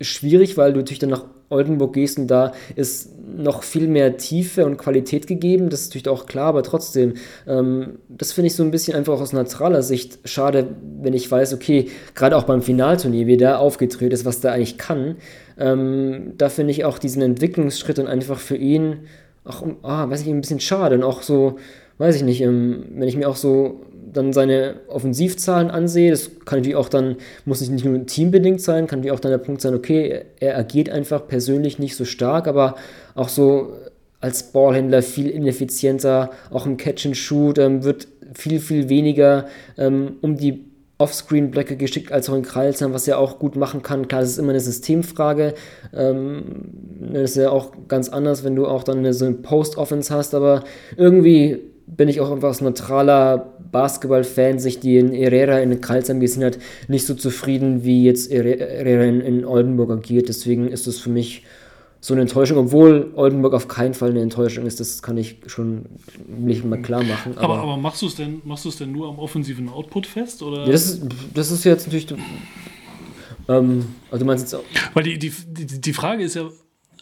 schwierig, 0.00 0.56
weil 0.56 0.72
du 0.72 0.78
natürlich 0.78 0.98
dann 0.98 1.10
nach 1.10 1.24
Oldenburg 1.48 1.92
gehst 1.92 2.18
und 2.18 2.26
da 2.26 2.52
ist 2.74 3.10
noch 3.26 3.62
viel 3.62 3.88
mehr 3.88 4.16
Tiefe 4.16 4.66
und 4.66 4.76
Qualität 4.78 5.26
gegeben. 5.26 5.68
Das 5.68 5.82
ist 5.82 5.88
natürlich 5.88 6.08
auch 6.08 6.26
klar, 6.26 6.46
aber 6.46 6.62
trotzdem, 6.62 7.14
ähm, 7.46 7.98
das 8.08 8.32
finde 8.32 8.48
ich 8.48 8.54
so 8.54 8.62
ein 8.62 8.70
bisschen 8.70 8.96
einfach 8.96 9.20
aus 9.20 9.32
neutraler 9.32 9.82
Sicht 9.82 10.18
schade, 10.24 10.68
wenn 11.02 11.14
ich 11.14 11.30
weiß, 11.30 11.54
okay, 11.54 11.88
gerade 12.14 12.36
auch 12.36 12.44
beim 12.44 12.62
Finalturnier, 12.62 13.26
wie 13.26 13.36
der 13.36 13.60
aufgedreht 13.60 14.12
ist, 14.12 14.24
was 14.24 14.40
der 14.40 14.52
eigentlich 14.52 14.78
kann. 14.78 15.16
Ähm, 15.58 16.32
da 16.36 16.48
finde 16.48 16.72
ich 16.72 16.84
auch 16.84 16.98
diesen 16.98 17.22
Entwicklungsschritt 17.22 17.98
und 17.98 18.06
einfach 18.06 18.38
für 18.38 18.56
ihn, 18.56 19.00
auch, 19.44 19.64
ah, 19.82 20.08
weiß 20.10 20.22
ich, 20.22 20.28
ein 20.28 20.40
bisschen 20.40 20.60
schade 20.60 20.96
und 20.96 21.04
auch 21.04 21.22
so, 21.22 21.56
weiß 21.98 22.16
ich 22.16 22.22
nicht, 22.22 22.40
ähm, 22.40 22.86
wenn 22.94 23.08
ich 23.08 23.16
mir 23.16 23.28
auch 23.28 23.36
so 23.36 23.80
dann 24.12 24.32
seine 24.32 24.76
Offensivzahlen 24.88 25.70
ansehe, 25.70 26.10
das 26.10 26.30
kann 26.44 26.58
natürlich 26.58 26.76
auch 26.76 26.88
dann, 26.88 27.16
muss 27.44 27.60
nicht 27.68 27.84
nur 27.84 28.06
teambedingt 28.06 28.60
sein, 28.60 28.86
kann 28.86 29.00
natürlich 29.00 29.16
auch 29.16 29.20
dann 29.20 29.32
der 29.32 29.38
Punkt 29.38 29.60
sein, 29.60 29.74
okay, 29.74 30.22
er 30.38 30.56
agiert 30.56 30.88
einfach 30.88 31.26
persönlich 31.26 31.78
nicht 31.78 31.96
so 31.96 32.04
stark, 32.04 32.46
aber 32.46 32.76
auch 33.14 33.28
so 33.28 33.72
als 34.20 34.44
Ballhändler 34.52 35.02
viel 35.02 35.28
ineffizienter, 35.28 36.30
auch 36.50 36.66
im 36.66 36.76
Catch 36.76 37.06
and 37.06 37.16
Shoot 37.16 37.58
ähm, 37.58 37.84
wird 37.84 38.08
viel, 38.34 38.60
viel 38.60 38.88
weniger 38.88 39.46
ähm, 39.76 40.16
um 40.20 40.36
die 40.36 40.64
Offscreen-Blöcke 40.98 41.76
geschickt 41.76 42.10
als 42.10 42.30
auch 42.30 42.34
in 42.34 42.42
Kreilsheim, 42.42 42.94
was 42.94 43.06
er 43.06 43.18
auch 43.18 43.38
gut 43.38 43.54
machen 43.54 43.82
kann. 43.82 44.08
Klar, 44.08 44.22
das 44.22 44.30
ist 44.30 44.38
immer 44.38 44.50
eine 44.50 44.60
Systemfrage. 44.60 45.54
Ähm, 45.94 46.42
das 47.12 47.32
ist 47.32 47.36
ja 47.36 47.50
auch 47.50 47.72
ganz 47.86 48.08
anders, 48.08 48.44
wenn 48.44 48.56
du 48.56 48.66
auch 48.66 48.82
dann 48.82 48.98
eine, 48.98 49.12
so 49.12 49.26
eine 49.26 49.34
Post-Offense 49.34 50.14
hast, 50.14 50.34
aber 50.34 50.64
irgendwie 50.96 51.60
bin 51.86 52.08
ich 52.08 52.20
auch 52.20 52.30
aus 52.42 52.60
neutraler 52.60 53.55
Basketball-Fan, 53.72 54.58
sich 54.58 54.80
die 54.80 54.96
in 54.96 55.12
Herrera 55.12 55.58
in 55.58 55.80
Karlsheim 55.80 56.20
gesehen 56.20 56.44
hat, 56.44 56.58
nicht 56.88 57.06
so 57.06 57.14
zufrieden, 57.14 57.84
wie 57.84 58.04
jetzt 58.04 58.30
Herrera 58.30 59.04
in, 59.04 59.20
in 59.20 59.44
Oldenburg 59.44 59.90
agiert. 59.90 60.28
Deswegen 60.28 60.68
ist 60.68 60.86
es 60.86 60.98
für 60.98 61.10
mich 61.10 61.42
so 62.00 62.14
eine 62.14 62.22
Enttäuschung, 62.22 62.58
obwohl 62.58 63.10
Oldenburg 63.16 63.54
auf 63.54 63.66
keinen 63.66 63.94
Fall 63.94 64.10
eine 64.10 64.20
Enttäuschung 64.20 64.66
ist, 64.66 64.78
das 64.78 65.02
kann 65.02 65.16
ich 65.16 65.38
schon 65.46 65.86
nicht 66.28 66.64
mal 66.64 66.80
klar 66.80 67.02
machen. 67.02 67.36
Aber, 67.36 67.54
aber, 67.54 67.62
aber 67.62 67.76
machst 67.76 68.02
du 68.02 68.06
es 68.06 68.14
denn, 68.14 68.42
denn 68.78 68.92
nur 68.92 69.08
am 69.08 69.18
offensiven 69.18 69.68
Output 69.68 70.06
fest? 70.06 70.42
Oder? 70.42 70.66
Ja, 70.66 70.72
das, 70.72 70.88
ist, 70.88 71.02
das 71.34 71.50
ist 71.50 71.64
jetzt 71.64 71.86
natürlich. 71.86 72.06
Ähm, 73.48 73.86
also 74.10 74.20
du 74.20 74.24
meinst 74.24 74.44
jetzt 74.44 74.54
auch. 74.54 74.64
Weil 74.94 75.04
die, 75.04 75.18
die, 75.18 75.32
die, 75.48 75.80
die 75.80 75.92
Frage 75.92 76.22
ist 76.22 76.34
ja, 76.34 76.48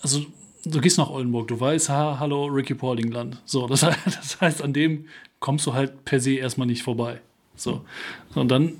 also 0.00 0.20
du 0.64 0.80
gehst 0.80 0.98
nach 0.98 1.10
Oldenburg, 1.10 1.48
du 1.48 1.58
weißt, 1.58 1.88
ha, 1.88 2.18
hallo 2.18 2.46
Ricky 2.46 2.74
Paulingland. 2.74 3.40
So, 3.44 3.66
das, 3.66 3.80
das 4.04 4.40
heißt, 4.40 4.62
an 4.62 4.72
dem 4.72 5.06
kommst 5.40 5.66
du 5.66 5.74
halt 5.74 6.04
per 6.04 6.20
se 6.20 6.34
erstmal 6.34 6.66
nicht 6.66 6.82
vorbei. 6.82 7.20
So. 7.56 7.84
Und 8.34 8.48
dann 8.50 8.72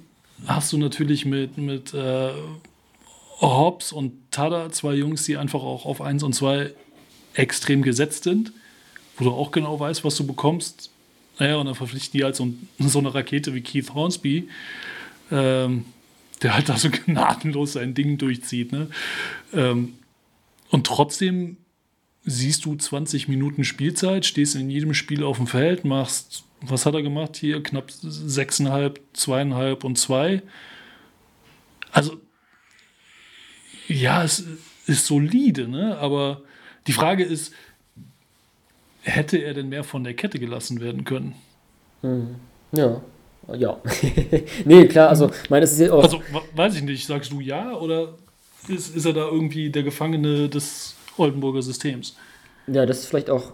hast 0.47 0.73
du 0.73 0.79
natürlich 0.79 1.25
mit, 1.25 1.59
mit 1.59 1.95
äh, 1.95 2.31
Hobbs 3.41 3.93
und 3.93 4.13
Tada 4.31 4.71
zwei 4.71 4.95
Jungs, 4.95 5.25
die 5.25 5.37
einfach 5.37 5.63
auch 5.63 5.85
auf 5.85 6.01
1 6.01 6.23
und 6.23 6.35
2 6.35 6.73
extrem 7.35 7.83
gesetzt 7.83 8.25
sind, 8.25 8.53
wo 9.17 9.25
du 9.25 9.31
auch 9.31 9.51
genau 9.51 9.79
weißt, 9.79 10.05
was 10.05 10.17
du 10.17 10.27
bekommst. 10.27 10.91
Naja, 11.39 11.57
und 11.57 11.67
dann 11.67 11.75
verpflichten 11.75 12.19
die 12.19 12.25
halt 12.25 12.37
so, 12.37 12.49
so 12.79 12.99
eine 12.99 13.15
Rakete 13.15 13.55
wie 13.55 13.61
Keith 13.61 13.93
Hornsby, 13.95 14.49
ähm, 15.31 15.85
der 16.43 16.55
halt 16.55 16.69
da 16.69 16.77
so 16.77 16.89
gnadenlos 17.07 17.75
sein 17.75 17.95
Ding 17.95 18.19
durchzieht. 18.19 18.73
Ne? 18.73 18.89
Ähm, 19.53 19.95
und 20.71 20.87
trotzdem 20.87 21.57
siehst 22.25 22.65
du 22.65 22.75
20 22.75 23.29
Minuten 23.29 23.65
Spielzeit, 23.65 24.25
stehst 24.25 24.55
in 24.55 24.71
jedem 24.71 24.95
Spiel 24.95 25.23
auf 25.23 25.37
dem 25.37 25.47
Feld, 25.47 25.85
machst, 25.85 26.45
was 26.61 26.87
hat 26.87 26.95
er 26.95 27.03
gemacht 27.03 27.37
hier? 27.37 27.63
Knapp 27.63 27.91
6,5, 27.91 28.97
2,5 29.15 29.85
und 29.85 29.99
2. 29.99 30.43
Also, 31.93 32.17
ja, 33.89 34.25
es 34.25 34.45
ist 34.87 35.07
solide, 35.07 35.69
ne? 35.69 35.99
aber 35.99 36.43
die 36.87 36.93
Frage 36.93 37.25
ist, 37.25 37.53
hätte 39.03 39.39
er 39.39 39.55
denn 39.55 39.69
mehr 39.69 39.85
von 39.85 40.05
der 40.05 40.15
Kette 40.15 40.39
gelassen 40.39 40.81
werden 40.81 41.05
können? 41.05 41.35
Hm. 42.01 42.37
Ja. 42.73 43.03
Ja. 43.55 43.79
nee, 44.65 44.87
klar, 44.87 45.11
also, 45.11 45.31
meine, 45.51 45.65
es 45.65 45.79
ist 45.79 45.91
auch. 45.91 46.03
Also, 46.03 46.23
weiß 46.57 46.77
ich 46.77 46.83
nicht, 46.83 47.07
sagst 47.07 47.31
du 47.31 47.41
ja 47.41 47.75
oder 47.75 48.15
ist, 48.69 48.97
ist 48.97 49.05
er 49.05 49.13
da 49.13 49.27
irgendwie 49.27 49.69
der 49.69 49.83
Gefangene 49.83 50.49
des 50.49 50.97
Oldenburger 51.17 51.63
Systems. 51.63 52.17
Ja, 52.67 52.87
das 52.87 53.01
ist 53.01 53.07
vielleicht 53.07 53.31
auch 53.31 53.53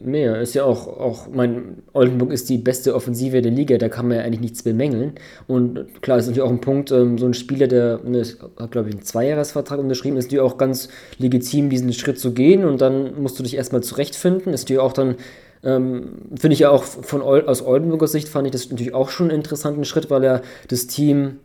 mehr. 0.00 0.40
Ist 0.40 0.54
ja 0.54 0.64
auch, 0.64 0.86
auch 0.86 1.28
mein 1.28 1.82
Oldenburg 1.92 2.32
ist 2.32 2.48
die 2.48 2.58
beste 2.58 2.94
Offensive 2.94 3.42
der 3.42 3.52
Liga, 3.52 3.78
da 3.78 3.88
kann 3.88 4.08
man 4.08 4.18
ja 4.18 4.24
eigentlich 4.24 4.40
nichts 4.40 4.62
bemängeln. 4.62 5.14
Und 5.46 6.02
klar, 6.02 6.18
ist 6.18 6.26
natürlich 6.26 6.42
auch 6.42 6.50
ein 6.50 6.60
Punkt, 6.60 6.90
ähm, 6.90 7.18
so 7.18 7.26
ein 7.26 7.34
Spieler, 7.34 7.66
der 7.66 8.00
ne, 8.04 8.24
hat, 8.58 8.70
glaube 8.70 8.88
ich, 8.88 8.94
einen 8.94 9.04
Zweijahresvertrag 9.04 9.78
unterschrieben, 9.78 10.16
ist 10.16 10.26
natürlich 10.26 10.42
auch 10.42 10.58
ganz 10.58 10.88
legitim, 11.18 11.70
diesen 11.70 11.92
Schritt 11.92 12.18
zu 12.18 12.32
gehen 12.32 12.64
und 12.64 12.80
dann 12.80 13.20
musst 13.20 13.38
du 13.38 13.42
dich 13.42 13.56
erstmal 13.56 13.82
zurechtfinden. 13.82 14.52
Ist 14.52 14.62
natürlich 14.62 14.82
auch 14.82 14.92
dann 14.92 15.16
ähm, 15.64 16.16
Finde 16.34 16.54
ich 16.54 16.60
ja 16.60 16.70
auch 16.70 16.82
von 16.82 17.22
aus 17.22 17.64
Oldenburger 17.64 18.08
Sicht 18.08 18.28
fand 18.28 18.46
ich 18.46 18.52
das 18.52 18.68
natürlich 18.68 18.94
auch 18.94 19.10
schon 19.10 19.30
einen 19.30 19.38
interessanten 19.38 19.84
Schritt, 19.84 20.10
weil 20.10 20.24
er 20.24 20.42
das 20.68 20.88
Team, 20.88 21.36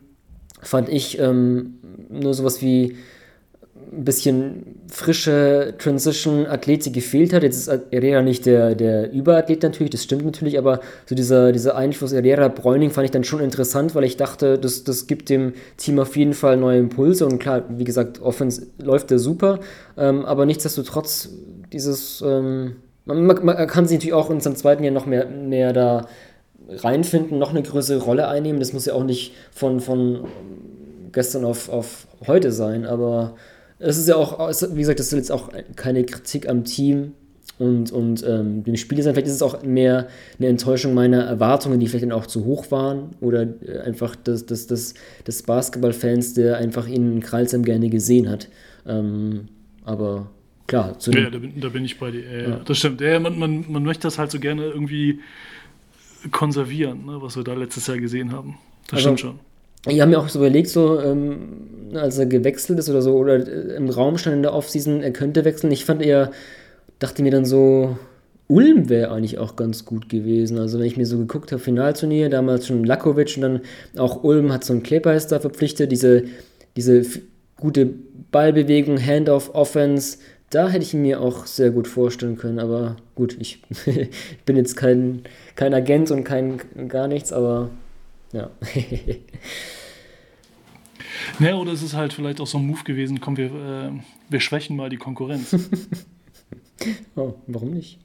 fand 0.60 0.88
ich, 0.88 1.20
ähm, 1.20 1.78
nur 2.08 2.34
sowas 2.34 2.60
wie 2.60 2.96
ein 3.92 4.04
bisschen 4.04 4.80
frische 4.88 5.74
Transition-Athletik 5.78 6.92
gefehlt 6.92 7.32
hat. 7.32 7.42
Jetzt 7.42 7.68
ist 7.68 7.80
Herrera 7.90 8.22
nicht 8.22 8.46
der, 8.46 8.74
der 8.74 9.10
Überathlet 9.12 9.62
natürlich, 9.62 9.90
das 9.90 10.02
stimmt 10.02 10.24
natürlich, 10.24 10.58
aber 10.58 10.80
so 11.06 11.14
dieser, 11.14 11.52
dieser 11.52 11.76
Einfluss 11.76 12.12
Herrera-Bräuning 12.12 12.90
fand 12.90 13.06
ich 13.06 13.10
dann 13.10 13.24
schon 13.24 13.40
interessant, 13.40 13.94
weil 13.94 14.04
ich 14.04 14.16
dachte, 14.16 14.58
das, 14.58 14.84
das 14.84 15.06
gibt 15.06 15.30
dem 15.30 15.54
Team 15.76 15.98
auf 15.98 16.16
jeden 16.16 16.34
Fall 16.34 16.56
neue 16.56 16.78
Impulse 16.78 17.26
und 17.26 17.38
klar, 17.38 17.64
wie 17.68 17.84
gesagt, 17.84 18.20
Offense 18.20 18.66
läuft 18.82 19.10
der 19.10 19.18
super, 19.18 19.60
ähm, 19.96 20.24
aber 20.24 20.46
nichtsdestotrotz 20.46 21.30
dieses, 21.72 22.22
ähm, 22.26 22.76
man, 23.04 23.26
man, 23.26 23.66
kann 23.66 23.86
sich 23.86 23.98
natürlich 23.98 24.14
auch 24.14 24.30
in 24.30 24.40
seinem 24.40 24.56
zweiten 24.56 24.84
Jahr 24.84 24.92
noch 24.92 25.06
mehr, 25.06 25.26
mehr 25.26 25.72
da 25.72 26.06
reinfinden, 26.68 27.38
noch 27.38 27.50
eine 27.50 27.62
größere 27.62 28.02
Rolle 28.02 28.28
einnehmen. 28.28 28.60
Das 28.60 28.72
muss 28.72 28.86
ja 28.86 28.94
auch 28.94 29.04
nicht 29.04 29.34
von, 29.50 29.80
von 29.80 30.26
gestern 31.12 31.44
auf, 31.44 31.68
auf 31.68 32.06
heute 32.26 32.52
sein, 32.52 32.84
aber 32.84 33.34
es 33.78 33.98
ist 33.98 34.08
ja 34.08 34.16
auch, 34.16 34.38
wie 34.38 34.78
gesagt, 34.78 34.98
das 34.98 35.06
ist 35.06 35.12
jetzt 35.12 35.32
auch 35.32 35.50
keine 35.76 36.04
Kritik 36.04 36.48
am 36.48 36.64
Team 36.64 37.12
und, 37.58 37.90
und 37.90 38.24
ähm, 38.26 38.64
dem 38.64 38.76
Spiel 38.76 39.02
sein. 39.02 39.14
Vielleicht 39.14 39.28
ist 39.28 39.34
es 39.34 39.42
auch 39.42 39.62
mehr 39.62 40.08
eine 40.38 40.48
Enttäuschung 40.48 40.94
meiner 40.94 41.22
Erwartungen, 41.22 41.80
die 41.80 41.86
vielleicht 41.86 42.04
dann 42.04 42.12
auch 42.12 42.26
zu 42.26 42.44
hoch 42.44 42.70
waren 42.70 43.10
oder 43.20 43.42
äh, 43.42 43.80
einfach 43.80 44.16
des, 44.16 44.46
des, 44.46 44.66
des, 44.66 44.94
des 45.26 45.42
Basketballfans, 45.42 46.34
der 46.34 46.58
einfach 46.58 46.86
ihn 46.86 47.12
in 47.12 47.20
Kralsheim 47.20 47.64
gerne 47.64 47.88
gesehen 47.88 48.28
hat. 48.28 48.48
Ähm, 48.86 49.48
aber 49.84 50.30
klar. 50.66 50.96
ja, 51.06 51.30
da 51.30 51.38
bin, 51.38 51.60
da 51.60 51.68
bin, 51.68 51.84
ich 51.84 51.98
bei 51.98 52.10
dir. 52.10 52.22
Ja, 52.30 52.48
ja. 52.48 52.60
Das 52.64 52.78
stimmt. 52.78 53.00
Ja, 53.00 53.18
man, 53.18 53.38
man, 53.38 53.64
man 53.68 53.82
möchte 53.82 54.02
das 54.02 54.18
halt 54.18 54.30
so 54.30 54.38
gerne 54.38 54.64
irgendwie 54.64 55.20
konservieren, 56.30 57.06
ne, 57.06 57.18
was 57.20 57.36
wir 57.36 57.44
da 57.44 57.54
letztes 57.54 57.86
Jahr 57.86 57.98
gesehen 57.98 58.32
haben. 58.32 58.58
Das 58.86 58.98
also, 58.98 59.16
stimmt 59.16 59.20
schon. 59.20 59.47
Ich 59.86 60.00
habe 60.00 60.10
mir 60.10 60.18
auch 60.18 60.28
so 60.28 60.40
überlegt, 60.40 60.68
so, 60.68 61.00
ähm, 61.00 61.94
als 61.94 62.18
er 62.18 62.26
gewechselt 62.26 62.78
ist 62.78 62.90
oder 62.90 63.02
so, 63.02 63.16
oder 63.16 63.34
äh, 63.36 63.76
im 63.76 63.88
Raum 63.88 64.18
stand 64.18 64.36
in 64.36 64.42
der 64.42 64.54
Offseason, 64.54 65.02
er 65.02 65.12
könnte 65.12 65.44
wechseln. 65.44 65.72
Ich 65.72 65.84
fand 65.84 66.02
eher, 66.02 66.32
dachte 66.98 67.22
mir 67.22 67.30
dann 67.30 67.44
so, 67.44 67.96
Ulm 68.48 68.88
wäre 68.88 69.12
eigentlich 69.12 69.38
auch 69.38 69.56
ganz 69.56 69.84
gut 69.84 70.08
gewesen. 70.08 70.58
Also 70.58 70.78
wenn 70.78 70.86
ich 70.86 70.96
mir 70.96 71.06
so 71.06 71.18
geguckt 71.18 71.52
habe, 71.52 71.62
Finalturnier, 71.62 72.30
damals 72.30 72.66
schon 72.66 72.84
Lakovic 72.84 73.36
und 73.36 73.42
dann 73.42 73.60
auch 73.98 74.24
Ulm 74.24 74.52
hat 74.52 74.64
so 74.64 74.72
einen 74.72 74.82
Kleberheister 74.82 75.38
verpflichtet, 75.40 75.92
diese, 75.92 76.24
diese 76.76 77.02
gute 77.56 77.90
Ballbewegung, 78.30 78.98
Handoff-Offense, 78.98 80.18
da 80.50 80.70
hätte 80.70 80.82
ich 80.82 80.94
ihn 80.94 81.02
mir 81.02 81.20
auch 81.20 81.44
sehr 81.44 81.70
gut 81.70 81.86
vorstellen 81.86 82.38
können. 82.38 82.58
Aber 82.58 82.96
gut, 83.14 83.36
ich 83.38 83.62
bin 84.46 84.56
jetzt 84.56 84.76
kein, 84.76 85.22
kein 85.54 85.74
Agent 85.74 86.10
und 86.10 86.24
kein 86.24 86.58
gar 86.88 87.06
nichts, 87.06 87.32
aber 87.32 87.68
ja. 88.32 88.50
naja, 91.38 91.56
oder 91.56 91.72
es 91.72 91.82
ist 91.82 91.94
halt 91.94 92.12
vielleicht 92.12 92.40
auch 92.40 92.46
so 92.46 92.58
ein 92.58 92.66
Move 92.66 92.84
gewesen, 92.84 93.20
komm, 93.20 93.36
wir, 93.36 93.46
äh, 93.46 93.90
wir 94.28 94.40
schwächen 94.40 94.76
mal 94.76 94.90
die 94.90 94.96
Konkurrenz. 94.96 95.54
oh, 97.16 97.34
warum 97.46 97.70
nicht? 97.70 97.98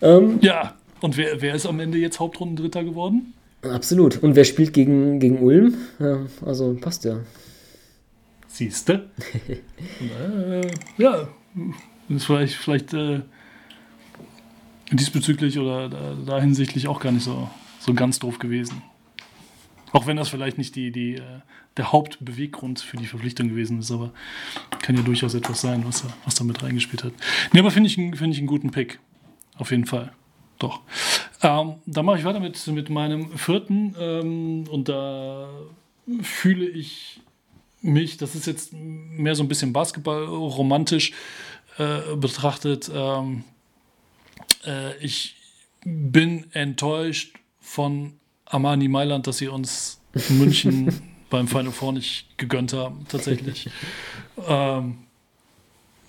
Ähm, 0.00 0.38
ja, 0.42 0.76
und 1.00 1.16
wer, 1.16 1.40
wer 1.40 1.54
ist 1.54 1.66
am 1.66 1.80
Ende 1.80 1.98
jetzt 1.98 2.20
Hauptrundendritter 2.20 2.84
geworden? 2.84 3.34
Absolut. 3.62 4.22
Und 4.22 4.34
wer 4.34 4.44
spielt 4.44 4.72
gegen, 4.72 5.20
gegen 5.20 5.38
Ulm? 5.38 5.74
Ja, 6.00 6.26
also 6.44 6.76
passt 6.80 7.04
ja. 7.04 7.20
Siehste? 8.48 9.10
äh, 9.48 10.70
ja, 10.98 11.28
ist 12.08 12.24
vielleicht, 12.24 12.54
vielleicht 12.54 12.92
äh, 12.92 13.20
diesbezüglich 14.90 15.58
oder 15.58 15.88
da, 15.88 16.16
da 16.26 16.40
hinsichtlich 16.40 16.88
auch 16.88 17.00
gar 17.00 17.12
nicht 17.12 17.24
so, 17.24 17.48
so 17.80 17.94
ganz 17.94 18.18
doof 18.18 18.38
gewesen. 18.38 18.82
Auch 19.92 20.06
wenn 20.06 20.16
das 20.16 20.28
vielleicht 20.28 20.58
nicht 20.58 20.74
die, 20.74 20.90
die, 20.90 21.16
äh, 21.16 21.40
der 21.76 21.92
Hauptbeweggrund 21.92 22.80
für 22.80 22.96
die 22.96 23.06
Verpflichtung 23.06 23.48
gewesen 23.48 23.78
ist, 23.78 23.90
aber 23.90 24.12
kann 24.80 24.96
ja 24.96 25.02
durchaus 25.02 25.34
etwas 25.34 25.60
sein, 25.60 25.84
was, 25.86 26.04
was 26.24 26.34
da 26.34 26.44
mit 26.44 26.62
reingespielt 26.62 27.04
hat. 27.04 27.12
Nee, 27.52 27.60
aber 27.60 27.70
finde 27.70 27.88
ich, 27.88 27.94
find 27.94 28.32
ich 28.32 28.38
einen 28.38 28.46
guten 28.46 28.70
Pick. 28.70 28.98
Auf 29.56 29.70
jeden 29.70 29.86
Fall. 29.86 30.12
Doch. 30.58 30.80
Ähm, 31.42 31.74
dann 31.86 32.04
mache 32.04 32.18
ich 32.18 32.24
weiter 32.24 32.40
mit, 32.40 32.66
mit 32.68 32.88
meinem 32.88 33.36
vierten 33.36 33.94
ähm, 33.98 34.64
und 34.68 34.88
da 34.88 35.48
fühle 36.22 36.66
ich 36.66 37.20
mich, 37.80 38.16
das 38.16 38.34
ist 38.34 38.46
jetzt 38.46 38.72
mehr 38.72 39.34
so 39.34 39.42
ein 39.42 39.48
bisschen 39.48 39.72
Basketball 39.72 40.24
romantisch 40.24 41.12
äh, 41.78 42.14
betrachtet. 42.16 42.90
Ähm, 42.94 43.44
äh, 44.64 44.96
ich 44.98 45.36
bin 45.84 46.46
enttäuscht 46.52 47.34
von 47.60 48.14
Armani 48.52 48.88
Mailand, 48.88 49.26
dass 49.26 49.38
sie 49.38 49.48
uns 49.48 50.00
München 50.28 50.92
beim 51.30 51.48
Final 51.48 51.72
Four 51.72 51.94
nicht 51.94 52.26
gegönnt 52.36 52.72
haben, 52.72 53.06
tatsächlich. 53.08 53.70
ähm, 54.46 54.98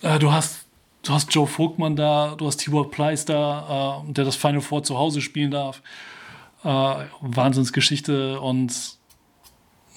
äh, 0.02 0.20
du 0.20 0.32
hast 0.32 0.66
du 1.04 1.14
hast 1.14 1.34
Joe 1.34 1.48
Vogtmann 1.48 1.96
da, 1.96 2.36
du 2.36 2.46
hast 2.48 2.58
Tibor 2.58 2.92
Pleiss 2.92 3.26
da, 3.26 4.04
äh, 4.08 4.14
der 4.14 4.26
das 4.26 4.36
Final 4.36 4.62
Four 4.62 4.84
zu 4.84 4.98
Hause 4.98 5.22
spielen 5.22 5.52
darf. 5.52 5.82
Äh, 6.64 6.68
Wahnsinnsgeschichte 7.22 8.40
und 8.40 8.98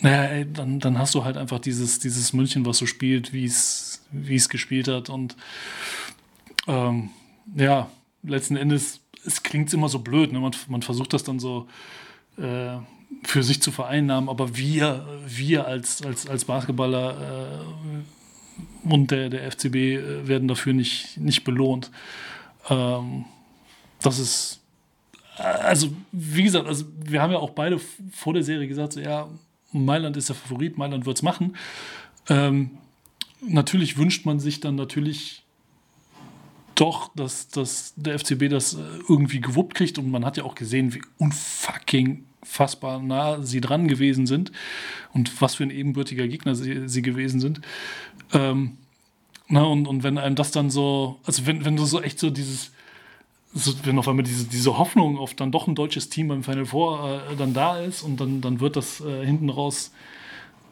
naja, 0.01 0.25
ey, 0.25 0.53
dann, 0.53 0.79
dann 0.79 0.99
hast 0.99 1.15
du 1.15 1.25
halt 1.25 1.37
einfach 1.37 1.59
dieses, 1.59 1.99
dieses 1.99 2.33
München, 2.33 2.67
was 2.67 2.79
so 2.79 2.87
spielt, 2.87 3.33
wie 3.33 3.47
es 3.47 4.49
gespielt 4.49 4.89
hat. 4.89 5.09
Und 5.09 5.37
ähm, 6.67 7.11
ja, 7.57 7.89
letzten 8.23 8.57
Endes, 8.57 9.01
es 9.25 9.43
klingt 9.43 9.73
immer 9.73 9.89
so 9.89 10.01
blöd. 10.01 10.33
Ne? 10.33 10.41
Man, 10.41 10.53
man 10.69 10.83
versucht 10.83 11.15
das 11.15 11.25
dann 11.25 11.39
so 11.39 11.67
äh, 12.39 12.79
für 13.23 13.43
sich 13.43 13.63
zu 13.63 13.73
vereinnahmen, 13.73 14.29
aber 14.29 14.57
wir, 14.57 15.07
wir 15.27 15.67
als, 15.67 16.03
als, 16.03 16.29
als 16.29 16.45
Basketballer 16.45 17.63
äh, 18.85 18.93
und 18.93 19.11
der, 19.11 19.31
der 19.31 19.51
FCB 19.51 19.75
äh, 19.75 20.29
werden 20.29 20.49
dafür 20.49 20.73
nicht, 20.73 21.19
nicht 21.19 21.45
belohnt. 21.45 21.91
Ähm, 22.69 23.25
das 24.01 24.19
ist, 24.19 24.61
also 25.37 25.89
wie 26.13 26.45
gesagt, 26.45 26.67
also 26.67 26.85
wir 27.05 27.23
haben 27.23 27.33
ja 27.33 27.39
auch 27.39 27.51
beide 27.51 27.81
vor 28.13 28.35
der 28.35 28.43
Serie 28.43 28.69
gesagt, 28.69 28.95
so, 28.95 29.01
ja, 29.01 29.29
Mailand 29.73 30.17
ist 30.17 30.29
der 30.29 30.37
Favorit, 30.37 30.79
Mailand 30.79 31.07
wird 31.07 31.17
es 31.17 31.23
machen. 31.23 31.57
Ähm, 32.29 32.79
natürlich 33.47 33.99
wünscht 33.99 34.25
man 34.27 34.41
sich 34.41 34.61
dann 34.61 34.77
natürlich 34.77 35.43
doch, 36.75 37.11
dass, 37.15 37.49
dass 37.49 37.95
der 37.97 38.19
FCB 38.19 38.49
das 38.51 38.75
äh, 38.75 38.79
irgendwie 39.09 39.41
gewuppt 39.41 39.75
kriegt 39.75 39.99
und 39.99 40.11
man 40.11 40.25
hat 40.25 40.37
ja 40.37 40.45
auch 40.45 40.55
gesehen, 40.55 40.95
wie 40.95 41.03
unfucking 41.19 42.26
fassbar 42.47 43.01
nah 43.01 43.43
sie 43.43 43.61
dran 43.61 43.89
gewesen 43.89 44.27
sind 44.27 44.53
und 45.13 45.41
was 45.41 45.57
für 45.57 45.65
ein 45.65 45.71
ebenbürtiger 45.71 46.29
Gegner 46.29 46.55
sie, 46.55 46.89
sie 46.89 47.03
gewesen 47.03 47.41
sind. 47.41 47.61
Ähm, 48.33 48.79
na, 49.49 49.63
und, 49.63 49.87
und 49.87 50.03
wenn 50.03 50.19
einem 50.19 50.37
das 50.37 50.51
dann 50.51 50.71
so, 50.71 51.21
also 51.25 51.47
wenn, 51.47 51.65
wenn 51.65 51.77
du 51.77 51.85
so 51.85 52.01
echt 52.01 52.19
so 52.19 52.31
dieses, 52.31 52.73
so, 53.55 53.73
wenn 53.85 53.99
auf 53.99 54.09
einmal 54.09 54.25
diese, 54.25 54.45
diese 54.47 54.77
Hoffnung 54.77 55.19
auf 55.19 55.35
dann 55.35 55.53
doch 55.53 55.67
ein 55.67 55.75
deutsches 55.75 56.09
Team 56.09 56.29
beim 56.29 56.43
Final 56.43 56.67
Four 56.67 57.23
äh, 57.31 57.37
dann 57.37 57.55
da 57.55 57.79
ist 57.79 58.03
und 58.03 58.21
dann, 58.21 58.41
dann 58.41 58.61
wird 58.61 58.77
das 58.77 59.01
äh, 59.01 59.25
hinten 59.25 59.49
raus, 59.49 59.93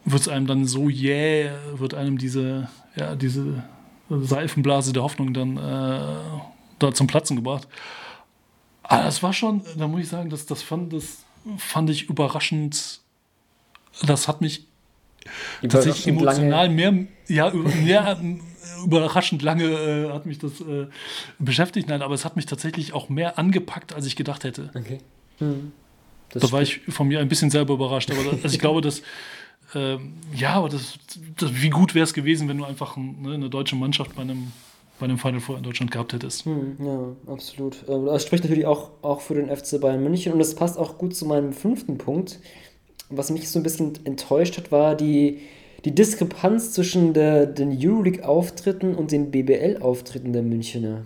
wird 0.03 0.21
es 0.21 0.27
einem 0.27 0.47
dann 0.47 0.65
so 0.65 0.89
jäh, 0.89 1.45
yeah, 1.45 1.53
wird 1.75 1.93
einem 1.93 2.17
diese, 2.17 2.69
ja, 2.95 3.15
diese 3.15 3.63
Seifenblase 4.09 4.93
der 4.93 5.03
Hoffnung 5.03 5.33
dann 5.33 5.57
äh, 5.57 6.01
da 6.79 6.93
zum 6.93 7.07
Platzen 7.07 7.35
gebracht. 7.35 7.67
Aber 8.83 9.03
das 9.03 9.23
war 9.23 9.33
schon, 9.33 9.61
da 9.77 9.87
muss 9.87 10.01
ich 10.01 10.09
sagen, 10.09 10.29
das, 10.29 10.45
das, 10.45 10.61
fand, 10.61 10.93
das 10.93 11.24
fand 11.57 11.89
ich 11.89 12.09
überraschend. 12.09 13.01
Das 14.05 14.27
hat 14.27 14.41
mich 14.41 14.65
tatsächlich 15.61 16.07
emotional 16.07 16.67
lange. 16.67 16.91
mehr, 16.91 17.07
ja, 17.27 17.51
mehr 17.51 18.19
überraschend 18.83 19.41
lange 19.41 19.65
äh, 19.65 20.11
hat 20.11 20.25
mich 20.25 20.39
das 20.39 20.61
äh, 20.61 20.87
beschäftigt. 21.39 21.87
Nein, 21.87 22.01
aber 22.01 22.13
es 22.13 22.25
hat 22.25 22.35
mich 22.35 22.45
tatsächlich 22.45 22.93
auch 22.93 23.09
mehr 23.09 23.39
angepackt, 23.39 23.93
als 23.93 24.05
ich 24.05 24.15
gedacht 24.15 24.43
hätte. 24.43 24.69
Okay. 24.75 24.99
Hm. 25.39 25.73
da 26.29 26.51
war 26.51 26.61
ich 26.61 26.79
von 26.87 27.07
mir 27.07 27.19
ein 27.19 27.27
bisschen 27.27 27.49
selber 27.49 27.73
überrascht. 27.73 28.09
Aber 28.11 28.21
also 28.31 28.47
ich 28.47 28.59
glaube, 28.59 28.81
dass 28.81 29.01
ähm, 29.73 30.13
ja, 30.33 30.53
aber 30.53 30.69
das, 30.69 30.97
das 31.37 31.61
wie 31.61 31.69
gut 31.69 31.95
wäre 31.95 32.03
es 32.03 32.13
gewesen, 32.13 32.47
wenn 32.47 32.57
du 32.57 32.65
einfach 32.65 32.97
ein, 32.97 33.21
ne, 33.21 33.33
eine 33.33 33.49
deutsche 33.49 33.75
Mannschaft 33.75 34.15
bei 34.15 34.21
einem, 34.21 34.51
bei 34.99 35.05
einem 35.05 35.17
Final 35.17 35.39
Four 35.39 35.57
in 35.57 35.63
Deutschland 35.63 35.91
gehabt 35.91 36.13
hättest. 36.13 36.45
Hm, 36.45 36.77
ja, 36.79 37.31
absolut. 37.31 37.77
Ähm, 37.87 38.05
das 38.05 38.23
spricht 38.23 38.43
natürlich 38.43 38.65
auch, 38.65 38.91
auch 39.01 39.21
für 39.21 39.35
den 39.35 39.55
FC 39.55 39.79
Bayern 39.79 40.03
München 40.03 40.33
und 40.33 40.39
das 40.39 40.55
passt 40.55 40.77
auch 40.77 40.97
gut 40.97 41.15
zu 41.15 41.25
meinem 41.25 41.53
fünften 41.53 41.97
Punkt. 41.97 42.39
Was 43.09 43.29
mich 43.29 43.49
so 43.49 43.59
ein 43.59 43.63
bisschen 43.63 43.93
enttäuscht 44.05 44.57
hat, 44.57 44.71
war 44.71 44.95
die, 44.95 45.39
die 45.83 45.93
Diskrepanz 45.93 46.71
zwischen 46.71 47.13
der, 47.13 47.45
den 47.45 47.77
Euroleague-Auftritten 47.79 48.95
und 48.95 49.11
den 49.11 49.31
BBL-Auftritten 49.31 50.33
der 50.33 50.41
Münchner. 50.41 51.05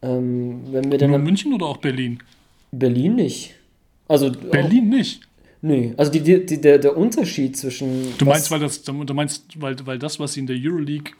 Ähm, 0.00 0.62
wenn 0.70 0.90
wir 0.90 0.98
dann 0.98 1.10
Nur 1.10 1.18
München 1.18 1.52
oder 1.52 1.66
auch 1.66 1.78
Berlin? 1.78 2.22
Berlin 2.72 3.16
nicht. 3.16 3.54
Also 4.08 4.30
Berlin 4.30 4.84
auch, 4.92 4.96
nicht. 4.96 5.20
Nee, 5.62 5.94
also 5.96 6.12
die, 6.12 6.20
die, 6.20 6.60
der, 6.60 6.78
der 6.78 6.96
Unterschied 6.96 7.56
zwischen. 7.56 8.16
Du 8.18 8.26
meinst, 8.26 8.50
weil 8.50 8.60
das, 8.60 8.82
du 8.82 8.92
meinst, 8.92 9.60
weil, 9.60 9.74
weil 9.86 9.98
das, 9.98 10.20
was 10.20 10.34
sie 10.34 10.40
in 10.40 10.46
der 10.46 10.56
Euroleague, 10.58 11.12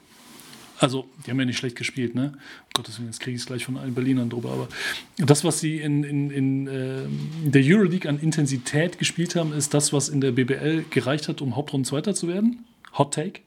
also 0.85 1.07
die 1.27 1.31
haben 1.31 1.41
ja 1.41 1.47
nicht 1.47 1.59
schlecht 1.59 1.77
gespielt, 1.77 2.15
ne? 2.15 2.33
Um 2.35 2.71
Gottes 2.75 2.99
Willen, 2.99 3.09
jetzt 3.09 3.21
kriege 3.21 3.35
ich 3.35 3.43
es 3.43 3.47
gleich 3.47 3.65
von 3.65 3.77
allen 3.77 3.95
Berlinern 3.95 4.29
drüber, 4.29 4.51
aber 4.53 4.69
das, 5.17 5.43
was 5.43 5.61
sie 5.61 5.79
in, 5.79 6.05
in, 6.05 6.31
in, 6.31 6.67
äh, 6.67 7.49
der 7.49 7.63
Euroleague 7.65 8.09
an 8.09 8.21
Intensität 8.21 8.99
gespielt 8.99 9.35
haben, 9.35 9.53
ist 9.53 9.75
das, 9.75 9.93
was 9.93 10.09
in 10.09 10.21
der 10.21 10.33
BBL 10.33 10.85
gereicht 10.91 11.29
hat, 11.29 11.41
um 11.41 11.57
Hauptrunden 11.57 11.85
Zweiter 11.85 12.15
zu 12.15 12.29
werden. 12.29 12.65
Hot 12.97 13.15
Take. 13.15 13.41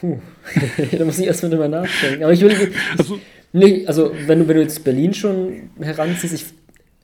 Puh. 0.00 0.20
da 0.92 1.04
muss 1.04 1.18
ich 1.18 1.26
erstmal 1.26 1.50
drüber 1.50 1.68
nachdenken. 1.68 2.22
Aber 2.22 2.32
ich 2.32 2.40
würde. 2.40 2.72
Also, 2.96 3.20
nee, 3.52 3.86
also 3.86 4.12
wenn 4.26 4.38
du, 4.38 4.48
wenn 4.48 4.56
du 4.56 4.62
jetzt 4.62 4.82
Berlin 4.84 5.12
schon 5.12 5.70
heranziehst, 5.78 6.34
ich, 6.34 6.46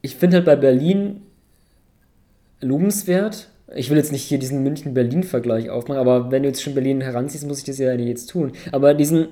ich 0.01 0.17
finde 0.17 0.37
halt 0.37 0.47
bei 0.47 0.57
Berlin 0.57 1.23
lobenswert. 2.61 3.49
Ich 3.75 3.91
will 3.91 3.97
jetzt 3.97 4.13
nicht 4.13 4.23
hier 4.23 4.39
diesen 4.39 4.63
München-Berlin-Vergleich 4.63 5.71
aufmachen, 5.71 6.01
aber 6.01 6.31
wenn 6.31 6.43
du 6.43 6.49
jetzt 6.49 6.63
schon 6.63 6.75
Berlin 6.75 7.01
heranziehst, 7.01 7.47
muss 7.47 7.59
ich 7.59 7.65
das 7.65 7.79
ja 7.79 7.93
jetzt 7.95 8.31
tun. 8.31 8.53
Aber 8.71 8.95
diesen, 8.95 9.29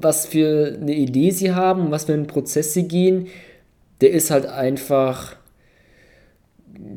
was 0.00 0.26
für 0.26 0.76
eine 0.80 0.94
Idee 0.94 1.30
sie 1.30 1.54
haben, 1.54 1.90
was 1.90 2.04
für 2.04 2.12
einen 2.12 2.26
Prozess 2.26 2.74
sie 2.74 2.86
gehen, 2.86 3.28
der 4.00 4.10
ist 4.10 4.30
halt 4.30 4.46
einfach 4.46 5.36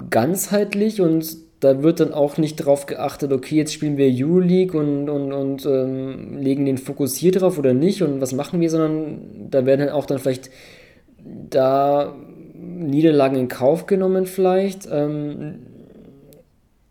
ganzheitlich 0.10 1.02
und 1.02 1.38
da 1.62 1.84
wird 1.84 2.00
dann 2.00 2.14
auch 2.14 2.38
nicht 2.38 2.60
darauf 2.60 2.88
geachtet, 2.88 3.32
okay, 3.32 3.56
jetzt 3.56 3.74
spielen 3.74 3.98
wir 3.98 4.12
Euroleague 4.12 4.78
und, 4.80 5.10
und, 5.10 5.32
und 5.32 5.66
ähm, 5.66 6.40
legen 6.40 6.66
den 6.66 6.80
Fokus 6.80 7.16
hier 7.16 7.32
drauf 7.32 7.58
oder 7.58 7.74
nicht 7.74 8.02
und 8.02 8.20
was 8.20 8.34
machen 8.34 8.60
wir, 8.60 8.70
sondern 8.70 9.48
da 9.50 9.66
werden 9.66 9.82
halt 9.82 9.92
auch 9.92 10.08
dann 10.08 10.18
vielleicht 10.18 10.50
da 11.24 12.16
Niederlagen 12.62 13.38
in 13.38 13.48
Kauf 13.48 13.88
genommen 13.88 14.26
vielleicht. 14.26 14.88
Ähm, 14.92 15.60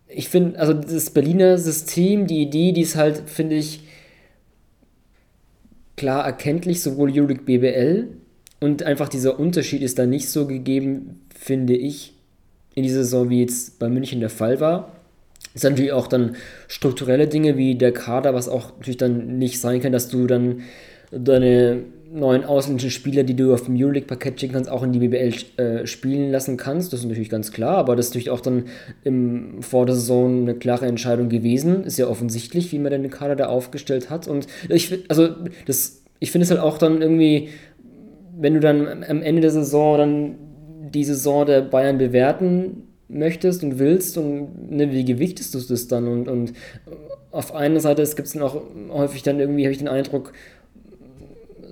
ich 0.08 0.28
finde, 0.28 0.58
also 0.58 0.72
das 0.72 1.10
Berliner 1.10 1.56
System, 1.56 2.26
die 2.26 2.42
Idee, 2.42 2.72
die 2.72 2.80
ist 2.80 2.96
halt, 2.96 3.22
finde 3.26 3.54
ich, 3.54 3.84
klar 5.96 6.24
erkenntlich, 6.24 6.82
sowohl 6.82 7.10
Euroleague 7.12 7.44
BBL 7.44 8.08
und 8.58 8.82
einfach 8.82 9.08
dieser 9.08 9.38
Unterschied 9.38 9.82
ist 9.82 9.98
da 9.98 10.06
nicht 10.06 10.28
so 10.28 10.46
gegeben, 10.46 11.20
finde 11.34 11.76
ich, 11.76 12.14
in 12.74 12.82
dieser 12.82 13.04
Saison, 13.04 13.30
wie 13.30 13.40
jetzt 13.40 13.78
bei 13.78 13.88
München 13.88 14.20
der 14.20 14.30
Fall 14.30 14.60
war. 14.60 14.92
Es 15.54 15.62
sind 15.62 15.72
natürlich 15.72 15.92
auch 15.92 16.06
dann 16.06 16.36
strukturelle 16.68 17.26
Dinge 17.26 17.56
wie 17.56 17.74
der 17.74 17.92
Kader, 17.92 18.34
was 18.34 18.48
auch 18.48 18.76
natürlich 18.76 18.98
dann 18.98 19.38
nicht 19.38 19.60
sein 19.60 19.80
kann, 19.80 19.92
dass 19.92 20.08
du 20.08 20.26
dann 20.26 20.62
deine 21.10 21.82
neuen 22.12 22.44
ausländischen 22.44 22.90
Spieler, 22.90 23.22
die 23.22 23.36
du 23.36 23.54
auf 23.54 23.64
dem 23.64 23.76
Euroleague-Parkett 23.76 24.40
schicken 24.40 24.54
kannst, 24.54 24.70
auch 24.70 24.82
in 24.82 24.92
die 24.92 24.98
BBL 24.98 25.34
äh, 25.56 25.86
spielen 25.86 26.30
lassen 26.30 26.56
kannst. 26.56 26.92
Das 26.92 27.00
ist 27.00 27.06
natürlich 27.06 27.30
ganz 27.30 27.52
klar, 27.52 27.76
aber 27.76 27.94
das 27.94 28.06
ist 28.06 28.10
natürlich 28.10 28.30
auch 28.30 28.40
dann 28.40 28.64
im, 29.04 29.62
vor 29.62 29.86
der 29.86 29.94
Saison 29.94 30.42
eine 30.42 30.54
klare 30.54 30.86
Entscheidung 30.86 31.28
gewesen. 31.28 31.84
Ist 31.84 31.98
ja 31.98 32.08
offensichtlich, 32.08 32.72
wie 32.72 32.78
man 32.78 32.90
den 32.90 33.10
Kader 33.10 33.36
da 33.36 33.46
aufgestellt 33.46 34.10
hat. 34.10 34.26
Und 34.26 34.48
ich, 34.68 35.04
also 35.08 35.28
das, 35.66 36.02
ich 36.18 36.32
finde 36.32 36.44
es 36.44 36.50
halt 36.50 36.60
auch 36.60 36.78
dann 36.78 37.00
irgendwie, 37.00 37.50
wenn 38.36 38.54
du 38.54 38.60
dann 38.60 39.04
am 39.04 39.22
Ende 39.22 39.42
der 39.42 39.52
Saison 39.52 39.98
dann 39.98 40.34
die 40.92 41.04
Saison 41.04 41.46
der 41.46 41.60
Bayern 41.62 41.98
bewerten 41.98 42.88
möchtest 43.08 43.62
und 43.62 43.78
willst 43.78 44.18
und 44.18 44.70
ne, 44.70 44.90
wie 44.90 45.04
gewichtest 45.04 45.54
du 45.54 45.60
das 45.60 45.86
dann? 45.86 46.08
Und, 46.08 46.28
und 46.28 46.52
auf 47.30 47.54
einer 47.54 47.78
Seite 47.78 48.02
gibt 48.02 48.26
es 48.26 48.32
dann 48.32 48.42
auch 48.42 48.60
häufig 48.90 49.22
dann 49.22 49.38
irgendwie, 49.38 49.64
habe 49.64 49.72
ich 49.72 49.78
den 49.78 49.88
Eindruck, 49.88 50.32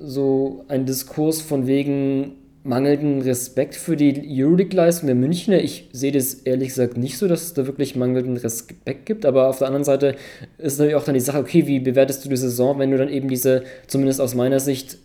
so 0.03 0.64
ein 0.68 0.86
Diskurs 0.86 1.40
von 1.40 1.66
wegen 1.66 2.32
mangelnden 2.64 3.22
Respekt 3.22 3.74
für 3.74 3.96
die 3.96 4.42
Euroleague-Leistung 4.42 5.07
der 5.07 5.16
Münchner. 5.16 5.62
Ich 5.62 5.88
sehe 5.92 6.12
das 6.12 6.34
ehrlich 6.34 6.68
gesagt 6.68 6.96
nicht 6.96 7.16
so, 7.16 7.26
dass 7.26 7.42
es 7.42 7.55
da 7.55 7.66
wirklich 7.66 7.96
mangelnden 7.96 8.36
Respekt 8.36 9.07
gibt, 9.07 9.24
aber 9.24 9.49
auf 9.49 9.59
der 9.59 9.68
anderen 9.68 9.84
Seite 9.84 10.16
ist 10.59 10.78
natürlich 10.78 10.96
auch 10.96 11.05
dann 11.05 11.14
die 11.14 11.20
Sache, 11.20 11.38
okay, 11.38 11.66
wie 11.66 11.80
bewertest 11.80 12.24
du 12.24 12.28
die 12.28 12.36
Saison, 12.36 12.78
wenn 12.78 12.90
du 12.90 12.99
dann 12.99 13.09
eben 13.09 13.28
diese, 13.28 13.62
zumindest 13.86 14.20
aus 14.20 14.34
meiner 14.34 14.61
Sicht, 14.61 14.99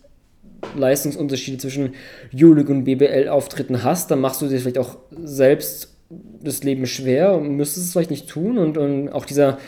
Leistungsunterschiede 0.76 1.58
zwischen 1.58 1.94
Euroleague 2.34 2.74
und 2.74 2.84
BBL-Auftritten 2.84 3.84
hast, 3.84 4.10
dann 4.10 4.20
machst 4.20 4.40
du 4.40 4.48
dir 4.48 4.58
vielleicht 4.58 4.78
auch 4.78 4.96
selbst 5.22 5.94
das 6.42 6.64
Leben 6.64 6.86
schwer 6.86 7.34
und 7.34 7.56
müsstest 7.56 7.86
es 7.86 7.92
vielleicht 7.92 8.10
nicht 8.10 8.28
tun 8.28 8.58
und, 8.58 8.78
und 8.78 9.10
auch 9.10 9.26
dieser, 9.26 9.58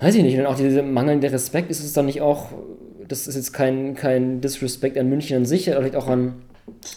weiß 0.00 0.14
ich 0.14 0.22
nicht, 0.22 0.38
und 0.38 0.46
auch 0.46 0.56
dieser 0.56 0.82
mangelnde 0.82 1.32
Respekt, 1.32 1.70
ist 1.70 1.84
es 1.84 1.92
dann 1.92 2.06
nicht 2.06 2.20
auch 2.20 2.52
das 3.08 3.26
ist 3.26 3.36
jetzt 3.36 3.52
kein, 3.52 3.94
kein 3.94 4.40
Disrespect 4.40 4.98
an 4.98 5.08
München 5.08 5.38
an 5.38 5.44
sich, 5.44 5.64
vielleicht 5.64 5.96
auch 5.96 6.08
an, 6.08 6.34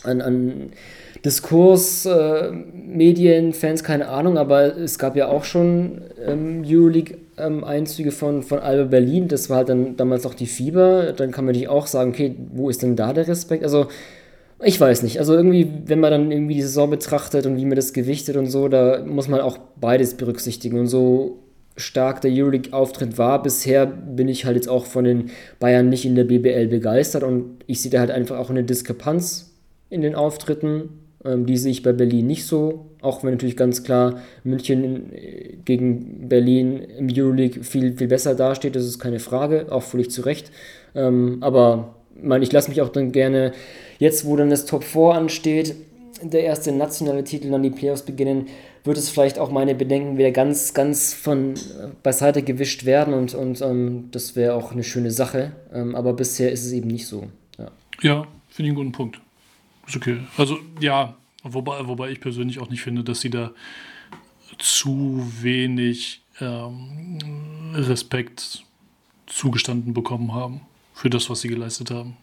an, 0.04 0.22
an 0.22 0.70
Diskurs, 1.26 2.06
äh, 2.06 2.52
Medien, 2.52 3.54
Fans, 3.54 3.84
keine 3.84 4.08
Ahnung, 4.08 4.38
aber 4.38 4.78
es 4.78 4.98
gab 4.98 5.16
ja 5.16 5.28
auch 5.28 5.44
schon 5.44 6.02
ähm, 6.26 6.64
Euroleague-Einzüge 6.66 8.10
ähm, 8.10 8.16
von, 8.16 8.44
von 8.44 8.60
Alba 8.60 8.86
Berlin, 8.86 9.28
das 9.28 9.50
war 9.50 9.58
halt 9.58 9.70
dann 9.70 9.98
damals 9.98 10.26
auch 10.26 10.34
die 10.34 10.46
Fieber, 10.46 11.14
dann 11.14 11.32
kann 11.32 11.46
man 11.46 11.54
natürlich 11.54 11.70
auch 11.70 11.88
sagen, 11.88 12.12
okay, 12.12 12.36
wo 12.54 12.70
ist 12.70 12.82
denn 12.82 12.96
da 12.96 13.12
der 13.12 13.28
Respekt? 13.28 13.64
Also, 13.64 13.88
ich 14.62 14.80
weiß 14.80 15.04
nicht, 15.04 15.20
also 15.20 15.34
irgendwie, 15.34 15.72
wenn 15.86 16.00
man 16.00 16.12
dann 16.12 16.32
irgendwie 16.32 16.56
die 16.56 16.62
Saison 16.62 16.90
betrachtet 16.90 17.46
und 17.46 17.58
wie 17.58 17.66
man 17.66 17.76
das 17.76 17.94
gewichtet 17.94 18.36
und 18.36 18.48
so, 18.48 18.68
da 18.68 19.04
muss 19.06 19.30
man 19.30 19.40
auch 19.40 19.58
beides 19.80 20.16
berücksichtigen. 20.16 20.78
Und 20.80 20.88
so 20.88 21.40
stark 21.80 22.22
der 22.22 22.32
Euroleague-Auftritt 22.32 23.18
war. 23.18 23.42
Bisher 23.42 23.86
bin 23.86 24.28
ich 24.28 24.46
halt 24.46 24.56
jetzt 24.56 24.70
auch 24.70 24.86
von 24.86 25.04
den 25.04 25.32
Bayern 25.60 25.90
nicht 25.90 26.06
in 26.06 26.16
der 26.16 26.26
BBL 26.26 26.68
begeistert 26.68 27.24
und 27.24 27.64
ich 27.68 27.82
sehe 27.82 27.92
da 27.92 28.00
halt 28.00 28.12
einfach 28.12 28.38
auch 28.38 28.50
eine 28.50 28.64
Diskrepanz 28.64 29.52
in 29.90 30.02
den 30.02 30.16
Auftritten. 30.16 30.90
Ähm, 31.26 31.46
die 31.46 31.58
sehe 31.58 31.72
ich 31.72 31.84
bei 31.84 31.92
Berlin 31.92 32.28
nicht 32.28 32.46
so, 32.46 32.86
auch 33.02 33.24
wenn 33.24 33.32
natürlich 33.32 33.58
ganz 33.58 33.84
klar 33.84 34.22
München 34.44 35.14
äh, 35.14 35.58
gegen 35.66 36.30
Berlin 36.30 36.82
im 36.98 37.10
Euroleague 37.12 37.64
viel, 37.64 37.98
viel 37.98 38.08
besser 38.08 38.36
dasteht, 38.36 38.76
das 38.76 38.86
ist 38.86 39.00
keine 39.00 39.20
Frage, 39.20 39.68
auch 39.70 39.84
völlig 39.84 40.12
zu 40.12 40.22
Recht. 40.22 40.52
Ähm, 40.96 41.38
aber 41.42 41.96
mein, 42.22 42.42
ich 42.42 42.52
lasse 42.52 42.70
mich 42.70 42.82
auch 42.82 42.90
dann 42.90 43.12
gerne, 43.12 43.52
jetzt 43.98 44.26
wo 44.26 44.36
dann 44.36 44.50
das 44.50 44.66
Top 44.66 44.84
4 44.84 45.14
ansteht, 45.14 45.76
der 46.22 46.44
erste 46.44 46.72
nationale 46.72 47.24
Titel, 47.24 47.50
dann 47.50 47.64
die 47.64 47.70
Playoffs 47.70 48.04
beginnen, 48.04 48.48
wird 48.84 48.98
es 48.98 49.10
vielleicht 49.10 49.40
auch 49.40 49.52
meine 49.52 49.76
Bedenken 49.76 50.18
wieder 50.18 50.32
ganz, 50.32 50.74
ganz 50.74 51.14
von 51.14 51.54
äh, 51.54 51.90
beiseite 52.04 52.44
gewischt 52.44 52.86
werden 52.86 53.14
und, 53.14 53.34
und 53.34 53.62
ähm, 53.62 54.10
das 54.12 54.36
wäre 54.36 54.56
auch 54.56 54.72
eine 54.72 54.84
schöne 54.84 55.12
Sache. 55.12 55.54
Ähm, 55.74 55.96
aber 55.96 56.14
bisher 56.14 56.52
ist 56.52 56.66
es 56.66 56.72
eben 56.72 56.88
nicht 56.88 57.08
so. 57.08 57.30
Ja, 57.58 57.72
ja 58.02 58.28
finde 58.50 58.72
ich 58.72 58.76
einen 58.76 58.76
guten 58.76 58.92
Punkt. 58.92 59.22
Ist 59.88 59.96
okay. 59.96 60.20
Also 60.38 60.58
ja, 60.80 61.16
wobei, 61.44 61.88
wobei 61.88 62.12
ich 62.12 62.20
persönlich 62.20 62.60
auch 62.60 62.70
nicht 62.70 62.82
finde, 62.82 63.04
dass 63.04 63.22
sie 63.22 63.30
da 63.30 63.52
zu 64.58 65.26
wenig 65.42 66.22
ähm, 66.42 67.74
Respekt 67.76 68.64
zugestanden 69.28 69.94
bekommen 69.94 70.34
haben 70.34 70.62
für 70.94 71.10
das, 71.10 71.30
was 71.30 71.42
sie 71.42 71.48
geleistet 71.48 71.92
haben. 71.92 72.18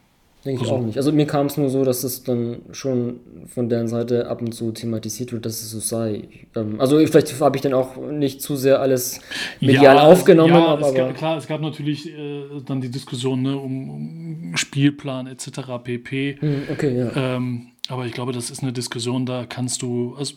Denke 0.47 0.61
also, 0.61 0.75
ich 0.75 0.81
auch 0.81 0.85
nicht. 0.85 0.97
Also 0.97 1.13
mir 1.13 1.27
kam 1.27 1.47
es 1.47 1.57
nur 1.57 1.69
so, 1.69 1.85
dass 1.85 2.05
es 2.05 2.23
dann 2.23 2.63
schon 2.71 3.19
von 3.49 3.69
deren 3.69 3.89
Seite 3.89 4.29
ab 4.29 4.41
und 4.41 4.53
zu 4.53 4.71
thematisiert 4.71 5.33
wird, 5.33 5.45
dass 5.45 5.61
es 5.61 5.73
so 5.73 5.81
sei. 5.81 6.29
Ähm, 6.55 6.81
also 6.81 6.99
vielleicht 6.99 7.39
habe 7.41 7.57
ich 7.57 7.63
dann 7.63 7.75
auch 7.75 7.97
nicht 7.97 8.41
zu 8.41 8.55
sehr 8.55 8.81
alles 8.81 9.21
medial 9.61 9.97
ja, 9.97 10.03
aufgenommen. 10.03 10.55
Ja, 10.55 10.67
aber, 10.67 10.87
es 10.87 10.95
gab, 10.95 11.15
klar, 11.17 11.37
es 11.37 11.49
gab 11.49 11.61
natürlich 11.61 12.09
äh, 12.09 12.45
dann 12.65 12.81
die 12.81 12.91
Diskussion 12.91 13.43
ne, 13.43 13.57
um, 13.57 13.91
um, 13.91 14.57
Spielplan 14.57 15.27
etc. 15.27 15.49
pp. 15.83 16.37
Hm, 16.39 16.63
okay, 16.71 16.97
ja. 16.97 17.11
Ähm, 17.17 17.73
aber 17.89 18.07
ich 18.07 18.13
glaube, 18.13 18.33
das 18.33 18.51
ist 18.51 18.63
eine 18.63 18.73
Diskussion, 18.73 19.27
da 19.27 19.47
kannst 19.47 19.83
du, 19.83 20.15
also 20.17 20.37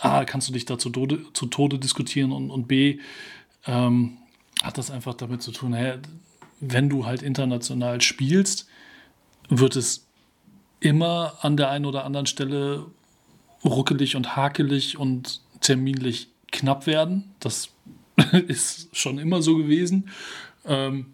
A, 0.00 0.24
kannst 0.24 0.48
du 0.48 0.52
dich 0.52 0.64
da 0.64 0.76
zu 0.76 0.90
Tode, 0.90 1.20
zu 1.34 1.46
Tode 1.46 1.78
diskutieren 1.78 2.32
und, 2.32 2.50
und 2.50 2.66
B, 2.66 2.98
ähm, 3.66 4.18
hat 4.60 4.76
das 4.76 4.90
einfach 4.90 5.14
damit 5.14 5.40
zu 5.40 5.52
tun, 5.52 5.72
hey, 5.72 5.98
wenn 6.60 6.88
du 6.88 7.06
halt 7.06 7.22
international 7.22 8.00
spielst, 8.00 8.66
wird 9.50 9.76
es 9.76 10.06
immer 10.80 11.34
an 11.42 11.56
der 11.56 11.70
einen 11.70 11.84
oder 11.84 12.04
anderen 12.04 12.26
Stelle 12.26 12.86
ruckelig 13.64 14.16
und 14.16 14.36
hakelig 14.36 14.98
und 14.98 15.40
terminlich 15.60 16.28
knapp 16.50 16.86
werden. 16.86 17.34
Das 17.40 17.70
ist 18.48 18.88
schon 18.96 19.18
immer 19.18 19.42
so 19.42 19.56
gewesen. 19.56 20.08
Ähm, 20.64 21.06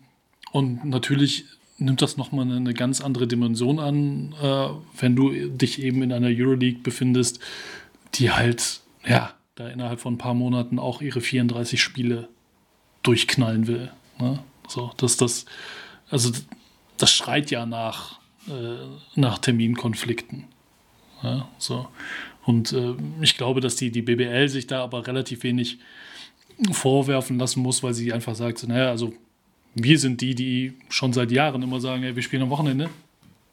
und 0.53 0.85
natürlich 0.85 1.45
nimmt 1.79 2.01
das 2.01 2.17
nochmal 2.17 2.51
eine 2.51 2.75
ganz 2.75 3.01
andere 3.01 3.27
Dimension 3.27 3.79
an, 3.79 4.35
äh, 4.41 4.69
wenn 4.99 5.17
du 5.17 5.33
dich 5.49 5.83
eben 5.83 6.03
in 6.03 6.13
einer 6.13 6.29
Euroleague 6.29 6.81
befindest, 6.83 7.41
die 8.15 8.31
halt, 8.31 8.81
ja, 9.07 9.35
da 9.57 9.69
innerhalb 9.69 10.01
von 10.01 10.15
ein 10.15 10.19
paar 10.19 10.35
Monaten 10.35 10.79
auch 10.79 11.01
ihre 11.03 11.21
34 11.21 11.81
Spiele 11.83 12.29
durchknallen 13.03 13.67
will. 13.67 13.91
Ne? 14.19 14.39
So, 14.69 14.93
dass 14.97 15.17
das, 15.17 15.47
also 16.09 16.31
das 16.99 17.13
schreit 17.13 17.51
ja 17.51 17.67
nach 17.67 18.21
nach 19.15 19.39
Terminkonflikten. 19.39 20.45
Ja, 21.23 21.49
so. 21.59 21.89
Und 22.45 22.73
äh, 22.73 22.95
ich 23.21 23.37
glaube, 23.37 23.61
dass 23.61 23.77
die, 23.77 23.91
die 23.91 24.03
BBL 24.03 24.49
sich 24.49 24.67
da 24.67 24.85
aber 24.85 25.07
relativ 25.07 25.43
wenig 25.43 25.79
vorwerfen 26.71 27.39
lassen 27.39 27.61
muss, 27.61 27.83
weil 27.83 27.95
sie 27.95 28.13
einfach 28.13 28.35
sagt, 28.35 28.59
so, 28.59 28.67
naja, 28.67 28.91
also 28.91 29.13
wir 29.75 29.99
sind 29.99 30.21
die, 30.21 30.35
die 30.35 30.75
schon 30.89 31.13
seit 31.13 31.31
Jahren 31.31 31.63
immer 31.63 31.81
sagen, 31.81 32.03
hey, 32.03 32.15
wir 32.15 32.23
spielen 32.23 32.43
am 32.43 32.51
Wochenende. 32.51 32.89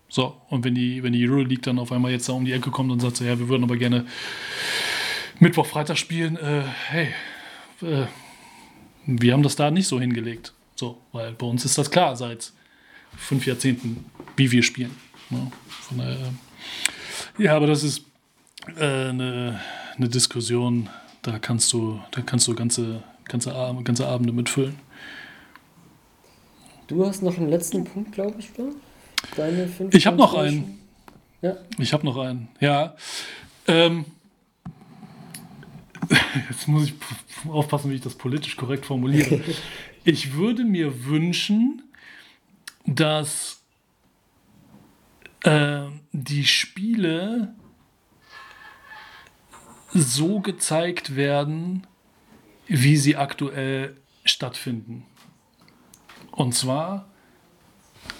So, 0.09 0.37
und 0.49 0.63
wenn 0.63 0.75
die, 0.75 1.01
wenn 1.01 1.13
die 1.13 1.27
Euroleague 1.27 1.63
dann 1.63 1.79
auf 1.79 1.91
einmal 1.91 2.11
jetzt 2.11 2.29
da 2.29 2.33
um 2.33 2.45
die 2.45 2.51
Ecke 2.51 2.69
kommt 2.69 2.91
und 2.91 2.99
sagt, 2.99 3.17
so, 3.17 3.25
ja, 3.25 3.37
wir 3.37 3.49
würden 3.49 3.63
aber 3.63 3.77
gerne 3.77 4.05
Mittwoch, 5.39 5.65
Freitag 5.65 5.97
spielen, 5.97 6.37
äh, 6.37 6.61
hey, 6.89 7.07
äh, 7.81 8.05
wir 9.05 9.33
haben 9.33 9.43
das 9.43 9.55
da 9.55 9.71
nicht 9.71 9.87
so 9.87 9.99
hingelegt. 9.99 10.53
So, 10.75 10.99
weil 11.11 11.33
bei 11.33 11.45
uns 11.45 11.65
ist 11.65 11.77
das 11.77 11.89
klar 11.89 12.15
seit 12.15 12.53
fünf 13.17 13.45
Jahrzehnten, 13.45 14.05
wie 14.35 14.51
wir 14.51 14.63
spielen. 14.63 14.95
Ja, 15.29 15.51
von 15.67 15.97
daher, 15.97 16.33
ja 17.37 17.55
aber 17.55 17.67
das 17.67 17.83
ist 17.83 18.03
äh, 18.77 19.09
eine, 19.09 19.59
eine, 19.95 20.09
Diskussion, 20.09 20.89
da 21.21 21.39
kannst 21.39 21.71
du, 21.73 21.99
da 22.11 22.21
kannst 22.21 22.47
du 22.47 22.55
ganze, 22.55 23.03
ganze, 23.25 23.53
ganze 23.83 24.07
Abende 24.07 24.33
mitfüllen. 24.33 24.75
Du 26.87 27.05
hast 27.05 27.23
noch 27.23 27.37
einen 27.37 27.49
letzten 27.49 27.83
Punkt, 27.85 28.11
glaube 28.11 28.35
ich, 28.39 28.49
oder? 28.57 28.71
Deine 29.35 29.67
fünf 29.67 29.93
Ich 29.95 30.05
habe 30.05 30.17
noch 30.17 30.33
einen. 30.33 30.79
Ja. 31.41 31.57
Ich 31.77 31.93
habe 31.93 32.05
noch 32.05 32.17
einen, 32.17 32.49
ja. 32.59 32.95
Ähm, 33.67 34.05
jetzt 36.49 36.67
muss 36.67 36.85
ich 36.85 36.93
aufpassen, 37.49 37.91
wie 37.91 37.95
ich 37.95 38.01
das 38.01 38.15
politisch 38.15 38.55
korrekt 38.55 38.85
formuliere. 38.85 39.41
ich 40.03 40.33
würde 40.33 40.63
mir 40.63 41.05
wünschen, 41.05 41.81
dass 42.85 43.62
äh, 45.43 45.87
die 46.11 46.45
Spiele 46.45 47.55
so 49.93 50.39
gezeigt 50.39 51.15
werden, 51.15 51.85
wie 52.67 52.97
sie 52.97 53.15
aktuell 53.15 53.97
stattfinden. 54.23 55.05
Und 56.31 56.55
zwar 56.55 57.09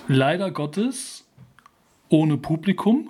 leider 0.07 0.51
Gottes 0.51 1.26
ohne 2.09 2.38
Publikum. 2.38 3.09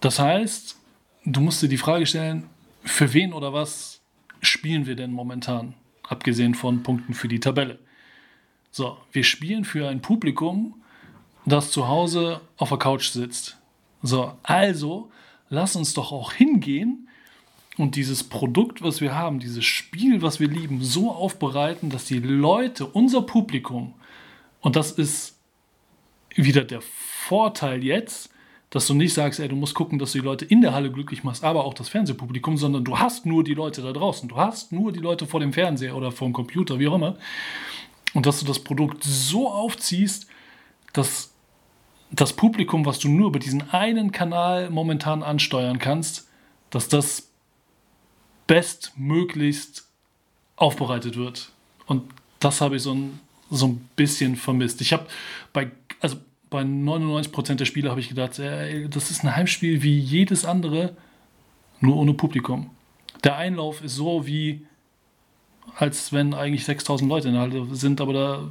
Das 0.00 0.18
heißt, 0.18 0.76
du 1.24 1.40
musst 1.40 1.62
dir 1.62 1.68
die 1.68 1.78
Frage 1.78 2.06
stellen, 2.06 2.50
für 2.82 3.14
wen 3.14 3.32
oder 3.32 3.52
was 3.52 4.02
spielen 4.42 4.84
wir 4.84 4.96
denn 4.96 5.12
momentan, 5.12 5.74
abgesehen 6.02 6.54
von 6.54 6.82
Punkten 6.82 7.14
für 7.14 7.28
die 7.28 7.40
Tabelle? 7.40 7.78
So, 8.70 8.98
wir 9.12 9.24
spielen 9.24 9.64
für 9.64 9.88
ein 9.88 10.02
Publikum, 10.02 10.82
das 11.46 11.70
zu 11.70 11.88
Hause 11.88 12.40
auf 12.56 12.70
der 12.70 12.78
Couch 12.78 13.10
sitzt. 13.10 13.58
So, 14.02 14.32
also 14.42 15.10
lass 15.48 15.76
uns 15.76 15.94
doch 15.94 16.12
auch 16.12 16.32
hingehen 16.32 17.08
und 17.76 17.96
dieses 17.96 18.24
Produkt, 18.24 18.82
was 18.82 19.00
wir 19.00 19.14
haben, 19.14 19.40
dieses 19.40 19.64
Spiel, 19.64 20.22
was 20.22 20.40
wir 20.40 20.48
lieben, 20.48 20.82
so 20.82 21.10
aufbereiten, 21.10 21.90
dass 21.90 22.04
die 22.04 22.20
Leute, 22.20 22.86
unser 22.86 23.22
Publikum, 23.22 23.94
und 24.60 24.76
das 24.76 24.92
ist 24.92 25.36
wieder 26.34 26.64
der 26.64 26.80
Vorteil 26.80 27.84
jetzt, 27.84 28.30
dass 28.70 28.86
du 28.86 28.94
nicht 28.94 29.14
sagst, 29.14 29.38
ey, 29.38 29.48
du 29.48 29.54
musst 29.54 29.74
gucken, 29.74 29.98
dass 29.98 30.12
du 30.12 30.18
die 30.18 30.24
Leute 30.24 30.44
in 30.44 30.60
der 30.60 30.72
Halle 30.72 30.90
glücklich 30.90 31.22
machst, 31.22 31.44
aber 31.44 31.64
auch 31.64 31.74
das 31.74 31.88
Fernsehpublikum, 31.88 32.56
sondern 32.56 32.82
du 32.82 32.98
hast 32.98 33.24
nur 33.24 33.44
die 33.44 33.54
Leute 33.54 33.82
da 33.82 33.92
draußen. 33.92 34.28
Du 34.28 34.36
hast 34.36 34.72
nur 34.72 34.90
die 34.90 35.00
Leute 35.00 35.26
vor 35.26 35.38
dem 35.38 35.52
Fernseher 35.52 35.94
oder 35.94 36.10
vor 36.10 36.26
dem 36.26 36.32
Computer, 36.32 36.80
wie 36.80 36.88
auch 36.88 36.96
immer. 36.96 37.16
Und 38.14 38.26
dass 38.26 38.40
du 38.40 38.46
das 38.46 38.58
Produkt 38.58 39.04
so 39.04 39.48
aufziehst, 39.48 40.26
dass 40.92 41.33
das 42.10 42.32
Publikum, 42.32 42.86
was 42.86 42.98
du 42.98 43.08
nur 43.08 43.28
über 43.28 43.38
diesen 43.38 43.70
einen 43.70 44.12
Kanal 44.12 44.70
momentan 44.70 45.22
ansteuern 45.22 45.78
kannst, 45.78 46.28
dass 46.70 46.88
das 46.88 47.28
bestmöglichst 48.46 49.86
aufbereitet 50.56 51.16
wird. 51.16 51.50
Und 51.86 52.02
das 52.40 52.60
habe 52.60 52.76
ich 52.76 52.82
so 52.82 52.94
ein, 52.94 53.20
so 53.50 53.66
ein 53.66 53.88
bisschen 53.96 54.36
vermisst. 54.36 54.80
Ich 54.80 54.92
habe 54.92 55.06
bei, 55.52 55.70
also 56.00 56.16
bei 56.50 56.62
99% 56.62 57.54
der 57.54 57.64
Spiele 57.64 57.90
habe 57.90 58.00
ich 58.00 58.08
gedacht, 58.08 58.38
ey, 58.38 58.88
das 58.88 59.10
ist 59.10 59.24
ein 59.24 59.34
Heimspiel 59.34 59.82
wie 59.82 59.98
jedes 59.98 60.44
andere, 60.44 60.96
nur 61.80 61.96
ohne 61.96 62.14
Publikum. 62.14 62.70
Der 63.24 63.36
Einlauf 63.36 63.82
ist 63.82 63.96
so 63.96 64.26
wie, 64.26 64.66
als 65.76 66.12
wenn 66.12 66.34
eigentlich 66.34 66.64
6000 66.64 67.08
Leute 67.08 67.28
in 67.28 67.34
der 67.34 67.42
Halle 67.42 67.74
sind, 67.74 68.00
aber 68.00 68.12
da 68.12 68.50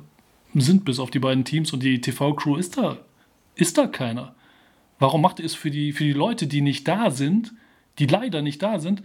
sind 0.55 0.85
bis 0.85 0.99
auf 0.99 1.11
die 1.11 1.19
beiden 1.19 1.45
Teams 1.45 1.71
und 1.73 1.81
die 1.81 2.01
TV-Crew 2.01 2.57
ist 2.57 2.77
da, 2.77 2.97
ist 3.55 3.77
da 3.77 3.87
keiner. 3.87 4.35
Warum 4.99 5.21
macht 5.21 5.39
ihr 5.39 5.45
es 5.45 5.55
für 5.55 5.71
die, 5.71 5.91
für 5.91 6.03
die 6.03 6.13
Leute, 6.13 6.47
die 6.47 6.61
nicht 6.61 6.87
da 6.87 7.11
sind, 7.11 7.53
die 7.99 8.05
leider 8.05 8.41
nicht 8.41 8.61
da 8.61 8.79
sind, 8.79 9.03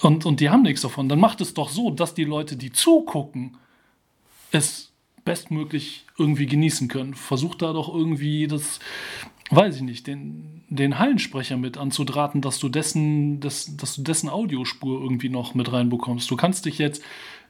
und, 0.00 0.24
und 0.24 0.40
die 0.40 0.50
haben 0.50 0.62
nichts 0.62 0.80
davon, 0.80 1.08
dann 1.08 1.20
macht 1.20 1.40
es 1.40 1.54
doch 1.54 1.68
so, 1.68 1.90
dass 1.90 2.14
die 2.14 2.24
Leute, 2.24 2.56
die 2.56 2.72
zugucken, 2.72 3.56
es 4.50 4.92
bestmöglich 5.24 6.06
irgendwie 6.18 6.46
genießen 6.46 6.88
können. 6.88 7.14
Versucht 7.14 7.62
da 7.62 7.72
doch 7.72 7.94
irgendwie 7.94 8.46
das, 8.48 8.80
weiß 9.50 9.76
ich 9.76 9.82
nicht, 9.82 10.06
den, 10.06 10.64
den 10.68 10.98
Hallensprecher 10.98 11.56
mit 11.56 11.76
anzudraten, 11.78 12.40
dass 12.40 12.58
du 12.58 12.68
dessen, 12.68 13.38
das, 13.40 13.76
dass 13.76 13.96
du 13.96 14.02
dessen 14.02 14.28
Audiospur 14.28 15.00
irgendwie 15.00 15.28
noch 15.28 15.54
mit 15.54 15.72
reinbekommst. 15.72 16.30
Du 16.30 16.36
kannst 16.36 16.64
dich 16.64 16.78
jetzt 16.78 17.02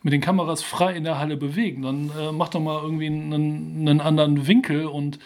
mit 0.02 0.12
den 0.12 0.20
Kameras 0.20 0.62
frei 0.62 0.94
in 0.94 1.04
der 1.04 1.18
Halle 1.18 1.36
bewegen. 1.36 1.82
Dann 1.82 2.10
äh, 2.18 2.32
mach 2.32 2.48
doch 2.48 2.60
mal 2.60 2.82
irgendwie 2.82 3.06
einen, 3.06 3.88
einen 3.88 4.00
anderen 4.00 4.46
Winkel 4.46 4.86
und 4.86 5.18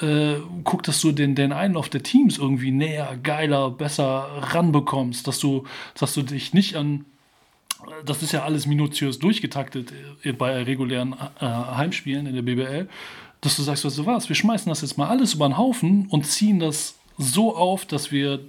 äh, 0.00 0.36
guck, 0.64 0.82
dass 0.82 1.00
du 1.00 1.12
den, 1.12 1.34
den 1.34 1.52
Einlauf 1.52 1.88
der 1.88 2.02
Teams 2.02 2.38
irgendwie 2.38 2.70
näher, 2.70 3.18
geiler, 3.22 3.70
besser 3.70 4.28
ranbekommst, 4.52 5.26
dass 5.26 5.38
du, 5.38 5.64
dass 5.98 6.14
du 6.14 6.22
dich 6.22 6.54
nicht 6.54 6.76
an 6.76 7.04
das 8.04 8.22
ist 8.22 8.32
ja 8.32 8.42
alles 8.42 8.66
minutiös 8.66 9.18
durchgetaktet 9.18 9.92
äh, 10.22 10.32
bei 10.32 10.62
regulären 10.62 11.14
äh, 11.40 11.44
Heimspielen 11.44 12.26
in 12.26 12.34
der 12.34 12.42
BBL, 12.42 12.88
dass 13.40 13.56
du 13.56 13.62
sagst, 13.62 13.84
weißt 13.84 13.98
du 13.98 14.06
was, 14.06 14.28
wir 14.28 14.36
schmeißen 14.36 14.68
das 14.68 14.80
jetzt 14.80 14.98
mal 14.98 15.08
alles 15.08 15.34
über 15.34 15.48
den 15.48 15.58
Haufen 15.58 16.06
und 16.08 16.26
ziehen 16.26 16.58
das 16.58 16.98
so 17.18 17.54
auf, 17.56 17.84
dass 17.86 18.10
wir 18.10 18.40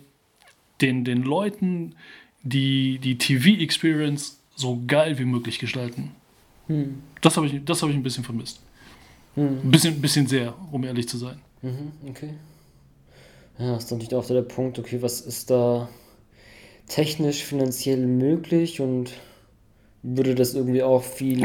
den, 0.81 1.03
den 1.03 1.23
Leuten 1.23 1.95
die, 2.43 2.99
die 2.99 3.17
TV-Experience 3.17 4.36
so 4.57 4.81
geil 4.87 5.17
wie 5.19 5.25
möglich 5.25 5.59
gestalten. 5.59 6.11
Hm. 6.67 7.01
Das 7.21 7.37
habe 7.37 7.47
ich, 7.47 7.53
hab 7.53 7.89
ich 7.89 7.95
ein 7.95 8.03
bisschen 8.03 8.23
vermisst. 8.23 8.59
Hm. 9.35 9.59
Ein 9.63 9.71
bisschen, 9.71 10.01
bisschen 10.01 10.27
sehr, 10.27 10.53
um 10.71 10.83
ehrlich 10.83 11.07
zu 11.07 11.17
sein. 11.17 11.39
Mhm, 11.61 11.91
okay. 12.09 12.33
Ja, 13.59 13.77
ist 13.77 13.91
natürlich 13.91 14.15
auch 14.15 14.25
der 14.25 14.41
Punkt, 14.41 14.77
okay, 14.77 15.01
was 15.01 15.21
ist 15.21 15.49
da 15.49 15.89
technisch, 16.87 17.43
finanziell 17.43 18.05
möglich 18.05 18.81
und 18.81 19.13
würde 20.03 20.35
das 20.35 20.53
irgendwie 20.53 20.83
auch 20.83 21.03
viel, 21.03 21.41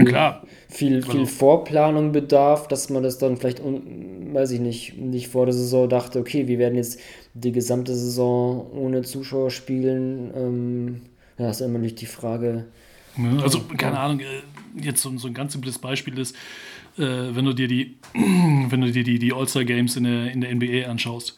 viel, 0.69 1.03
viel 1.03 1.21
also. 1.21 1.27
Vorplanung 1.27 2.13
bedarf, 2.13 2.69
dass 2.69 2.91
man 2.91 3.03
das 3.03 3.19
dann 3.19 3.37
vielleicht, 3.37 3.61
weiß 3.63 4.53
ich 4.53 4.61
nicht, 4.61 4.97
nicht 4.99 5.29
vor 5.29 5.47
der 5.47 5.55
Saison 5.55 5.89
dachte, 5.89 6.19
okay, 6.21 6.47
wir 6.47 6.59
werden 6.59 6.77
jetzt 6.77 7.01
die 7.35 7.53
gesamte 7.53 7.95
Saison 7.95 8.71
ohne 8.73 9.03
Zuschauer 9.03 9.51
spielen. 9.51 10.33
Ähm, 10.37 11.01
ja, 11.39 11.51
ist 11.51 11.61
immer 11.61 11.79
nicht 11.79 12.01
die 12.01 12.07
Frage. 12.07 12.67
Also, 13.43 13.61
keine 13.77 13.99
Ahnung, 13.99 14.21
äh, 14.21 14.43
jetzt 14.81 15.03
so, 15.03 15.17
so 15.19 15.29
ein 15.29 15.35
ganz 15.35 15.53
simples 15.53 15.79
Beispiel 15.79 16.19
ist, 16.19 16.35
äh, 16.97 17.01
wenn 17.01 17.45
du 17.45 17.53
dir 17.53 17.69
die, 17.69 17.97
wenn 18.15 18.81
du 18.81 18.91
dir 18.91 19.05
die, 19.05 19.19
die 19.19 19.33
All-Star 19.33 19.65
Games 19.65 19.97
in 19.97 20.05
der, 20.05 20.31
in 20.33 20.41
der 20.41 20.55
NBA 20.55 20.91
anschaust. 20.91 21.37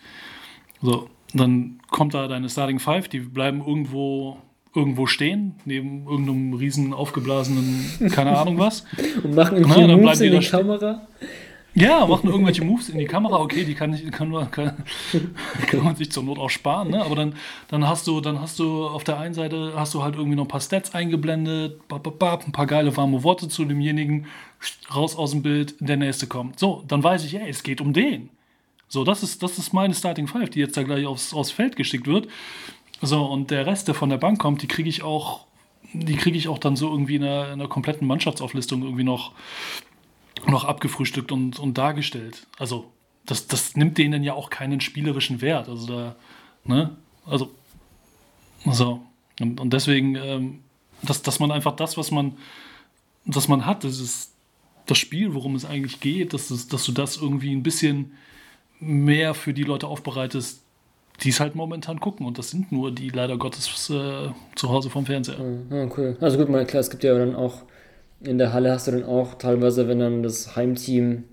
So, 0.82 1.08
dann 1.32 1.80
kommt 1.90 2.14
da 2.14 2.28
deine 2.28 2.48
Starting 2.48 2.78
Five, 2.78 3.08
die 3.08 3.20
bleiben 3.20 3.60
irgendwo 3.60 4.38
irgendwo 4.74 5.06
stehen, 5.06 5.54
neben 5.64 6.06
irgendeinem 6.06 6.54
riesen 6.54 6.92
aufgeblasenen, 6.92 8.10
keine 8.10 8.36
Ahnung 8.36 8.58
was. 8.58 8.84
Und 9.22 9.34
machen 9.34 9.58
irgendwie 9.58 9.86
Na, 9.86 9.96
Moves 9.96 10.20
in 10.20 10.32
die, 10.32 10.38
die 10.38 10.46
Kamera. 10.46 11.06
Ja, 11.76 12.06
machen 12.06 12.30
irgendwelche 12.30 12.64
Moves 12.64 12.88
in 12.88 12.98
die 12.98 13.04
Kamera, 13.04 13.40
okay, 13.40 13.64
die 13.64 13.74
kann, 13.74 13.92
ich, 13.94 14.08
kann, 14.12 14.28
man, 14.28 14.48
kann, 14.48 14.84
kann 15.66 15.82
man 15.82 15.96
sich 15.96 16.12
zur 16.12 16.22
Not 16.22 16.38
auch 16.38 16.50
sparen, 16.50 16.90
ne? 16.90 17.04
aber 17.04 17.16
dann, 17.16 17.34
dann, 17.66 17.88
hast 17.88 18.06
du, 18.06 18.20
dann 18.20 18.40
hast 18.40 18.60
du 18.60 18.86
auf 18.86 19.02
der 19.02 19.18
einen 19.18 19.34
Seite 19.34 19.72
hast 19.74 19.92
du 19.92 20.02
halt 20.02 20.14
irgendwie 20.14 20.36
noch 20.36 20.44
ein 20.44 20.48
paar 20.48 20.60
Stats 20.60 20.94
eingeblendet, 20.94 21.80
ein 21.90 22.52
paar 22.52 22.66
geile 22.66 22.96
warme 22.96 23.24
Worte 23.24 23.48
zu 23.48 23.64
demjenigen, 23.64 24.26
raus 24.94 25.16
aus 25.16 25.32
dem 25.32 25.42
Bild, 25.42 25.74
der 25.80 25.96
nächste 25.96 26.28
kommt. 26.28 26.60
So, 26.60 26.84
dann 26.86 27.02
weiß 27.02 27.24
ich, 27.24 27.34
ey, 27.34 27.48
es 27.48 27.64
geht 27.64 27.80
um 27.80 27.92
den. 27.92 28.30
So, 28.86 29.02
das 29.02 29.24
ist, 29.24 29.42
das 29.42 29.58
ist 29.58 29.72
meine 29.72 29.94
Starting 29.94 30.28
Five, 30.28 30.50
die 30.50 30.60
jetzt 30.60 30.76
da 30.76 30.84
gleich 30.84 31.06
aufs, 31.06 31.34
aufs 31.34 31.50
Feld 31.50 31.74
geschickt 31.74 32.06
wird. 32.06 32.28
So, 33.02 33.24
und 33.24 33.50
der 33.50 33.66
Rest, 33.66 33.88
der 33.88 33.96
von 33.96 34.10
der 34.10 34.18
Bank 34.18 34.38
kommt, 34.38 34.62
die 34.62 34.68
kriege 34.68 34.88
ich 34.88 35.02
auch, 35.02 35.46
die 35.92 36.14
kriege 36.14 36.38
ich 36.38 36.46
auch 36.46 36.58
dann 36.58 36.76
so 36.76 36.88
irgendwie 36.88 37.16
in 37.16 37.24
einer, 37.24 37.46
in 37.46 37.52
einer 37.54 37.68
kompletten 37.68 38.06
Mannschaftsauflistung 38.06 38.82
irgendwie 38.82 39.02
noch, 39.02 39.32
noch 40.46 40.64
abgefrühstückt 40.64 41.32
und, 41.32 41.58
und 41.58 41.78
dargestellt. 41.78 42.46
Also, 42.58 42.92
das, 43.26 43.46
das 43.46 43.76
nimmt 43.76 43.98
denen 43.98 44.22
ja 44.22 44.34
auch 44.34 44.50
keinen 44.50 44.80
spielerischen 44.80 45.40
Wert. 45.40 45.68
Also 45.68 45.86
da, 45.86 46.16
ne? 46.64 46.96
Also, 47.24 47.50
so. 48.70 49.00
Und, 49.40 49.60
und 49.60 49.72
deswegen, 49.72 50.16
ähm, 50.16 50.60
dass, 51.02 51.22
dass 51.22 51.40
man 51.40 51.50
einfach 51.50 51.74
das, 51.76 51.96
was 51.96 52.10
man, 52.10 52.36
das 53.24 53.48
man 53.48 53.66
hat, 53.66 53.84
das 53.84 53.98
ist 53.98 54.32
das 54.86 54.98
Spiel, 54.98 55.34
worum 55.34 55.54
es 55.54 55.64
eigentlich 55.64 56.00
geht, 56.00 56.34
dass, 56.34 56.50
es, 56.50 56.68
dass 56.68 56.84
du 56.84 56.92
das 56.92 57.16
irgendwie 57.16 57.54
ein 57.54 57.62
bisschen 57.62 58.12
mehr 58.80 59.34
für 59.34 59.54
die 59.54 59.62
Leute 59.62 59.86
aufbereitest, 59.86 60.62
die 61.22 61.30
es 61.30 61.40
halt 61.40 61.54
momentan 61.54 62.00
gucken. 62.00 62.26
Und 62.26 62.38
das 62.38 62.50
sind 62.50 62.70
nur 62.70 62.92
die 62.92 63.08
leider 63.08 63.38
Gottes 63.38 63.88
äh, 63.90 64.30
zu 64.54 64.68
Hause 64.68 64.90
vom 64.90 65.06
Fernseher. 65.06 65.38
Ja, 65.70 65.88
cool. 65.96 66.16
Also 66.20 66.36
gut, 66.36 66.50
mal 66.50 66.66
klar, 66.66 66.80
es 66.80 66.90
gibt 66.90 67.04
ja 67.04 67.16
dann 67.18 67.34
auch, 67.34 67.62
in 68.26 68.38
der 68.38 68.52
Halle 68.52 68.72
hast 68.72 68.86
du 68.86 68.92
dann 68.92 69.04
auch 69.04 69.34
teilweise, 69.34 69.88
wenn 69.88 69.98
dann 69.98 70.22
das 70.22 70.56
Heimteam 70.56 71.24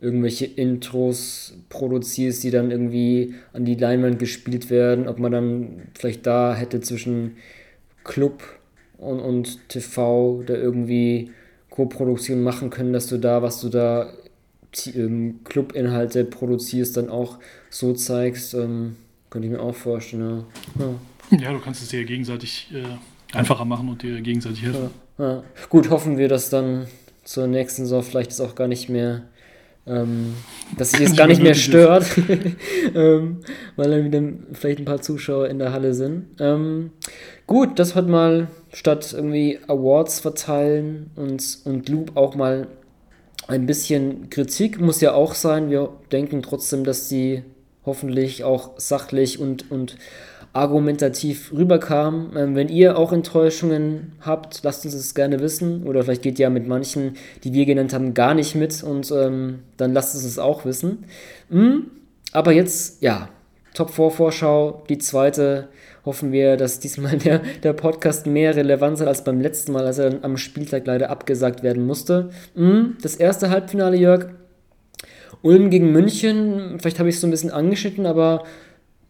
irgendwelche 0.00 0.46
Intros 0.46 1.54
produzierst, 1.68 2.44
die 2.44 2.50
dann 2.50 2.70
irgendwie 2.70 3.34
an 3.52 3.64
die 3.64 3.74
Leinwand 3.74 4.18
gespielt 4.18 4.70
werden, 4.70 5.08
ob 5.08 5.18
man 5.18 5.32
dann 5.32 5.82
vielleicht 5.98 6.26
da 6.26 6.54
hätte 6.54 6.80
zwischen 6.80 7.36
Club 8.04 8.42
und, 8.96 9.20
und 9.20 9.68
TV 9.68 10.42
da 10.46 10.54
irgendwie 10.54 11.32
Co-Produktion 11.70 12.42
machen 12.42 12.70
können, 12.70 12.92
dass 12.92 13.08
du 13.08 13.18
da, 13.18 13.42
was 13.42 13.60
du 13.60 13.68
da 13.68 14.12
ähm, 14.94 15.40
Club-Inhalte 15.44 16.24
produzierst, 16.24 16.96
dann 16.96 17.08
auch 17.08 17.38
so 17.70 17.92
zeigst. 17.92 18.54
Ähm, 18.54 18.96
könnte 19.30 19.46
ich 19.46 19.52
mir 19.52 19.60
auch 19.60 19.74
vorstellen, 19.74 20.44
ja. 20.78 20.84
ja. 21.30 21.38
ja. 21.38 21.52
du 21.52 21.58
kannst 21.58 21.82
es 21.82 21.88
dir 21.88 22.04
gegenseitig 22.04 22.70
äh, 22.72 23.36
einfacher 23.36 23.64
machen 23.64 23.88
und 23.88 24.02
dir 24.02 24.20
gegenseitig 24.20 24.62
helfen. 24.62 24.84
Ja, 24.84 24.90
ja. 25.18 25.42
Gut, 25.68 25.90
hoffen 25.90 26.18
wir, 26.18 26.28
dass 26.28 26.50
dann 26.50 26.86
zur 27.24 27.46
nächsten 27.46 27.82
Saison 27.82 28.02
vielleicht 28.02 28.30
es 28.30 28.40
auch 28.40 28.54
gar 28.54 28.68
nicht 28.68 28.88
mehr, 28.88 29.22
ähm, 29.86 30.34
dass 30.76 30.92
sich 30.92 31.02
es 31.02 31.16
gar 31.16 31.26
nicht 31.26 31.42
mehr 31.42 31.54
stört, 31.54 32.06
ähm, 32.94 33.40
weil 33.76 33.90
dann 33.90 34.04
wieder 34.04 34.22
vielleicht 34.54 34.78
ein 34.78 34.84
paar 34.84 35.02
Zuschauer 35.02 35.48
in 35.48 35.58
der 35.58 35.72
Halle 35.72 35.94
sind. 35.94 36.26
Ähm, 36.40 36.92
gut, 37.46 37.78
das 37.78 37.94
hat 37.94 38.08
mal 38.08 38.48
statt 38.72 39.12
irgendwie 39.12 39.58
Awards 39.66 40.20
verteilen 40.20 41.10
und, 41.16 41.58
und 41.64 41.88
Loop 41.88 42.16
auch 42.16 42.34
mal 42.34 42.68
ein 43.48 43.66
bisschen 43.66 44.30
Kritik 44.30 44.80
muss 44.80 45.00
ja 45.00 45.14
auch 45.14 45.34
sein. 45.34 45.70
Wir 45.70 45.90
denken 46.12 46.42
trotzdem, 46.42 46.84
dass 46.84 47.08
die 47.08 47.42
hoffentlich 47.84 48.44
auch 48.44 48.72
sachlich 48.78 49.40
und, 49.40 49.70
und 49.70 49.96
argumentativ 50.52 51.52
rüberkam. 51.52 52.32
Ähm, 52.36 52.54
wenn 52.54 52.68
ihr 52.68 52.98
auch 52.98 53.12
Enttäuschungen 53.12 54.12
habt, 54.20 54.60
lasst 54.62 54.84
uns 54.84 54.94
das 54.94 55.14
gerne 55.14 55.40
wissen. 55.40 55.86
Oder 55.86 56.02
vielleicht 56.02 56.22
geht 56.22 56.38
ihr 56.38 56.44
ja 56.44 56.50
mit 56.50 56.66
manchen, 56.66 57.14
die 57.44 57.52
wir 57.52 57.66
genannt 57.66 57.92
haben, 57.92 58.14
gar 58.14 58.34
nicht 58.34 58.54
mit 58.54 58.82
und 58.82 59.10
ähm, 59.10 59.60
dann 59.76 59.92
lasst 59.92 60.14
uns 60.14 60.24
es 60.24 60.38
auch 60.38 60.64
wissen. 60.64 61.04
Mhm. 61.48 61.86
Aber 62.32 62.52
jetzt, 62.52 63.02
ja, 63.02 63.28
Top 63.74 63.90
4 63.90 64.10
Vorschau, 64.10 64.82
die 64.88 64.98
zweite. 64.98 65.68
Hoffen 66.04 66.32
wir, 66.32 66.56
dass 66.56 66.80
diesmal 66.80 67.18
der, 67.24 67.42
der 67.62 67.74
Podcast 67.74 68.26
mehr 68.26 68.56
Relevanz 68.56 69.00
hat 69.00 69.08
als 69.08 69.24
beim 69.24 69.40
letzten 69.40 69.72
Mal, 69.72 69.86
als 69.86 69.98
er 69.98 70.10
dann 70.10 70.24
am 70.24 70.36
Spieltag 70.36 70.86
leider 70.86 71.10
abgesagt 71.10 71.62
werden 71.62 71.86
musste. 71.86 72.30
Mhm. 72.54 72.96
Das 73.02 73.14
erste 73.14 73.50
Halbfinale, 73.50 73.96
Jörg. 73.96 74.30
Ulm 75.42 75.70
gegen 75.70 75.92
München, 75.92 76.78
vielleicht 76.80 76.98
habe 76.98 77.08
ich 77.08 77.14
es 77.14 77.20
so 77.20 77.28
ein 77.28 77.30
bisschen 77.30 77.52
angeschnitten, 77.52 78.06
aber 78.06 78.42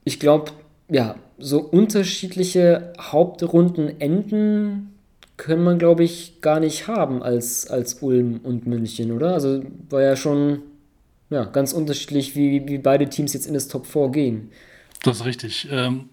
ich 0.05 0.21
glaube, 0.21 0.51
ja, 0.91 1.15
so 1.39 1.61
unterschiedliche 1.61 2.93
Hauptrunden 3.01 4.01
enden 4.01 4.95
können 5.37 5.63
man, 5.63 5.79
glaube 5.79 6.03
ich, 6.05 6.41
gar 6.41 6.59
nicht 6.61 6.89
haben 6.89 7.23
als, 7.23 7.69
als 7.69 8.03
Ulm 8.03 8.41
und 8.43 8.67
München, 8.67 9.13
oder? 9.13 9.35
Also 9.35 9.63
war 9.89 10.03
ja 10.03 10.17
schon 10.17 10.63
ja, 11.31 11.45
ganz 11.45 11.73
unterschiedlich, 11.73 12.35
wie, 12.35 12.67
wie 12.67 12.79
beide 12.79 13.09
Teams 13.09 13.33
jetzt 13.33 13.47
in 13.47 13.55
das 13.55 13.69
Top 13.69 13.87
4 13.87 14.09
gehen. 14.11 14.51
Das 15.05 15.19
ist 15.19 15.25
richtig. 15.25 15.69
Ähm, 15.71 16.09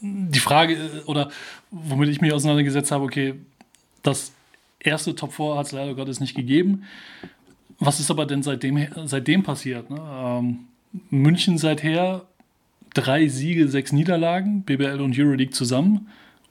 die 0.00 0.38
Frage, 0.38 0.74
äh, 0.74 1.04
oder 1.06 1.30
womit 1.70 2.08
ich 2.08 2.20
mich 2.20 2.32
auseinandergesetzt 2.32 2.90
habe, 2.90 3.04
okay, 3.04 3.34
das 4.02 4.32
erste 4.78 5.14
Top 5.14 5.34
4 5.34 5.56
hat 5.56 5.66
es 5.66 5.72
leider 5.72 5.94
Gottes 5.94 6.20
nicht 6.20 6.34
gegeben. 6.34 6.84
Was 7.78 8.00
ist 8.00 8.10
aber 8.10 8.26
denn 8.26 8.42
seitdem, 8.42 8.86
seitdem 9.04 9.42
passiert? 9.42 9.90
Ne? 9.90 10.00
Ähm, 10.00 10.58
München 11.10 11.58
seither 11.58 12.26
drei 12.94 13.28
Siege, 13.28 13.68
sechs 13.68 13.92
Niederlagen, 13.92 14.62
BBL 14.62 15.00
und 15.00 15.18
Euroleague 15.18 15.52
zusammen. 15.52 16.08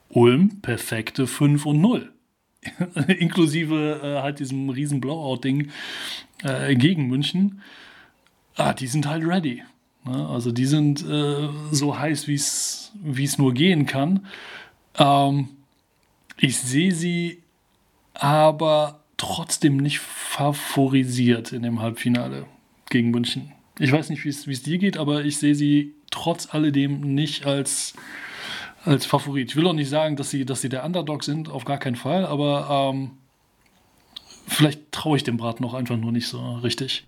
Ulm 0.09 0.61
perfekte 0.61 1.27
5 1.27 1.65
und 1.65 1.81
0. 1.81 2.11
Inklusive 3.19 4.01
äh, 4.03 4.21
halt 4.21 4.39
diesem 4.39 4.69
riesen 4.69 4.99
Blowout-Ding 4.99 5.69
äh, 6.43 6.75
gegen 6.75 7.07
München. 7.07 7.61
Ah, 8.55 8.73
die 8.73 8.87
sind 8.87 9.07
halt 9.07 9.25
ready. 9.25 9.63
Ne? 10.03 10.27
Also 10.27 10.51
die 10.51 10.65
sind 10.65 11.05
äh, 11.07 11.49
so 11.71 11.97
heiß, 11.97 12.27
wie 12.27 12.33
es 12.35 13.37
nur 13.37 13.53
gehen 13.53 13.85
kann. 13.85 14.25
Ähm, 14.97 15.49
ich 16.37 16.57
sehe 16.57 16.93
sie 16.93 17.43
aber 18.13 18.99
trotzdem 19.17 19.77
nicht 19.77 19.99
favorisiert 19.99 21.51
in 21.51 21.63
dem 21.63 21.81
Halbfinale 21.81 22.45
gegen 22.89 23.11
München. 23.11 23.51
Ich 23.77 23.91
weiß 23.91 24.09
nicht, 24.09 24.25
wie 24.25 24.29
es 24.29 24.63
dir 24.63 24.77
geht, 24.77 24.97
aber 24.97 25.23
ich 25.23 25.37
sehe 25.37 25.55
sie 25.55 25.93
trotz 26.11 26.53
alledem 26.53 27.01
nicht 27.13 27.45
als, 27.45 27.93
als 28.83 29.05
Favorit. 29.05 29.49
Ich 29.49 29.55
will 29.55 29.67
auch 29.67 29.73
nicht 29.73 29.89
sagen, 29.89 30.15
dass 30.15 30.29
sie, 30.29 30.45
dass 30.45 30.61
sie 30.61 30.69
der 30.69 30.85
Underdog 30.85 31.23
sind, 31.23 31.49
auf 31.49 31.65
gar 31.65 31.77
keinen 31.77 31.95
Fall, 31.95 32.25
aber 32.25 32.93
ähm, 32.93 33.11
vielleicht 34.47 34.91
traue 34.91 35.17
ich 35.17 35.23
dem 35.23 35.37
Brat 35.37 35.61
noch 35.61 35.73
einfach 35.73 35.97
nur 35.97 36.11
nicht 36.11 36.27
so 36.27 36.55
richtig. 36.55 37.05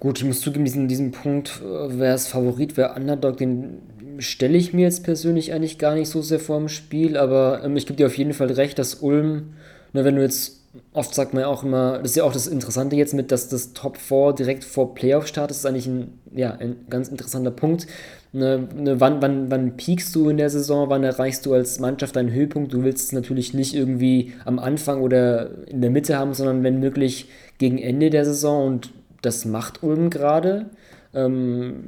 Gut, 0.00 0.18
ich 0.18 0.24
muss 0.24 0.40
zugeben, 0.40 0.64
diesen, 0.64 0.88
diesen 0.88 1.12
Punkt, 1.12 1.60
äh, 1.62 1.98
wer 1.98 2.14
ist 2.14 2.28
Favorit, 2.28 2.76
wer 2.76 2.96
Underdog, 2.96 3.36
den 3.36 3.82
stelle 4.18 4.58
ich 4.58 4.72
mir 4.72 4.82
jetzt 4.82 5.04
persönlich 5.04 5.52
eigentlich 5.52 5.78
gar 5.78 5.94
nicht 5.94 6.08
so 6.08 6.22
sehr 6.22 6.40
vor 6.40 6.58
dem 6.58 6.68
Spiel, 6.68 7.16
aber 7.16 7.62
ähm, 7.64 7.76
ich 7.76 7.86
gebe 7.86 7.96
dir 7.96 8.06
auf 8.06 8.18
jeden 8.18 8.32
Fall 8.32 8.50
recht, 8.50 8.78
dass 8.78 8.96
Ulm, 8.96 9.54
ne, 9.92 10.04
wenn 10.04 10.16
du 10.16 10.22
jetzt 10.22 10.65
oft 10.92 11.14
sagt 11.14 11.34
man 11.34 11.42
ja 11.42 11.48
auch 11.48 11.64
immer, 11.64 11.98
das 11.98 12.10
ist 12.10 12.16
ja 12.16 12.24
auch 12.24 12.32
das 12.32 12.46
Interessante 12.46 12.96
jetzt 12.96 13.14
mit, 13.14 13.32
dass 13.32 13.48
das 13.48 13.72
Top 13.72 13.96
4 13.96 14.32
direkt 14.32 14.64
vor 14.64 14.94
Playoff 14.94 15.26
startet, 15.26 15.50
das 15.50 15.58
ist 15.58 15.66
eigentlich 15.66 15.86
ein, 15.86 16.18
ja, 16.34 16.52
ein 16.52 16.86
ganz 16.88 17.08
interessanter 17.08 17.50
Punkt. 17.50 17.86
Ne, 18.32 18.68
ne, 18.74 19.00
wann, 19.00 19.22
wann, 19.22 19.50
wann 19.50 19.76
peakst 19.76 20.14
du 20.14 20.28
in 20.28 20.36
der 20.36 20.50
Saison, 20.50 20.90
wann 20.90 21.04
erreichst 21.04 21.46
du 21.46 21.54
als 21.54 21.80
Mannschaft 21.80 22.16
deinen 22.16 22.32
Höhepunkt? 22.32 22.72
Du 22.72 22.82
willst 22.82 23.06
es 23.06 23.12
natürlich 23.12 23.54
nicht 23.54 23.74
irgendwie 23.74 24.34
am 24.44 24.58
Anfang 24.58 25.00
oder 25.00 25.66
in 25.68 25.80
der 25.80 25.90
Mitte 25.90 26.18
haben, 26.18 26.34
sondern 26.34 26.62
wenn 26.62 26.78
möglich 26.78 27.30
gegen 27.58 27.78
Ende 27.78 28.10
der 28.10 28.24
Saison 28.24 28.66
und 28.66 28.90
das 29.22 29.44
macht 29.44 29.82
Ulm 29.82 30.10
gerade. 30.10 30.66
Ähm, 31.14 31.84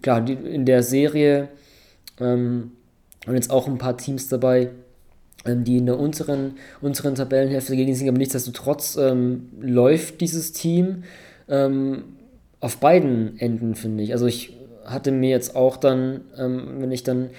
klar, 0.00 0.22
die, 0.22 0.32
in 0.32 0.64
der 0.64 0.82
Serie 0.82 1.48
ähm, 2.18 2.72
und 3.26 3.34
jetzt 3.34 3.50
auch 3.50 3.68
ein 3.68 3.78
paar 3.78 3.96
Teams 3.96 4.28
dabei, 4.28 4.70
die 5.46 5.78
in 5.78 5.86
der 5.86 5.98
unteren, 5.98 6.54
unteren 6.80 7.14
Tabellenhälfte 7.14 7.76
gegen 7.76 7.94
sind, 7.94 8.08
aber 8.08 8.18
nichtsdestotrotz 8.18 8.96
ähm, 8.96 9.48
läuft 9.60 10.20
dieses 10.20 10.52
Team 10.52 11.04
ähm, 11.48 12.04
auf 12.60 12.76
beiden 12.76 13.38
Enden, 13.38 13.74
finde 13.74 14.02
ich. 14.02 14.12
Also 14.12 14.26
ich 14.26 14.56
hatte 14.84 15.12
mir 15.12 15.30
jetzt 15.30 15.56
auch 15.56 15.76
dann, 15.76 16.22
ähm, 16.36 16.76
wenn 16.78 16.92
ich 16.92 17.02
dann 17.02 17.30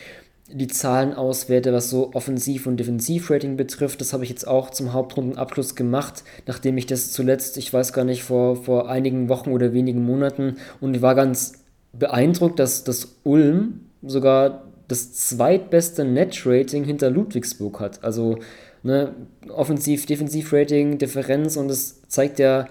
die 0.53 0.67
Zahlen 0.67 1.13
auswerte, 1.13 1.71
was 1.73 1.89
so 1.89 2.13
Offensiv- 2.13 2.67
und 2.67 2.77
Defensivrating 2.77 3.55
betrifft. 3.55 4.01
Das 4.01 4.13
habe 4.13 4.23
ich 4.23 4.29
jetzt 4.29 4.47
auch 4.47 4.69
zum 4.69 4.93
Hauptrundenabschluss 4.93 5.75
gemacht, 5.75 6.23
nachdem 6.45 6.77
ich 6.77 6.85
das 6.85 7.11
zuletzt, 7.11 7.57
ich 7.57 7.71
weiß 7.71 7.93
gar 7.93 8.03
nicht, 8.03 8.23
vor, 8.23 8.57
vor 8.57 8.89
einigen 8.89 9.29
Wochen 9.29 9.51
oder 9.51 9.73
wenigen 9.73 10.03
Monaten 10.03 10.57
und 10.81 11.01
war 11.01 11.15
ganz 11.15 11.53
beeindruckt, 11.93 12.59
dass 12.59 12.83
das 12.83 13.15
Ulm 13.23 13.81
sogar 14.01 14.65
das 14.91 15.13
zweitbeste 15.13 16.05
Net-Rating 16.05 16.83
hinter 16.83 17.09
Ludwigsburg 17.09 17.79
hat. 17.79 18.03
Also 18.03 18.39
ne, 18.83 19.15
Offensiv-Defensiv-Rating, 19.49 20.97
Differenz 20.97 21.57
und 21.57 21.69
das 21.69 22.01
zeigt 22.07 22.39
ja 22.39 22.67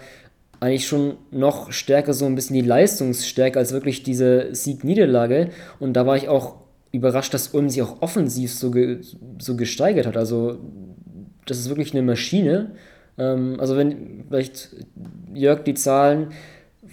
eigentlich 0.60 0.86
schon 0.86 1.16
noch 1.30 1.72
stärker 1.72 2.12
so 2.12 2.26
ein 2.26 2.34
bisschen 2.34 2.54
die 2.54 2.60
Leistungsstärke 2.60 3.58
als 3.58 3.72
wirklich 3.72 4.02
diese 4.02 4.54
Sieg-Niederlage. 4.54 5.48
Und 5.78 5.94
da 5.94 6.06
war 6.06 6.16
ich 6.16 6.28
auch 6.28 6.56
überrascht, 6.92 7.32
dass 7.32 7.48
Ulm 7.48 7.70
sich 7.70 7.80
auch 7.82 8.02
offensiv 8.02 8.52
so, 8.52 8.70
ge 8.70 9.00
so 9.38 9.56
gesteigert 9.56 10.06
hat. 10.06 10.18
Also 10.18 10.58
das 11.46 11.58
ist 11.58 11.70
wirklich 11.70 11.94
eine 11.94 12.02
Maschine. 12.02 12.72
Ähm, 13.16 13.56
also 13.58 13.76
wenn 13.76 14.24
vielleicht 14.28 14.76
Jörg 15.32 15.64
die 15.64 15.74
Zahlen 15.74 16.28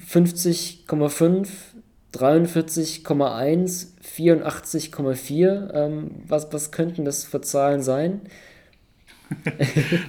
50,5, 0.10 1.48
43,1, 2.14 3.88
84,4. 4.18 5.74
Ähm, 5.74 6.12
was, 6.28 6.52
was 6.52 6.72
könnten 6.72 7.06
das 7.06 7.26
für 7.26 7.42
Zahlen 7.42 7.82
sein? 7.82 8.22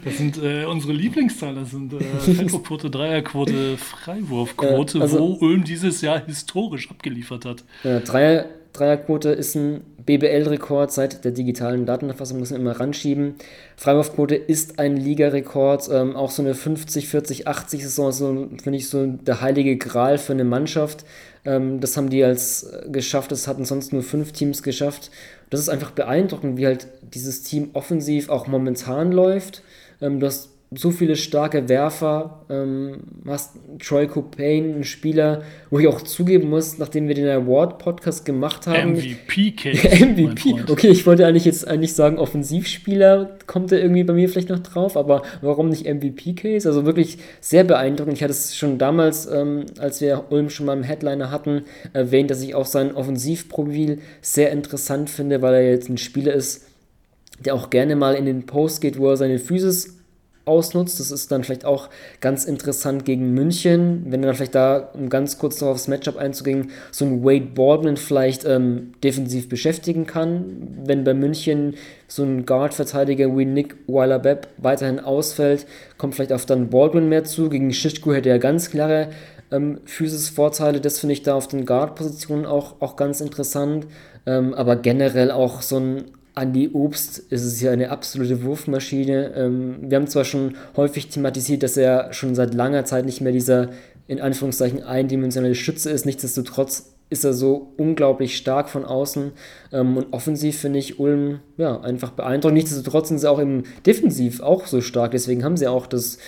Das 0.04 0.16
sind 0.16 0.40
äh, 0.42 0.64
unsere 0.64 0.92
Lieblingszahlen. 0.92 1.56
Das 1.56 1.70
sind 1.70 1.92
äh, 1.92 1.98
Dreierquote, 2.90 3.76
Freiwurfquote, 3.76 5.00
also, 5.00 5.18
wo 5.18 5.46
Ulm 5.46 5.64
dieses 5.64 6.00
Jahr 6.02 6.24
historisch 6.24 6.90
abgeliefert 6.90 7.44
hat. 7.44 7.64
Ja, 7.82 8.00
Dreier, 8.00 8.46
Dreierquote 8.72 9.30
ist 9.30 9.56
ein 9.56 9.82
BBL-Rekord 10.06 10.92
seit 10.92 11.24
der 11.24 11.32
digitalen 11.32 11.84
Datenerfassung, 11.84 12.38
muss 12.38 12.50
man 12.50 12.60
immer 12.60 12.78
ranschieben. 12.78 13.34
Freiwurfquote 13.76 14.36
ist 14.36 14.78
ein 14.78 14.96
Ligarekord, 14.96 15.88
ähm, 15.92 16.16
auch 16.16 16.30
so 16.30 16.42
eine 16.42 16.54
50, 16.54 17.08
40, 17.08 17.48
80 17.48 17.82
Saison, 17.82 18.12
so, 18.12 18.48
finde 18.62 18.78
ich, 18.78 18.88
so 18.88 19.06
der 19.06 19.40
heilige 19.40 19.76
Gral 19.76 20.18
für 20.18 20.32
eine 20.32 20.44
Mannschaft. 20.44 21.04
Ähm, 21.44 21.80
das 21.80 21.96
haben 21.96 22.10
die 22.10 22.24
als 22.24 22.64
äh, 22.64 22.88
geschafft, 22.90 23.32
das 23.32 23.46
hatten 23.46 23.64
sonst 23.64 23.92
nur 23.92 24.02
fünf 24.02 24.32
Teams 24.32 24.62
geschafft. 24.62 25.10
Das 25.50 25.60
ist 25.60 25.68
einfach 25.68 25.92
beeindruckend, 25.92 26.58
wie 26.58 26.66
halt 26.66 26.88
dieses 27.14 27.42
Team 27.42 27.70
offensiv 27.72 28.28
auch 28.28 28.46
momentan 28.46 29.12
läuft. 29.12 29.62
Ähm, 30.00 30.20
du 30.20 30.26
hast 30.26 30.50
so 30.70 30.90
viele 30.90 31.16
starke 31.16 31.68
Werfer. 31.68 32.44
Ähm, 32.50 32.98
hast 33.26 33.56
Troy 33.78 34.06
Copain, 34.06 34.76
ein 34.76 34.84
Spieler, 34.84 35.42
wo 35.70 35.78
ich 35.78 35.86
auch 35.86 36.02
zugeben 36.02 36.50
muss, 36.50 36.76
nachdem 36.76 37.08
wir 37.08 37.14
den 37.14 37.28
Award-Podcast 37.28 38.26
gemacht 38.26 38.66
haben. 38.66 38.92
MVP-Case. 38.92 40.04
MVP. 40.06 40.54
Okay, 40.70 40.88
ich 40.88 41.06
wollte 41.06 41.26
eigentlich 41.26 41.46
jetzt 41.46 41.66
eigentlich 41.66 41.94
sagen, 41.94 42.18
Offensivspieler 42.18 43.38
kommt 43.46 43.72
er 43.72 43.80
irgendwie 43.80 44.04
bei 44.04 44.12
mir 44.12 44.28
vielleicht 44.28 44.50
noch 44.50 44.58
drauf, 44.58 44.96
aber 44.96 45.22
warum 45.40 45.70
nicht 45.70 45.86
MVP-Case? 45.86 46.68
Also 46.68 46.84
wirklich 46.84 47.18
sehr 47.40 47.64
beeindruckend. 47.64 48.16
Ich 48.16 48.22
hatte 48.22 48.32
es 48.32 48.54
schon 48.54 48.76
damals, 48.76 49.26
ähm, 49.26 49.64
als 49.78 50.02
wir 50.02 50.24
Ulm 50.28 50.50
schon 50.50 50.66
mal 50.66 50.76
im 50.76 50.82
Headliner 50.82 51.30
hatten, 51.30 51.62
erwähnt, 51.94 52.30
dass 52.30 52.42
ich 52.42 52.54
auch 52.54 52.66
sein 52.66 52.94
Offensivprofil 52.94 54.00
sehr 54.20 54.52
interessant 54.52 55.08
finde, 55.08 55.40
weil 55.40 55.54
er 55.54 55.70
jetzt 55.70 55.88
ein 55.88 55.98
Spieler 55.98 56.34
ist, 56.34 56.66
der 57.42 57.54
auch 57.54 57.70
gerne 57.70 57.96
mal 57.96 58.14
in 58.14 58.26
den 58.26 58.44
Post 58.44 58.82
geht, 58.82 58.98
wo 58.98 59.08
er 59.08 59.16
seine 59.16 59.38
Physis 59.38 59.97
ausnutzt. 60.48 60.98
Das 60.98 61.10
ist 61.10 61.30
dann 61.30 61.44
vielleicht 61.44 61.64
auch 61.64 61.88
ganz 62.20 62.44
interessant 62.44 63.04
gegen 63.04 63.34
München, 63.34 64.06
wenn 64.08 64.22
er 64.22 64.28
dann 64.28 64.36
vielleicht 64.36 64.54
da, 64.54 64.90
um 64.94 65.08
ganz 65.08 65.38
kurz 65.38 65.60
noch 65.60 65.68
aufs 65.68 65.86
Matchup 65.86 66.16
einzugehen, 66.16 66.70
so 66.90 67.04
ein 67.04 67.22
Wade 67.22 67.48
Baldwin 67.54 67.96
vielleicht 67.96 68.44
ähm, 68.44 68.94
defensiv 69.04 69.48
beschäftigen 69.48 70.06
kann. 70.06 70.78
Wenn 70.84 71.04
bei 71.04 71.14
München 71.14 71.74
so 72.08 72.24
ein 72.24 72.46
Guard-Verteidiger 72.46 73.36
wie 73.36 73.44
Nick 73.44 73.76
Weiler-Bepp 73.86 74.48
weiterhin 74.56 74.98
ausfällt, 74.98 75.66
kommt 75.98 76.14
vielleicht 76.14 76.32
auf 76.32 76.46
dann 76.46 76.70
Baldwin 76.70 77.08
mehr 77.08 77.24
zu. 77.24 77.48
Gegen 77.48 77.72
Schichtku 77.72 78.12
hätte 78.12 78.30
er 78.30 78.38
ganz 78.38 78.70
klare 78.70 79.10
ähm, 79.50 79.80
Physis-Vorteile. 79.84 80.80
Das 80.80 80.98
finde 80.98 81.12
ich 81.12 81.22
da 81.22 81.34
auf 81.34 81.48
den 81.48 81.66
Guard-Positionen 81.66 82.46
auch, 82.46 82.80
auch 82.80 82.96
ganz 82.96 83.20
interessant. 83.20 83.86
Ähm, 84.26 84.54
aber 84.54 84.76
generell 84.76 85.30
auch 85.30 85.62
so 85.62 85.78
ein 85.78 86.04
Andy 86.40 86.70
Obst 86.72 87.18
ist 87.18 87.44
es 87.44 87.60
ja 87.60 87.72
eine 87.72 87.90
absolute 87.90 88.42
Wurfmaschine. 88.42 89.34
Ähm, 89.34 89.76
wir 89.82 89.96
haben 89.96 90.06
zwar 90.06 90.24
schon 90.24 90.56
häufig 90.76 91.08
thematisiert, 91.08 91.62
dass 91.62 91.76
er 91.76 92.12
schon 92.12 92.34
seit 92.34 92.54
langer 92.54 92.84
Zeit 92.84 93.04
nicht 93.04 93.20
mehr 93.20 93.32
dieser 93.32 93.70
in 94.06 94.20
Anführungszeichen 94.20 94.82
eindimensionale 94.82 95.54
Schütze 95.54 95.90
ist. 95.90 96.06
Nichtsdestotrotz 96.06 96.94
ist 97.10 97.24
er 97.24 97.32
so 97.32 97.72
unglaublich 97.76 98.36
stark 98.36 98.68
von 98.68 98.84
außen. 98.84 99.32
Ähm, 99.72 99.96
und 99.96 100.12
offensiv 100.12 100.58
finde 100.58 100.78
ich 100.78 100.98
Ulm 100.98 101.40
ja 101.56 101.80
einfach 101.80 102.10
beeindruckend. 102.10 102.56
Nichtsdestotrotz 102.58 103.08
sind 103.08 103.18
sie 103.18 103.30
auch 103.30 103.38
im 103.38 103.64
Defensiv 103.86 104.40
auch 104.40 104.66
so 104.66 104.80
stark. 104.80 105.12
Deswegen 105.12 105.44
haben 105.44 105.56
sie 105.56 105.68
auch 105.68 105.86
das 105.86 106.18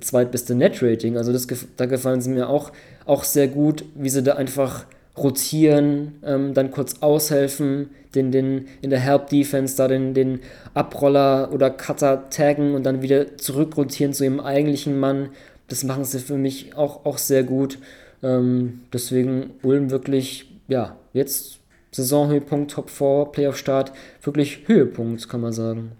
zweitbeste 0.00 0.54
Net-Rating. 0.54 1.16
Also 1.16 1.32
das, 1.32 1.46
da 1.76 1.86
gefallen 1.86 2.20
sie 2.20 2.30
mir 2.30 2.48
auch, 2.48 2.72
auch 3.06 3.24
sehr 3.24 3.48
gut, 3.48 3.84
wie 3.94 4.10
sie 4.10 4.22
da 4.22 4.34
einfach 4.34 4.84
rotieren, 5.22 6.14
ähm, 6.24 6.54
dann 6.54 6.70
kurz 6.70 7.00
aushelfen, 7.00 7.90
den, 8.14 8.32
den 8.32 8.66
in 8.80 8.90
der 8.90 9.00
Help-Defense 9.00 9.76
da 9.76 9.88
den, 9.88 10.14
den 10.14 10.40
Abroller 10.74 11.50
oder 11.52 11.70
Cutter 11.70 12.30
taggen 12.30 12.74
und 12.74 12.84
dann 12.84 13.02
wieder 13.02 13.36
zurückrotieren 13.36 14.12
zu 14.12 14.24
ihrem 14.24 14.40
eigentlichen 14.40 14.98
Mann. 14.98 15.30
Das 15.68 15.84
machen 15.84 16.04
sie 16.04 16.18
für 16.18 16.36
mich 16.36 16.76
auch, 16.76 17.04
auch 17.04 17.18
sehr 17.18 17.42
gut. 17.42 17.78
Ähm, 18.22 18.80
deswegen 18.92 19.50
Ulm 19.62 19.90
wirklich, 19.90 20.50
ja, 20.68 20.96
jetzt 21.12 21.58
Saisonhöhepunkt, 21.92 22.70
Top 22.70 22.90
4, 22.90 23.28
Playoff-Start, 23.32 23.92
wirklich 24.22 24.66
Höhepunkt, 24.66 25.28
kann 25.28 25.40
man 25.40 25.52
sagen. 25.52 25.92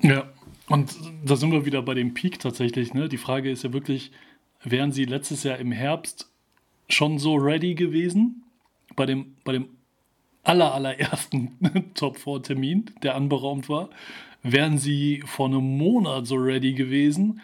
Ja, 0.00 0.24
und 0.68 0.94
da 1.24 1.36
sind 1.36 1.52
wir 1.52 1.64
wieder 1.64 1.82
bei 1.82 1.94
dem 1.94 2.14
Peak 2.14 2.38
tatsächlich. 2.38 2.94
Ne? 2.94 3.08
Die 3.08 3.16
Frage 3.16 3.50
ist 3.50 3.64
ja 3.64 3.72
wirklich, 3.72 4.12
wären 4.62 4.92
sie 4.92 5.04
letztes 5.04 5.42
Jahr 5.44 5.58
im 5.58 5.72
Herbst 5.72 6.27
schon 6.88 7.18
so 7.18 7.34
ready 7.34 7.74
gewesen? 7.74 8.44
Bei 8.96 9.06
dem, 9.06 9.36
bei 9.44 9.52
dem 9.52 9.68
aller, 10.42 10.74
allerersten 10.74 11.58
Top-4-Termin, 11.94 12.92
der 13.02 13.14
anberaumt 13.14 13.68
war, 13.68 13.90
wären 14.42 14.78
sie 14.78 15.22
vor 15.26 15.46
einem 15.46 15.76
Monat 15.76 16.26
so 16.26 16.36
ready 16.36 16.72
gewesen. 16.72 17.40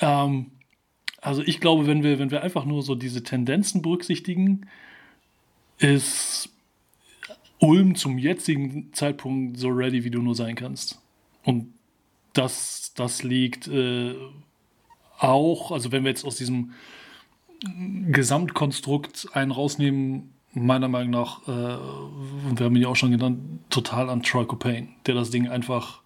Ähm, 0.00 0.50
also 1.20 1.42
ich 1.42 1.60
glaube, 1.60 1.86
wenn 1.86 2.02
wir, 2.02 2.18
wenn 2.18 2.30
wir 2.30 2.42
einfach 2.42 2.64
nur 2.64 2.82
so 2.82 2.94
diese 2.94 3.22
Tendenzen 3.22 3.82
berücksichtigen, 3.82 4.66
ist 5.78 6.50
Ulm 7.58 7.94
zum 7.94 8.18
jetzigen 8.18 8.92
Zeitpunkt 8.92 9.58
so 9.58 9.68
ready, 9.68 10.04
wie 10.04 10.10
du 10.10 10.22
nur 10.22 10.34
sein 10.34 10.54
kannst. 10.54 11.00
Und 11.44 11.72
das, 12.32 12.92
das 12.94 13.22
liegt 13.22 13.68
äh, 13.68 14.14
auch, 15.18 15.70
also 15.70 15.92
wenn 15.92 16.04
wir 16.04 16.10
jetzt 16.10 16.24
aus 16.24 16.36
diesem 16.36 16.72
Gesamtkonstrukt 18.10 19.28
einen 19.32 19.50
rausnehmen, 19.50 20.32
meiner 20.52 20.88
Meinung 20.88 21.10
nach, 21.10 21.46
äh, 21.46 21.78
wir 22.56 22.66
haben 22.66 22.76
ihn 22.76 22.82
ja 22.82 22.88
auch 22.88 22.96
schon 22.96 23.12
genannt, 23.12 23.38
total 23.70 24.10
an 24.10 24.22
Troy 24.22 24.46
Copain, 24.46 24.88
der 25.06 25.14
das 25.14 25.30
Ding 25.30 25.48
einfach, 25.48 26.02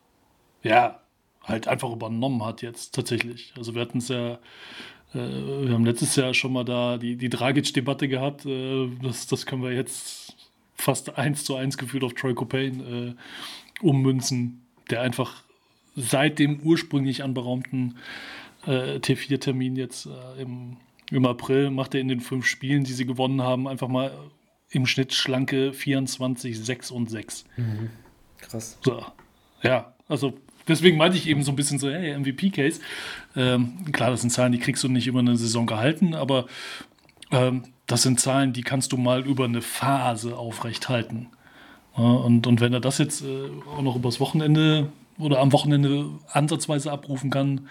ja, 0.62 1.00
halt 1.42 1.68
einfach 1.68 1.90
übernommen 1.90 2.44
hat 2.44 2.62
jetzt 2.62 2.94
tatsächlich. 2.94 3.52
Also 3.56 3.74
wir 3.74 3.82
hatten 3.82 3.98
es 3.98 4.08
ja, 4.08 4.34
äh, 5.14 5.18
wir 5.18 5.72
haben 5.72 5.84
letztes 5.84 6.16
Jahr 6.16 6.34
schon 6.34 6.52
mal 6.52 6.64
da 6.64 6.98
die, 6.98 7.16
die 7.16 7.30
Dragic-Debatte 7.30 8.08
gehabt, 8.08 8.44
äh, 8.46 8.88
das, 9.02 9.26
das 9.26 9.46
können 9.46 9.62
wir 9.62 9.72
jetzt 9.72 10.36
fast 10.74 11.16
eins 11.16 11.44
zu 11.44 11.54
eins 11.56 11.78
gefühlt 11.78 12.04
auf 12.04 12.14
Troy 12.14 12.34
Copain 12.34 13.14
äh, 13.80 13.84
ummünzen, 13.84 14.62
der 14.90 15.00
einfach 15.00 15.44
seit 15.96 16.38
dem 16.38 16.60
ursprünglich 16.60 17.22
anberaumten 17.22 17.96
äh, 18.66 18.96
T4-Termin 18.96 19.76
jetzt 19.76 20.06
äh, 20.06 20.42
im, 20.42 20.76
im 21.10 21.26
April 21.26 21.70
macht 21.70 21.94
er 21.94 22.00
in 22.00 22.08
den 22.08 22.20
fünf 22.20 22.46
Spielen, 22.46 22.84
die 22.84 22.92
sie 22.92 23.06
gewonnen 23.06 23.42
haben, 23.42 23.68
einfach 23.68 23.88
mal 23.88 24.12
im 24.70 24.86
Schnitt 24.86 25.14
schlanke 25.14 25.72
24, 25.72 26.58
6 26.58 26.90
und 26.90 27.10
6. 27.10 27.44
Mhm. 27.56 27.90
Krass. 28.38 28.78
So. 28.82 29.04
Ja, 29.62 29.94
also 30.08 30.34
deswegen 30.68 30.96
meinte 30.96 31.16
ich 31.16 31.28
eben 31.28 31.42
so 31.42 31.52
ein 31.52 31.56
bisschen 31.56 31.78
so, 31.78 31.90
hey, 31.90 32.18
MVP-Case. 32.18 32.80
Ähm, 33.36 33.84
klar, 33.92 34.10
das 34.10 34.22
sind 34.22 34.30
Zahlen, 34.30 34.52
die 34.52 34.58
kriegst 34.58 34.82
du 34.82 34.88
nicht 34.88 35.06
über 35.06 35.20
eine 35.20 35.36
Saison 35.36 35.66
gehalten, 35.66 36.14
aber 36.14 36.46
ähm, 37.30 37.64
das 37.86 38.02
sind 38.02 38.20
Zahlen, 38.20 38.52
die 38.52 38.62
kannst 38.62 38.92
du 38.92 38.96
mal 38.96 39.26
über 39.26 39.44
eine 39.44 39.62
Phase 39.62 40.36
aufrecht 40.36 40.88
halten. 40.88 41.28
Ja, 41.96 42.04
und, 42.04 42.46
und 42.46 42.60
wenn 42.60 42.72
er 42.72 42.80
das 42.80 42.98
jetzt 42.98 43.22
äh, 43.22 43.48
auch 43.76 43.82
noch 43.82 43.96
übers 43.96 44.20
Wochenende 44.20 44.90
oder 45.18 45.40
am 45.40 45.52
Wochenende 45.52 46.06
ansatzweise 46.32 46.90
abrufen 46.90 47.30
kann, 47.30 47.68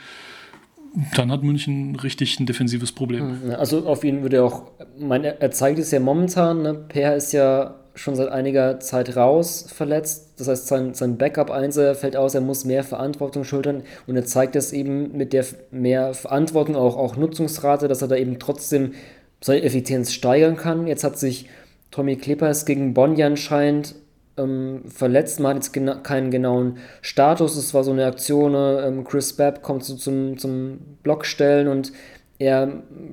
dann 1.16 1.32
hat 1.32 1.44
München 1.44 1.96
richtig 1.96 2.40
ein 2.40 2.46
defensives 2.46 2.92
Problem. 2.92 3.42
Hm, 3.42 3.52
also 3.52 3.88
auf 3.88 4.04
ihn 4.04 4.22
würde 4.22 4.38
er 4.38 4.46
auch, 4.46 4.64
mein, 4.98 5.24
er 5.24 5.52
zeigt 5.52 5.80
es 5.80 5.92
ja 5.92 6.00
momentan, 6.00 6.62
ne? 6.62 6.74
Per 6.74 7.16
ist 7.16 7.34
ja 7.34 7.76
schon 7.96 8.16
seit 8.16 8.30
einiger 8.30 8.80
Zeit 8.80 9.16
raus 9.16 9.68
verletzt. 9.74 10.34
Das 10.38 10.48
heißt, 10.48 10.68
sein, 10.68 10.94
sein 10.94 11.18
Backup-Einser 11.18 11.96
fällt 11.96 12.16
aus, 12.16 12.34
er 12.34 12.42
muss 12.42 12.66
mehr 12.66 12.84
Verantwortung 12.84 13.44
schultern 13.44 13.84
und 14.08 14.16
er 14.16 14.26
zeigt 14.26 14.56
es 14.56 14.74
eben 14.74 15.16
mit 15.16 15.34
der 15.34 15.46
mehr 15.72 16.14
Verantwortung, 16.14 16.76
auch, 16.76 16.98
auch 16.98 17.18
Nutzungsrate, 17.18 17.88
dass 17.88 18.02
er 18.02 18.08
da 18.08 18.16
eben 18.16 18.40
trotzdem 18.40 18.94
seine 19.42 19.64
Effizienz 19.64 20.12
steigern 20.12 20.56
kann. 20.56 20.88
Jetzt 20.88 21.04
hat 21.04 21.20
sich 21.20 21.48
Tommy 21.92 22.16
Klippers 22.16 22.66
gegen 22.66 22.94
Bonn 22.94 23.22
anscheinend 23.22 23.96
ähm, 24.38 24.84
verletzt. 24.88 25.40
Man 25.40 25.52
hat 25.52 25.64
jetzt 25.64 25.74
gena 25.74 25.96
keinen 25.96 26.32
genauen 26.32 26.78
Status. 27.02 27.56
Es 27.56 27.74
war 27.74 27.84
so 27.84 27.92
eine 27.92 28.06
Aktion, 28.06 28.54
ne? 28.54 28.84
ähm, 28.88 29.04
Chris 29.04 29.34
Babb 29.34 29.62
kommt 29.62 29.84
so 29.84 29.96
zum, 29.96 30.38
zum 30.38 30.80
Blockstellen 31.04 31.68
und 31.68 31.92
er 32.40 32.68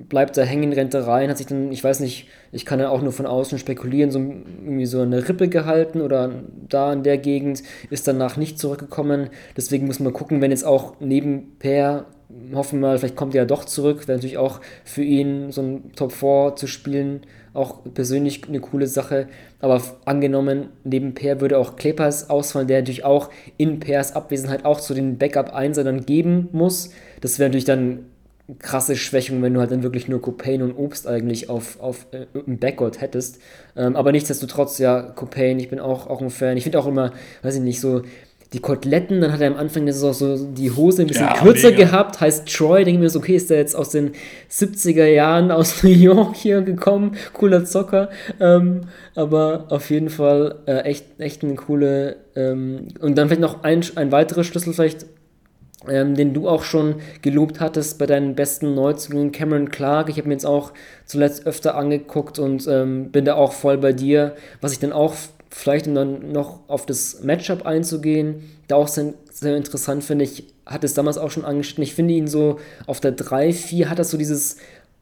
bleibt 0.08 0.36
da 0.36 0.42
hängen, 0.42 0.72
rennt 0.72 0.94
da 0.94 1.04
rein, 1.04 1.28
hat 1.28 1.38
sich 1.38 1.46
dann, 1.46 1.70
ich 1.70 1.84
weiß 1.84 2.00
nicht, 2.00 2.26
ich 2.52 2.64
kann 2.64 2.80
ja 2.80 2.88
auch 2.88 3.02
nur 3.02 3.12
von 3.12 3.26
außen 3.26 3.58
spekulieren, 3.58 4.10
so 4.10 4.18
irgendwie 4.18 4.86
so 4.86 5.02
eine 5.02 5.28
Rippe 5.28 5.48
gehalten 5.48 6.00
oder 6.00 6.32
da 6.68 6.92
in 6.92 7.02
der 7.02 7.18
Gegend, 7.18 7.62
ist 7.90 8.08
danach 8.08 8.36
nicht 8.36 8.58
zurückgekommen. 8.58 9.28
Deswegen 9.56 9.86
muss 9.86 10.00
man 10.00 10.12
gucken, 10.12 10.40
wenn 10.40 10.50
jetzt 10.50 10.64
auch 10.64 10.94
neben 11.00 11.58
Per, 11.58 12.06
hoffen 12.54 12.80
wir 12.80 12.88
mal, 12.88 12.98
vielleicht 12.98 13.16
kommt 13.16 13.34
er 13.34 13.42
ja 13.42 13.46
doch 13.46 13.64
zurück, 13.66 14.08
wäre 14.08 14.16
natürlich 14.16 14.38
auch 14.38 14.60
für 14.84 15.02
ihn 15.02 15.52
so 15.52 15.62
ein 15.62 15.92
Top 15.94 16.12
4 16.12 16.54
zu 16.56 16.66
spielen 16.66 17.20
auch 17.52 17.78
persönlich 17.94 18.46
eine 18.48 18.60
coole 18.60 18.86
Sache. 18.86 19.28
Aber 19.60 19.82
angenommen, 20.04 20.68
neben 20.84 21.14
Per 21.14 21.40
würde 21.40 21.58
auch 21.58 21.76
Klepers 21.76 22.30
ausfallen, 22.30 22.68
der 22.68 22.80
natürlich 22.80 23.04
auch 23.04 23.30
in 23.56 23.80
Pers 23.80 24.14
Abwesenheit 24.14 24.64
auch 24.64 24.80
zu 24.80 24.94
den 24.94 25.18
Backup-Einser 25.18 25.84
dann 25.84 26.06
geben 26.06 26.48
muss. 26.52 26.90
Das 27.20 27.38
wäre 27.38 27.48
natürlich 27.48 27.64
dann 27.64 28.06
krasse 28.58 28.96
Schwächung, 28.96 29.42
wenn 29.42 29.54
du 29.54 29.60
halt 29.60 29.70
dann 29.70 29.82
wirklich 29.82 30.08
nur 30.08 30.20
Copain 30.20 30.62
und 30.62 30.72
Obst 30.72 31.06
eigentlich 31.06 31.48
auf, 31.48 31.78
auf 31.80 32.06
äh, 32.12 32.26
im 32.46 32.58
Backcourt 32.58 33.00
hättest. 33.00 33.40
Ähm, 33.76 33.96
aber 33.96 34.12
nichtsdestotrotz, 34.12 34.78
ja, 34.78 35.02
Copain, 35.02 35.58
ich 35.58 35.68
bin 35.68 35.78
auch, 35.78 36.08
auch 36.08 36.20
ein 36.20 36.30
Fan. 36.30 36.56
Ich 36.56 36.64
finde 36.64 36.78
auch 36.78 36.86
immer, 36.86 37.12
weiß 37.42 37.56
ich 37.56 37.62
nicht, 37.62 37.80
so 37.80 38.02
die 38.52 38.58
Koteletten, 38.58 39.20
dann 39.20 39.32
hat 39.32 39.40
er 39.40 39.46
am 39.46 39.56
Anfang 39.56 39.86
das 39.86 40.02
auch 40.02 40.12
so 40.12 40.36
die 40.36 40.72
Hose 40.72 41.02
ein 41.02 41.08
bisschen 41.08 41.26
ja, 41.26 41.34
kürzer 41.34 41.70
mega. 41.70 41.84
gehabt, 41.84 42.20
heißt 42.20 42.52
Troy, 42.52 42.84
denke 42.84 42.98
ich 42.98 43.02
mir 43.02 43.08
so, 43.08 43.20
okay, 43.20 43.36
ist 43.36 43.48
der 43.48 43.58
jetzt 43.58 43.76
aus 43.76 43.90
den 43.90 44.12
70er 44.50 45.06
Jahren 45.06 45.52
aus 45.52 45.82
New 45.84 45.90
York 45.90 46.34
hier 46.34 46.62
gekommen, 46.62 47.16
cooler 47.32 47.64
Zocker, 47.64 48.10
ähm, 48.40 48.82
aber 49.14 49.66
auf 49.68 49.90
jeden 49.90 50.10
Fall 50.10 50.56
äh, 50.66 50.80
echt, 50.80 51.20
echt 51.20 51.44
eine 51.44 51.54
coole, 51.54 52.16
ähm, 52.34 52.88
und 53.00 53.16
dann 53.16 53.28
vielleicht 53.28 53.40
noch 53.40 53.62
ein, 53.62 53.84
ein 53.94 54.10
weiterer 54.10 54.42
Schlüssel 54.42 54.72
vielleicht, 54.72 55.06
ähm, 55.88 56.16
den 56.16 56.34
du 56.34 56.48
auch 56.48 56.64
schon 56.64 56.96
gelobt 57.22 57.60
hattest 57.60 57.98
bei 57.98 58.06
deinen 58.06 58.34
besten 58.34 58.74
Neuzugängen, 58.74 59.32
Cameron 59.32 59.70
Clark. 59.70 60.08
Ich 60.08 60.18
habe 60.18 60.28
mir 60.28 60.34
jetzt 60.34 60.44
auch 60.44 60.72
zuletzt 61.06 61.46
öfter 61.46 61.74
angeguckt 61.76 62.38
und 62.38 62.66
ähm, 62.68 63.10
bin 63.10 63.24
da 63.24 63.36
auch 63.36 63.52
voll 63.52 63.78
bei 63.78 63.92
dir. 63.92 64.34
Was 64.60 64.72
ich 64.72 64.78
dann 64.78 64.92
auch 64.92 65.14
vielleicht 65.50 65.86
um 65.86 65.94
dann 65.94 66.32
noch 66.32 66.60
auf 66.68 66.86
das 66.86 67.22
Matchup 67.22 67.66
einzugehen, 67.66 68.50
da 68.68 68.76
auch 68.76 68.88
sehr, 68.88 69.14
sehr 69.32 69.56
interessant 69.56 70.04
finde 70.04 70.24
ich, 70.24 70.44
hat 70.64 70.84
es 70.84 70.94
damals 70.94 71.18
auch 71.18 71.30
schon 71.30 71.44
angeschnitten. 71.44 71.82
Ich 71.82 71.94
finde 71.94 72.14
ihn 72.14 72.28
so 72.28 72.60
auf 72.86 73.00
der 73.00 73.12
3, 73.12 73.52
4 73.52 73.90
hat 73.90 73.98
er 73.98 74.04
so 74.04 74.16
dieses 74.16 74.56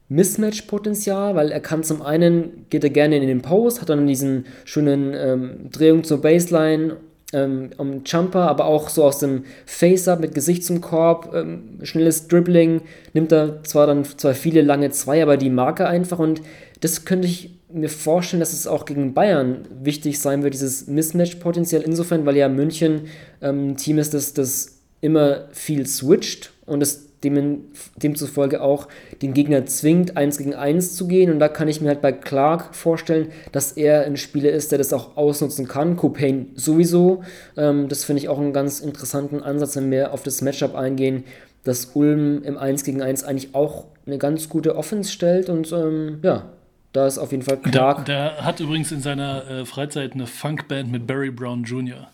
Mismatch-Potenzial, 0.09 1.35
weil 1.35 1.51
er 1.51 1.59
kann 1.59 1.83
zum 1.83 2.01
einen, 2.01 2.65
geht 2.71 2.83
er 2.83 2.89
gerne 2.89 3.17
in 3.17 3.27
den 3.27 3.43
Post, 3.43 3.79
hat 3.79 3.89
dann 3.89 4.07
diesen 4.07 4.45
schönen 4.65 5.13
ähm, 5.13 5.69
Drehung 5.71 6.03
zur 6.03 6.19
Baseline, 6.21 6.97
ähm, 7.31 7.69
um 7.77 8.01
Jumper, 8.03 8.49
aber 8.49 8.65
auch 8.65 8.89
so 8.89 9.03
aus 9.03 9.19
dem 9.19 9.43
Face-Up 9.67 10.19
mit 10.19 10.33
Gesicht 10.33 10.65
zum 10.65 10.81
Korb, 10.81 11.31
ähm, 11.35 11.77
schnelles 11.83 12.27
Dribbling, 12.27 12.81
nimmt 13.13 13.31
er 13.31 13.63
zwar 13.63 13.85
dann 13.85 14.03
zwar 14.03 14.33
viele 14.33 14.63
lange 14.63 14.89
zwei, 14.89 15.21
aber 15.21 15.37
die 15.37 15.51
Marke 15.51 15.87
einfach 15.87 16.17
und 16.17 16.41
das 16.81 17.05
könnte 17.05 17.27
ich 17.27 17.58
mir 17.71 17.89
vorstellen, 17.89 18.39
dass 18.39 18.53
es 18.53 18.67
auch 18.67 18.85
gegen 18.85 19.13
Bayern 19.13 19.67
wichtig 19.83 20.19
sein 20.19 20.43
wird, 20.43 20.53
dieses 20.53 20.87
Mismatch-Potenzial 20.87 21.81
insofern, 21.83 22.25
weil 22.25 22.37
ja 22.37 22.49
München 22.49 23.03
ähm, 23.41 23.69
ein 23.69 23.77
Team 23.77 23.99
ist, 23.99 24.13
das, 24.13 24.33
das 24.33 24.79
immer 25.01 25.47
viel 25.51 25.85
switcht 25.85 26.51
und 26.65 26.81
es 26.81 27.09
dem, 27.23 27.65
demzufolge 28.01 28.61
auch 28.61 28.87
den 29.21 29.33
Gegner 29.33 29.65
zwingt, 29.65 30.17
eins 30.17 30.37
gegen 30.37 30.55
eins 30.55 30.95
zu 30.95 31.07
gehen. 31.07 31.31
Und 31.31 31.39
da 31.39 31.49
kann 31.49 31.67
ich 31.67 31.81
mir 31.81 31.89
halt 31.89 32.01
bei 32.01 32.11
Clark 32.11 32.75
vorstellen, 32.75 33.29
dass 33.51 33.73
er 33.73 34.03
ein 34.05 34.17
Spieler 34.17 34.51
ist, 34.51 34.71
der 34.71 34.77
das 34.77 34.93
auch 34.93 35.17
ausnutzen 35.17 35.67
kann. 35.67 35.97
Copain 35.97 36.51
sowieso. 36.55 37.23
Ähm, 37.57 37.87
das 37.89 38.05
finde 38.05 38.21
ich 38.21 38.29
auch 38.29 38.39
einen 38.39 38.53
ganz 38.53 38.79
interessanten 38.79 39.41
Ansatz, 39.43 39.75
wenn 39.75 39.91
wir 39.91 40.13
auf 40.13 40.23
das 40.23 40.41
Matchup 40.41 40.75
eingehen, 40.75 41.23
dass 41.63 41.91
Ulm 41.93 42.41
im 42.43 42.57
1 42.57 42.83
gegen 42.83 43.01
1 43.01 43.23
eigentlich 43.23 43.53
auch 43.53 43.85
eine 44.05 44.17
ganz 44.17 44.47
gute 44.47 44.75
Offense 44.75 45.11
stellt. 45.11 45.49
Und 45.49 45.71
ähm, 45.73 46.19
ja, 46.23 46.49
da 46.93 47.05
ist 47.05 47.17
auf 47.17 47.31
jeden 47.31 47.43
Fall 47.43 47.57
Clark. 47.57 48.05
Der, 48.05 48.31
der 48.35 48.45
hat 48.45 48.59
übrigens 48.59 48.91
in 48.91 49.01
seiner 49.01 49.47
äh, 49.47 49.65
Freizeit 49.65 50.13
eine 50.13 50.27
Funkband 50.27 50.91
mit 50.91 51.05
Barry 51.05 51.29
Brown 51.29 51.63
Jr. 51.63 52.09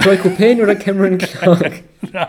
Troy 0.00 0.16
Copain 0.16 0.60
oder 0.60 0.76
Cameron 0.76 1.18
Clark? 1.18 1.82
ja, 2.12 2.28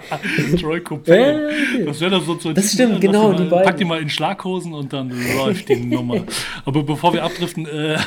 Troy 0.59 0.79
Copain. 0.81 1.85
Das 1.85 1.99
wäre 1.99 2.11
das 2.11 2.25
so 2.25 2.35
zu 2.35 2.53
Das 2.53 2.73
stimmt, 2.73 3.01
genau, 3.01 3.31
mal, 3.31 3.35
die 3.37 3.49
beiden. 3.49 3.65
Pack 3.65 3.77
die 3.77 3.85
mal 3.85 4.01
in 4.01 4.09
Schlaghosen 4.09 4.73
und 4.73 4.91
dann 4.93 5.11
läuft 5.37 5.69
die 5.69 5.75
Nummer. 5.75 6.23
Aber 6.65 6.83
bevor 6.83 7.13
wir 7.13 7.23
abdriften, 7.23 7.67
äh, 7.67 7.97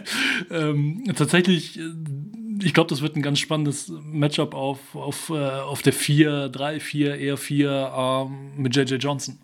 ähm, 0.50 1.04
tatsächlich, 1.14 1.78
äh, 1.78 1.82
ich 2.62 2.72
glaube, 2.72 2.88
das 2.88 3.02
wird 3.02 3.16
ein 3.16 3.22
ganz 3.22 3.40
spannendes 3.40 3.92
Matchup 4.04 4.54
auf, 4.54 4.78
auf, 4.94 5.30
äh, 5.30 5.34
auf 5.34 5.82
der 5.82 5.92
4, 5.92 6.48
3, 6.48 6.80
4, 6.80 7.16
eher 7.16 7.36
4 7.36 7.92
ähm, 7.94 8.52
mit 8.56 8.74
JJ 8.74 8.94
Johnson. 8.94 9.38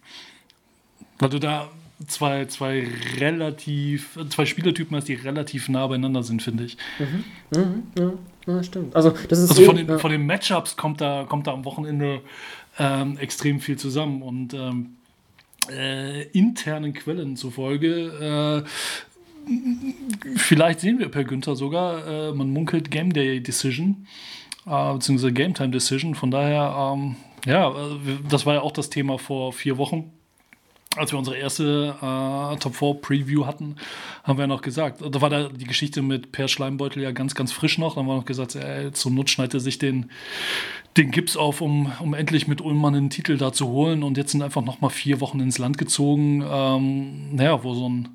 Weil 1.19 1.31
du 1.31 1.39
da 1.39 1.69
zwei, 2.07 2.45
zwei 2.47 2.87
relativ, 3.19 4.19
zwei 4.31 4.47
Spielertypen 4.47 4.97
hast, 4.97 5.09
die 5.09 5.15
relativ 5.15 5.69
nah 5.69 5.87
beieinander 5.87 6.23
sind, 6.23 6.43
finde 6.43 6.65
ich. 6.65 6.77
Mhm. 6.99 7.25
Mhm. 7.59 7.83
Ja. 7.99 8.13
ja, 8.55 8.63
stimmt. 8.63 8.95
Also, 8.95 9.11
das 9.29 9.39
ist 9.41 9.51
also 9.51 9.65
von, 9.65 9.77
den, 9.77 9.89
ja. 9.89 9.99
von 9.99 10.11
den 10.11 10.25
Matchups 10.27 10.77
kommt 10.77 11.01
da, 11.01 11.25
kommt 11.29 11.47
da 11.47 11.53
am 11.53 11.65
Wochenende 11.65 12.21
ähm, 12.79 13.19
extrem 13.19 13.61
viel 13.61 13.77
zusammen 13.77 14.23
und 14.23 14.55
ähm, 14.55 14.97
äh, 15.71 16.23
internen 16.29 16.95
Quellen 16.95 17.37
zufolge 17.37 18.65
äh, 18.65 18.69
vielleicht 20.37 20.81
sehen 20.81 20.99
wir 20.99 21.09
per 21.09 21.25
Günther 21.25 21.57
sogar, 21.57 22.07
äh, 22.07 22.33
man 22.33 22.51
munkelt 22.51 22.91
Game 22.91 23.13
Day 23.13 23.43
Decision, 23.43 24.07
äh, 24.67 24.93
beziehungsweise 24.93 25.33
Game 25.33 25.55
Time 25.55 25.71
Decision. 25.71 26.15
Von 26.15 26.31
daher, 26.31 26.95
ähm, 26.95 27.17
ja, 27.47 27.75
das 28.29 28.47
war 28.47 28.55
ja 28.55 28.61
auch 28.61 28.73
das 28.73 28.91
Thema 28.91 29.19
vor 29.19 29.53
vier 29.53 29.79
Wochen 29.79 30.13
als 30.99 31.13
wir 31.13 31.19
unsere 31.19 31.37
erste 31.37 31.95
äh, 32.01 32.57
Top 32.57 32.75
4 32.75 32.95
Preview 32.95 33.47
hatten, 33.47 33.77
haben 34.25 34.39
wir 34.39 34.47
noch 34.47 34.63
gesagt, 34.63 35.03
da 35.03 35.21
war 35.21 35.31
da 35.31 35.49
die 35.49 35.67
Geschichte 35.67 36.03
mit 36.03 36.33
Per 36.33 36.49
Schleimbeutel 36.49 37.03
ja 37.03 37.13
ganz, 37.13 37.35
ganz 37.35 37.53
frisch 37.53 37.79
noch. 37.79 37.95
Da 37.95 38.01
haben 38.01 38.07
wir 38.07 38.17
noch 38.17 38.25
gesagt, 38.25 38.55
ey, 38.57 38.93
zur 38.93 39.13
Not 39.13 39.31
schneidet 39.31 39.55
er 39.55 39.61
sich 39.61 39.79
den, 39.79 40.11
den 40.97 41.11
Gips 41.11 41.37
auf, 41.37 41.61
um, 41.61 41.93
um 42.01 42.15
endlich 42.15 42.49
mit 42.49 42.61
Ullmann 42.61 42.95
einen 42.95 43.11
Titel 43.11 43.37
da 43.37 43.53
zu 43.53 43.69
holen. 43.69 44.03
Und 44.03 44.17
jetzt 44.17 44.33
sind 44.33 44.43
einfach 44.43 44.63
noch 44.63 44.81
mal 44.81 44.91
vier 44.91 45.21
Wochen 45.21 45.41
ins 45.41 45.59
Land 45.59 45.79
gezogen, 45.79 46.45
ähm, 46.49 47.35
naja, 47.35 47.63
wo 47.63 47.75
so 47.75 47.89
ein 47.89 48.09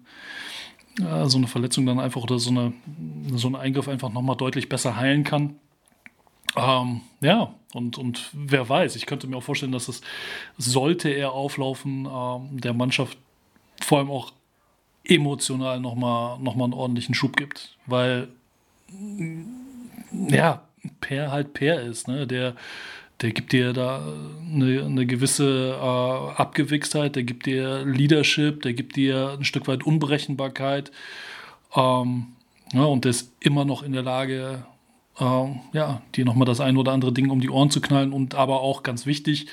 äh, 1.02 1.26
so 1.28 1.38
eine 1.38 1.48
Verletzung 1.48 1.86
dann 1.86 2.00
einfach 2.00 2.22
oder 2.22 2.38
so, 2.40 2.52
eine, 2.52 2.74
so 3.34 3.48
ein 3.48 3.56
Eingriff 3.56 3.88
einfach 3.88 4.12
noch 4.12 4.22
mal 4.22 4.36
deutlich 4.36 4.70
besser 4.70 4.98
heilen 4.98 5.24
kann. 5.24 5.56
Ähm, 6.56 7.02
ja, 7.22 7.54
und, 7.74 7.98
und 7.98 8.30
wer 8.34 8.68
weiß, 8.70 8.96
ich 8.96 9.06
könnte 9.06 9.28
mir 9.28 9.38
auch 9.38 9.44
vorstellen, 9.44 9.72
dass 9.72 9.88
es, 9.88 10.02
sollte 10.58 11.10
er 11.10 11.32
auflaufen, 11.32 12.08
ähm, 12.12 12.62
der 12.62 12.74
Mannschaft 12.74 13.18
vor 13.82 14.00
allem 14.00 14.12
auch 14.12 14.32
emotional 15.04 15.80
nochmal 15.80 16.40
noch 16.40 16.56
mal 16.56 16.66
einen 16.66 16.74
ordentlichen 16.74 17.16
Schub 17.16 17.36
gibt. 17.36 17.76
Weil, 17.86 18.30
ja, 20.30 20.62
Per 21.02 21.32
halt 21.32 21.54
Per 21.54 21.82
ist, 21.82 22.08
ne? 22.08 22.28
Der, 22.28 22.56
der 23.22 23.32
gibt 23.32 23.52
dir 23.54 23.74
da 23.74 24.06
eine, 24.52 24.84
eine 24.84 25.06
gewisse 25.06 25.78
äh, 25.78 26.42
Abgewichstheit, 26.42 27.16
der 27.16 27.24
gibt 27.24 27.46
dir 27.46 27.84
Leadership, 27.86 28.62
der 28.62 28.74
gibt 28.74 28.96
dir 28.96 29.36
ein 29.38 29.46
Stück 29.46 29.68
weit 29.68 29.84
Unberechenbarkeit. 29.84 30.92
Ähm, 31.76 32.28
ja, 32.74 32.84
und 32.84 33.06
der 33.06 33.12
ist 33.12 33.32
immer 33.40 33.66
noch 33.66 33.84
in 33.84 33.94
der 33.94 34.04
Lage, 34.04 34.66
ähm, 35.20 35.60
ja, 35.74 36.02
dir 36.16 36.26
nochmal 36.26 36.46
das 36.46 36.60
ein 36.60 36.78
oder 36.78 36.92
andere 36.92 37.12
Ding 37.12 37.30
um 37.30 37.40
die 37.40 37.50
Ohren 37.50 37.70
zu 37.70 37.82
knallen 37.82 38.14
und 38.14 38.36
aber 38.36 38.62
auch 38.62 38.84
ganz 38.84 39.06
wichtig, 39.06 39.48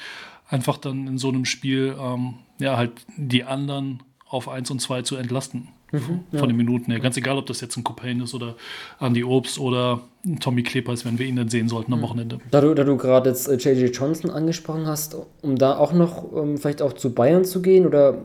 einfach 0.49 0.79
dann 0.79 1.07
in 1.07 1.19
so 1.19 1.29
einem 1.29 1.45
Spiel, 1.45 1.95
ähm, 2.01 2.35
ja, 2.59 2.77
halt 2.77 2.93
die 3.17 3.45
anderen 3.45 4.03
auf 4.29 4.49
1 4.49 4.71
und 4.71 4.81
2 4.81 5.03
zu 5.03 5.17
entlasten. 5.17 5.69
Mhm, 5.93 6.39
von 6.39 6.49
den 6.49 6.57
Minuten 6.57 6.93
her. 6.93 7.01
Ganz 7.01 7.17
egal, 7.17 7.37
ob 7.37 7.47
das 7.47 7.61
jetzt 7.61 7.77
ein 7.77 7.83
Copain 7.83 8.21
ist 8.21 8.33
oder 8.33 8.55
Andy 9.01 9.25
Obst 9.25 9.59
oder 9.59 10.03
Tommy 10.39 10.63
Klepers, 10.63 11.05
wenn 11.05 11.19
wir 11.19 11.27
ihn 11.27 11.35
dann 11.35 11.49
sehen 11.49 11.69
sollten 11.69 11.93
am 11.93 12.01
Wochenende. 12.01 12.39
Da 12.51 12.61
du, 12.61 12.75
da 12.75 12.85
du 12.85 12.97
gerade 12.97 13.31
jetzt 13.31 13.49
äh, 13.49 13.55
J.J. 13.55 13.93
Johnson 13.93 14.31
angesprochen 14.31 14.87
hast, 14.87 15.17
um 15.43 15.57
da 15.57 15.77
auch 15.77 15.93
noch 15.93 16.31
um, 16.31 16.59
vielleicht 16.59 16.81
auch 16.81 16.93
zu 16.93 17.13
Bayern 17.13 17.45
zu 17.45 17.61
gehen 17.61 17.87
oder 17.87 18.19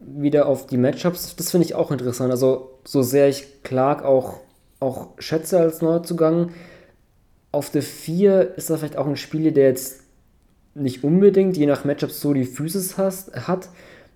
wieder 0.00 0.46
auf 0.46 0.66
die 0.66 0.78
Matchups, 0.78 1.36
das 1.36 1.50
finde 1.50 1.66
ich 1.66 1.74
auch 1.74 1.90
interessant. 1.90 2.30
Also, 2.30 2.78
so 2.84 3.02
sehr 3.02 3.28
ich 3.28 3.62
Clark 3.62 4.02
auch, 4.02 4.38
auch 4.80 5.08
schätze 5.18 5.58
als 5.58 5.82
Neuzugang, 5.82 6.52
auf 7.52 7.70
der 7.70 7.82
4 7.82 8.54
ist 8.56 8.70
er 8.70 8.78
vielleicht 8.78 8.96
auch 8.96 9.06
ein 9.06 9.16
Spieler, 9.16 9.50
der 9.50 9.68
jetzt 9.68 10.02
nicht 10.74 11.02
unbedingt, 11.02 11.56
je 11.56 11.66
nach 11.66 11.84
Matchups, 11.84 12.20
so 12.20 12.32
die 12.32 12.44
Physis 12.44 12.96
hast, 12.96 13.34
hat. 13.46 13.68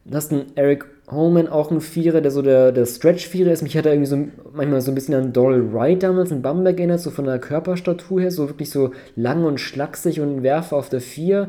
Du 0.04 0.14
hast 0.14 0.32
einen 0.32 0.52
Eric 0.54 0.84
Holman, 1.10 1.48
auch 1.48 1.70
ein 1.70 1.80
Vierer, 1.80 2.20
der 2.20 2.30
so 2.30 2.42
der, 2.42 2.72
der 2.72 2.86
Stretch-Vierer 2.86 3.50
ist. 3.50 3.62
Mich 3.62 3.76
hat 3.76 3.86
er 3.86 3.92
irgendwie 3.92 4.10
so 4.10 4.28
manchmal 4.54 4.80
so 4.80 4.90
ein 4.90 4.94
bisschen 4.94 5.14
an 5.14 5.32
Doral 5.32 5.72
Wright 5.72 6.02
damals 6.02 6.30
in 6.30 6.42
Bamberg 6.42 6.78
erinnert, 6.78 7.00
so 7.00 7.10
von 7.10 7.24
der 7.24 7.38
Körperstatur 7.38 8.20
her, 8.20 8.30
so 8.30 8.48
wirklich 8.48 8.70
so 8.70 8.92
lang 9.16 9.44
und 9.44 9.58
schlaksig 9.58 10.20
und 10.20 10.36
ein 10.36 10.42
Werfer 10.42 10.76
auf 10.76 10.88
der 10.88 11.00
4. 11.00 11.48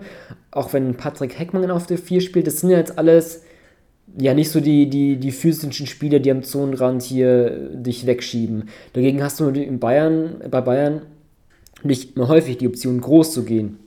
Auch 0.51 0.73
wenn 0.73 0.95
Patrick 0.95 1.37
Heckmann 1.37 1.69
auf 1.69 1.85
der 1.85 1.97
4 1.97 2.21
spielt, 2.21 2.47
das 2.47 2.61
sind 2.61 2.69
ja 2.69 2.77
jetzt 2.77 2.97
alles 2.97 3.43
ja 4.17 4.33
nicht 4.33 4.51
so 4.51 4.61
die, 4.61 4.89
die, 4.89 5.17
die 5.17 5.31
physischen 5.31 5.87
Spieler, 5.87 6.19
die 6.19 6.31
am 6.31 6.43
Zonenrand 6.43 7.03
hier 7.03 7.69
dich 7.73 8.05
wegschieben. 8.05 8.69
Dagegen 8.93 9.21
hast 9.21 9.39
du 9.39 9.49
in 9.49 9.79
Bayern, 9.79 10.41
bei 10.49 10.61
Bayern 10.61 11.01
nicht 11.83 12.17
mehr 12.17 12.27
häufig 12.27 12.57
die 12.57 12.67
Option, 12.67 13.01
groß 13.01 13.33
zu 13.33 13.43
gehen. 13.43 13.77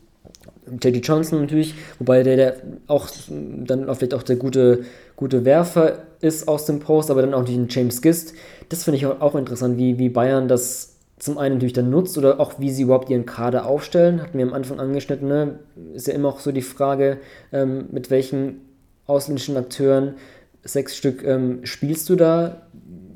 J.D. 0.71 0.99
Johnson 0.99 1.41
natürlich, 1.41 1.75
wobei 1.99 2.23
der, 2.23 2.37
der 2.37 2.57
auch 2.87 3.09
dann 3.29 3.89
auch 3.89 3.97
vielleicht 3.97 4.15
auch 4.15 4.23
der 4.23 4.37
gute, 4.37 4.85
gute 5.17 5.45
Werfer 5.45 6.03
ist 6.21 6.47
aus 6.47 6.67
dem 6.67 6.81
Post, 6.81 7.11
aber 7.11 7.23
dann 7.23 7.35
auch 7.35 7.43
nicht 7.43 7.57
ein 7.57 7.69
James 7.71 8.03
Gist. 8.03 8.35
Das 8.69 8.85
finde 8.85 8.99
ich 8.99 9.07
auch 9.07 9.35
interessant, 9.35 9.79
wie, 9.79 9.99
wie 9.99 10.11
Bayern 10.11 10.49
das 10.49 10.97
zum 11.19 11.39
einen 11.39 11.55
natürlich 11.55 11.73
dann 11.73 11.91
nutzt 11.91 12.17
oder 12.17 12.39
auch 12.39 12.61
wie 12.61 12.71
sie 12.71 12.83
überhaupt 12.83 13.11
ihren 13.11 13.27
Kader 13.27 13.67
aufstellen. 13.67 14.23
Hatten 14.23 14.39
wir 14.39 14.47
am 14.47 14.53
Anfang 14.53 14.79
angeschnitten, 14.79 15.29
ne? 15.29 15.59
ist 15.95 16.07
ja 16.07 16.15
immer 16.15 16.29
auch 16.29 16.41
so 16.41 16.53
die 16.53 16.63
Frage, 16.63 17.19
ähm, 17.53 17.87
mit 17.91 18.11
welchen 18.11 18.61
ausländischen 19.07 19.57
Akteuren, 19.57 20.15
sechs 20.63 20.97
Stück, 20.97 21.25
ähm, 21.25 21.61
spielst 21.65 22.09
du 22.09 22.17
da? 22.17 22.63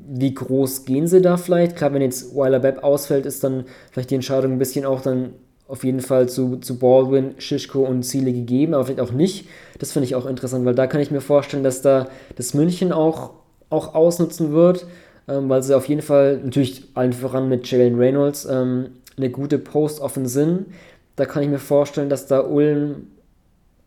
Wie 0.05 0.33
groß 0.33 0.85
gehen 0.85 1.07
sie 1.07 1.21
da 1.21 1.37
vielleicht? 1.37 1.75
Klar, 1.75 1.93
wenn 1.93 2.01
jetzt 2.01 2.35
Weiler 2.35 2.63
Webb 2.63 2.83
ausfällt, 2.83 3.25
ist 3.25 3.43
dann 3.43 3.65
vielleicht 3.91 4.11
die 4.11 4.15
Entscheidung 4.15 4.53
ein 4.53 4.59
bisschen 4.59 4.85
auch 4.85 5.01
dann 5.01 5.33
auf 5.67 5.83
jeden 5.83 6.01
Fall 6.01 6.27
zu, 6.27 6.57
zu 6.57 6.77
Baldwin, 6.77 7.35
Shishko 7.37 7.83
und 7.83 8.03
Ziele 8.03 8.33
gegeben, 8.33 8.73
aber 8.73 8.85
vielleicht 8.85 9.01
auch 9.01 9.11
nicht. 9.11 9.47
Das 9.79 9.91
finde 9.91 10.05
ich 10.05 10.15
auch 10.15 10.25
interessant, 10.25 10.65
weil 10.65 10.75
da 10.75 10.87
kann 10.87 11.01
ich 11.01 11.09
mir 11.09 11.21
vorstellen, 11.21 11.63
dass 11.63 11.81
da 11.81 12.09
das 12.35 12.53
München 12.53 12.91
auch, 12.91 13.31
auch 13.69 13.95
ausnutzen 13.95 14.51
wird, 14.51 14.85
ähm, 15.27 15.49
weil 15.49 15.63
sie 15.63 15.75
auf 15.75 15.87
jeden 15.87 16.01
Fall 16.01 16.41
natürlich 16.43 16.89
allen 16.95 17.13
voran 17.13 17.49
mit 17.49 17.69
Jalen 17.71 17.97
Reynolds 17.97 18.45
ähm, 18.45 18.89
eine 19.17 19.29
gute 19.29 19.57
Post-Offen 19.57 20.25
sind. 20.25 20.65
Da 21.15 21.25
kann 21.25 21.43
ich 21.43 21.49
mir 21.49 21.59
vorstellen, 21.59 22.09
dass 22.09 22.27
da 22.27 22.41
Ulm 22.41 23.07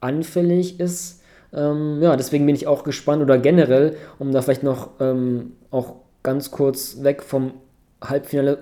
anfällig 0.01 0.80
ist. 0.80 1.20
Ähm, 1.52 2.01
ja, 2.01 2.16
deswegen 2.16 2.47
bin 2.47 2.55
ich 2.55 2.66
auch 2.66 2.84
gespannt 2.84 3.22
oder 3.22 3.38
generell, 3.38 3.97
um 4.18 4.32
da 4.32 4.43
vielleicht 4.43 4.62
noch 4.62 4.90
ähm, 5.01 5.52
auch 5.70 5.97
ganz 6.27 6.51
kurz 6.51 7.05
weg 7.05 7.23
vom 7.23 7.53
Halbfinale 8.03 8.59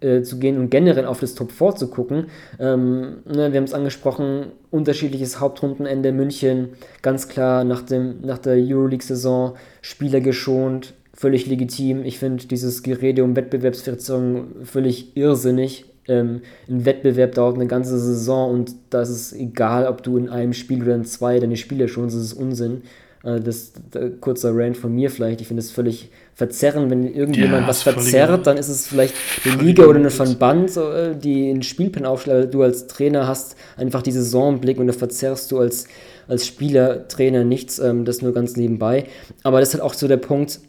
äh, 0.00 0.20
zu 0.20 0.38
gehen 0.38 0.58
und 0.58 0.68
generell 0.68 1.06
auf 1.06 1.20
das 1.20 1.34
Top 1.34 1.50
4 1.50 1.74
zu 1.74 1.88
gucken. 1.88 2.26
Ähm, 2.60 3.22
ne, 3.24 3.50
wir 3.50 3.56
haben 3.56 3.64
es 3.64 3.72
angesprochen, 3.72 4.48
unterschiedliches 4.70 5.40
Hauptrundenende 5.40 6.12
München, 6.12 6.68
ganz 7.00 7.28
klar 7.28 7.64
nach, 7.64 7.80
dem, 7.80 8.20
nach 8.20 8.36
der 8.36 8.56
Euroleague-Saison, 8.56 9.54
Spieler 9.80 10.20
geschont, 10.20 10.92
völlig 11.14 11.46
legitim. 11.46 12.04
Ich 12.04 12.18
finde 12.18 12.46
dieses 12.46 12.82
Gerede 12.82 13.24
um 13.24 13.34
Wettbewerbsverzerrung 13.36 14.64
völlig 14.64 15.16
irrsinnig. 15.16 15.86
Ähm, 16.08 16.42
ein 16.68 16.84
Wettbewerb 16.84 17.34
dauert 17.34 17.56
eine 17.56 17.66
ganze 17.66 17.98
Saison 17.98 18.52
und 18.52 18.72
da 18.90 19.00
ist 19.00 19.08
es 19.08 19.32
egal, 19.32 19.86
ob 19.86 20.02
du 20.02 20.18
in 20.18 20.28
einem 20.28 20.52
Spiel 20.52 20.82
oder 20.82 20.94
in 20.94 21.06
zwei 21.06 21.40
deine 21.40 21.56
Spieler 21.56 21.88
schonst, 21.88 22.14
das 22.14 22.22
ist 22.22 22.34
Unsinn. 22.34 22.82
Äh, 23.26 23.40
das, 23.40 23.72
kurzer 24.20 24.52
Rant 24.54 24.76
von 24.76 24.94
mir 24.94 25.10
vielleicht. 25.10 25.40
Ich 25.40 25.48
finde 25.48 25.60
es 25.60 25.72
völlig 25.72 26.10
verzerren, 26.34 26.90
wenn 26.90 27.12
irgendjemand 27.12 27.62
Ja, 27.62 27.68
was 27.68 27.82
verzerrt, 27.82 28.46
dann 28.46 28.56
ist 28.56 28.68
es 28.68 28.86
vielleicht 28.86 29.14
eine 29.44 29.62
Liga 29.62 29.84
oder 29.84 29.98
eine. 29.98 30.10
Verband, 30.10 30.76
äh, 30.76 31.16
die 31.16 31.50
einen 31.50 31.62
Spielplan 31.62 32.06
aufschlägt. 32.06 32.54
Du 32.54 32.62
als 32.62 32.86
Trainer 32.86 33.26
hast 33.26 33.56
einfach 33.76 34.02
die 34.02 34.12
Saisonblick 34.12 34.78
und 34.78 34.86
da 34.86 34.92
verzerrst 34.92 35.50
du 35.50 35.58
als, 35.58 35.88
als 36.28 36.46
Spieler, 36.46 37.08
Trainer 37.08 37.42
nichts. 37.42 37.80
Ähm, 37.80 38.04
das 38.04 38.22
nur 38.22 38.32
ganz 38.32 38.56
nebenbei. 38.56 39.06
Aber 39.42 39.58
das 39.58 39.70
ist 39.70 39.74
halt 39.74 39.82
auch 39.82 39.94
so 39.94 40.06
der 40.06 40.18
Punkt. 40.18 40.60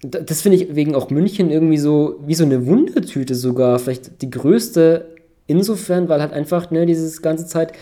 Das 0.00 0.40
finde 0.42 0.56
ich 0.56 0.74
wegen 0.76 0.94
auch 0.94 1.10
München 1.10 1.50
irgendwie 1.50 1.78
so 1.78 2.20
wie 2.24 2.34
so 2.34 2.44
eine 2.44 2.66
Wundertüte 2.66 3.34
sogar. 3.34 3.78
Vielleicht 3.78 4.22
die 4.22 4.30
größte 4.30 5.06
insofern, 5.46 6.08
weil 6.08 6.20
halt 6.20 6.32
einfach 6.32 6.70
ne, 6.70 6.86
dieses 6.86 7.20
ganze 7.20 7.46
Zeit, 7.46 7.72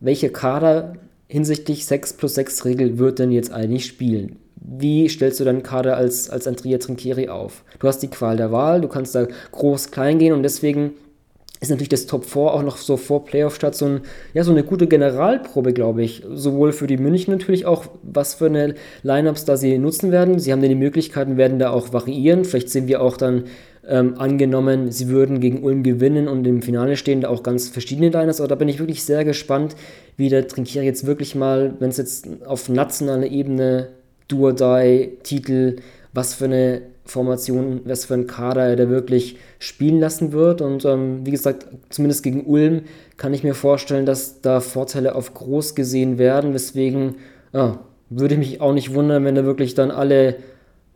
welche 0.00 0.30
Kader 0.30 0.94
hinsichtlich 1.28 1.86
6 1.86 2.14
plus 2.14 2.34
6 2.34 2.64
Regel 2.64 2.98
wird 2.98 3.18
denn 3.18 3.30
jetzt 3.30 3.52
eigentlich 3.52 3.86
spielen? 3.86 4.36
Wie 4.56 5.08
stellst 5.08 5.38
du 5.40 5.44
deinen 5.44 5.62
Kader 5.62 5.96
als, 5.96 6.28
als 6.28 6.46
Andrea 6.46 6.78
Trinkieri 6.78 7.28
auf? 7.28 7.62
Du 7.78 7.86
hast 7.86 8.00
die 8.00 8.08
Qual 8.08 8.36
der 8.36 8.50
Wahl, 8.50 8.80
du 8.80 8.88
kannst 8.88 9.14
da 9.14 9.26
groß 9.52 9.90
klein 9.90 10.18
gehen 10.18 10.32
und 10.32 10.42
deswegen 10.42 10.92
ist 11.60 11.70
natürlich 11.70 11.88
das 11.88 12.06
Top 12.06 12.24
4 12.24 12.42
auch 12.42 12.62
noch 12.62 12.76
so 12.76 12.96
vor 12.96 13.24
Playoff 13.24 13.54
statt 13.56 13.74
so, 13.74 13.86
ein, 13.86 14.00
ja, 14.32 14.44
so 14.44 14.52
eine 14.52 14.62
gute 14.62 14.86
Generalprobe, 14.86 15.72
glaube 15.72 16.02
ich. 16.02 16.22
Sowohl 16.32 16.72
für 16.72 16.86
die 16.86 16.98
München 16.98 17.32
natürlich 17.32 17.66
auch, 17.66 17.86
was 18.02 18.34
für 18.34 18.46
eine 18.46 18.74
Lineups 19.02 19.44
da 19.44 19.56
sie 19.56 19.76
nutzen 19.78 20.12
werden. 20.12 20.38
Sie 20.38 20.52
haben 20.52 20.60
dann 20.60 20.70
die 20.70 20.76
Möglichkeiten, 20.76 21.36
werden 21.36 21.58
da 21.58 21.70
auch 21.70 21.92
variieren. 21.92 22.44
Vielleicht 22.44 22.70
sehen 22.70 22.86
wir 22.86 23.02
auch 23.02 23.16
dann 23.16 23.44
ähm, 23.88 24.18
angenommen, 24.18 24.92
sie 24.92 25.08
würden 25.08 25.40
gegen 25.40 25.62
Ulm 25.62 25.82
gewinnen 25.82 26.28
und 26.28 26.46
im 26.46 26.62
Finale 26.62 26.96
stehen 26.96 27.22
da 27.22 27.28
auch 27.28 27.42
ganz 27.42 27.68
verschiedene 27.68 28.10
Liners. 28.10 28.40
Aber 28.40 28.48
da 28.48 28.54
bin 28.54 28.68
ich 28.68 28.78
wirklich 28.78 29.02
sehr 29.02 29.24
gespannt, 29.24 29.74
wie 30.16 30.28
der 30.28 30.46
Trinkier 30.46 30.82
jetzt 30.82 31.06
wirklich 31.06 31.34
mal, 31.34 31.74
wenn 31.80 31.88
es 31.88 31.96
jetzt 31.96 32.28
auf 32.44 32.68
nationaler 32.68 33.26
Ebene 33.26 33.88
Duo-Die-Titel, 34.28 35.76
was 36.12 36.34
für 36.34 36.44
eine 36.44 36.82
Formation, 37.06 37.80
was 37.84 38.04
für 38.04 38.14
ein 38.14 38.26
Kader 38.26 38.66
er 38.66 38.76
da 38.76 38.90
wirklich 38.90 39.36
spielen 39.58 39.98
lassen 39.98 40.32
wird. 40.32 40.60
Und 40.60 40.84
ähm, 40.84 41.24
wie 41.24 41.30
gesagt, 41.30 41.66
zumindest 41.88 42.22
gegen 42.22 42.44
Ulm 42.44 42.82
kann 43.16 43.32
ich 43.32 43.42
mir 43.42 43.54
vorstellen, 43.54 44.04
dass 44.04 44.42
da 44.42 44.60
Vorteile 44.60 45.14
auf 45.14 45.32
groß 45.32 45.74
gesehen 45.74 46.18
werden. 46.18 46.52
Weswegen 46.52 47.16
ja, 47.54 47.80
würde 48.10 48.34
ich 48.34 48.38
mich 48.38 48.60
auch 48.60 48.74
nicht 48.74 48.92
wundern, 48.92 49.24
wenn 49.24 49.34
da 49.34 49.44
wirklich 49.46 49.74
dann 49.74 49.90
alle 49.90 50.36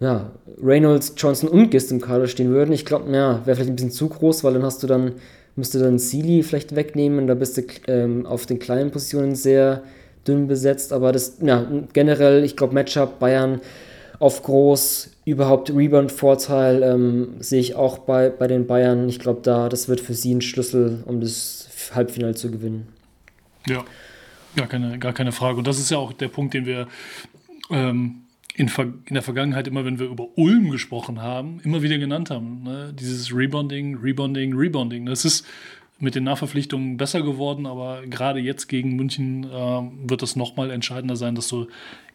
ja, 0.02 0.32
Reynolds, 0.60 1.14
Johnson 1.16 1.48
und 1.48 1.70
Gist 1.70 1.92
im 1.92 2.00
Kader 2.00 2.26
stehen 2.26 2.50
würden. 2.50 2.72
Ich 2.72 2.84
glaube, 2.84 3.10
ja, 3.12 3.46
wäre 3.46 3.56
vielleicht 3.56 3.70
ein 3.70 3.76
bisschen 3.76 3.92
zu 3.92 4.08
groß, 4.08 4.42
weil 4.42 4.54
dann 4.54 4.64
hast 4.64 4.82
du 4.82 4.88
dann, 4.88 5.12
müsste 5.54 5.78
dann 5.78 5.98
Sealy 5.98 6.42
vielleicht 6.42 6.74
wegnehmen. 6.74 7.28
Da 7.28 7.34
bist 7.34 7.56
du 7.56 7.62
ähm, 7.86 8.26
auf 8.26 8.44
den 8.46 8.58
kleinen 8.58 8.90
Positionen 8.90 9.36
sehr 9.36 9.82
dünn 10.26 10.48
besetzt. 10.48 10.92
Aber 10.92 11.12
das, 11.12 11.38
ja, 11.40 11.66
generell, 11.92 12.42
ich 12.42 12.56
glaube, 12.56 12.74
Matchup 12.74 13.20
Bayern 13.20 13.60
auf 14.18 14.42
groß, 14.42 15.10
überhaupt 15.24 15.70
Rebound-Vorteil 15.70 16.82
ähm, 16.82 17.28
sehe 17.38 17.60
ich 17.60 17.76
auch 17.76 17.98
bei, 17.98 18.28
bei 18.30 18.48
den 18.48 18.66
Bayern. 18.66 19.08
Ich 19.08 19.20
glaube, 19.20 19.40
da, 19.42 19.68
das 19.68 19.88
wird 19.88 20.00
für 20.00 20.14
sie 20.14 20.34
ein 20.34 20.42
Schlüssel, 20.42 21.04
um 21.06 21.20
das 21.20 21.68
Halbfinale 21.94 22.34
zu 22.34 22.50
gewinnen. 22.50 22.88
Ja, 23.68 23.84
gar 24.56 24.66
keine, 24.66 24.98
gar 24.98 25.12
keine 25.12 25.30
Frage. 25.30 25.58
Und 25.58 25.66
das 25.68 25.78
ist 25.78 25.90
ja 25.90 25.98
auch 25.98 26.12
der 26.12 26.28
Punkt, 26.28 26.54
den 26.54 26.66
wir 26.66 26.88
ähm, 27.70 28.21
in, 28.54 28.68
in, 28.68 29.14
der 29.14 29.22
Vergangenheit 29.22 29.66
immer, 29.66 29.84
wenn 29.84 29.98
wir 29.98 30.06
über 30.06 30.28
Ulm 30.36 30.70
gesprochen 30.70 31.22
haben, 31.22 31.60
immer 31.64 31.82
wieder 31.82 31.98
genannt 31.98 32.30
haben. 32.30 32.62
Ne? 32.62 32.94
Dieses 32.98 33.34
Rebounding, 33.34 33.96
Rebounding, 33.96 34.54
Rebounding. 34.54 35.06
Das 35.06 35.24
ist 35.24 35.46
mit 35.98 36.14
den 36.14 36.24
Nachverpflichtungen 36.24 36.96
besser 36.96 37.22
geworden, 37.22 37.64
aber 37.64 38.02
gerade 38.06 38.40
jetzt 38.40 38.68
gegen 38.68 38.96
München 38.96 39.44
äh, 39.44 40.08
wird 40.08 40.22
es 40.22 40.36
nochmal 40.36 40.70
entscheidender 40.70 41.16
sein, 41.16 41.34
dass 41.34 41.48
du, 41.48 41.68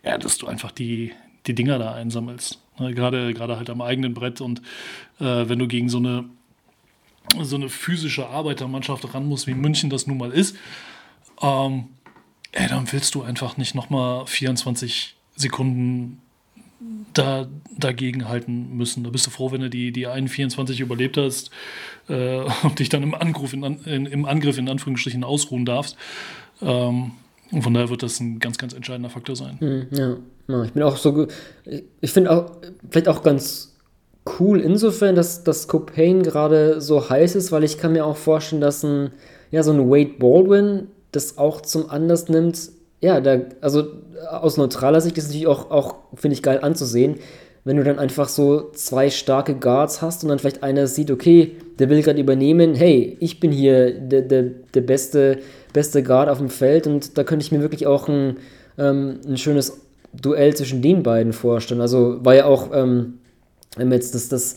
ja, 0.03 0.17
dass 0.17 0.37
du 0.37 0.47
einfach 0.47 0.71
die, 0.71 1.13
die 1.47 1.55
Dinger 1.55 1.79
da 1.79 1.93
einsammelst. 1.93 2.61
Ne? 2.79 2.93
Gerade, 2.93 3.33
gerade 3.33 3.57
halt 3.57 3.69
am 3.69 3.81
eigenen 3.81 4.13
Brett 4.13 4.41
und 4.41 4.61
äh, 5.19 5.47
wenn 5.47 5.57
du 5.57 5.67
gegen 5.67 5.89
so 5.89 5.97
eine, 5.97 6.25
so 7.41 7.55
eine 7.55 7.69
physische 7.69 8.27
Arbeitermannschaft 8.27 9.13
ran 9.13 9.25
musst, 9.25 9.47
wie 9.47 9.53
München 9.53 9.89
das 9.89 10.05
nun 10.05 10.17
mal 10.17 10.31
ist, 10.31 10.57
ähm, 11.41 11.85
ey, 12.51 12.67
dann 12.67 12.91
willst 12.91 13.15
du 13.15 13.23
einfach 13.23 13.57
nicht 13.57 13.73
nochmal 13.73 14.27
24 14.27 15.15
Sekunden 15.35 16.21
da 17.13 17.47
dagegen 17.77 18.27
halten 18.27 18.77
müssen. 18.77 19.03
Da 19.03 19.09
bist 19.09 19.25
du 19.25 19.31
froh, 19.31 19.51
wenn 19.51 19.61
du 19.61 19.69
die, 19.69 19.91
die 19.91 20.07
1,24 20.07 20.79
überlebt 20.79 21.17
hast 21.17 21.49
äh, 22.07 22.41
und 22.63 22.79
dich 22.79 22.89
dann 22.89 23.03
im 23.03 23.15
Angriff 23.15 23.53
in, 23.53 23.63
in, 23.63 24.05
im 24.05 24.25
Angriff 24.25 24.57
in 24.57 24.69
Anführungsstrichen 24.69 25.23
ausruhen 25.23 25.65
darfst. 25.65 25.95
Ähm, 26.61 27.11
und 27.51 27.61
von 27.61 27.73
daher 27.73 27.89
wird 27.89 28.03
das 28.03 28.19
ein 28.19 28.39
ganz, 28.39 28.57
ganz 28.57 28.73
entscheidender 28.73 29.09
Faktor 29.09 29.35
sein. 29.35 29.57
Hm, 29.59 29.87
ja, 29.91 30.17
ja 30.47 30.63
ich 30.63 30.73
bin 30.73 30.83
auch 30.83 30.97
so, 30.97 31.27
ich 32.01 32.11
finde 32.11 32.31
auch, 32.31 32.51
vielleicht 32.89 33.07
auch 33.07 33.23
ganz 33.23 33.75
cool 34.39 34.59
insofern, 34.59 35.15
dass 35.15 35.43
das 35.43 35.67
Copain 35.67 36.23
gerade 36.23 36.81
so 36.81 37.09
heiß 37.09 37.35
ist, 37.35 37.51
weil 37.51 37.63
ich 37.63 37.77
kann 37.77 37.93
mir 37.93 38.05
auch 38.05 38.17
vorstellen, 38.17 38.61
dass 38.61 38.83
ein, 38.83 39.11
ja, 39.51 39.63
so 39.63 39.71
ein 39.71 39.89
Wade 39.89 40.15
Baldwin 40.19 40.87
das 41.11 41.37
auch 41.37 41.61
zum 41.61 41.89
Anlass 41.89 42.27
nimmt, 42.27 42.69
ja, 42.99 43.21
da, 43.21 43.41
also 43.61 43.87
aus 44.29 44.57
neutraler 44.57 45.01
Sicht 45.01 45.17
ist 45.17 45.25
es 45.25 45.29
natürlich 45.29 45.47
auch, 45.47 45.69
auch 45.69 45.95
finde 46.15 46.33
ich, 46.33 46.43
geil 46.43 46.59
anzusehen, 46.61 47.15
wenn 47.63 47.77
du 47.77 47.83
dann 47.83 47.99
einfach 47.99 48.29
so 48.29 48.71
zwei 48.71 49.09
starke 49.09 49.55
Guards 49.55 50.01
hast 50.01 50.23
und 50.23 50.29
dann 50.29 50.39
vielleicht 50.39 50.63
einer 50.63 50.87
sieht, 50.87 51.11
okay, 51.11 51.57
der 51.79 51.89
will 51.89 52.01
gerade 52.01 52.19
übernehmen, 52.19 52.75
hey, 52.75 53.17
ich 53.19 53.39
bin 53.39 53.51
hier 53.51 53.91
der, 53.91 54.21
der, 54.21 54.43
der 54.73 54.81
beste, 54.81 55.39
beste 55.73 56.01
Guard 56.01 56.29
auf 56.29 56.37
dem 56.39 56.49
Feld 56.49 56.87
und 56.87 57.17
da 57.17 57.23
könnte 57.23 57.43
ich 57.43 57.51
mir 57.51 57.61
wirklich 57.61 57.85
auch 57.85 58.07
ein, 58.07 58.37
ähm, 58.77 59.19
ein 59.27 59.37
schönes 59.37 59.81
Duell 60.13 60.55
zwischen 60.55 60.81
den 60.81 61.03
beiden 61.03 61.33
vorstellen. 61.33 61.81
Also 61.81 62.23
war 62.23 62.35
ja 62.35 62.45
auch, 62.45 62.71
ähm, 62.73 63.19
wenn 63.75 63.89
wir 63.89 63.95
jetzt 63.95 64.15
das, 64.15 64.29
das 64.29 64.55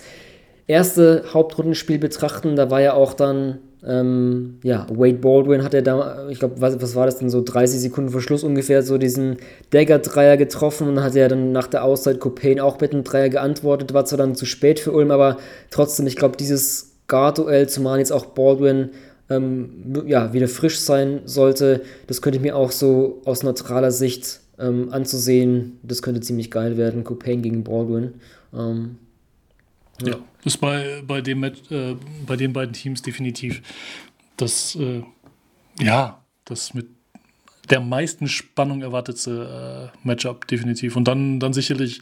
erste 0.66 1.24
Hauptrundenspiel 1.34 1.98
betrachten, 1.98 2.56
da 2.56 2.70
war 2.70 2.80
ja 2.80 2.94
auch 2.94 3.12
dann 3.12 3.58
ähm, 3.86 4.58
ja, 4.62 4.86
Wade 4.90 5.18
Baldwin 5.18 5.64
hat 5.64 5.72
er 5.72 5.82
da, 5.82 6.28
ich 6.28 6.38
glaube, 6.38 6.60
was, 6.60 6.80
was 6.82 6.94
war 6.94 7.06
das 7.06 7.18
denn, 7.18 7.30
so 7.30 7.42
30 7.42 7.80
Sekunden 7.80 8.10
vor 8.10 8.20
Schluss 8.20 8.44
ungefähr, 8.44 8.82
so 8.82 8.98
diesen 8.98 9.38
Dagger-Dreier 9.70 10.36
getroffen 10.36 10.88
und 10.88 11.02
hat 11.02 11.16
er 11.16 11.28
dann 11.28 11.52
nach 11.52 11.66
der 11.66 11.84
Auszeit 11.84 12.20
Copain 12.20 12.60
auch 12.60 12.78
mit 12.80 12.92
einem 12.92 13.04
Dreier 13.04 13.30
geantwortet, 13.30 13.94
war 13.94 14.04
zwar 14.04 14.18
dann 14.18 14.34
zu 14.34 14.44
spät 14.44 14.80
für 14.80 14.92
Ulm, 14.92 15.10
aber 15.10 15.38
trotzdem, 15.70 16.06
ich 16.06 16.16
glaube, 16.16 16.36
dieses 16.36 16.92
Guard-Duell, 17.08 17.68
zumal 17.68 17.98
jetzt 17.98 18.12
auch 18.12 18.26
Baldwin 18.26 18.90
ähm, 19.30 20.04
ja, 20.06 20.32
wieder 20.32 20.48
frisch 20.48 20.78
sein 20.80 21.20
sollte, 21.24 21.80
das 22.06 22.20
könnte 22.20 22.36
ich 22.36 22.42
mir 22.42 22.56
auch 22.56 22.72
so 22.72 23.22
aus 23.24 23.42
neutraler 23.42 23.92
Sicht 23.92 24.40
ähm, 24.58 24.92
anzusehen, 24.92 25.78
das 25.82 26.02
könnte 26.02 26.20
ziemlich 26.20 26.50
geil 26.50 26.76
werden, 26.76 27.02
Copain 27.04 27.40
gegen 27.40 27.64
Baldwin. 27.64 28.14
Ähm, 28.54 28.96
ja. 30.08 30.16
Das 30.42 30.54
ist 30.54 30.58
bei, 30.58 31.02
bei, 31.06 31.20
dem, 31.20 31.44
äh, 31.44 31.52
bei 32.26 32.36
den 32.36 32.52
beiden 32.52 32.72
Teams 32.72 33.02
definitiv 33.02 33.62
das, 34.36 34.74
äh, 34.76 35.02
ja, 35.80 36.22
das 36.44 36.74
mit 36.74 36.88
der 37.68 37.80
meisten 37.80 38.26
Spannung 38.26 38.82
erwartete 38.82 39.92
äh, 39.92 39.98
Matchup, 40.06 40.46
definitiv. 40.46 40.96
Und 40.96 41.06
dann, 41.06 41.38
dann 41.38 41.52
sicherlich 41.52 42.00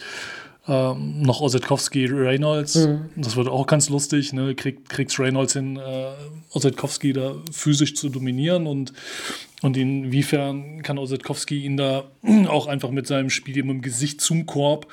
ähm, 0.69 1.23
noch 1.23 1.41
Osetkowski 1.41 2.07
Reynolds. 2.07 2.77
Mhm. 2.77 3.11
Das 3.17 3.37
wird 3.37 3.49
auch 3.49 3.67
ganz 3.67 3.89
lustig. 3.89 4.33
Ne? 4.33 4.55
Krieg, 4.55 4.89
kriegst 4.89 5.19
Reynolds 5.19 5.55
hin, 5.55 5.77
äh, 5.77 6.13
Osetkowski 6.53 7.13
da 7.13 7.35
physisch 7.51 7.95
zu 7.95 8.09
dominieren 8.09 8.67
und, 8.67 8.93
und 9.63 9.77
inwiefern 9.77 10.83
kann 10.83 10.99
Osetkowski 10.99 11.65
ihn 11.65 11.77
da 11.77 12.05
auch 12.49 12.67
einfach 12.67 12.91
mit 12.91 13.07
seinem 13.07 13.31
Spiel 13.31 13.63
mit 13.65 13.77
dem 13.77 13.83
Gesicht 13.83 14.21
zum 14.21 14.47
Korb 14.47 14.87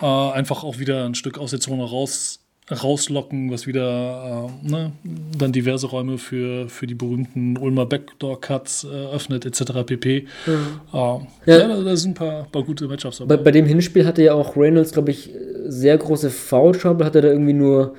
äh, 0.00 0.06
einfach 0.06 0.62
auch 0.62 0.78
wieder 0.78 1.04
ein 1.04 1.14
Stück 1.14 1.38
aus 1.38 1.50
der 1.50 1.60
Zone 1.60 1.84
raus, 1.84 2.37
rauslocken, 2.70 3.50
was 3.50 3.66
wieder 3.66 4.50
äh, 4.64 4.68
ne, 4.68 4.92
dann 5.36 5.52
diverse 5.52 5.86
Räume 5.86 6.18
für, 6.18 6.68
für 6.68 6.86
die 6.86 6.94
berühmten 6.94 7.56
Ulmer 7.56 7.86
Backdoor-Cuts 7.86 8.84
äh, 8.84 9.14
öffnet, 9.14 9.46
etc. 9.46 9.84
pp. 9.86 10.26
Mhm. 10.46 10.52
Äh, 10.92 10.96
ja, 10.96 11.26
ja 11.46 11.82
da, 11.82 11.96
sind 11.96 12.12
ein 12.12 12.14
paar, 12.14 12.44
paar 12.44 12.62
gute 12.62 12.86
Matchups 12.86 13.18
dabei. 13.18 13.36
Bei, 13.36 13.44
bei 13.44 13.50
dem 13.52 13.66
Hinspiel 13.66 14.04
hatte 14.04 14.22
ja 14.22 14.34
auch 14.34 14.56
Reynolds, 14.56 14.92
glaube 14.92 15.10
ich, 15.10 15.30
sehr 15.66 15.96
große 15.96 16.30
Foul-Trouble, 16.30 17.06
hatte 17.06 17.20
da 17.20 17.28
irgendwie 17.28 17.54
nur 17.54 17.94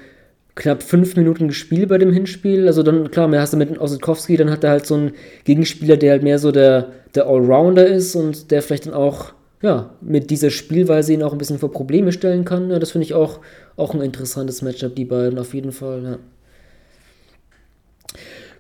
knapp 0.56 0.84
fünf 0.84 1.16
Minuten 1.16 1.48
gespielt 1.48 1.90
bei 1.90 1.98
dem 1.98 2.14
Hinspiel. 2.14 2.68
Also 2.68 2.84
dann, 2.84 3.10
klar, 3.10 3.28
mehr 3.28 3.42
hast 3.42 3.54
du 3.54 3.58
mit 3.58 3.80
Osetkowski, 3.80 4.38
dann 4.38 4.52
hat 4.52 4.64
er 4.64 4.72
halt 4.72 4.86
so 4.86 4.96
einen 4.96 5.12
Gegenspieler, 5.46 5.98
der 5.98 6.12
halt 6.12 6.24
mehr 6.24 6.38
so 6.38 6.52
der, 6.52 6.90
der 7.16 7.28
Allrounder 7.28 7.88
ist 7.88 8.16
und 8.16 8.52
der 8.52 8.62
vielleicht 8.62 8.86
dann 8.86 8.94
auch 8.94 9.34
ja, 9.62 9.90
mit 10.02 10.30
dieser 10.30 10.52
Spielweise 10.52 11.14
ihn 11.14 11.24
auch 11.24 11.34
ein 11.34 11.38
bisschen 11.38 11.60
vor 11.60 11.72
Probleme 11.72 12.12
stellen 12.12 12.46
kann. 12.46 12.70
Ja, 12.70 12.80
das 12.80 12.92
finde 12.92 13.06
ich 13.06 13.14
auch, 13.14 13.40
auch 13.80 13.94
ein 13.94 14.02
interessantes 14.02 14.62
Matchup, 14.62 14.96
die 14.96 15.06
beiden 15.06 15.40
auf 15.40 15.54
jeden 15.54 15.72
Fall. 15.72 16.04
Ja. 16.04 16.20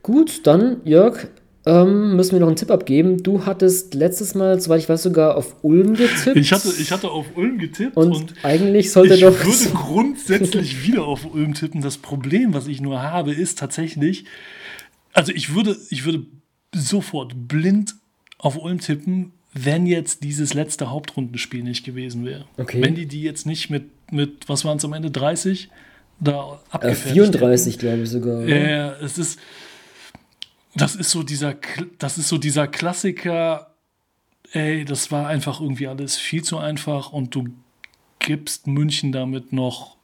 Gut, 0.01 0.47
dann, 0.47 0.81
Jörg, 0.85 1.27
ähm, 1.65 2.15
müssen 2.15 2.31
wir 2.31 2.39
noch 2.39 2.47
einen 2.47 2.55
Tipp 2.55 2.71
abgeben. 2.71 3.21
Du 3.21 3.45
hattest 3.45 3.93
letztes 3.93 4.33
Mal, 4.33 4.59
soweit 4.59 4.79
ich 4.79 4.89
weiß, 4.89 5.03
sogar 5.03 5.35
auf 5.35 5.57
Ulm 5.61 5.93
getippt. 5.95 6.37
Ich 6.37 6.51
hatte, 6.51 6.69
ich 6.69 6.91
hatte 6.91 7.11
auf 7.11 7.25
Ulm 7.35 7.57
getippt 7.57 7.97
und, 7.97 8.11
und 8.13 8.33
eigentlich 8.43 8.91
sollte 8.91 9.15
ich 9.15 9.21
doch. 9.21 9.37
Ich 9.39 9.45
würde 9.45 9.77
grundsätzlich 9.77 10.83
wieder 10.87 11.05
auf 11.05 11.31
Ulm 11.31 11.53
tippen. 11.53 11.81
Das 11.81 11.97
Problem, 11.97 12.53
was 12.53 12.67
ich 12.67 12.81
nur 12.81 13.01
habe, 13.01 13.33
ist 13.33 13.59
tatsächlich, 13.59 14.25
also 15.13 15.31
ich 15.33 15.53
würde, 15.53 15.75
ich 15.89 16.05
würde 16.05 16.25
sofort 16.73 17.33
blind 17.47 17.95
auf 18.37 18.57
Ulm 18.57 18.79
tippen, 18.79 19.33
wenn 19.53 19.85
jetzt 19.85 20.23
dieses 20.23 20.53
letzte 20.53 20.89
Hauptrundenspiel 20.89 21.63
nicht 21.63 21.83
gewesen 21.83 22.25
wäre. 22.25 22.45
Okay. 22.57 22.81
Wenn 22.81 22.95
die 22.95 23.07
die 23.07 23.23
jetzt 23.23 23.45
nicht 23.45 23.69
mit, 23.69 24.11
mit 24.11 24.47
was 24.47 24.63
waren 24.65 24.77
es 24.77 24.85
am 24.85 24.93
Ende, 24.93 25.11
30 25.11 25.69
da 26.19 26.59
abgefertigt 26.69 27.11
äh, 27.11 27.39
34, 27.39 27.79
glaube 27.79 28.01
ich 28.03 28.09
sogar. 28.09 28.41
Ja, 28.47 28.91
äh, 28.91 29.03
es 29.03 29.17
ist, 29.17 29.39
das 30.75 30.95
ist 30.95 31.11
so 31.11 31.23
dieser, 31.23 31.55
das 31.97 32.17
ist 32.17 32.27
so 32.27 32.37
dieser 32.37 32.67
Klassiker, 32.67 33.73
ey, 34.51 34.85
das 34.85 35.11
war 35.11 35.27
einfach 35.27 35.61
irgendwie 35.61 35.87
alles 35.87 36.17
viel 36.17 36.43
zu 36.43 36.57
einfach 36.57 37.11
und 37.11 37.33
du 37.35 37.47
gibst 38.19 38.67
München 38.67 39.11
damit 39.11 39.53
noch 39.53 39.95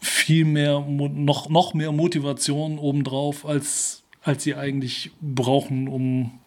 viel 0.00 0.44
mehr, 0.44 0.80
noch, 0.80 1.48
noch 1.48 1.74
mehr 1.74 1.92
Motivation 1.92 2.78
obendrauf, 2.78 3.46
als, 3.46 4.02
als 4.22 4.42
sie 4.42 4.54
eigentlich 4.54 5.12
brauchen, 5.20 5.88
um 5.88 6.39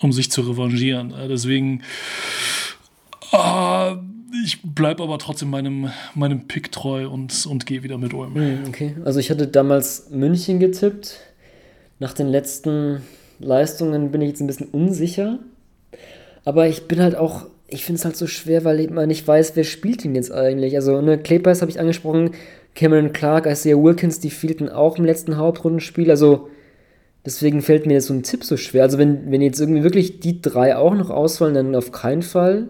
um 0.00 0.12
sich 0.12 0.30
zu 0.30 0.42
revanchieren. 0.42 1.12
Äh, 1.12 1.28
deswegen, 1.28 1.82
äh, 3.32 3.94
ich 4.44 4.62
bleibe 4.62 5.02
aber 5.02 5.18
trotzdem 5.18 5.50
meinem, 5.50 5.90
meinem 6.14 6.46
Pick 6.46 6.72
treu 6.72 7.08
und, 7.08 7.46
und 7.46 7.66
gehe 7.66 7.82
wieder 7.82 7.98
mit 7.98 8.14
Ulm. 8.14 8.34
Hm, 8.34 8.58
okay, 8.68 8.96
also 9.04 9.20
ich 9.20 9.30
hatte 9.30 9.46
damals 9.46 10.10
München 10.10 10.58
getippt. 10.58 11.20
Nach 11.98 12.14
den 12.14 12.28
letzten 12.28 13.02
Leistungen 13.38 14.10
bin 14.10 14.22
ich 14.22 14.28
jetzt 14.28 14.40
ein 14.40 14.46
bisschen 14.46 14.68
unsicher. 14.68 15.38
Aber 16.44 16.66
ich 16.66 16.88
bin 16.88 17.02
halt 17.02 17.16
auch, 17.16 17.46
ich 17.68 17.84
finde 17.84 17.98
es 17.98 18.04
halt 18.04 18.16
so 18.16 18.26
schwer, 18.26 18.64
weil 18.64 18.88
man 18.88 19.08
nicht 19.08 19.26
weiß, 19.26 19.56
wer 19.56 19.64
spielt 19.64 20.04
ihn 20.04 20.14
jetzt 20.14 20.32
eigentlich. 20.32 20.76
Also, 20.76 21.00
ne, 21.02 21.18
Klebers 21.18 21.60
habe 21.60 21.70
ich 21.70 21.78
angesprochen, 21.78 22.30
Cameron 22.74 23.12
Clark, 23.12 23.46
Isaiah 23.46 23.76
Wilkins, 23.76 24.20
die 24.20 24.30
fehlten 24.30 24.68
auch 24.68 24.96
im 24.96 25.04
letzten 25.04 25.36
Hauptrundenspiel. 25.36 26.10
Also, 26.10 26.48
deswegen 27.24 27.62
fällt 27.62 27.86
mir 27.86 27.94
jetzt 27.94 28.06
so 28.06 28.14
ein 28.14 28.22
Tipp 28.22 28.44
so 28.44 28.56
schwer. 28.56 28.82
Also, 28.82 28.98
wenn, 28.98 29.30
wenn 29.30 29.42
jetzt 29.42 29.60
irgendwie 29.60 29.82
wirklich 29.82 30.20
die 30.20 30.40
drei 30.40 30.76
auch 30.76 30.94
noch 30.94 31.10
ausfallen, 31.10 31.54
dann 31.54 31.74
auf 31.74 31.92
keinen 31.92 32.22
Fall. 32.22 32.68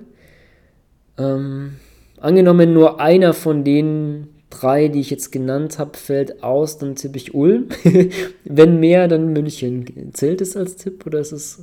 Ähm, 1.19 1.77
angenommen, 2.19 2.73
nur 2.73 3.01
einer 3.01 3.35
von 3.35 3.65
den 3.65 4.29
drei, 4.51 4.89
die 4.89 5.01
ich 5.01 5.11
jetzt 5.11 5.31
genannt 5.31 5.79
habe, 5.79 5.97
fällt 5.97 6.43
aus, 6.43 6.79
dann 6.79 6.97
tippe 6.97 7.17
ich 7.17 7.35
Ulm. 7.35 7.69
wenn 8.45 8.81
mehr, 8.81 9.09
dann 9.09 9.33
München. 9.33 10.13
Zählt 10.13 10.41
es 10.41 10.57
als 10.57 10.77
Tipp 10.77 11.07
oder 11.07 11.21
ist 11.21 11.33
es 11.33 11.61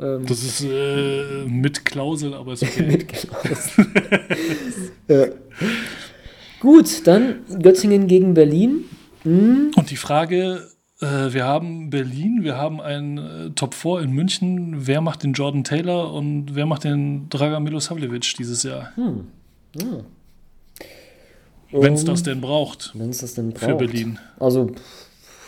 ähm, 0.00 0.26
das 0.26 0.42
ist 0.42 0.64
äh, 0.64 1.44
mit 1.46 1.84
Klausel, 1.84 2.34
aber 2.34 2.54
ist 2.54 2.62
okay. 2.64 2.86
mit 2.86 3.08
Klausel. 3.08 3.86
ja. 5.08 5.26
Gut, 6.60 7.06
dann 7.06 7.40
Göttingen 7.62 8.06
gegen 8.06 8.34
Berlin. 8.34 8.84
Hm. 9.22 9.70
Und 9.76 9.90
die 9.90 9.96
Frage, 9.96 10.66
wir 11.32 11.44
haben 11.44 11.90
Berlin, 11.90 12.40
wir 12.42 12.56
haben 12.56 12.80
ein 12.80 13.18
äh, 13.18 13.50
Top 13.50 13.74
4 13.74 14.00
in 14.00 14.12
München. 14.12 14.86
Wer 14.86 15.00
macht 15.00 15.22
den 15.22 15.32
Jordan 15.32 15.64
Taylor 15.64 16.12
und 16.12 16.54
wer 16.54 16.66
macht 16.66 16.84
den 16.84 17.28
Dragan 17.28 17.62
Milosavljevic 17.62 18.34
dieses 18.38 18.62
Jahr? 18.62 18.92
Hm. 18.96 19.26
Ja. 19.80 20.04
Wenn 21.72 21.94
es 21.94 22.04
das 22.04 22.22
denn 22.22 22.40
braucht. 22.40 22.92
Wenn 22.94 23.10
es 23.10 23.18
das 23.18 23.34
denn 23.34 23.50
braucht. 23.50 23.64
Für 23.64 23.74
Berlin. 23.74 24.18
Also, 24.38 24.70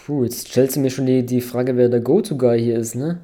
puh, 0.05 0.25
jetzt 0.25 0.49
stellst 0.49 0.77
du 0.77 0.81
mir 0.81 0.91
schon 0.91 1.07
die, 1.07 1.25
die 1.25 1.41
Frage, 1.41 1.77
wer 1.77 1.89
der 1.89 2.01
Go-To-Guy 2.01 2.61
hier 2.61 2.79
ist, 2.79 2.97
ne? 2.97 3.21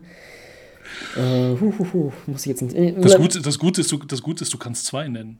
Äh, 1.16 1.60
hu, 1.60 1.72
hu, 1.78 1.86
hu, 1.92 2.12
muss 2.26 2.42
ich 2.42 2.46
jetzt 2.46 2.62
nicht. 2.62 2.76
Äh, 2.76 2.92
das, 2.92 3.16
Gute, 3.16 3.40
das, 3.40 3.58
Gute 3.58 3.80
ist, 3.80 3.90
du, 3.90 3.98
das 3.98 4.22
Gute 4.22 4.44
ist, 4.44 4.52
du 4.54 4.58
kannst 4.58 4.86
zwei 4.86 5.08
nennen. 5.08 5.38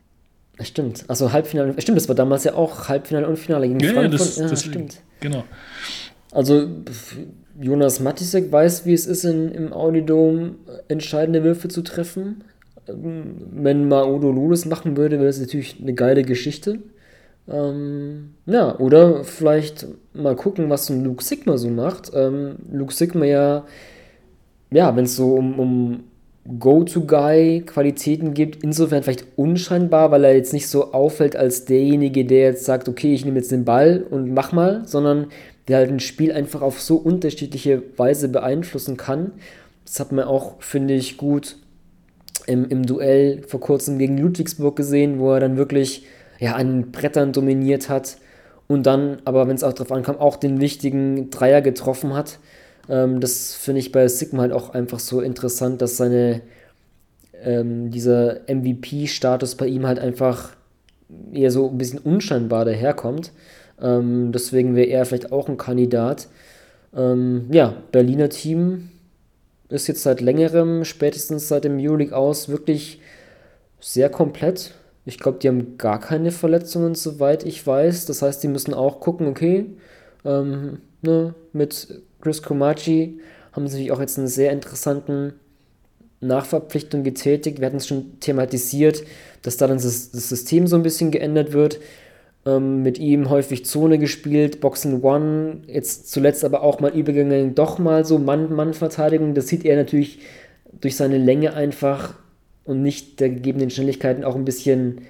Stimmt. 0.60 1.05
Also 1.09 1.32
Halbfinale. 1.32 1.74
Stimmt, 1.81 1.97
das 1.97 2.09
war 2.09 2.14
damals 2.14 2.44
ja 2.44 2.55
auch 2.55 2.89
Halbfinale 2.89 3.27
und 3.27 3.39
Finale 3.39 3.69
gegen 3.69 3.81
ja, 3.81 3.93
Frankfurt. 3.93 4.12
Ja, 4.12 4.27
das, 4.27 4.36
ja, 4.36 4.48
das 4.48 4.64
stimmt. 4.64 5.01
Genau. 5.20 5.44
Also 6.32 6.66
Jonas 7.60 8.00
Matisek 8.00 8.50
weiß, 8.50 8.86
wie 8.86 8.94
es 8.94 9.06
ist, 9.06 9.24
in, 9.24 9.50
im 9.50 9.72
Audidom 9.72 10.56
entscheidende 10.88 11.44
Würfe 11.44 11.68
zu 11.68 11.82
treffen. 11.82 12.42
Ähm, 12.88 13.36
wenn 13.52 13.86
Maodo 13.86 14.32
Lulis 14.32 14.64
machen 14.64 14.96
würde, 14.96 15.18
wäre 15.18 15.28
das 15.28 15.38
natürlich 15.38 15.76
eine 15.80 15.94
geile 15.94 16.24
Geschichte. 16.24 16.80
Ähm, 17.48 18.34
ja, 18.46 18.76
oder 18.78 19.22
vielleicht 19.22 19.86
mal 20.14 20.34
gucken, 20.34 20.70
was 20.70 20.86
so 20.86 20.94
ein 20.94 21.04
Luke 21.04 21.22
Sigma 21.22 21.56
so 21.56 21.68
macht. 21.68 22.10
Ähm, 22.14 22.56
Luke 22.72 22.92
Sigma 22.92 23.24
ja 23.24 23.64
ja, 24.72 24.96
wenn 24.96 25.04
es 25.04 25.16
so 25.16 25.34
um, 25.34 25.59
um 25.59 26.04
Go-To-Guy-Qualitäten 26.59 28.34
gibt, 28.34 28.64
insofern 28.64 29.02
vielleicht 29.02 29.26
unscheinbar, 29.36 30.10
weil 30.10 30.24
er 30.24 30.34
jetzt 30.34 30.52
nicht 30.52 30.66
so 30.66 30.92
auffällt 30.92 31.36
als 31.36 31.66
derjenige, 31.66 32.24
der 32.24 32.46
jetzt 32.48 32.64
sagt, 32.64 32.88
okay, 32.88 33.14
ich 33.14 33.24
nehme 33.24 33.38
jetzt 33.38 33.52
den 33.52 33.64
Ball 33.64 34.04
und 34.10 34.34
mach 34.34 34.50
mal, 34.50 34.82
sondern 34.86 35.26
der 35.73 35.78
halt 35.78 35.90
ein 35.90 36.01
Spiel 36.01 36.32
einfach 36.32 36.61
auf 36.61 36.82
so 36.82 36.97
unterschiedliche 36.97 37.82
Weise 37.97 38.28
beeinflussen 38.28 38.99
kann. 38.99 39.32
Das 39.86 39.99
hat 40.01 40.12
man 40.12 40.27
auch, 40.27 40.61
finde 40.61 40.93
ich, 40.93 41.16
gut 41.16 41.57
im, 42.47 42.69
im 42.69 42.85
Duell 42.85 43.43
vor 43.49 43.61
kurzem 43.61 43.99
gegen 43.99 44.19
Ludwigsburg 44.19 44.77
gesehen, 44.77 45.19
wo 45.19 45.32
er 45.32 45.40
dann 45.40 45.57
wirklich 45.57 46.05
ja, 46.39 46.57
an 46.57 46.93
Brettern 46.93 47.32
dominiert 47.32 47.89
hat 47.89 48.19
und 48.69 48.85
dann, 48.85 49.23
aber 49.24 49.49
wenn 49.49 49.57
es 49.57 49.65
auch 49.65 49.73
darauf 49.73 49.93
ankam, 49.93 50.19
auch 50.19 50.36
den 50.36 50.61
wichtigen 50.61 51.31
Dreier 51.31 51.62
getroffen 51.62 52.12
hat. 52.12 52.39
Ähm, 52.90 53.20
das 53.20 53.55
finde 53.55 53.81
ich 53.81 53.93
bei 53.93 54.07
Sigma 54.09 54.43
halt 54.43 54.53
auch 54.53 54.74
einfach 54.74 54.99
so 54.99 55.23
interessant, 55.23 55.81
dass 55.81 55.97
seine 55.97 56.43
ähm, 57.43 57.90
dieser 57.90 58.40
MVP-Status 58.47 59.55
bei 59.55 59.69
ihm 59.69 59.86
halt 59.86 59.99
einfach 59.99 60.51
eher 61.32 61.51
so 61.51 61.70
ein 61.70 61.78
bisschen 61.78 61.99
unscheinbar 61.99 62.66
daherkommt. 62.66 63.32
Ähm, 63.81 64.32
deswegen 64.32 64.74
wäre 64.74 64.89
er 64.89 65.05
vielleicht 65.05 65.32
auch 65.32 65.49
ein 65.49 65.57
Kandidat. 65.57 66.28
Ähm, 66.94 67.47
ja, 67.51 67.74
Berliner 67.93 68.28
Team 68.28 68.90
ist 69.69 69.86
jetzt 69.86 70.03
seit 70.03 70.20
längerem, 70.20 70.85
spätestens 70.85 71.49
seit 71.49 71.65
dem 71.65 71.78
Euroleague 71.78 72.16
aus, 72.16 72.49
wirklich 72.49 73.01
sehr 73.81 74.11
komplett. 74.11 74.74
Ich 75.05 75.19
glaube, 75.19 75.39
die 75.39 75.49
haben 75.49 75.78
gar 75.78 75.99
keine 75.99 76.31
Verletzungen, 76.31 76.94
soweit 76.94 77.44
ich 77.44 77.66
weiß. 77.66 78.07
Das 78.07 78.23
heißt, 78.23 78.43
die 78.43 78.49
müssen 78.49 78.74
auch 78.74 79.01
gucken, 79.01 79.27
okay, 79.27 79.66
ähm, 80.24 80.78
ne, 81.01 81.35
mit 81.53 82.03
Chris 82.20 82.43
Komachi 82.43 83.20
haben 83.53 83.66
sie 83.66 83.90
auch 83.90 84.01
jetzt 84.01 84.19
einen 84.19 84.28
sehr 84.28 84.53
interessanten 84.53 85.35
Nachverpflichtung 86.20 87.03
getätigt. 87.03 87.59
Wir 87.59 87.66
hatten 87.66 87.78
es 87.78 87.86
schon 87.89 88.20
thematisiert, 88.20 89.03
dass 89.43 89.57
da 89.57 89.66
dann 89.66 89.78
das 89.78 90.12
System 90.12 90.66
so 90.69 90.77
ein 90.77 90.85
bisschen 90.85 91.11
geändert 91.11 91.53
wird. 91.53 91.81
Ähm, 92.44 92.82
mit 92.82 92.98
ihm 92.98 93.31
häufig 93.31 93.64
Zone 93.66 93.98
gespielt, 93.98 94.60
Boxen 94.60 95.02
One, 95.02 95.59
jetzt 95.69 96.10
zuletzt 96.10 96.44
aber 96.44 96.62
auch 96.62 96.81
mal 96.81 96.90
übergegangen, 96.93 97.55
doch 97.55 97.78
mal 97.78 98.05
so 98.05 98.19
Mann-Mann-Verteidigung. 98.19 99.35
Das 99.35 99.47
sieht 99.47 99.64
er 99.64 99.77
natürlich 99.77 100.19
durch 100.81 100.97
seine 100.97 101.19
Länge 101.19 101.55
einfach 101.55 102.14
und 102.64 102.82
nicht 102.82 103.20
der 103.20 103.31
gegebenen 103.31 103.70
Schnelligkeiten 103.70 104.24
auch 104.24 104.35
ein 104.35 104.44
bisschen 104.44 105.02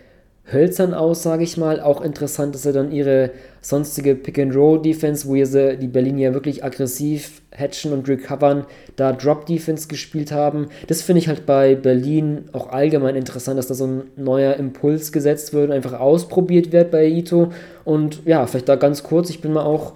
hölzern 0.50 0.94
aus, 0.94 1.22
sage 1.22 1.44
ich 1.44 1.56
mal. 1.56 1.80
Auch 1.80 2.00
interessant, 2.00 2.54
dass 2.54 2.66
er 2.66 2.72
dann 2.72 2.90
ihre 2.90 3.30
sonstige 3.60 4.14
Pick-and-Roll-Defense, 4.14 5.28
wo 5.28 5.42
sie 5.44 5.76
die 5.76 5.86
Berliner 5.86 6.34
wirklich 6.34 6.64
aggressiv 6.64 7.42
hatchen 7.56 7.92
und 7.92 8.08
recovern, 8.08 8.66
da 8.96 9.12
Drop-Defense 9.12 9.88
gespielt 9.88 10.32
haben. 10.32 10.68
Das 10.88 11.02
finde 11.02 11.20
ich 11.20 11.28
halt 11.28 11.46
bei 11.46 11.74
Berlin 11.74 12.48
auch 12.52 12.70
allgemein 12.70 13.14
interessant, 13.14 13.58
dass 13.58 13.68
da 13.68 13.74
so 13.74 13.86
ein 13.86 14.02
neuer 14.16 14.54
Impuls 14.54 15.12
gesetzt 15.12 15.52
wird 15.52 15.66
und 15.66 15.72
einfach 15.72 15.98
ausprobiert 15.98 16.72
wird 16.72 16.90
bei 16.90 17.06
Aito. 17.06 17.52
Und 17.84 18.22
ja, 18.24 18.46
vielleicht 18.46 18.68
da 18.68 18.76
ganz 18.76 19.02
kurz, 19.02 19.30
ich 19.30 19.40
bin 19.40 19.52
mal 19.52 19.64
auch 19.64 19.94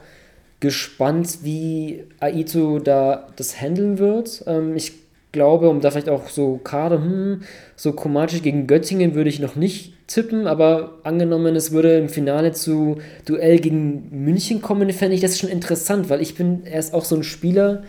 gespannt, 0.60 1.38
wie 1.42 2.04
Aito 2.20 2.78
da 2.78 3.26
das 3.36 3.60
handeln 3.60 3.98
wird. 3.98 4.44
Ähm, 4.46 4.76
ich 4.76 5.05
glaube, 5.36 5.68
um 5.68 5.82
da 5.82 5.90
vielleicht 5.90 6.08
auch 6.08 6.30
so 6.30 6.60
gerade, 6.64 6.96
hm, 6.96 7.42
so 7.76 7.92
Komachi 7.92 8.40
gegen 8.40 8.66
Göttingen 8.66 9.14
würde 9.14 9.28
ich 9.28 9.38
noch 9.38 9.54
nicht 9.54 9.92
tippen, 10.06 10.46
aber 10.46 10.98
angenommen, 11.02 11.54
es 11.54 11.72
würde 11.72 11.98
im 11.98 12.08
Finale 12.08 12.52
zu 12.52 12.96
Duell 13.26 13.58
gegen 13.58 14.24
München 14.24 14.62
kommen, 14.62 14.90
fände 14.92 15.14
ich 15.14 15.20
das 15.20 15.38
schon 15.38 15.50
interessant, 15.50 16.08
weil 16.08 16.22
ich 16.22 16.36
bin, 16.36 16.64
er 16.64 16.78
ist 16.78 16.94
auch 16.94 17.04
so 17.04 17.16
ein 17.16 17.22
Spieler, 17.22 17.82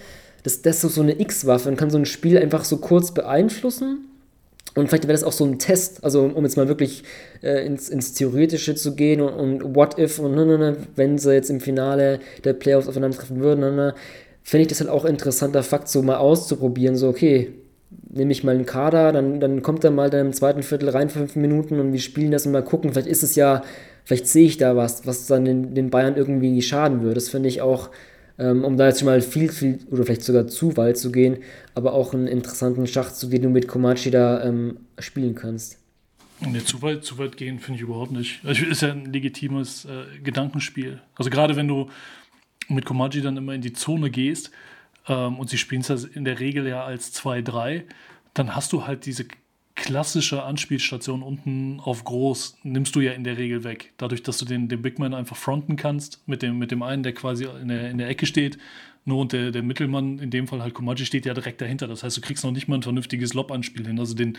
das, 0.44 0.62
das 0.62 0.84
ist 0.84 0.96
so 0.96 1.02
eine 1.02 1.20
X-Waffe 1.22 1.70
und 1.70 1.78
kann 1.78 1.90
so 1.90 1.98
ein 1.98 2.06
Spiel 2.06 2.38
einfach 2.38 2.66
so 2.66 2.78
kurz 2.78 3.14
beeinflussen. 3.14 4.00
Und 4.76 4.90
vielleicht 4.90 5.06
wäre 5.06 5.14
das 5.14 5.24
auch 5.24 5.32
so 5.32 5.46
ein 5.46 5.58
Test, 5.58 6.04
also 6.04 6.24
um 6.26 6.44
jetzt 6.44 6.58
mal 6.58 6.68
wirklich 6.68 7.04
äh, 7.42 7.66
ins, 7.66 7.90
ins 7.90 8.14
Theoretische 8.14 8.76
zu 8.76 8.94
gehen 8.94 9.22
und, 9.22 9.62
und 9.62 9.76
what 9.76 9.98
if 9.98 10.20
und 10.20 10.36
ne, 10.36 10.46
ne, 10.46 10.58
ne, 10.58 10.78
wenn 10.96 11.18
sie 11.18 11.34
jetzt 11.34 11.50
im 11.50 11.62
Finale 11.62 12.20
der 12.44 12.54
Playoffs 12.54 12.88
aufeinandertreffen 12.88 13.40
würden, 13.40 13.62
ne, 13.62 13.72
ne, 13.72 13.96
fände 14.48 14.62
ich 14.62 14.70
das 14.70 14.80
halt 14.80 14.90
auch 14.90 15.04
interessanter 15.04 15.62
Fakt, 15.62 15.90
so 15.90 16.02
mal 16.02 16.16
auszuprobieren. 16.16 16.96
So, 16.96 17.10
okay, 17.10 17.52
nehme 18.10 18.32
ich 18.32 18.46
mal 18.46 18.56
einen 18.56 18.66
Kader, 18.66 19.12
dann, 19.12 19.42
dann 19.42 19.62
kommt 19.62 19.84
er 19.84 19.92
mal 19.92 20.10
dann 20.10 20.28
im 20.28 20.34
zweiten 20.34 20.64
Viertel 20.64 20.88
rein, 20.88 21.10
fünf 21.10 21.36
Minuten 21.36 21.82
und 21.82 21.92
wir 21.92 22.00
spielen 22.00 22.32
das 22.32 22.46
und 22.46 22.54
mal 22.54 22.64
gucken. 22.64 22.94
Vielleicht 22.94 23.10
ist 23.10 23.24
es 23.24 23.36
ja, 23.36 23.62
vielleicht 24.06 24.26
sehe 24.26 24.46
ich 24.46 24.56
da 24.56 24.78
was, 24.78 25.06
was 25.06 25.28
dann 25.28 25.44
den, 25.44 25.76
den 25.76 25.90
Bayern 25.90 26.16
irgendwie 26.16 26.62
schaden 26.62 27.02
würde. 27.02 27.16
Das 27.16 27.28
finde 27.28 27.50
ich 27.50 27.62
auch, 27.62 27.90
ähm, 28.40 28.64
um 28.64 28.78
da 28.78 28.88
jetzt 28.88 29.00
schon 29.00 29.08
mal 29.08 29.20
viel, 29.20 29.52
viel 29.52 29.80
oder 29.92 30.06
vielleicht 30.06 30.24
sogar 30.24 30.48
zu 30.48 30.78
weit 30.78 30.98
zu 30.98 31.12
gehen, 31.12 31.40
aber 31.76 31.92
auch 31.92 32.14
einen 32.14 32.28
interessanten 32.28 32.88
Schach, 32.88 33.12
zu 33.12 33.28
den 33.28 33.42
du 33.42 33.50
mit 33.50 33.68
Komachi 33.68 34.12
da 34.12 34.46
ähm, 34.46 34.78
spielen 34.98 35.36
kannst. 35.36 35.78
Nee, 36.40 36.64
zu 36.64 36.82
weit, 36.82 37.04
zu 37.04 37.18
weit 37.18 37.36
gehen 37.36 37.60
finde 37.60 37.80
ich 37.80 37.82
überhaupt 37.82 38.14
nicht. 38.14 38.40
Also 38.46 38.64
ist 38.64 38.82
ja 38.82 38.94
ein 38.94 39.12
legitimes 39.12 39.84
äh, 39.84 40.20
Gedankenspiel. 40.24 41.02
Also 41.16 41.30
gerade 41.30 41.58
wenn 41.58 41.68
du 41.68 41.90
mit 42.68 42.86
Komaji 42.86 43.22
dann 43.22 43.38
immer 43.38 43.54
in 43.54 43.62
die 43.62 43.74
Zone 43.74 44.10
gehst 44.10 44.52
ähm, 45.08 45.40
und 45.40 45.50
sie 45.50 45.58
spielen 45.58 45.82
es 45.82 46.04
in 46.04 46.26
der 46.26 46.40
Regel 46.40 46.68
ja 46.68 46.84
als 46.84 47.14
2-3, 47.16 47.84
dann 48.34 48.56
hast 48.56 48.74
du 48.74 48.86
halt 48.86 49.06
diese 49.06 49.26
klassische 49.76 50.44
Anspielstation 50.44 51.22
unten 51.22 51.80
auf 51.80 52.04
groß, 52.04 52.58
nimmst 52.64 52.96
du 52.96 53.00
ja 53.00 53.12
in 53.12 53.24
der 53.24 53.38
Regel 53.38 53.64
weg. 53.64 53.94
Dadurch, 53.98 54.24
dass 54.24 54.40
du 54.40 54.46
den, 54.46 54.68
den 54.68 54.82
Big 54.82 54.98
Man 54.98 55.14
einfach 55.14 55.38
fronten 55.38 55.76
kannst, 55.76 56.28
mit 56.28 56.42
dem, 56.42 56.58
mit 56.58 56.72
dem 56.72 56.82
einen, 56.82 57.04
der 57.04 57.14
quasi 57.14 57.46
in 57.46 57.68
der, 57.68 57.92
in 57.92 58.00
der 58.00 58.10
Ecke 58.10 58.26
steht, 58.26 58.58
nur 59.06 59.20
und 59.20 59.34
der, 59.34 59.52
der 59.52 59.64
Mittelmann, 59.64 60.20
in 60.20 60.32
dem 60.32 60.48
Fall 60.48 60.62
halt 60.62 60.74
Komaji, 60.74 61.06
steht 61.06 61.26
ja 61.26 61.34
direkt 61.34 61.62
dahinter. 61.62 61.88
Das 61.88 62.04
heißt, 62.04 62.18
du 62.18 62.22
kriegst 62.22 62.44
noch 62.44 62.52
nicht 62.52 62.68
mal 62.68 62.76
ein 62.76 62.84
vernünftiges 62.84 63.34
Lob-Anspiel 63.36 63.86
hin. 63.86 64.00
Also 64.00 64.16
den, 64.16 64.38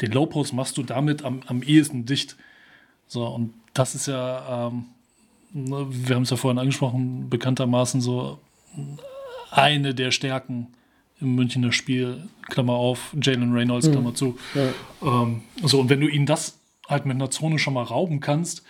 den 0.00 0.10
Low-Post 0.10 0.52
machst 0.52 0.76
du 0.76 0.82
damit 0.82 1.24
am, 1.24 1.40
am 1.46 1.62
ehesten 1.62 2.04
dicht. 2.04 2.36
So, 3.06 3.26
und 3.26 3.54
das 3.72 3.94
ist 3.94 4.08
ja, 4.08 4.68
ähm, 4.68 4.86
wir 5.52 6.16
haben 6.16 6.22
es 6.22 6.30
ja 6.30 6.36
vorhin 6.36 6.58
angesprochen, 6.58 7.28
bekanntermaßen 7.28 8.00
so 8.00 8.38
eine 9.50 9.94
der 9.94 10.10
Stärken 10.10 10.68
im 11.20 11.34
Münchner 11.34 11.72
Spiel, 11.72 12.28
Klammer 12.48 12.74
auf, 12.74 13.14
Jalen 13.20 13.52
Reynolds, 13.52 13.88
mhm. 13.88 13.92
Klammer 13.92 14.14
zu. 14.14 14.38
Ja. 14.54 15.22
Ähm, 15.22 15.42
so, 15.62 15.80
und 15.80 15.90
wenn 15.90 16.00
du 16.00 16.08
ihnen 16.08 16.26
das 16.26 16.58
halt 16.88 17.04
mit 17.04 17.16
einer 17.16 17.30
Zone 17.30 17.58
schon 17.58 17.74
mal 17.74 17.82
rauben 17.82 18.20
kannst, 18.20 18.62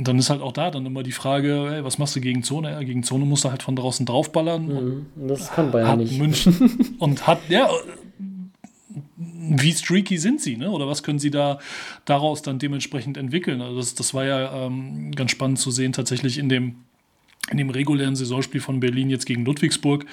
dann 0.00 0.18
ist 0.18 0.30
halt 0.30 0.40
auch 0.40 0.52
da 0.52 0.70
dann 0.70 0.86
immer 0.86 1.02
die 1.02 1.12
Frage, 1.12 1.68
hey, 1.70 1.84
was 1.84 1.98
machst 1.98 2.16
du 2.16 2.20
gegen 2.20 2.42
Zone? 2.42 2.70
Ja, 2.72 2.82
gegen 2.82 3.02
Zone 3.02 3.26
musst 3.26 3.44
du 3.44 3.50
halt 3.50 3.62
von 3.62 3.76
draußen 3.76 4.06
draufballern. 4.06 4.66
Mhm, 4.66 5.28
das 5.28 5.52
kann 5.52 5.70
Bayern 5.70 5.98
nicht. 5.98 6.18
München 6.18 6.96
und 6.98 7.26
hat, 7.26 7.38
ja, 7.50 7.68
wie 9.48 9.72
streaky 9.72 10.18
sind 10.18 10.40
sie, 10.40 10.56
ne? 10.56 10.70
Oder 10.70 10.86
was 10.86 11.02
können 11.02 11.18
sie 11.18 11.30
da 11.30 11.58
daraus 12.04 12.42
dann 12.42 12.58
dementsprechend 12.58 13.16
entwickeln? 13.16 13.60
Also 13.60 13.76
das, 13.76 13.94
das 13.94 14.14
war 14.14 14.24
ja 14.24 14.66
ähm, 14.66 15.12
ganz 15.12 15.30
spannend 15.30 15.58
zu 15.58 15.70
sehen, 15.70 15.92
tatsächlich 15.92 16.38
in 16.38 16.48
dem 16.48 16.76
in 17.50 17.56
dem 17.56 17.70
regulären 17.70 18.14
Saisonspiel 18.14 18.60
von 18.60 18.78
Berlin 18.78 19.08
jetzt 19.08 19.24
gegen 19.24 19.44
Ludwigsburg, 19.44 20.04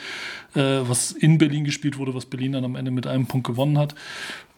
äh, 0.54 0.62
was 0.62 1.12
in 1.12 1.38
Berlin 1.38 1.66
gespielt 1.66 1.98
wurde, 1.98 2.14
was 2.14 2.26
Berlin 2.26 2.54
dann 2.54 2.64
am 2.64 2.76
Ende 2.76 2.92
mit 2.92 3.08
einem 3.08 3.26
Punkt 3.26 3.46
gewonnen 3.46 3.78
hat. 3.78 3.94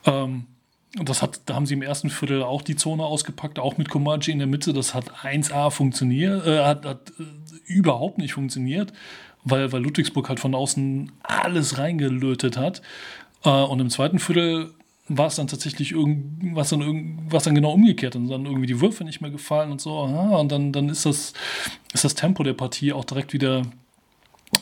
Ähm, 0.05 0.45
das 0.93 1.21
hat, 1.21 1.41
da 1.45 1.55
haben 1.55 1.65
sie 1.65 1.73
im 1.73 1.81
ersten 1.81 2.09
Viertel 2.09 2.43
auch 2.43 2.61
die 2.61 2.75
Zone 2.75 3.03
ausgepackt, 3.03 3.59
auch 3.59 3.77
mit 3.77 3.89
Komaji 3.89 4.31
in 4.31 4.39
der 4.39 4.47
Mitte. 4.47 4.73
Das 4.73 4.93
hat 4.93 5.11
1A 5.23 5.69
funktioniert, 5.69 6.45
äh, 6.45 6.63
hat, 6.63 6.85
hat 6.85 7.13
äh, 7.19 7.23
überhaupt 7.65 8.17
nicht 8.17 8.33
funktioniert, 8.33 8.93
weil, 9.43 9.71
weil 9.71 9.81
Ludwigsburg 9.81 10.29
halt 10.29 10.39
von 10.39 10.55
außen 10.55 11.11
alles 11.23 11.77
reingelötet 11.77 12.57
hat. 12.57 12.81
Äh, 13.43 13.49
und 13.49 13.79
im 13.79 13.89
zweiten 13.89 14.19
Viertel 14.19 14.73
war 15.09 15.27
es 15.27 15.35
dann 15.35 15.47
tatsächlich 15.47 15.93
irgendwas 15.93 16.69
dann, 16.69 17.19
was 17.29 17.43
dann 17.43 17.55
genau 17.55 17.71
umgekehrt 17.71 18.15
und 18.15 18.27
dann 18.27 18.45
irgendwie 18.45 18.67
die 18.67 18.81
Würfe 18.81 19.03
nicht 19.03 19.21
mehr 19.21 19.31
gefallen 19.31 19.71
und 19.71 19.79
so. 19.79 19.97
Aha, 19.99 20.37
und 20.37 20.51
dann, 20.51 20.73
dann 20.73 20.89
ist, 20.89 21.05
das, 21.05 21.33
ist 21.93 22.03
das 22.03 22.15
Tempo 22.15 22.43
der 22.43 22.53
Partie 22.53 22.91
auch 22.91 23.05
direkt 23.05 23.33
wieder, 23.33 23.61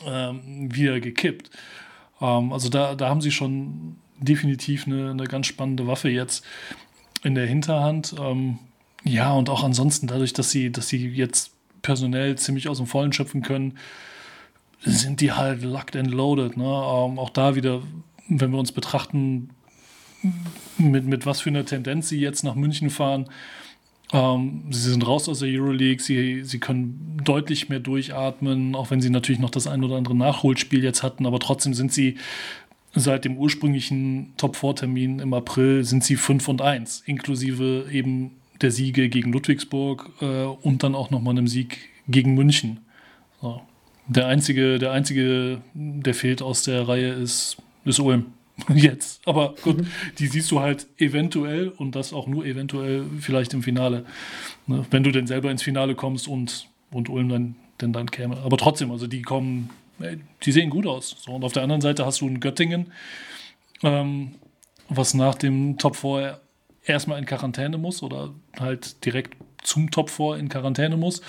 ähm, 0.06 0.68
wieder 0.72 1.00
gekippt. 1.00 1.50
Ähm, 2.20 2.52
also 2.52 2.68
da, 2.68 2.94
da 2.94 3.08
haben 3.08 3.20
sie 3.20 3.32
schon 3.32 3.96
definitiv 4.18 4.86
eine, 4.86 5.10
eine 5.10 5.24
ganz 5.24 5.46
spannende 5.46 5.86
Waffe 5.86 6.08
jetzt 6.08 6.44
in 7.22 7.34
der 7.34 7.46
Hinterhand. 7.46 8.14
Ähm, 8.18 8.58
ja, 9.04 9.32
und 9.32 9.50
auch 9.50 9.64
ansonsten 9.64 10.06
dadurch, 10.06 10.32
dass 10.32 10.50
sie, 10.50 10.70
dass 10.70 10.88
sie 10.88 11.08
jetzt 11.08 11.52
personell 11.82 12.36
ziemlich 12.36 12.68
aus 12.68 12.78
dem 12.78 12.86
Vollen 12.86 13.12
schöpfen 13.12 13.42
können, 13.42 13.78
sind 14.82 15.20
die 15.20 15.32
halt 15.32 15.62
locked 15.62 15.96
and 15.96 16.10
loaded. 16.10 16.56
Ne? 16.56 16.64
Ähm, 16.64 17.18
auch 17.18 17.30
da 17.30 17.54
wieder, 17.54 17.82
wenn 18.28 18.50
wir 18.50 18.58
uns 18.58 18.72
betrachten, 18.72 19.50
mit, 20.78 21.06
mit 21.06 21.26
was 21.26 21.40
für 21.40 21.50
einer 21.50 21.64
Tendenz 21.64 22.08
sie 22.08 22.20
jetzt 22.20 22.42
nach 22.42 22.54
München 22.54 22.90
fahren. 22.90 23.26
Ähm, 24.12 24.64
sie 24.70 24.90
sind 24.90 25.06
raus 25.06 25.28
aus 25.28 25.40
der 25.40 25.48
Euroleague, 25.48 26.02
sie, 26.02 26.44
sie 26.44 26.58
können 26.58 27.20
deutlich 27.24 27.68
mehr 27.68 27.80
durchatmen, 27.80 28.74
auch 28.74 28.90
wenn 28.90 29.00
sie 29.00 29.10
natürlich 29.10 29.40
noch 29.40 29.50
das 29.50 29.66
ein 29.66 29.82
oder 29.82 29.96
andere 29.96 30.16
Nachholspiel 30.16 30.82
jetzt 30.84 31.02
hatten, 31.02 31.26
aber 31.26 31.40
trotzdem 31.40 31.74
sind 31.74 31.92
sie 31.92 32.16
seit 32.94 33.24
dem 33.24 33.36
ursprünglichen 33.36 34.32
Top-4-Termin 34.36 35.18
im 35.18 35.34
April 35.34 35.84
sind 35.84 36.02
sie 36.02 36.16
5 36.16 36.48
und 36.48 36.62
1, 36.62 37.02
inklusive 37.04 37.86
eben 37.92 38.30
der 38.60 38.70
Siege 38.70 39.08
gegen 39.08 39.32
Ludwigsburg 39.32 40.10
äh, 40.20 40.44
und 40.44 40.82
dann 40.82 40.94
auch 40.94 41.10
nochmal 41.10 41.32
einem 41.32 41.48
Sieg 41.48 41.90
gegen 42.08 42.34
München. 42.34 42.78
So. 43.42 43.60
Der 44.08 44.28
einzige, 44.28 44.78
der 44.78 44.92
einzige, 44.92 45.60
der 45.74 46.14
fehlt 46.14 46.40
aus 46.40 46.62
der 46.62 46.86
Reihe, 46.88 47.12
ist, 47.12 47.58
ist 47.86 48.00
Ulm. 48.00 48.26
Jetzt. 48.74 49.26
Aber 49.26 49.54
gut, 49.62 49.78
mhm. 49.78 49.86
die 50.18 50.26
siehst 50.28 50.50
du 50.50 50.60
halt 50.60 50.86
eventuell 50.98 51.68
und 51.68 51.94
das 51.94 52.12
auch 52.12 52.26
nur 52.26 52.44
eventuell 52.46 53.04
vielleicht 53.20 53.52
im 53.54 53.62
Finale. 53.62 54.06
Ne? 54.66 54.86
Wenn 54.90 55.02
du 55.02 55.10
denn 55.12 55.26
selber 55.26 55.50
ins 55.50 55.62
Finale 55.62 55.94
kommst 55.94 56.26
und, 56.26 56.68
und 56.90 57.08
Ulm 57.08 57.28
dann, 57.28 57.56
denn 57.80 57.92
dann 57.92 58.10
käme. 58.10 58.38
Aber 58.38 58.56
trotzdem, 58.56 58.90
also 58.90 59.06
die 59.06 59.22
kommen 59.22 59.70
die 60.42 60.52
sehen 60.52 60.70
gut 60.70 60.86
aus. 60.86 61.16
So, 61.18 61.32
und 61.32 61.44
auf 61.44 61.52
der 61.52 61.62
anderen 61.62 61.80
Seite 61.80 62.04
hast 62.04 62.20
du 62.20 62.26
ein 62.26 62.40
Göttingen, 62.40 62.92
ähm, 63.82 64.34
was 64.88 65.14
nach 65.14 65.34
dem 65.34 65.78
Top 65.78 65.96
4 65.96 66.40
erstmal 66.84 67.18
in 67.18 67.26
Quarantäne 67.26 67.78
muss 67.78 68.02
oder 68.02 68.32
halt 68.58 69.04
direkt 69.04 69.36
zum 69.62 69.90
Top 69.90 70.10
4 70.10 70.36
in 70.36 70.48
Quarantäne 70.48 70.96
muss, 70.96 71.22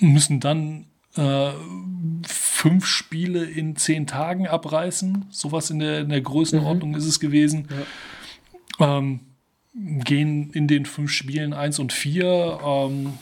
müssen 0.00 0.40
dann 0.40 0.86
äh, 1.16 1.50
fünf 2.62 2.86
Spiele 2.86 3.42
in 3.44 3.74
zehn 3.74 4.06
Tagen 4.06 4.46
abreißen. 4.46 5.26
Sowas 5.30 5.68
in 5.70 5.80
der, 5.80 6.02
in 6.02 6.10
der 6.10 6.20
Größenordnung 6.20 6.90
mhm. 6.90 6.96
ist 6.96 7.06
es 7.06 7.18
gewesen. 7.18 7.66
Ja. 8.78 8.98
Ähm, 8.98 9.18
gehen 9.74 10.50
in 10.52 10.68
den 10.68 10.86
fünf 10.86 11.10
Spielen 11.10 11.54
1 11.54 11.80
und 11.80 11.92
4. 11.92 12.60
Ähm, 12.64 13.14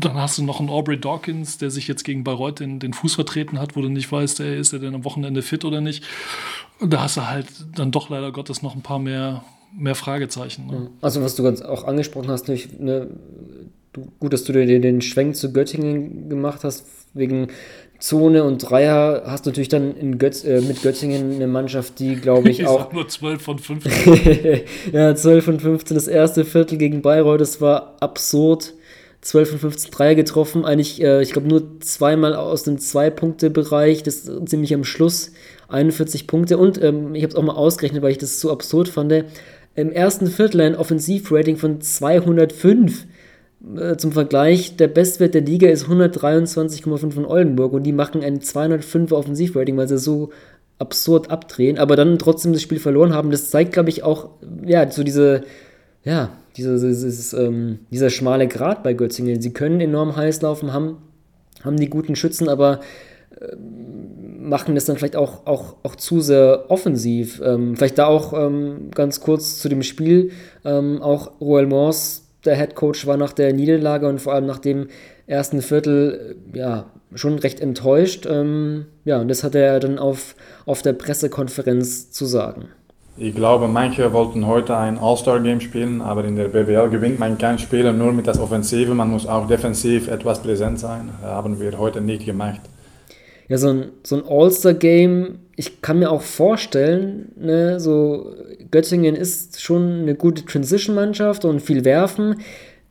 dann 0.00 0.14
hast 0.16 0.36
du 0.36 0.42
noch 0.42 0.60
einen 0.60 0.68
Aubrey 0.68 1.00
Dawkins, 1.00 1.56
der 1.56 1.70
sich 1.70 1.88
jetzt 1.88 2.04
gegen 2.04 2.24
Bayreuth 2.24 2.60
den, 2.60 2.78
den 2.78 2.92
Fuß 2.92 3.14
vertreten 3.14 3.58
hat, 3.58 3.74
wo 3.74 3.80
du 3.80 3.88
nicht 3.88 4.12
weißt, 4.12 4.40
ey, 4.40 4.60
ist 4.60 4.74
er 4.74 4.80
denn 4.80 4.94
am 4.94 5.04
Wochenende 5.06 5.40
fit 5.40 5.64
oder 5.64 5.80
nicht. 5.80 6.04
Da 6.80 7.04
hast 7.04 7.16
du 7.16 7.26
halt 7.26 7.46
dann 7.74 7.90
doch 7.90 8.10
leider 8.10 8.32
Gottes 8.32 8.60
noch 8.60 8.74
ein 8.74 8.82
paar 8.82 8.98
mehr, 8.98 9.44
mehr 9.74 9.94
Fragezeichen. 9.94 10.66
Ne? 10.66 10.90
Also 11.00 11.22
was 11.22 11.36
du 11.36 11.42
ganz 11.42 11.62
auch 11.62 11.84
angesprochen 11.84 12.28
hast, 12.28 12.48
nicht, 12.48 12.78
ne, 12.78 13.08
gut, 14.20 14.32
dass 14.32 14.44
du 14.44 14.52
dir 14.52 14.80
den 14.80 15.00
Schwenk 15.00 15.36
zu 15.36 15.52
Göttingen 15.52 16.28
gemacht 16.28 16.64
hast, 16.64 16.84
wegen 17.14 17.48
Zone 17.98 18.44
und 18.44 18.58
Dreier 18.58 19.24
hast 19.26 19.44
du 19.44 19.50
natürlich 19.50 19.68
dann 19.68 19.96
in 19.96 20.18
Götz, 20.18 20.44
äh, 20.44 20.60
mit 20.60 20.82
Göttingen 20.82 21.34
eine 21.34 21.48
Mannschaft, 21.48 21.98
die, 21.98 22.16
glaube 22.16 22.48
ich, 22.50 22.60
ich 22.60 22.66
auch. 22.66 22.92
nur 22.92 23.08
12 23.08 23.42
von 23.42 23.58
15. 23.58 24.60
ja, 24.92 25.14
12 25.14 25.44
von 25.44 25.60
15. 25.60 25.94
Das 25.96 26.06
erste 26.06 26.44
Viertel 26.44 26.78
gegen 26.78 27.02
Bayreuth, 27.02 27.40
das 27.40 27.60
war 27.60 27.96
absurd. 28.00 28.74
12 29.20 29.50
von 29.50 29.58
15 29.58 29.90
Dreier 29.90 30.14
getroffen. 30.14 30.64
Eigentlich, 30.64 31.02
äh, 31.02 31.22
ich 31.22 31.32
glaube, 31.32 31.48
nur 31.48 31.80
zweimal 31.80 32.36
aus 32.36 32.62
dem 32.62 32.78
Zwei-Punkte-Bereich. 32.78 34.04
Das 34.04 34.28
ist 34.28 34.48
ziemlich 34.48 34.72
am 34.74 34.84
Schluss. 34.84 35.32
41 35.66 36.28
Punkte. 36.28 36.56
Und 36.56 36.80
ähm, 36.80 37.16
ich 37.16 37.24
habe 37.24 37.32
es 37.32 37.36
auch 37.36 37.42
mal 37.42 37.56
ausgerechnet, 37.56 38.02
weil 38.02 38.12
ich 38.12 38.18
das 38.18 38.40
so 38.40 38.52
absurd 38.52 38.88
fand. 38.88 39.12
Im 39.74 39.92
ersten 39.92 40.28
Viertel 40.28 40.60
ein 40.60 40.76
Offensivrating 40.76 41.56
von 41.56 41.80
205. 41.80 43.06
Äh, 43.76 43.96
zum 43.96 44.12
Vergleich, 44.12 44.76
der 44.76 44.88
Bestwert 44.88 45.34
der 45.34 45.42
Liga 45.42 45.68
ist 45.68 45.86
123,5 45.86 47.10
von 47.10 47.24
Oldenburg 47.24 47.72
und 47.72 47.82
die 47.82 47.92
machen 47.92 48.22
ein 48.22 48.40
205er 48.40 49.14
Offensivrating, 49.14 49.76
weil 49.76 49.88
sie 49.88 49.98
so 49.98 50.30
absurd 50.78 51.30
abdrehen, 51.30 51.78
aber 51.78 51.96
dann 51.96 52.18
trotzdem 52.18 52.52
das 52.52 52.62
Spiel 52.62 52.78
verloren 52.78 53.12
haben. 53.12 53.30
Das 53.30 53.50
zeigt, 53.50 53.72
glaube 53.72 53.88
ich, 53.88 54.04
auch, 54.04 54.30
ja, 54.64 54.88
so 54.90 55.02
diese, 55.02 55.42
ja, 56.04 56.30
dieses, 56.56 56.82
dieses, 56.82 57.32
ähm, 57.32 57.80
dieser 57.90 58.10
schmale 58.10 58.46
Grat 58.46 58.82
bei 58.82 58.94
Götzingen. 58.94 59.42
Sie 59.42 59.52
können 59.52 59.80
enorm 59.80 60.14
heiß 60.14 60.42
laufen, 60.42 60.72
haben, 60.72 60.98
haben 61.64 61.76
die 61.76 61.90
guten 61.90 62.14
Schützen, 62.14 62.48
aber 62.48 62.80
äh, 63.40 63.56
machen 63.56 64.76
das 64.76 64.84
dann 64.84 64.96
vielleicht 64.96 65.16
auch, 65.16 65.46
auch, 65.46 65.76
auch 65.82 65.96
zu 65.96 66.20
sehr 66.20 66.66
offensiv. 66.68 67.40
Ähm, 67.44 67.76
vielleicht 67.76 67.98
da 67.98 68.06
auch 68.06 68.32
ähm, 68.32 68.90
ganz 68.94 69.20
kurz 69.20 69.58
zu 69.58 69.68
dem 69.68 69.82
Spiel. 69.82 70.30
Ähm, 70.64 71.02
auch 71.02 71.40
Roel 71.40 71.66
Mors, 71.66 72.27
der 72.48 72.56
Head 72.56 72.74
Coach, 72.74 73.06
war 73.06 73.16
nach 73.16 73.32
der 73.32 73.52
Niederlage 73.52 74.08
und 74.08 74.20
vor 74.20 74.34
allem 74.34 74.46
nach 74.46 74.58
dem 74.58 74.88
ersten 75.26 75.62
Viertel 75.62 76.36
äh, 76.54 76.58
ja, 76.58 76.86
schon 77.14 77.38
recht 77.38 77.60
enttäuscht. 77.60 78.26
Ähm, 78.26 78.86
ja, 79.04 79.20
und 79.20 79.28
das 79.28 79.44
hat 79.44 79.54
er 79.54 79.78
dann 79.78 79.98
auf, 79.98 80.34
auf 80.66 80.82
der 80.82 80.94
Pressekonferenz 80.94 82.10
zu 82.10 82.26
sagen. 82.26 82.68
Ich 83.20 83.34
glaube, 83.34 83.66
manche 83.66 84.12
wollten 84.12 84.46
heute 84.46 84.76
ein 84.76 84.96
All-Star-Game 84.96 85.60
spielen, 85.60 86.00
aber 86.00 86.24
in 86.24 86.36
der 86.36 86.48
BWL 86.48 86.88
gewinnt 86.88 87.18
man 87.18 87.36
kein 87.36 87.58
Spiel 87.58 87.92
nur 87.92 88.12
mit 88.12 88.28
das 88.28 88.38
Offensive, 88.38 88.94
man 88.94 89.10
muss 89.10 89.26
auch 89.26 89.48
defensiv 89.48 90.06
etwas 90.06 90.40
präsent 90.40 90.78
sein. 90.78 91.10
Haben 91.22 91.58
wir 91.58 91.76
heute 91.78 92.00
nicht 92.00 92.24
gemacht. 92.24 92.60
Ja, 93.48 93.56
so 93.56 93.68
ein, 93.68 93.92
so 94.02 94.16
ein 94.16 94.22
All-Star-Game, 94.28 95.38
ich 95.56 95.80
kann 95.80 95.98
mir 95.98 96.10
auch 96.10 96.22
vorstellen, 96.22 97.32
ne, 97.36 97.80
so 97.80 98.34
Göttingen 98.70 99.16
ist 99.16 99.60
schon 99.60 100.02
eine 100.02 100.14
gute 100.14 100.44
Transition-Mannschaft 100.44 101.44
und 101.44 101.60
viel 101.60 101.84
werfen. 101.84 102.42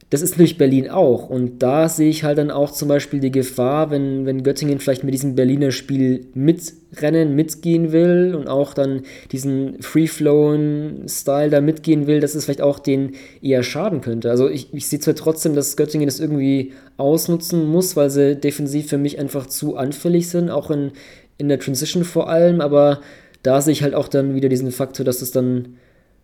Das 0.10 0.22
ist 0.22 0.32
natürlich 0.32 0.58
Berlin 0.58 0.90
auch. 0.90 1.30
Und 1.30 1.62
da 1.62 1.90
sehe 1.90 2.10
ich 2.10 2.24
halt 2.24 2.38
dann 2.38 2.50
auch 2.50 2.72
zum 2.72 2.88
Beispiel 2.88 3.20
die 3.20 3.32
Gefahr, 3.32 3.92
wenn, 3.92 4.26
wenn 4.26 4.42
Göttingen 4.42 4.80
vielleicht 4.80 5.04
mit 5.04 5.14
diesem 5.14 5.36
Berliner 5.36 5.72
Spiel 5.72 6.28
mitrennen, 6.34 7.36
mitgehen 7.36 7.92
will 7.92 8.34
und 8.34 8.48
auch 8.48 8.74
dann 8.74 9.02
diesen 9.34 9.82
Free-Flowing-Style 9.82 11.50
da 11.50 11.60
mitgehen 11.60 12.08
will, 12.08 12.22
dass 12.22 12.36
es 12.36 12.46
vielleicht 12.46 12.62
auch 12.62 12.80
den 12.80 13.16
eher 13.42 13.64
schaden 13.64 14.00
könnte. 14.00 14.30
Also 14.32 14.48
ich, 14.48 14.74
ich 14.74 14.88
sehe 14.88 15.00
zwar 15.00 15.16
trotzdem, 15.16 15.56
dass 15.56 15.76
Göttingen 15.76 16.08
das 16.08 16.22
irgendwie 16.22 16.72
ausnutzen 16.96 17.68
muss, 17.68 17.98
weil 17.98 18.10
sie 18.10 18.38
defensiv 18.38 18.88
für 18.88 18.98
mich 18.98 19.20
einfach 19.20 19.48
zu 19.48 19.76
anfällig 19.76 20.30
sind, 20.30 20.50
auch 20.50 20.72
in, 20.72 20.92
in 21.38 21.50
der 21.50 21.60
Transition 21.60 22.06
vor 22.06 22.30
allem, 22.30 22.62
aber 22.62 23.02
da 23.44 23.60
sehe 23.60 23.74
ich 23.74 23.84
halt 23.84 23.94
auch 23.94 24.08
dann 24.08 24.36
wieder 24.36 24.48
diesen 24.48 24.72
Faktor, 24.72 25.06
dass 25.06 25.22
es 25.22 25.32
dann 25.32 25.76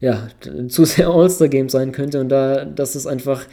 ja, 0.04 0.28
zu 0.68 0.84
sehr 0.84 1.08
All-Star-Game 1.08 1.70
sein 1.70 1.94
könnte 1.94 2.20
und 2.20 2.28
da, 2.28 2.66
dass 2.66 2.96
es 2.96 3.08
einfach 3.08 3.46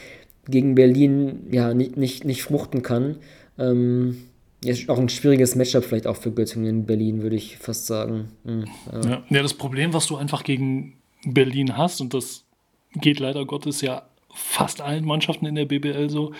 gegen 0.50 0.74
Berlin 0.74 1.46
ja 1.50 1.74
nicht, 1.74 1.96
nicht, 1.96 2.24
nicht 2.24 2.42
fruchten 2.42 2.82
kann. 2.82 3.16
Ähm, 3.58 4.18
ja, 4.62 4.74
auch 4.88 4.98
ein 4.98 5.08
schwieriges 5.08 5.54
Matchup 5.54 5.84
vielleicht 5.84 6.06
auch 6.06 6.16
für 6.16 6.32
Göttingen 6.32 6.84
Berlin, 6.84 7.22
würde 7.22 7.36
ich 7.36 7.56
fast 7.58 7.86
sagen. 7.86 8.28
Mhm, 8.44 8.64
ja. 8.92 9.22
ja, 9.28 9.42
das 9.42 9.54
Problem, 9.54 9.94
was 9.94 10.06
du 10.06 10.16
einfach 10.16 10.44
gegen 10.44 10.94
Berlin 11.24 11.76
hast, 11.76 12.00
und 12.00 12.12
das 12.12 12.44
geht 12.94 13.20
leider 13.20 13.46
Gottes 13.46 13.80
ja 13.80 14.02
fast 14.34 14.80
allen 14.80 15.04
Mannschaften 15.04 15.46
in 15.46 15.54
der 15.54 15.64
BBL 15.64 16.10
so, 16.10 16.32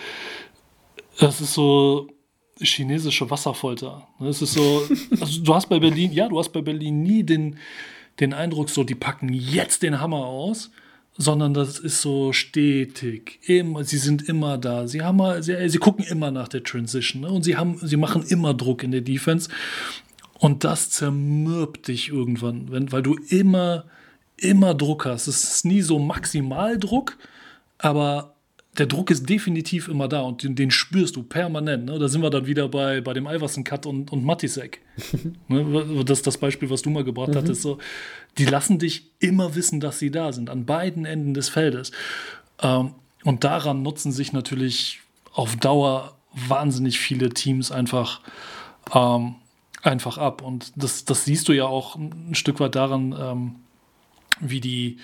das 1.19 1.41
ist 1.41 1.55
so, 1.55 2.09
chinesische 2.63 3.31
Wasserfolter. 3.31 4.07
Es 4.21 4.43
ist 4.43 4.55
so, 4.55 4.83
also 5.21 5.43
du 5.43 5.55
hast 5.55 5.69
bei 5.69 5.79
Berlin, 5.79 6.13
ja, 6.13 6.29
du 6.29 6.39
hast 6.39 6.51
bei 6.51 6.63
Berlin 6.63 7.03
nie 7.03 7.23
den, 7.23 7.57
den 8.21 8.33
Eindruck, 8.33 8.71
so, 8.71 8.85
die 8.85 8.95
packen 8.95 9.33
jetzt 9.33 9.83
den 9.83 10.01
Hammer 10.01 10.27
aus, 10.27 10.71
sondern 11.21 11.53
das 11.53 11.79
ist 11.79 12.01
so 12.01 12.33
stetig. 12.33 13.41
Immer, 13.47 13.85
sie 13.85 13.99
sind 13.99 14.27
immer 14.27 14.57
da. 14.57 14.89
Sie, 14.89 15.03
haben 15.03 15.43
sie, 15.43 15.69
sie 15.69 15.79
gucken 15.79 16.03
immer 16.07 16.31
nach 16.31 16.49
der 16.49 16.65
Transition 16.65 17.23
ne? 17.23 17.29
und 17.29 17.43
sie, 17.43 17.59
haben, 17.59 17.79
sie 17.83 17.99
machen 17.99 18.25
immer 18.27 18.55
Druck 18.55 18.83
in 18.83 18.91
der 18.91 19.03
Defense. 19.03 19.51
Und 20.39 20.65
das 20.65 20.89
zermürbt 20.89 21.89
dich 21.89 22.09
irgendwann, 22.09 22.73
wenn, 22.73 22.91
weil 22.91 23.03
du 23.03 23.17
immer, 23.29 23.85
immer 24.39 24.73
Druck 24.73 25.05
hast. 25.05 25.27
Es 25.27 25.45
ist 25.45 25.67
nie 25.67 25.83
so 25.83 25.99
Maximaldruck, 25.99 27.19
aber 27.77 28.30
der 28.79 28.87
Druck 28.87 29.11
ist 29.11 29.29
definitiv 29.29 29.89
immer 29.89 30.07
da 30.07 30.21
und 30.23 30.43
den, 30.43 30.55
den 30.55 30.71
spürst 30.71 31.17
du 31.17 31.23
permanent. 31.23 31.87
Ne? 31.87 31.99
Da 31.99 32.09
sind 32.09 32.23
wir 32.23 32.31
dann 32.31 32.47
wieder 32.47 32.69
bei, 32.69 33.01
bei 33.01 33.13
dem 33.13 33.27
Iverson-Cut 33.27 33.85
und, 33.87 34.13
und 34.13 34.25
Matisek. 34.25 34.81
ne? 35.49 36.05
Das 36.05 36.19
ist 36.19 36.27
das 36.27 36.39
Beispiel, 36.39 36.71
was 36.71 36.83
du 36.83 36.91
mal 36.91 37.05
gebracht 37.05 37.31
mhm. 37.31 37.37
hattest. 37.37 37.63
So, 37.63 37.79
die 38.39 38.45
lassen 38.45 38.79
dich 38.79 39.11
immer 39.19 39.57
wissen, 39.57 39.81
dass 39.81 39.99
sie 39.99 40.11
da 40.11 40.33
sind, 40.33 40.51
an 40.51 40.67
beiden 40.67 41.05
Enden 41.05 41.35
des 41.35 41.49
Feldes. 41.49 41.91
Ähm, 42.63 42.95
und 43.25 43.45
daran 43.45 43.83
nutzen 43.83 44.13
sich 44.13 44.33
natürlich 44.33 45.01
auf 45.33 45.57
Dauer 45.57 46.17
wahnsinnig 46.33 47.01
viele 47.01 47.31
Teams 47.31 47.73
einfach, 47.73 48.21
ähm, 48.95 49.35
einfach 49.83 50.17
ab. 50.17 50.43
Und 50.43 50.73
das, 50.77 51.05
das 51.05 51.25
siehst 51.25 51.49
du 51.49 51.53
ja 51.53 51.67
auch 51.67 51.97
ein 51.97 52.35
Stück 52.37 52.61
weit 52.61 52.77
daran, 52.77 53.17
ähm, 53.19 53.55
wie 54.41 54.61
die 54.61 54.99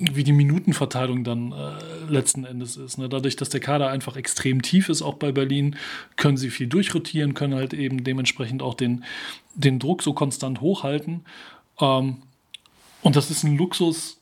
wie 0.00 0.24
die 0.24 0.32
Minutenverteilung 0.32 1.24
dann 1.24 1.52
äh, 1.52 2.10
letzten 2.10 2.44
Endes 2.44 2.76
ist. 2.76 2.98
Ne? 2.98 3.08
Dadurch, 3.08 3.36
dass 3.36 3.48
der 3.48 3.60
Kader 3.60 3.88
einfach 3.88 4.16
extrem 4.16 4.62
tief 4.62 4.88
ist, 4.88 5.02
auch 5.02 5.14
bei 5.14 5.32
Berlin, 5.32 5.76
können 6.16 6.36
sie 6.36 6.50
viel 6.50 6.66
durchrotieren, 6.66 7.34
können 7.34 7.54
halt 7.54 7.74
eben 7.74 8.04
dementsprechend 8.04 8.62
auch 8.62 8.74
den, 8.74 9.04
den 9.54 9.78
Druck 9.78 10.02
so 10.02 10.12
konstant 10.12 10.60
hochhalten. 10.60 11.24
Ähm, 11.80 12.18
und 13.02 13.16
das 13.16 13.30
ist 13.30 13.44
ein 13.44 13.56
Luxus, 13.56 14.20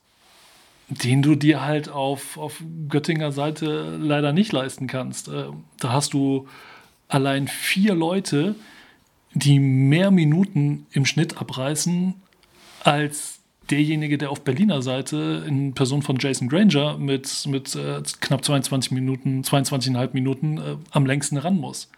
den 0.89 1.23
du 1.23 1.35
dir 1.35 1.63
halt 1.63 1.89
auf, 1.89 2.39
auf 2.39 2.63
Göttinger 2.89 3.33
Seite 3.33 3.99
leider 4.01 4.33
nicht 4.33 4.53
leisten 4.53 4.87
kannst. 4.87 5.29
Äh, 5.29 5.47
da 5.81 5.93
hast 5.93 6.15
du 6.15 6.49
allein 7.09 7.49
vier 7.49 7.95
Leute, 7.95 8.55
die 9.35 9.59
mehr 9.59 10.11
Minuten 10.11 10.87
im 10.93 11.05
Schnitt 11.05 11.39
abreißen 11.39 12.15
als 12.83 13.36
derjenige, 13.71 14.19
der 14.19 14.31
auf 14.31 14.43
Berliner 14.43 14.83
Seite 14.83 15.45
in 15.47 15.75
Person 15.75 16.03
von 16.03 16.17
Jason 16.19 16.49
Granger 16.49 16.99
mit, 16.99 17.47
mit 17.49 17.75
äh, 17.75 18.03
knapp 18.21 18.45
22 18.45 18.93
Minuten, 18.93 19.43
22,5 19.43 20.11
Minuten 20.13 20.59
äh, 20.59 20.77
am 20.91 21.07
längsten 21.07 21.37
ran 21.37 21.57
muss. 21.57 21.91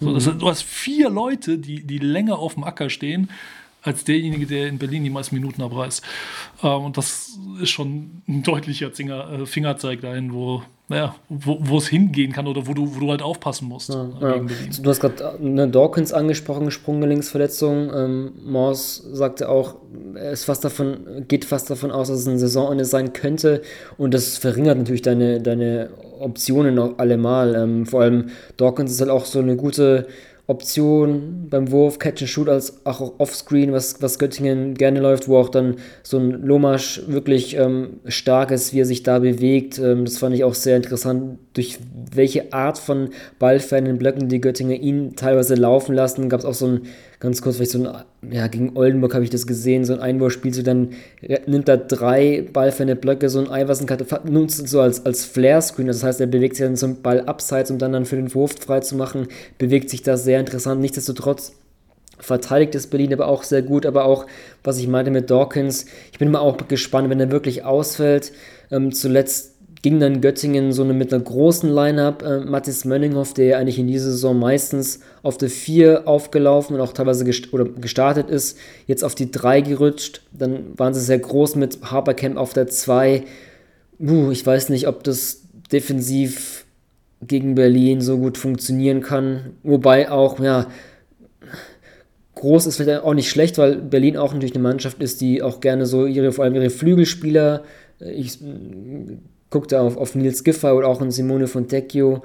So, 0.00 0.14
das, 0.14 0.26
mhm. 0.26 0.38
du 0.38 0.48
hast 0.48 0.62
vier 0.62 1.10
Leute, 1.10 1.58
die, 1.58 1.82
die 1.82 1.98
länger 1.98 2.38
auf 2.38 2.54
dem 2.54 2.64
Acker 2.64 2.88
stehen, 2.90 3.30
als 3.82 4.04
derjenige, 4.04 4.46
der 4.46 4.68
in 4.68 4.78
Berlin 4.78 5.04
die 5.04 5.10
meisten 5.10 5.34
Minuten 5.34 5.62
abreißt. 5.62 6.02
Ähm, 6.62 6.84
und 6.84 6.96
das 6.96 7.38
ist 7.62 7.70
schon 7.70 8.22
ein 8.28 8.42
deutlicher 8.42 8.92
Zinger, 8.92 9.30
äh, 9.30 9.46
Fingerzeig 9.46 10.00
dahin, 10.00 10.32
wo, 10.32 10.62
naja, 10.88 11.14
wo, 11.28 11.58
wo 11.60 11.78
es 11.78 11.88
hingehen 11.88 12.32
kann 12.32 12.46
oder 12.46 12.66
wo 12.66 12.74
du, 12.74 12.94
wo 12.96 13.00
du 13.00 13.10
halt 13.10 13.22
aufpassen 13.22 13.68
musst. 13.68 13.90
Ja, 13.90 14.08
ja. 14.20 14.46
Du 14.82 14.90
hast 14.90 15.00
gerade 15.00 15.36
ne, 15.40 15.68
Dawkins 15.68 16.12
angesprochen, 16.12 16.70
Sprunggelenksverletzung. 16.70 17.90
Ähm, 17.94 18.32
Morse 18.44 19.14
sagte 19.14 19.48
auch, 19.48 19.76
ist 20.32 20.44
fast 20.44 20.64
davon, 20.64 21.24
geht 21.28 21.44
fast 21.44 21.70
davon 21.70 21.90
aus, 21.90 22.08
dass 22.08 22.20
es 22.20 22.28
ein 22.28 22.38
Saisonende 22.38 22.84
sein 22.84 23.12
könnte. 23.12 23.62
Und 23.96 24.12
das 24.12 24.38
verringert 24.38 24.78
natürlich 24.78 25.02
deine, 25.02 25.40
deine 25.40 25.90
Optionen 26.18 26.74
noch 26.74 26.98
allemal. 26.98 27.54
Ähm, 27.54 27.86
vor 27.86 28.02
allem 28.02 28.30
Dawkins 28.56 28.90
ist 28.90 29.00
halt 29.00 29.10
auch 29.10 29.24
so 29.24 29.38
eine 29.38 29.56
gute 29.56 30.08
Option 30.48 31.46
beim 31.50 31.70
Wurf, 31.70 31.98
Catch 31.98 32.22
and 32.22 32.30
Shoot 32.30 32.48
als 32.48 32.86
auch 32.86 33.18
Offscreen, 33.18 33.70
was, 33.70 34.00
was 34.00 34.18
Göttingen 34.18 34.74
gerne 34.74 34.98
läuft, 34.98 35.28
wo 35.28 35.36
auch 35.36 35.50
dann 35.50 35.76
so 36.02 36.16
ein 36.16 36.30
Lomasch 36.30 37.02
wirklich 37.06 37.54
ähm, 37.54 38.00
stark 38.06 38.50
ist, 38.50 38.72
wie 38.72 38.80
er 38.80 38.86
sich 38.86 39.02
da 39.02 39.18
bewegt. 39.18 39.78
Ähm, 39.78 40.06
das 40.06 40.16
fand 40.16 40.34
ich 40.34 40.44
auch 40.44 40.54
sehr 40.54 40.78
interessant, 40.78 41.38
durch 41.52 41.78
welche 42.14 42.54
Art 42.54 42.78
von 42.78 43.10
ballfernen 43.38 43.98
Blöcken 43.98 44.30
die 44.30 44.40
Göttinger 44.40 44.74
ihn 44.74 45.16
teilweise 45.16 45.54
laufen 45.54 45.94
lassen. 45.94 46.30
Gab 46.30 46.40
es 46.40 46.46
auch 46.46 46.54
so 46.54 46.66
ein 46.66 46.80
ganz 47.20 47.42
kurz, 47.42 47.56
vielleicht 47.56 47.72
so 47.72 47.84
ein, 47.84 48.32
ja, 48.32 48.46
gegen 48.46 48.76
Oldenburg 48.76 49.14
habe 49.14 49.24
ich 49.24 49.30
das 49.30 49.46
gesehen, 49.46 49.84
so 49.84 49.92
ein 49.92 50.00
Einwurfspiel, 50.00 50.54
so 50.54 50.62
dann 50.62 50.90
nimmt 51.46 51.68
er 51.68 51.76
drei 51.76 52.46
ballferne 52.52 52.96
Blöcke, 52.96 53.28
so 53.28 53.40
ein 53.40 53.46
Iverson 53.46 53.88
nutzt 54.24 54.62
es 54.62 54.70
so 54.70 54.80
als, 54.80 55.04
als 55.04 55.24
Flare-Screen, 55.24 55.88
das 55.88 56.04
heißt, 56.04 56.20
er 56.20 56.28
bewegt 56.28 56.56
sich 56.56 56.66
dann 56.66 56.76
zum 56.76 57.02
Ball 57.02 57.22
abseits, 57.22 57.70
um 57.70 57.78
dann 57.78 57.92
dann 57.92 58.04
für 58.04 58.16
den 58.16 58.32
Wurf 58.34 58.54
frei 58.60 58.80
zu 58.80 58.96
machen, 58.96 59.28
bewegt 59.58 59.90
sich 59.90 60.02
da 60.02 60.16
sehr 60.16 60.38
interessant, 60.38 60.80
nichtsdestotrotz 60.80 61.52
verteidigt 62.20 62.74
ist 62.74 62.88
Berlin 62.88 63.12
aber 63.12 63.28
auch 63.28 63.42
sehr 63.42 63.62
gut, 63.62 63.86
aber 63.86 64.04
auch, 64.04 64.26
was 64.64 64.78
ich 64.78 64.88
meinte 64.88 65.10
mit 65.10 65.30
Dawkins, 65.30 65.86
ich 66.12 66.18
bin 66.18 66.30
mal 66.30 66.40
auch 66.40 66.56
gespannt, 66.68 67.10
wenn 67.10 67.20
er 67.20 67.30
wirklich 67.30 67.64
ausfällt, 67.64 68.32
ähm, 68.70 68.92
zuletzt 68.92 69.54
ging 69.82 70.00
dann 70.00 70.20
Göttingen 70.20 70.72
so 70.72 70.82
eine, 70.82 70.92
mit 70.92 71.12
einer 71.12 71.22
großen 71.22 71.72
Line-Up. 71.72 72.22
Äh, 72.22 72.40
Mathis 72.40 72.84
Mönninghoff, 72.84 73.34
der 73.34 73.58
eigentlich 73.58 73.78
in 73.78 73.86
dieser 73.86 74.10
Saison 74.10 74.38
meistens 74.38 75.00
auf 75.22 75.38
der 75.38 75.50
4 75.50 76.08
aufgelaufen 76.08 76.74
und 76.76 76.82
auch 76.82 76.92
teilweise 76.92 77.24
gest 77.24 77.52
oder 77.52 77.64
gestartet 77.64 78.30
ist, 78.30 78.58
jetzt 78.86 79.04
auf 79.04 79.14
die 79.14 79.30
3 79.30 79.60
gerutscht. 79.60 80.22
Dann 80.32 80.78
waren 80.78 80.94
sie 80.94 81.00
sehr 81.00 81.18
groß 81.18 81.56
mit 81.56 81.78
Harpercamp 81.82 82.36
auf 82.36 82.52
der 82.52 82.66
2. 82.66 83.24
Uh, 84.00 84.30
ich 84.30 84.44
weiß 84.44 84.68
nicht, 84.68 84.88
ob 84.88 85.04
das 85.04 85.42
defensiv 85.72 86.64
gegen 87.22 87.54
Berlin 87.54 88.00
so 88.00 88.18
gut 88.18 88.38
funktionieren 88.38 89.00
kann. 89.00 89.56
Wobei 89.62 90.10
auch, 90.10 90.38
ja, 90.40 90.66
groß 92.36 92.66
ist 92.66 92.76
vielleicht 92.76 93.02
auch 93.02 93.14
nicht 93.14 93.28
schlecht, 93.28 93.58
weil 93.58 93.76
Berlin 93.76 94.16
auch 94.16 94.32
natürlich 94.32 94.54
eine 94.54 94.62
Mannschaft 94.62 95.02
ist, 95.02 95.20
die 95.20 95.42
auch 95.42 95.60
gerne 95.60 95.86
so 95.86 96.06
ihre, 96.06 96.32
vor 96.32 96.44
allem 96.44 96.54
ihre 96.54 96.70
Flügelspieler, 96.70 97.64
äh, 98.00 98.24
ich 99.48 99.50
guckte 99.50 99.80
auf, 99.80 99.96
auf 99.96 100.14
Nils 100.14 100.44
Giffey 100.44 100.72
oder 100.72 100.88
auch 100.88 101.00
in 101.00 101.10
Simone 101.10 101.46
Fontecchio, 101.46 102.22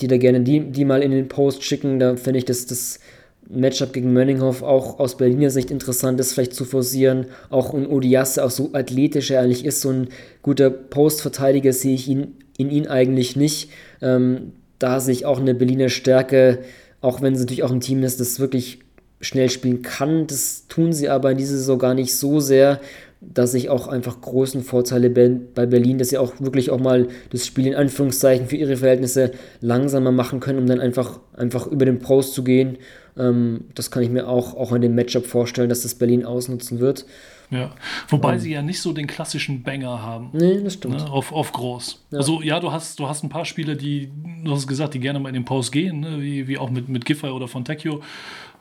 die 0.00 0.06
da 0.06 0.16
gerne 0.16 0.42
die, 0.42 0.60
die 0.60 0.84
mal 0.84 1.02
in 1.02 1.10
den 1.10 1.26
Post 1.26 1.64
schicken. 1.64 1.98
Da 1.98 2.14
finde 2.14 2.38
ich 2.38 2.44
dass 2.44 2.66
das 2.66 3.00
Matchup 3.48 3.92
gegen 3.92 4.12
Mönninghoff 4.12 4.62
auch 4.62 5.00
aus 5.00 5.16
Berliner 5.16 5.50
Sicht 5.50 5.72
interessant 5.72 6.20
ist, 6.20 6.34
vielleicht 6.34 6.54
zu 6.54 6.64
forcieren. 6.64 7.26
Auch 7.50 7.74
ein 7.74 7.88
Odiasse, 7.88 8.44
auch 8.44 8.52
so 8.52 8.70
athletisch 8.74 9.32
er 9.32 9.40
eigentlich 9.40 9.64
ist, 9.64 9.80
so 9.80 9.90
ein 9.90 10.08
guter 10.42 10.70
Postverteidiger 10.70 11.72
sehe 11.72 11.94
ich 11.94 12.06
ihn, 12.06 12.36
in 12.56 12.70
ihn 12.70 12.86
eigentlich 12.86 13.34
nicht. 13.34 13.70
Ähm, 14.00 14.52
da 14.78 15.00
sehe 15.00 15.14
ich 15.14 15.26
auch 15.26 15.40
eine 15.40 15.54
Berliner 15.54 15.88
Stärke, 15.88 16.60
auch 17.00 17.22
wenn 17.22 17.34
es 17.34 17.40
natürlich 17.40 17.64
auch 17.64 17.72
ein 17.72 17.80
Team 17.80 18.04
ist, 18.04 18.20
das 18.20 18.38
wirklich 18.38 18.78
schnell 19.20 19.50
spielen 19.50 19.82
kann. 19.82 20.28
Das 20.28 20.68
tun 20.68 20.92
sie 20.92 21.08
aber 21.08 21.32
in 21.32 21.38
dieser 21.38 21.56
Saison 21.56 21.78
gar 21.78 21.94
nicht 21.94 22.14
so 22.14 22.38
sehr 22.38 22.80
dass 23.20 23.54
ich 23.54 23.70
auch 23.70 23.88
einfach 23.88 24.20
großen 24.20 24.62
Vorteile 24.62 25.08
bei 25.10 25.66
Berlin, 25.66 25.98
dass 25.98 26.10
sie 26.10 26.18
auch 26.18 26.34
wirklich 26.38 26.70
auch 26.70 26.80
mal 26.80 27.08
das 27.30 27.46
Spiel 27.46 27.66
in 27.66 27.74
Anführungszeichen 27.74 28.46
für 28.46 28.56
ihre 28.56 28.76
Verhältnisse 28.76 29.32
langsamer 29.60 30.12
machen 30.12 30.40
können, 30.40 30.58
um 30.58 30.66
dann 30.66 30.80
einfach, 30.80 31.20
einfach 31.34 31.66
über 31.66 31.86
den 31.86 31.98
Post 31.98 32.34
zu 32.34 32.44
gehen. 32.44 32.78
Ähm, 33.18 33.64
das 33.74 33.90
kann 33.90 34.02
ich 34.02 34.10
mir 34.10 34.28
auch, 34.28 34.54
auch 34.54 34.72
an 34.72 34.80
dem 34.80 34.94
Matchup 34.94 35.26
vorstellen, 35.26 35.68
dass 35.68 35.82
das 35.82 35.94
Berlin 35.94 36.24
ausnutzen 36.24 36.80
wird. 36.80 37.06
Ja, 37.50 37.70
wobei 38.08 38.34
um, 38.34 38.38
sie 38.40 38.52
ja 38.52 38.62
nicht 38.62 38.80
so 38.80 38.92
den 38.92 39.06
klassischen 39.06 39.62
Banger 39.62 40.02
haben. 40.02 40.30
Nee, 40.32 40.62
das 40.62 40.74
stimmt. 40.74 40.96
Ne, 40.96 41.10
auf, 41.10 41.32
auf 41.32 41.52
groß. 41.52 42.04
Ja. 42.10 42.18
Also 42.18 42.42
ja, 42.42 42.58
du 42.58 42.72
hast, 42.72 42.98
du 42.98 43.08
hast 43.08 43.22
ein 43.22 43.28
paar 43.28 43.44
Spieler, 43.44 43.76
die, 43.76 44.10
du 44.42 44.52
hast 44.52 44.66
gesagt, 44.66 44.94
die 44.94 45.00
gerne 45.00 45.20
mal 45.20 45.28
in 45.28 45.34
den 45.34 45.44
Post 45.44 45.70
gehen, 45.70 46.00
ne? 46.00 46.20
wie, 46.20 46.48
wie 46.48 46.58
auch 46.58 46.70
mit, 46.70 46.88
mit 46.88 47.04
Giffey 47.04 47.28
oder 47.28 47.46
Fontecchio. 47.46 48.02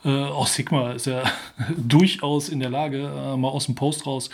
Äh, 0.04 0.10
auch 0.10 0.46
Sigma 0.46 0.92
ist 0.92 1.08
ja 1.08 1.24
durchaus 1.78 2.50
in 2.50 2.60
der 2.60 2.70
Lage, 2.70 3.00
äh, 3.00 3.36
mal 3.36 3.50
aus 3.50 3.66
dem 3.66 3.76
Post 3.76 4.06
raus 4.06 4.30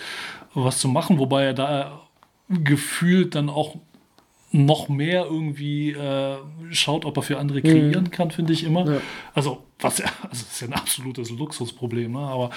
was 0.53 0.79
zu 0.79 0.89
machen, 0.89 1.17
wobei 1.17 1.45
er 1.45 1.53
da 1.53 2.01
gefühlt 2.49 3.35
dann 3.35 3.49
auch 3.49 3.77
noch 4.51 4.89
mehr 4.89 5.25
irgendwie 5.25 5.91
äh, 5.91 6.37
schaut, 6.71 7.05
ob 7.05 7.17
er 7.17 7.23
für 7.23 7.39
andere 7.39 7.61
kreieren 7.61 8.05
mhm. 8.05 8.11
kann, 8.11 8.31
finde 8.31 8.53
ich 8.53 8.63
immer. 8.63 8.85
Ja. 8.85 9.01
Also, 9.33 9.63
was 9.79 9.99
ja, 9.99 10.05
also 10.23 10.29
das 10.29 10.41
ist 10.41 10.61
ja 10.61 10.67
ein 10.67 10.73
absolutes 10.73 11.29
Luxusproblem, 11.29 12.11
ne? 12.11 12.19
aber 12.19 12.49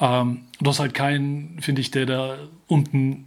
ähm, 0.00 0.42
du 0.60 0.70
hast 0.70 0.80
halt 0.80 0.94
keinen, 0.94 1.58
finde 1.60 1.80
ich, 1.80 1.90
der 1.90 2.06
da 2.06 2.36
unten 2.66 3.26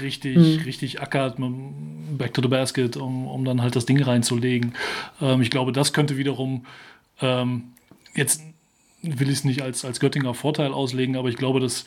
richtig, 0.00 0.36
mhm. 0.36 0.62
richtig 0.64 1.02
ackert 1.02 1.38
mit 1.38 1.52
Back 2.16 2.32
to 2.32 2.40
the 2.40 2.48
Basket, 2.48 2.96
um, 2.96 3.26
um 3.26 3.44
dann 3.44 3.60
halt 3.60 3.76
das 3.76 3.86
Ding 3.86 4.00
reinzulegen. 4.02 4.74
Ähm, 5.20 5.42
ich 5.42 5.50
glaube, 5.50 5.72
das 5.72 5.92
könnte 5.92 6.16
wiederum 6.16 6.64
ähm, 7.20 7.64
jetzt 8.14 8.42
will 9.02 9.28
ich 9.28 9.38
es 9.38 9.44
nicht 9.44 9.62
als, 9.62 9.84
als 9.84 10.00
Göttinger 10.00 10.34
Vorteil 10.34 10.72
auslegen, 10.72 11.16
aber 11.16 11.28
ich 11.28 11.36
glaube, 11.36 11.60
dass 11.60 11.84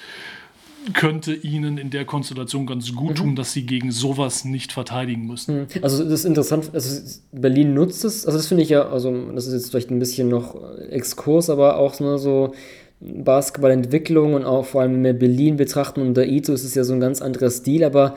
könnte 0.93 1.33
ihnen 1.33 1.77
in 1.77 1.89
der 1.89 2.05
Konstellation 2.05 2.65
ganz 2.65 2.93
gut 2.93 3.11
mhm. 3.11 3.15
tun, 3.15 3.35
dass 3.35 3.53
sie 3.53 3.65
gegen 3.65 3.91
sowas 3.91 4.45
nicht 4.45 4.71
verteidigen 4.71 5.27
müssen. 5.27 5.61
Mhm. 5.61 5.67
Also 5.81 6.03
das 6.03 6.21
ist 6.21 6.25
interessant, 6.25 6.71
also 6.73 7.01
Berlin 7.31 7.73
nutzt 7.73 8.05
es, 8.05 8.25
also 8.25 8.37
das 8.37 8.47
finde 8.47 8.63
ich 8.63 8.69
ja, 8.69 8.87
also 8.89 9.11
das 9.33 9.47
ist 9.47 9.53
jetzt 9.53 9.69
vielleicht 9.71 9.91
ein 9.91 9.99
bisschen 9.99 10.29
noch 10.29 10.55
Exkurs, 10.89 11.49
aber 11.49 11.77
auch 11.77 11.99
nur 11.99 12.17
so 12.17 12.53
Basketballentwicklung 12.99 14.33
und 14.33 14.43
auch 14.43 14.65
vor 14.65 14.81
allem, 14.81 14.93
wenn 14.93 15.03
wir 15.03 15.13
Berlin 15.13 15.57
betrachten 15.57 16.01
unter 16.01 16.25
Ito 16.25 16.53
ist 16.53 16.63
es 16.63 16.75
ja 16.75 16.83
so 16.83 16.93
ein 16.93 16.99
ganz 16.99 17.21
anderer 17.21 17.51
Stil, 17.51 17.83
aber 17.83 18.15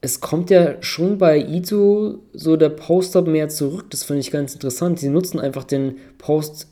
es 0.00 0.20
kommt 0.20 0.50
ja 0.50 0.82
schon 0.82 1.18
bei 1.18 1.38
Ito 1.38 2.18
so 2.32 2.56
der 2.56 2.68
Post-Up 2.68 3.26
mehr 3.26 3.48
zurück. 3.48 3.86
Das 3.88 4.04
finde 4.04 4.20
ich 4.20 4.30
ganz 4.30 4.52
interessant. 4.52 4.98
Sie 4.98 5.08
nutzen 5.08 5.40
einfach 5.40 5.64
den 5.64 5.96
Post 6.18 6.68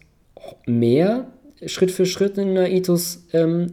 mehr, 0.67 1.29
Schritt 1.65 1.91
für 1.91 2.05
Schritt 2.05 2.37
in 2.39 2.55
der 2.55 2.73
Itos 2.73 3.25
ähm, 3.33 3.73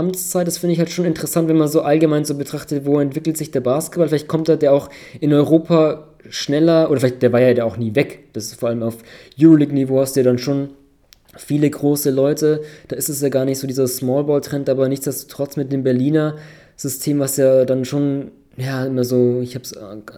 Amtszeit. 0.00 0.46
Das 0.46 0.58
finde 0.58 0.72
ich 0.72 0.78
halt 0.78 0.90
schon 0.90 1.04
interessant, 1.04 1.48
wenn 1.48 1.56
man 1.56 1.68
so 1.68 1.82
allgemein 1.82 2.24
so 2.24 2.34
betrachtet, 2.34 2.84
wo 2.84 2.98
entwickelt 2.98 3.36
sich 3.36 3.50
der 3.50 3.60
Basketball. 3.60 4.08
Vielleicht 4.08 4.28
kommt 4.28 4.48
er 4.48 4.56
der 4.56 4.72
auch 4.72 4.90
in 5.20 5.32
Europa 5.32 6.08
schneller, 6.28 6.90
oder 6.90 7.00
vielleicht, 7.00 7.22
der 7.22 7.32
war 7.32 7.40
ja 7.40 7.54
der 7.54 7.66
auch 7.66 7.76
nie 7.76 7.94
weg. 7.94 8.24
Das 8.32 8.46
ist 8.46 8.60
vor 8.60 8.68
allem 8.68 8.82
auf 8.82 8.98
Euroleague-Niveau 9.40 10.00
hast 10.00 10.16
du 10.16 10.20
ja 10.20 10.24
dann 10.24 10.38
schon 10.38 10.70
viele 11.36 11.70
große 11.70 12.10
Leute. 12.10 12.62
Da 12.88 12.96
ist 12.96 13.08
es 13.08 13.20
ja 13.20 13.28
gar 13.28 13.44
nicht 13.44 13.58
so 13.58 13.66
dieser 13.66 13.86
Smallball-Trend, 13.86 14.68
aber 14.68 14.88
nichtsdestotrotz 14.88 15.56
mit 15.56 15.72
dem 15.72 15.82
Berliner 15.82 16.36
System, 16.76 17.18
was 17.20 17.36
ja 17.36 17.64
dann 17.64 17.84
schon 17.84 18.32
ja, 18.56 18.84
immer 18.84 19.04
so, 19.04 19.40
ich 19.40 19.54
habe 19.54 19.62
es 19.62 19.74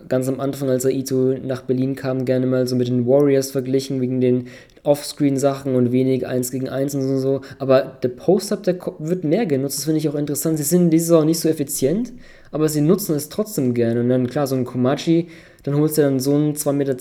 ganz 0.08 0.28
am 0.28 0.40
Anfang, 0.40 0.68
als 0.68 0.86
Aito 0.86 1.34
nach 1.44 1.62
Berlin 1.62 1.94
kam, 1.94 2.24
gerne 2.24 2.46
mal 2.46 2.66
so 2.66 2.76
mit 2.76 2.88
den 2.88 3.06
Warriors 3.06 3.50
verglichen, 3.50 4.00
wegen 4.00 4.20
den 4.20 4.46
Offscreen-Sachen 4.84 5.74
und 5.74 5.92
wenig 5.92 6.26
1 6.26 6.50
gegen 6.50 6.68
1 6.68 6.94
und 6.94 7.18
so. 7.18 7.40
Aber 7.58 7.98
der 8.02 8.08
Post-Up, 8.08 8.64
der 8.64 8.78
wird 8.98 9.24
mehr 9.24 9.46
genutzt, 9.46 9.78
das 9.78 9.84
finde 9.84 9.98
ich 9.98 10.08
auch 10.08 10.14
interessant. 10.14 10.58
Sie 10.58 10.64
sind 10.64 10.82
in 10.82 10.90
dieser 10.90 11.06
Saison 11.06 11.26
nicht 11.26 11.40
so 11.40 11.48
effizient, 11.48 12.12
aber 12.50 12.68
sie 12.68 12.80
nutzen 12.80 13.14
es 13.14 13.28
trotzdem 13.28 13.74
gerne. 13.74 14.00
Und 14.00 14.08
dann, 14.08 14.26
klar, 14.26 14.46
so 14.46 14.56
ein 14.56 14.64
Komachi, 14.64 15.28
dann 15.62 15.76
holst 15.76 15.98
du 15.98 16.02
dann 16.02 16.18
so 16.18 16.34
einen 16.34 16.54
2,20 16.54 16.72
Meter 16.72 16.96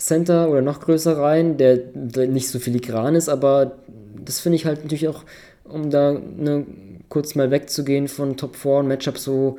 Center 0.00 0.50
oder 0.50 0.62
noch 0.62 0.80
größer 0.80 1.16
rein, 1.16 1.56
der, 1.56 1.78
der 1.94 2.26
nicht 2.26 2.48
so 2.48 2.58
filigran 2.58 3.14
ist, 3.14 3.28
aber 3.28 3.78
das 4.24 4.40
finde 4.40 4.56
ich 4.56 4.66
halt 4.66 4.82
natürlich 4.82 5.08
auch, 5.08 5.24
um 5.64 5.90
da 5.90 6.12
ne, 6.12 6.66
kurz 7.08 7.34
mal 7.34 7.50
wegzugehen 7.50 8.08
von 8.08 8.36
Top 8.36 8.56
4 8.56 8.72
und 8.72 8.88
Matchup 8.88 9.18
so 9.18 9.58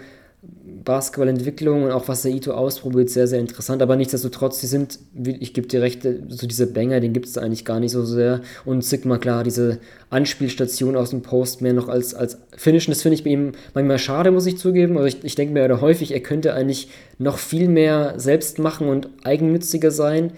Basketballentwicklung 0.83 1.83
und 1.83 1.91
auch 1.91 2.07
was 2.07 2.23
der 2.23 2.31
Ito 2.31 2.51
ausprobiert, 2.51 3.09
sehr, 3.09 3.27
sehr 3.27 3.39
interessant. 3.39 3.81
Aber 3.81 3.95
nichtsdestotrotz, 3.95 4.61
die 4.61 4.67
sind, 4.67 4.99
ich 5.13 5.53
gebe 5.53 5.67
dir 5.67 5.81
recht, 5.81 6.07
so 6.27 6.47
diese 6.47 6.67
Banger, 6.67 6.99
den 6.99 7.13
gibt 7.13 7.27
es 7.27 7.37
eigentlich 7.37 7.65
gar 7.65 7.79
nicht 7.79 7.91
so 7.91 8.03
sehr. 8.03 8.41
Und 8.65 8.83
Sigma, 8.83 9.17
klar, 9.17 9.43
diese 9.43 9.79
Anspielstation 10.09 10.95
aus 10.95 11.11
dem 11.11 11.21
Post 11.21 11.61
mehr 11.61 11.73
noch 11.73 11.87
als, 11.87 12.15
als 12.15 12.39
Finishen, 12.57 12.91
das 12.91 13.03
finde 13.03 13.15
ich 13.15 13.23
bei 13.23 13.29
ihm 13.29 13.51
manchmal 13.73 13.99
schade, 13.99 14.31
muss 14.31 14.45
ich 14.45 14.57
zugeben. 14.57 14.97
Also 14.97 15.07
ich, 15.07 15.23
ich 15.23 15.35
denke 15.35 15.53
mir 15.53 15.65
oder 15.65 15.81
häufig, 15.81 16.13
er 16.13 16.21
könnte 16.21 16.53
eigentlich 16.53 16.89
noch 17.19 17.37
viel 17.37 17.67
mehr 17.67 18.19
selbst 18.19 18.57
machen 18.57 18.87
und 18.87 19.09
eigennütziger 19.23 19.91
sein. 19.91 20.31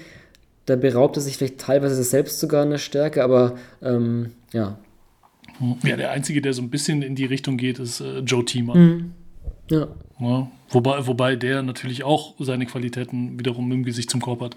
Da 0.65 0.75
beraubt 0.75 1.17
er 1.17 1.21
sich 1.21 1.37
vielleicht 1.37 1.59
teilweise 1.59 2.03
selbst 2.03 2.39
sogar 2.39 2.63
eine 2.63 2.79
Stärke, 2.79 3.23
aber 3.23 3.55
ähm, 3.81 4.31
ja. 4.51 4.77
Ja, 5.83 5.95
der 5.95 6.11
Einzige, 6.11 6.41
der 6.41 6.53
so 6.53 6.61
ein 6.61 6.69
bisschen 6.69 7.01
in 7.01 7.15
die 7.15 7.25
Richtung 7.25 7.57
geht, 7.57 7.79
ist 7.79 8.01
äh, 8.01 8.19
Joe 8.19 8.43
Thiemann. 8.43 8.79
Mhm. 8.79 9.11
Ja. 9.69 9.87
ja. 10.19 10.51
Wobei, 10.69 11.07
wobei 11.07 11.35
der 11.35 11.61
natürlich 11.61 12.03
auch 12.03 12.33
seine 12.39 12.65
Qualitäten 12.65 13.39
wiederum 13.39 13.71
im 13.71 13.83
Gesicht 13.83 14.09
zum 14.09 14.21
Korb 14.21 14.41
hat. 14.41 14.55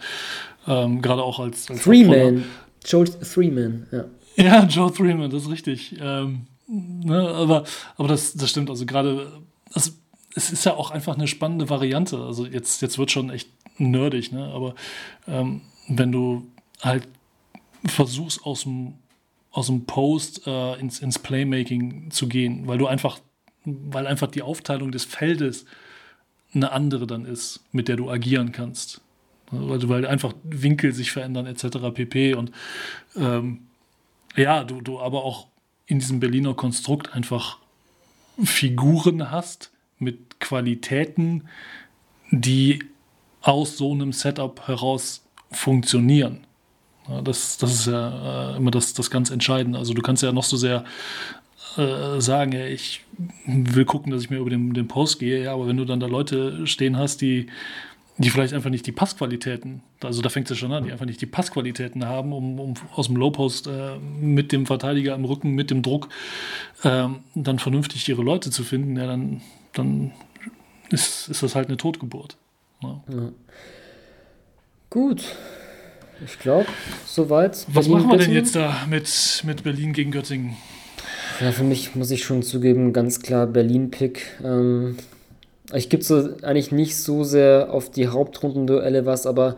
Ähm, 0.66 1.02
Gerade 1.02 1.22
auch 1.22 1.38
als, 1.40 1.70
als 1.70 1.82
Freeman. 1.82 2.44
Joe 2.84 3.06
Freeman, 3.06 3.86
ja. 3.92 4.04
Ja, 4.36 4.64
Joe 4.68 4.92
Freeman, 4.92 5.30
das 5.30 5.44
ist 5.44 5.50
richtig. 5.50 5.96
Ähm, 6.00 6.46
ne, 6.68 7.28
aber 7.28 7.64
aber 7.96 8.08
das, 8.08 8.34
das 8.34 8.50
stimmt. 8.50 8.70
Also 8.70 8.86
gerade, 8.86 9.40
also, 9.72 9.92
es 10.34 10.50
ist 10.50 10.64
ja 10.64 10.74
auch 10.74 10.90
einfach 10.90 11.14
eine 11.16 11.28
spannende 11.28 11.70
Variante. 11.70 12.18
Also 12.18 12.46
jetzt, 12.46 12.82
jetzt 12.82 12.98
wird 12.98 13.10
schon 13.10 13.30
echt 13.30 13.48
nerdig, 13.78 14.32
ne? 14.32 14.44
Aber 14.52 14.74
ähm, 15.26 15.62
wenn 15.88 16.12
du 16.12 16.46
halt 16.82 17.08
versuchst 17.86 18.44
aus 18.44 18.62
dem 18.62 18.94
aus 19.50 19.68
dem 19.68 19.86
Post 19.86 20.46
äh, 20.46 20.78
ins, 20.78 21.00
ins 21.00 21.18
Playmaking 21.18 22.10
zu 22.10 22.28
gehen, 22.28 22.66
weil 22.66 22.76
du 22.76 22.86
einfach 22.86 23.18
weil 23.66 24.06
einfach 24.06 24.28
die 24.28 24.42
Aufteilung 24.42 24.92
des 24.92 25.04
Feldes 25.04 25.66
eine 26.54 26.72
andere 26.72 27.06
dann 27.06 27.26
ist, 27.26 27.60
mit 27.72 27.88
der 27.88 27.96
du 27.96 28.10
agieren 28.10 28.52
kannst. 28.52 29.00
Also 29.52 29.88
weil 29.88 30.06
einfach 30.06 30.32
Winkel 30.44 30.92
sich 30.92 31.12
verändern 31.12 31.46
etc. 31.46 31.78
pp. 31.92 32.34
Und 32.34 32.52
ähm, 33.16 33.60
ja, 34.36 34.64
du, 34.64 34.80
du 34.80 35.00
aber 35.00 35.24
auch 35.24 35.48
in 35.86 35.98
diesem 35.98 36.20
Berliner 36.20 36.54
Konstrukt 36.54 37.14
einfach 37.14 37.58
Figuren 38.42 39.30
hast 39.30 39.70
mit 39.98 40.40
Qualitäten, 40.40 41.48
die 42.30 42.84
aus 43.40 43.76
so 43.76 43.92
einem 43.92 44.12
Setup 44.12 44.66
heraus 44.66 45.24
funktionieren. 45.50 46.46
Das, 47.22 47.56
das 47.56 47.72
ist 47.72 47.86
ja 47.86 48.54
äh, 48.54 48.56
immer 48.56 48.72
das, 48.72 48.92
das 48.94 49.10
ganz 49.10 49.30
Entscheidende. 49.30 49.78
Also 49.78 49.94
du 49.94 50.02
kannst 50.02 50.24
ja 50.24 50.32
noch 50.32 50.42
so 50.42 50.56
sehr 50.56 50.84
äh, 51.76 52.20
sagen, 52.20 52.52
ja, 52.52 52.66
ich 52.66 53.02
will 53.46 53.84
gucken, 53.84 54.12
dass 54.12 54.22
ich 54.22 54.30
mir 54.30 54.38
über 54.38 54.50
den, 54.50 54.74
den 54.74 54.88
Post 54.88 55.18
gehe, 55.18 55.44
ja, 55.44 55.52
aber 55.52 55.66
wenn 55.66 55.76
du 55.76 55.84
dann 55.84 56.00
da 56.00 56.06
Leute 56.06 56.66
stehen 56.66 56.96
hast, 56.96 57.20
die, 57.20 57.46
die 58.18 58.30
vielleicht 58.30 58.54
einfach 58.54 58.70
nicht 58.70 58.86
die 58.86 58.92
Passqualitäten, 58.92 59.82
also 60.02 60.22
da 60.22 60.28
fängt 60.28 60.50
es 60.50 60.58
schon 60.58 60.72
an, 60.72 60.84
die 60.84 60.92
einfach 60.92 61.06
nicht 61.06 61.20
die 61.20 61.26
Passqualitäten 61.26 62.04
haben, 62.06 62.32
um, 62.32 62.58
um 62.58 62.74
aus 62.94 63.06
dem 63.06 63.16
Low-Post 63.16 63.66
äh, 63.66 63.98
mit 64.20 64.52
dem 64.52 64.66
Verteidiger 64.66 65.14
im 65.14 65.24
Rücken, 65.24 65.52
mit 65.52 65.70
dem 65.70 65.82
Druck, 65.82 66.08
äh, 66.82 67.08
dann 67.34 67.58
vernünftig 67.58 68.08
ihre 68.08 68.22
Leute 68.22 68.50
zu 68.50 68.64
finden, 68.64 68.96
ja, 68.96 69.06
dann, 69.06 69.42
dann 69.72 70.12
ist, 70.90 71.28
ist 71.28 71.42
das 71.42 71.54
halt 71.54 71.68
eine 71.68 71.76
Totgeburt. 71.76 72.36
Ja. 72.82 73.02
Ja. 73.08 73.32
Gut. 74.90 75.24
Ich 76.24 76.38
glaube, 76.38 76.66
soweit. 77.04 77.66
Was 77.68 77.88
machen 77.88 78.10
wir 78.10 78.18
denn 78.18 78.32
jetzt 78.32 78.56
da 78.56 78.86
mit, 78.88 79.42
mit 79.44 79.62
Berlin 79.62 79.92
gegen 79.92 80.10
Göttingen? 80.10 80.56
Ja, 81.40 81.52
für 81.52 81.64
mich 81.64 81.94
muss 81.94 82.10
ich 82.10 82.24
schon 82.24 82.42
zugeben, 82.42 82.94
ganz 82.94 83.20
klar 83.20 83.46
Berlin-Pick. 83.46 84.22
Ähm, 84.42 84.96
ich 85.74 85.90
gebe 85.90 86.02
so 86.02 86.30
eigentlich 86.42 86.72
nicht 86.72 86.96
so 86.96 87.24
sehr 87.24 87.72
auf 87.72 87.90
die 87.90 88.08
Hauptrundenduelle 88.08 89.04
was, 89.04 89.26
aber 89.26 89.56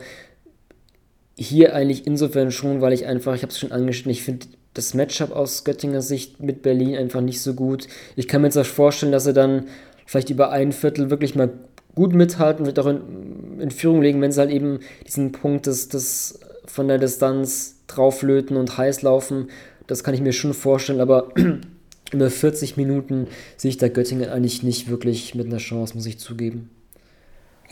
hier 1.36 1.76
eigentlich 1.76 2.04
insofern 2.06 2.50
schon, 2.50 2.80
weil 2.80 2.92
ich 2.92 3.06
einfach, 3.06 3.34
ich 3.34 3.42
habe 3.42 3.52
es 3.52 3.58
schon 3.60 3.70
angeschnitten, 3.70 4.10
ich 4.10 4.24
finde 4.24 4.46
das 4.74 4.94
Matchup 4.94 5.30
aus 5.30 5.62
Göttinger 5.62 6.02
Sicht 6.02 6.40
mit 6.40 6.62
Berlin 6.62 6.96
einfach 6.96 7.20
nicht 7.20 7.40
so 7.40 7.54
gut. 7.54 7.86
Ich 8.16 8.26
kann 8.26 8.40
mir 8.40 8.48
jetzt 8.48 8.58
auch 8.58 8.66
vorstellen, 8.66 9.12
dass 9.12 9.24
sie 9.24 9.32
dann 9.32 9.66
vielleicht 10.04 10.30
über 10.30 10.50
ein 10.50 10.72
Viertel 10.72 11.10
wirklich 11.10 11.36
mal 11.36 11.50
gut 11.94 12.12
mithalten, 12.12 12.66
wird 12.66 12.78
auch 12.80 12.86
in, 12.86 13.60
in 13.60 13.70
Führung 13.70 14.02
legen, 14.02 14.20
wenn 14.20 14.32
sie 14.32 14.40
halt 14.40 14.50
eben 14.50 14.80
diesen 15.06 15.30
Punkt 15.30 15.66
des, 15.66 15.88
des 15.88 16.40
von 16.66 16.88
der 16.88 16.98
Distanz 16.98 17.76
drauflöten 17.86 18.56
und 18.56 18.76
heiß 18.76 19.02
laufen. 19.02 19.48
Das 19.88 20.04
kann 20.04 20.14
ich 20.14 20.20
mir 20.20 20.32
schon 20.32 20.54
vorstellen, 20.54 21.00
aber 21.00 21.32
über 22.12 22.30
40 22.30 22.76
Minuten 22.76 23.26
sehe 23.56 23.70
ich 23.70 23.78
da 23.78 23.88
Göttingen 23.88 24.30
eigentlich 24.30 24.62
nicht 24.62 24.88
wirklich 24.88 25.34
mit 25.34 25.46
einer 25.46 25.56
Chance, 25.56 25.96
muss 25.96 26.06
ich 26.06 26.18
zugeben. 26.18 26.70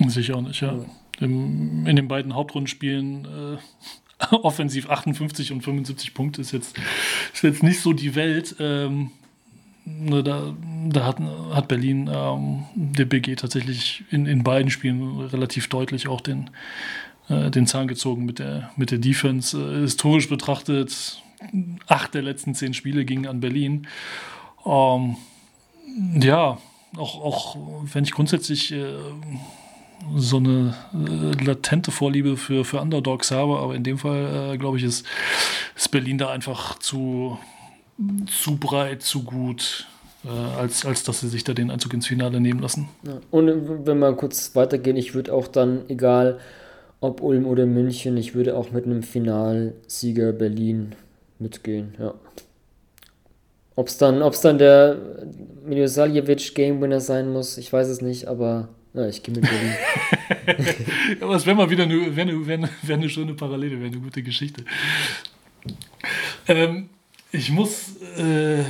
Sicher 0.09 0.37
auch 0.37 0.43
nicht, 0.43 0.61
ja. 0.61 0.75
ja. 0.75 0.85
Im, 1.21 1.87
in 1.87 1.97
den 1.97 2.09
beiden 2.09 2.35
Hauptrundenspielen 2.35 3.25
äh, 3.25 4.35
offensiv 4.35 4.91
58 4.91 5.53
und 5.53 5.63
75 5.63 6.15
Punkte 6.15 6.41
ist 6.41 6.53
jetzt, 6.53 6.77
ist 7.33 7.43
jetzt 7.43 7.63
nicht 7.63 7.81
so 7.81 7.93
die 7.93 8.15
Welt. 8.15 8.57
Ähm, 8.59 9.11
ne, 9.85 10.23
da, 10.23 10.55
da 10.89 11.05
hat, 11.05 11.21
hat 11.21 11.69
Berlin 11.69 12.11
ähm, 12.13 12.65
der 12.75 13.05
BG 13.05 13.37
tatsächlich 13.37 14.05
in, 14.11 14.27
in 14.27 14.43
beiden 14.43 14.71
Spielen 14.71 15.21
relativ 15.21 15.69
deutlich 15.69 16.09
auch 16.09 16.21
den, 16.21 16.51
äh, 17.29 17.51
den 17.51 17.67
Zahn 17.67 17.89
gezogen 17.89 18.25
mit 18.25 18.39
der, 18.39 18.71
mit 18.77 18.91
der 18.91 18.99
Defense. 18.99 19.59
Äh, 19.59 19.81
historisch 19.81 20.29
betrachtet 20.29 21.23
acht 21.87 22.15
der 22.15 22.23
letzten 22.23 22.55
zehn 22.55 22.75
Spiele 22.75 23.05
gingen 23.05 23.27
an 23.27 23.41
Berlin. 23.41 23.87
Ähm, 24.65 25.17
ja, 26.21 26.59
auch, 26.97 27.25
auch 27.25 27.57
wenn 27.93 28.05
ich 28.05 28.13
grundsätzlich 28.13 28.73
äh, 28.73 28.95
so 30.15 30.37
eine 30.37 30.75
äh, 30.93 31.45
latente 31.45 31.91
Vorliebe 31.91 32.37
für, 32.37 32.65
für 32.65 32.81
Underdogs 32.81 33.31
habe, 33.31 33.59
aber 33.59 33.75
in 33.75 33.85
dem 33.85 33.99
Fall, 33.99 34.55
äh, 34.55 34.59
glaube 34.59 34.79
ich, 34.79 34.85
ist, 34.85 35.07
ist 35.75 35.91
Berlin 35.91 36.19
da 36.19 36.31
einfach 36.31 36.79
zu, 36.79 37.39
zu 38.27 38.57
breit, 38.57 39.03
zu 39.03 39.25
gut, 39.25 39.87
äh, 40.25 40.29
als, 40.29 40.85
als 40.85 41.03
dass 41.03 41.21
sie 41.21 41.29
sich 41.29 41.45
da 41.45 41.55
den 41.55 41.71
Einzug 41.71 41.95
ins 41.95 42.07
Finale 42.07 42.41
nehmen 42.41 42.61
lassen. 42.61 42.89
Ja. 43.05 43.19
Und 43.31 43.87
wenn 43.87 43.99
wir 43.99 44.13
kurz 44.15 44.55
weitergehen, 44.55 44.97
ich 44.97 45.15
würde 45.15 45.33
auch 45.33 45.49
dann, 45.49 45.89
egal 45.89 46.39
ob 47.01 47.21
Ulm 47.21 47.47
oder 47.47 47.67
München, 47.67 48.17
ich 48.17 48.35
würde 48.35 48.57
auch 48.57 48.71
mit 48.71 48.87
einem 48.87 49.03
Finalsieger 49.03 50.33
Berlin 50.33 50.95
mitgehen, 51.39 51.95
ja. 51.99 52.15
Ob 53.75 53.89
es 53.89 53.99
dann, 53.99 54.23
ob's 54.23 54.41
dann 54.41 54.57
der 54.57 54.97
Milosavljevic 55.67 56.55
Game 56.55 56.81
Winner 56.81 57.01
sein 57.01 57.31
muss, 57.31 57.59
ich 57.59 57.73
weiß 57.73 57.89
es 57.89 58.01
nicht, 58.01 58.27
aber 58.27 58.69
ja, 58.95 59.07
ich 59.07 59.23
gehe 59.23 59.35
mit 59.35 59.45
Berlin. 59.45 59.75
aber 61.21 61.35
es 61.35 61.45
wäre 61.45 61.55
mal 61.55 61.69
wieder 61.69 61.85
eine, 61.85 62.17
wär 62.17 62.23
eine, 62.23 62.47
wär 62.47 62.69
wär 62.83 62.97
eine 62.97 63.11
schöne 63.11 63.35
Parallele, 63.35 63.79
wäre 63.79 63.91
eine 63.91 64.01
gute 64.01 64.23
Geschichte. 64.23 64.65
Ähm, 66.49 66.89
ich 67.33 67.51
muss, 67.51 67.97
äh, 68.17 68.61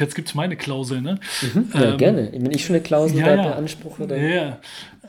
jetzt 0.00 0.16
gibt 0.16 0.28
es 0.28 0.34
meine 0.34 0.56
Klausel, 0.56 1.00
ne? 1.00 1.20
Mhm, 1.54 1.70
ja, 1.72 1.82
ähm, 1.92 1.96
gerne. 1.98 2.22
Bin 2.30 2.50
ich 2.50 2.64
schon 2.64 2.74
eine 2.74 2.82
Klausel, 2.82 3.18
ja, 3.18 3.34
ja. 3.36 3.52
Anspruch? 3.52 4.00
Oder? 4.00 4.16
Ja, 4.16 4.60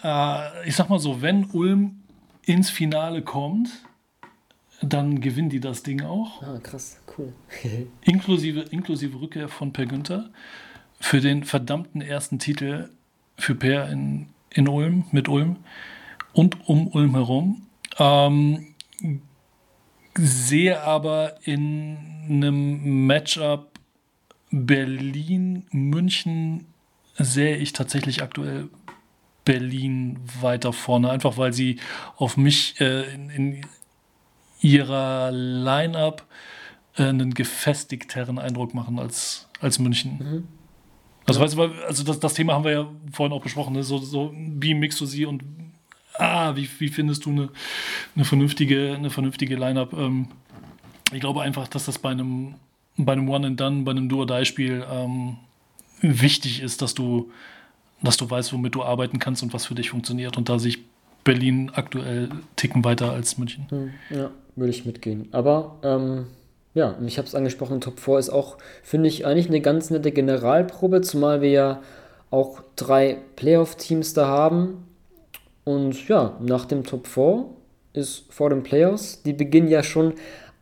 äh, 0.03 0.67
ich 0.67 0.75
sag 0.75 0.89
mal 0.89 0.99
so, 0.99 1.21
wenn 1.21 1.45
Ulm 1.45 2.03
ins 2.45 2.69
Finale 2.69 3.23
kommt, 3.23 3.69
dann 4.81 5.21
gewinnen 5.21 5.49
die 5.49 5.59
das 5.59 5.83
Ding 5.83 6.01
auch. 6.01 6.41
Ah, 6.41 6.59
krass, 6.61 6.99
cool. 7.17 7.33
inklusive, 8.01 8.61
inklusive 8.71 9.19
Rückkehr 9.19 9.49
von 9.49 9.73
Per 9.73 9.85
Günther 9.85 10.29
für 10.99 11.21
den 11.21 11.43
verdammten 11.43 12.01
ersten 12.01 12.39
Titel 12.39 12.89
für 13.37 13.55
Per 13.55 13.89
in, 13.89 14.27
in 14.49 14.67
Ulm, 14.67 15.05
mit 15.11 15.27
Ulm 15.27 15.57
und 16.33 16.67
um 16.67 16.87
Ulm 16.87 17.15
herum. 17.15 17.67
Ähm, 17.97 18.75
sehe 20.17 20.81
aber 20.81 21.35
in 21.43 21.97
einem 22.27 23.07
Matchup 23.07 23.69
Berlin-München 24.51 26.65
sehe 27.17 27.57
ich 27.57 27.73
tatsächlich 27.73 28.23
aktuell 28.23 28.69
Berlin 29.45 30.19
weiter 30.41 30.73
vorne, 30.73 31.09
einfach 31.09 31.37
weil 31.37 31.53
sie 31.53 31.79
auf 32.17 32.35
mich 32.37 32.79
äh, 32.79 33.13
in, 33.13 33.29
in, 33.29 33.61
ihrer 34.61 35.31
Line-up 35.31 36.25
äh, 36.95 37.03
einen 37.03 37.33
gefestigteren 37.33 38.39
Eindruck 38.39 38.73
machen 38.73 38.99
als, 38.99 39.47
als 39.61 39.79
München. 39.79 40.17
Mhm. 40.19 40.47
Also, 41.25 41.41
weißt 41.41 41.55
du, 41.55 41.61
also 41.85 42.03
das, 42.03 42.19
das 42.19 42.33
Thema 42.33 42.53
haben 42.53 42.63
wir 42.63 42.71
ja 42.71 42.87
vorhin 43.11 43.33
auch 43.33 43.41
besprochen, 43.41 43.73
ne? 43.73 43.83
so, 43.83 43.99
so 43.99 44.33
wie 44.35 44.73
mixst 44.73 44.99
du 44.99 45.05
sie 45.05 45.25
und 45.25 45.43
ah, 46.15 46.55
wie, 46.55 46.67
wie 46.79 46.87
findest 46.87 47.25
du 47.25 47.29
eine, 47.29 47.49
eine 48.15 48.25
vernünftige, 48.25 48.95
eine 48.95 49.09
vernünftige 49.09 49.55
Line-Up? 49.55 49.93
Ähm, 49.93 50.27
ich 51.11 51.19
glaube 51.19 51.41
einfach, 51.41 51.67
dass 51.67 51.85
das 51.85 51.99
bei 51.99 52.09
einem, 52.09 52.55
bei 52.97 53.13
einem 53.13 53.29
One-and-Done, 53.29 53.83
bei 53.83 53.91
einem 53.91 54.09
Do-or-Die-Spiel 54.09 54.85
ähm, 54.91 55.37
wichtig 56.01 56.61
ist, 56.61 56.81
dass 56.81 56.93
du, 56.93 57.31
dass 58.01 58.17
du 58.17 58.29
weißt, 58.29 58.53
womit 58.53 58.75
du 58.75 58.83
arbeiten 58.83 59.19
kannst 59.19 59.43
und 59.43 59.53
was 59.53 59.65
für 59.65 59.75
dich 59.75 59.89
funktioniert. 59.89 60.37
Und 60.37 60.49
da 60.49 60.59
sehe 60.59 60.69
ich 60.69 60.79
Berlin 61.23 61.71
aktuell 61.73 62.29
ticken 62.55 62.83
weiter 62.83 63.11
als 63.11 63.37
München. 63.37 63.67
Hm, 63.69 63.91
ja, 64.09 64.31
würde 64.55 64.71
ich 64.71 64.85
mitgehen. 64.85 65.27
Aber 65.31 65.77
ähm, 65.83 66.27
ja, 66.73 66.95
ich 67.05 67.17
habe 67.17 67.27
es 67.27 67.35
angesprochen, 67.35 67.81
Top 67.81 67.99
4 67.99 68.19
ist 68.19 68.29
auch, 68.29 68.57
finde 68.83 69.09
ich, 69.09 69.25
eigentlich 69.25 69.47
eine 69.47 69.61
ganz 69.61 69.89
nette 69.89 70.11
Generalprobe, 70.11 71.01
zumal 71.01 71.41
wir 71.41 71.49
ja 71.49 71.81
auch 72.31 72.61
drei 72.75 73.17
Playoff-Teams 73.35 74.13
da 74.13 74.27
haben. 74.27 74.85
Und 75.63 76.07
ja, 76.07 76.37
nach 76.39 76.65
dem 76.65 76.83
Top 76.83 77.07
4 77.07 77.45
ist 77.93 78.31
vor 78.31 78.49
den 78.49 78.63
Playoffs. 78.63 79.23
Die 79.23 79.33
beginnen 79.33 79.67
ja 79.67 79.83
schon 79.83 80.13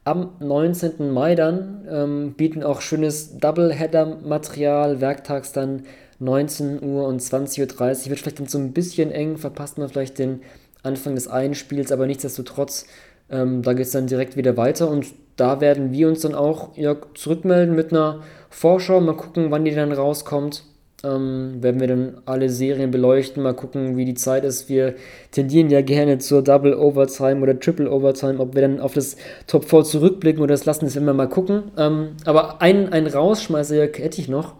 am 0.05 0.31
19. 0.39 1.11
Mai 1.11 1.35
dann, 1.35 1.85
ähm, 1.89 2.33
bieten 2.37 2.63
auch 2.63 2.79
schönes 2.79 3.37
Doubleheader-Material, 3.37 5.01
werktags 5.01 5.51
dann 5.51 5.83
19 6.19 6.83
Uhr 6.83 7.05
und 7.05 7.21
20.30 7.21 7.59
Uhr. 7.61 8.09
Wird 8.09 8.19
vielleicht 8.19 8.39
dann 8.39 8.47
so 8.47 8.57
ein 8.57 8.73
bisschen 8.73 9.11
eng, 9.11 9.37
verpasst 9.37 9.77
man 9.77 9.89
vielleicht 9.89 10.19
den 10.19 10.41
Anfang 10.83 11.15
des 11.15 11.27
einen 11.27 11.55
Spiels, 11.55 11.91
aber 11.91 12.07
nichtsdestotrotz, 12.07 12.85
ähm, 13.29 13.61
da 13.61 13.73
geht 13.73 13.85
es 13.85 13.91
dann 13.91 14.07
direkt 14.07 14.37
wieder 14.37 14.57
weiter 14.57 14.89
und 14.89 15.07
da 15.35 15.61
werden 15.61 15.91
wir 15.91 16.07
uns 16.07 16.21
dann 16.21 16.35
auch 16.35 16.75
ja, 16.77 16.95
zurückmelden 17.13 17.75
mit 17.75 17.91
einer 17.91 18.21
Vorschau, 18.49 18.99
mal 18.99 19.15
gucken, 19.15 19.51
wann 19.51 19.65
die 19.65 19.75
dann 19.75 19.91
rauskommt. 19.91 20.63
Ähm, 21.03 21.61
werden 21.61 21.79
wir 21.79 21.87
dann 21.87 22.21
alle 22.25 22.49
Serien 22.49 22.89
beleuchten, 22.89 23.43
mal 23.43 23.53
gucken, 23.53 23.97
wie 23.97 24.05
die 24.05 24.15
Zeit 24.15 24.43
ist. 24.43 24.67
Wir 24.67 24.95
tendieren 25.29 25.69
ja 25.69 25.81
gerne 25.81 26.17
zur 26.17 26.41
Double 26.41 26.73
Overtime 26.73 27.41
oder 27.41 27.59
Triple 27.59 27.91
Overtime, 27.91 28.39
ob 28.39 28.55
wir 28.55 28.63
dann 28.63 28.79
auf 28.79 28.95
das 28.95 29.15
Top 29.45 29.65
4 29.65 29.83
zurückblicken 29.83 30.41
oder 30.41 30.55
das 30.55 30.65
lassen, 30.65 30.85
das 30.85 30.95
werden 30.95 31.05
wir 31.05 31.13
mal 31.13 31.29
gucken. 31.29 31.71
Ähm, 31.77 32.15
aber 32.25 32.63
einen, 32.63 32.91
einen 32.91 33.05
Rausschmeißer 33.05 33.75
hätte 33.75 34.19
ich 34.19 34.27
noch. 34.27 34.55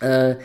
Äh, 0.00 0.36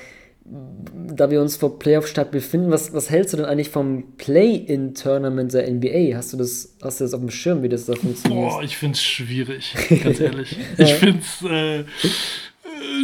da 0.46 1.32
wir 1.32 1.42
uns 1.42 1.56
vor 1.56 1.80
Playoff-Start 1.80 2.32
befinden, 2.32 2.70
was, 2.70 2.94
was 2.94 3.10
hältst 3.10 3.34
du 3.34 3.38
denn 3.38 3.46
eigentlich 3.46 3.70
vom 3.70 4.18
Play-In-Tournament 4.18 5.54
der 5.54 5.72
NBA? 5.72 6.16
Hast 6.18 6.34
du, 6.34 6.38
das, 6.38 6.76
hast 6.82 7.00
du 7.00 7.06
das 7.06 7.14
auf 7.14 7.22
dem 7.22 7.30
Schirm, 7.30 7.64
wie 7.64 7.70
das 7.70 7.86
da 7.86 7.96
funktioniert? 7.96 8.50
Boah, 8.50 8.64
ich 8.64 8.76
finde 8.76 8.96
es 8.96 9.04
schwierig, 9.04 9.74
ganz 10.04 10.20
ehrlich. 10.20 10.58
Ich 10.78 10.94
finde 10.96 11.20
es 11.20 11.50
äh, 11.50 11.86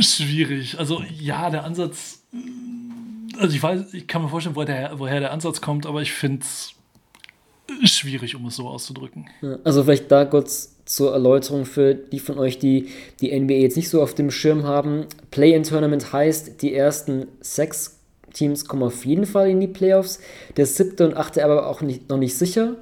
schwierig. 0.01 0.77
Also 0.79 1.01
ja, 1.17 1.49
der 1.49 1.63
Ansatz, 1.63 2.23
also 3.37 3.55
ich 3.55 3.63
weiß, 3.63 3.93
ich 3.93 4.07
kann 4.07 4.21
mir 4.21 4.29
vorstellen, 4.29 4.55
woher 4.55 4.65
der, 4.65 4.99
woher 4.99 5.21
der 5.21 5.31
Ansatz 5.31 5.61
kommt, 5.61 5.85
aber 5.85 6.01
ich 6.01 6.11
finde 6.11 6.41
es 6.41 6.73
schwierig, 7.85 8.35
um 8.35 8.45
es 8.47 8.57
so 8.57 8.67
auszudrücken. 8.67 9.29
Also 9.63 9.83
vielleicht 9.83 10.11
da 10.11 10.25
kurz 10.25 10.75
zur 10.89 11.13
Erläuterung 11.13 11.65
für 11.65 11.93
die 11.93 12.17
von 12.17 12.39
euch, 12.39 12.57
die 12.57 12.87
die 13.21 13.39
NBA 13.39 13.53
jetzt 13.53 13.77
nicht 13.77 13.89
so 13.89 14.01
auf 14.01 14.15
dem 14.15 14.31
Schirm 14.31 14.63
haben. 14.63 15.05
Play-in-Tournament 15.29 16.11
heißt, 16.11 16.63
die 16.63 16.73
ersten 16.73 17.27
sechs 17.41 17.99
Teams 18.33 18.65
kommen 18.65 18.81
auf 18.81 19.05
jeden 19.05 19.27
Fall 19.27 19.51
in 19.51 19.59
die 19.59 19.67
Playoffs. 19.67 20.19
Der 20.57 20.65
siebte 20.65 21.05
und 21.05 21.15
achte 21.15 21.45
aber 21.45 21.67
auch 21.67 21.83
nicht, 21.83 22.09
noch 22.09 22.17
nicht 22.17 22.35
sicher. 22.35 22.73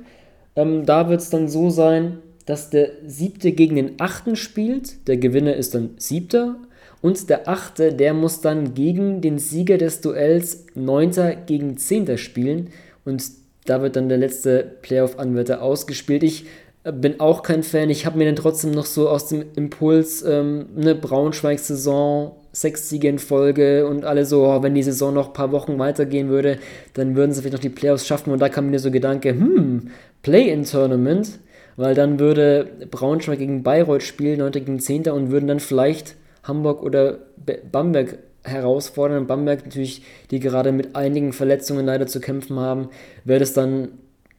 Ähm, 0.55 0.85
da 0.85 1.09
wird 1.09 1.19
es 1.19 1.29
dann 1.29 1.49
so 1.49 1.69
sein, 1.69 2.19
dass 2.45 2.69
der 2.69 2.91
siebte 3.05 3.51
gegen 3.51 3.75
den 3.75 3.95
achten 3.99 4.37
spielt. 4.37 5.05
Der 5.09 5.17
Gewinner 5.17 5.57
ist 5.57 5.75
dann 5.75 5.89
siebter 5.97 6.55
und 7.01 7.29
der 7.29 7.49
Achte, 7.49 7.91
der 7.91 8.13
muss 8.13 8.39
dann 8.39 8.73
gegen 8.73 9.19
den 9.19 9.37
Sieger 9.37 9.77
des 9.77 9.99
Duells 9.99 10.65
Neunter 10.75 11.35
gegen 11.35 11.77
Zehnter 11.77 12.17
spielen. 12.17 12.69
Und 13.03 13.21
da 13.65 13.81
wird 13.81 13.97
dann 13.97 14.07
der 14.07 14.17
letzte 14.17 14.63
Playoff-Anwärter 14.81 15.61
ausgespielt. 15.61 16.23
Ich 16.23 16.45
bin 16.83 17.19
auch 17.19 17.43
kein 17.43 17.63
Fan. 17.63 17.89
Ich 17.89 18.05
habe 18.05 18.17
mir 18.17 18.25
dann 18.25 18.35
trotzdem 18.35 18.71
noch 18.71 18.85
so 18.85 19.09
aus 19.09 19.27
dem 19.27 19.45
Impuls 19.55 20.23
ähm, 20.23 20.67
eine 20.77 20.95
Braunschweig-Saison, 20.95 22.31
sechs 22.51 22.89
Siege 22.89 23.09
in 23.09 23.19
Folge 23.19 23.85
und 23.87 24.05
alle 24.05 24.25
so, 24.25 24.45
oh, 24.45 24.63
wenn 24.63 24.73
die 24.73 24.83
Saison 24.83 25.13
noch 25.13 25.27
ein 25.27 25.33
paar 25.33 25.51
Wochen 25.51 25.79
weitergehen 25.79 26.29
würde, 26.29 26.59
dann 26.93 27.15
würden 27.15 27.31
sie 27.31 27.41
vielleicht 27.41 27.53
noch 27.53 27.59
die 27.59 27.69
Playoffs 27.69 28.07
schaffen. 28.07 28.31
Und 28.31 28.39
da 28.39 28.49
kam 28.49 28.69
mir 28.69 28.79
so 28.79 28.89
Gedanke, 28.89 29.29
hm, 29.29 29.89
Play-in-Tournament, 30.23 31.39
weil 31.75 31.93
dann 31.93 32.19
würde 32.19 32.69
Braunschweig 32.89 33.39
gegen 33.39 33.63
Bayreuth 33.63 34.03
spielen, 34.03 34.39
9. 34.39 34.51
gegen 34.51 34.79
10. 34.79 35.09
und 35.09 35.29
würden 35.29 35.47
dann 35.47 35.59
vielleicht 35.59 36.15
Hamburg 36.43 36.81
oder 36.81 37.19
Bamberg 37.71 38.17
herausfordern. 38.43 39.27
Bamberg 39.27 39.65
natürlich, 39.65 40.03
die 40.31 40.39
gerade 40.39 40.71
mit 40.71 40.95
einigen 40.95 41.33
Verletzungen 41.33 41.85
leider 41.85 42.07
zu 42.07 42.21
kämpfen 42.21 42.59
haben, 42.59 42.89
wäre 43.25 43.39
das 43.39 43.53
dann, 43.53 43.89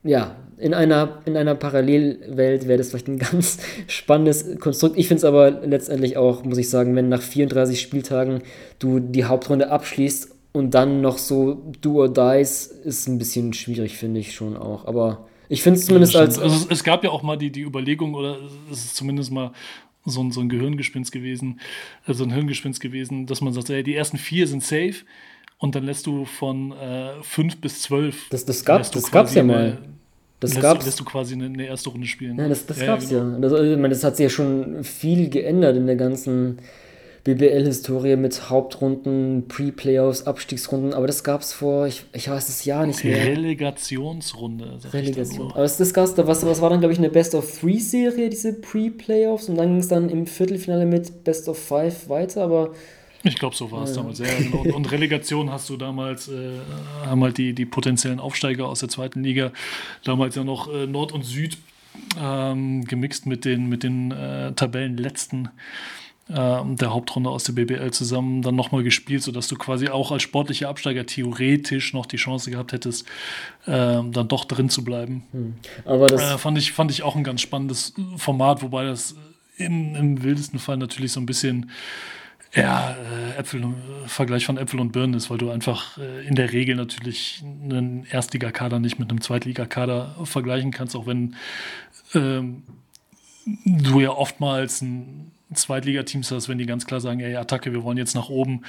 ja, 0.02 0.36
in 0.58 0.74
einer, 0.74 1.20
in 1.24 1.36
einer 1.36 1.54
Parallelwelt 1.54 2.66
wäre 2.66 2.78
das 2.78 2.90
vielleicht 2.90 3.08
ein 3.08 3.18
ganz 3.30 3.58
spannendes 3.86 4.58
Konstrukt. 4.58 4.98
Ich 4.98 5.08
finde 5.08 5.18
es 5.18 5.24
aber 5.24 5.50
letztendlich 5.50 6.16
auch, 6.16 6.44
muss 6.44 6.58
ich 6.58 6.70
sagen, 6.70 6.94
wenn 6.96 7.08
nach 7.08 7.22
34 7.22 7.80
Spieltagen 7.80 8.42
du 8.78 9.00
die 9.00 9.24
Hauptrunde 9.24 9.70
abschließt 9.70 10.34
und 10.52 10.74
dann 10.74 11.00
noch 11.00 11.18
so 11.18 11.72
Do 11.80 12.00
or 12.00 12.08
Dies, 12.08 12.66
ist 12.66 13.08
ein 13.08 13.18
bisschen 13.18 13.52
schwierig, 13.52 13.96
finde 13.96 14.20
ich 14.20 14.34
schon 14.34 14.56
auch. 14.56 14.86
Aber 14.86 15.28
ich 15.48 15.62
finde 15.62 15.78
es 15.78 15.86
zumindest 15.86 16.14
ja, 16.14 16.20
als. 16.20 16.38
Also 16.38 16.66
es 16.70 16.84
gab 16.84 17.04
ja 17.04 17.10
auch 17.10 17.22
mal 17.22 17.36
die, 17.36 17.50
die 17.50 17.62
Überlegung, 17.62 18.14
oder 18.14 18.38
es 18.70 18.84
ist 18.84 18.96
zumindest 18.96 19.30
mal 19.30 19.52
so 20.04 20.22
ein, 20.22 20.32
so 20.32 20.40
ein 20.40 20.48
Gehirngespinst 20.48 21.12
gewesen, 21.12 21.60
also 22.06 22.24
ein 22.24 22.32
Hirngespinst 22.32 22.80
gewesen, 22.80 23.26
dass 23.26 23.40
man 23.40 23.52
sagt, 23.52 23.70
ey, 23.70 23.82
die 23.82 23.94
ersten 23.94 24.16
vier 24.16 24.46
sind 24.46 24.62
safe 24.62 25.04
und 25.58 25.74
dann 25.74 25.84
lässt 25.84 26.06
du 26.06 26.24
von 26.24 26.72
äh, 26.72 27.22
fünf 27.22 27.60
bis 27.60 27.82
zwölf. 27.82 28.28
Das, 28.30 28.44
das, 28.44 28.64
gab, 28.64 28.90
gab's 29.10 29.34
ja 29.34 29.42
mal. 29.42 29.78
Das 30.40 30.50
lässt, 30.50 30.62
gab's. 30.62 30.84
lässt 30.86 31.00
du 31.00 31.04
quasi 31.04 31.34
eine, 31.34 31.46
eine, 31.46 31.66
erste 31.66 31.90
Runde 31.90 32.06
spielen. 32.06 32.38
Ja, 32.38 32.48
das, 32.48 32.64
das 32.66 32.80
ja, 32.80 32.86
gab's 32.86 33.08
genau. 33.08 33.32
ja. 33.32 33.38
Das, 33.38 33.52
ich 33.52 33.76
meine, 33.76 33.88
das 33.90 34.04
hat 34.04 34.16
sich 34.16 34.24
ja 34.24 34.30
schon 34.30 34.84
viel 34.84 35.28
geändert 35.30 35.76
in 35.76 35.86
der 35.86 35.96
ganzen 35.96 36.58
BBL-Historie 37.24 38.16
mit 38.16 38.48
Hauptrunden, 38.48 39.48
Pre-Playoffs, 39.48 40.26
Abstiegsrunden, 40.26 40.94
aber 40.94 41.06
das 41.06 41.24
gab 41.24 41.42
es 41.42 41.52
vor, 41.52 41.86
ich, 41.86 42.04
ich 42.12 42.30
weiß 42.30 42.46
das 42.46 42.64
Jahr 42.64 42.86
nicht 42.86 43.04
mehr. 43.04 43.18
Relegationsrunde. 43.18 44.78
Relegation. 44.92 45.50
Aber 45.50 45.62
das, 45.62 45.76
das 45.76 45.92
gab's 45.92 46.14
da, 46.14 46.26
was, 46.26 46.46
was 46.46 46.60
war 46.60 46.70
dann, 46.70 46.80
glaube 46.80 46.92
ich, 46.92 46.98
eine 46.98 47.10
Best-of-Three-Serie, 47.10 48.30
diese 48.30 48.54
Pre-Playoffs, 48.54 49.48
und 49.48 49.56
dann 49.56 49.68
ging 49.68 49.80
es 49.80 49.88
dann 49.88 50.08
im 50.08 50.26
Viertelfinale 50.26 50.86
mit 50.86 51.24
Best-of-Five 51.24 52.08
weiter, 52.08 52.44
aber 52.44 52.72
ich 53.22 53.36
glaube, 53.36 53.56
so 53.56 53.70
war 53.70 53.84
es 53.84 53.90
ja. 53.90 53.96
damals. 53.96 54.18
Ja, 54.18 54.26
genau. 54.38 54.58
und, 54.58 54.72
und, 54.72 54.92
Relegation 54.92 55.50
hast 55.50 55.68
du 55.68 55.76
damals, 55.76 56.28
äh, 56.28 56.58
haben 57.04 57.22
halt 57.22 57.38
die, 57.38 57.52
die 57.52 57.66
potenziellen 57.66 58.20
Aufsteiger 58.20 58.68
aus 58.68 58.80
der 58.80 58.88
zweiten 58.88 59.22
Liga, 59.22 59.52
damals 60.04 60.34
ja 60.34 60.44
noch 60.44 60.72
äh, 60.72 60.86
Nord 60.86 61.12
und 61.12 61.24
Süd 61.24 61.58
ähm, 62.20 62.84
gemixt 62.84 63.26
mit 63.26 63.44
den, 63.44 63.68
mit 63.68 63.82
den 63.82 64.12
äh, 64.12 64.52
Tabellenletzten 64.52 65.50
äh, 66.28 66.32
der 66.34 66.92
Hauptrunde 66.92 67.30
aus 67.30 67.44
der 67.44 67.54
BBL 67.54 67.90
zusammen 67.90 68.42
dann 68.42 68.54
nochmal 68.54 68.82
gespielt, 68.82 69.22
sodass 69.22 69.48
du 69.48 69.56
quasi 69.56 69.88
auch 69.88 70.12
als 70.12 70.22
sportlicher 70.22 70.68
Absteiger 70.68 71.06
theoretisch 71.06 71.94
noch 71.94 72.06
die 72.06 72.18
Chance 72.18 72.50
gehabt 72.50 72.72
hättest, 72.72 73.06
äh, 73.66 73.70
dann 73.70 74.28
doch 74.28 74.44
drin 74.44 74.68
zu 74.68 74.84
bleiben. 74.84 75.24
Hm. 75.32 75.54
Aber 75.84 76.06
das 76.06 76.22
äh, 76.22 76.38
fand, 76.38 76.58
ich, 76.58 76.72
fand 76.72 76.90
ich 76.90 77.02
auch 77.02 77.16
ein 77.16 77.24
ganz 77.24 77.40
spannendes 77.40 77.94
Format, 78.16 78.62
wobei 78.62 78.84
das 78.84 79.16
im, 79.56 79.94
im 79.96 80.22
wildesten 80.22 80.58
Fall 80.58 80.76
natürlich 80.76 81.12
so 81.12 81.20
ein 81.20 81.26
bisschen 81.26 81.70
ja, 82.54 82.90
äh, 82.92 83.38
Äpfel, 83.38 83.74
Vergleich 84.06 84.46
von 84.46 84.56
Äpfel 84.56 84.80
und 84.80 84.92
Birnen 84.92 85.14
ist, 85.14 85.30
weil 85.30 85.38
du 85.38 85.50
einfach 85.50 85.98
äh, 85.98 86.26
in 86.26 86.34
der 86.34 86.52
Regel 86.52 86.76
natürlich 86.76 87.42
einen 87.42 88.06
Erstligakader 88.10 88.78
nicht 88.78 88.98
mit 88.98 89.10
einem 89.10 89.20
Zweitligakader 89.20 90.16
vergleichen 90.24 90.70
kannst, 90.70 90.96
auch 90.96 91.06
wenn 91.06 91.36
ähm, 92.14 92.62
du 93.44 94.00
ja 94.00 94.10
oftmals 94.10 94.80
ein 94.80 95.32
Zweitligateams 95.52 96.30
hast, 96.30 96.48
wenn 96.48 96.58
die 96.58 96.66
ganz 96.66 96.86
klar 96.86 97.00
sagen, 97.00 97.20
ey, 97.20 97.36
Attacke, 97.36 97.72
wir 97.72 97.82
wollen 97.82 97.98
jetzt 97.98 98.14
nach 98.14 98.28
oben, 98.28 98.62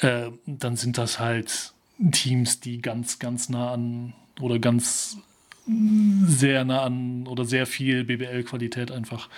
äh, 0.00 0.30
dann 0.46 0.76
sind 0.76 0.98
das 0.98 1.18
halt 1.18 1.72
Teams, 2.12 2.60
die 2.60 2.80
ganz, 2.80 3.18
ganz 3.18 3.48
nah 3.48 3.72
an 3.72 4.12
oder 4.40 4.58
ganz 4.58 5.18
sehr 5.66 6.64
nah 6.64 6.82
an 6.82 7.26
oder 7.26 7.44
sehr 7.44 7.66
viel 7.66 8.04
BBL-Qualität 8.04 8.92
einfach 8.92 9.28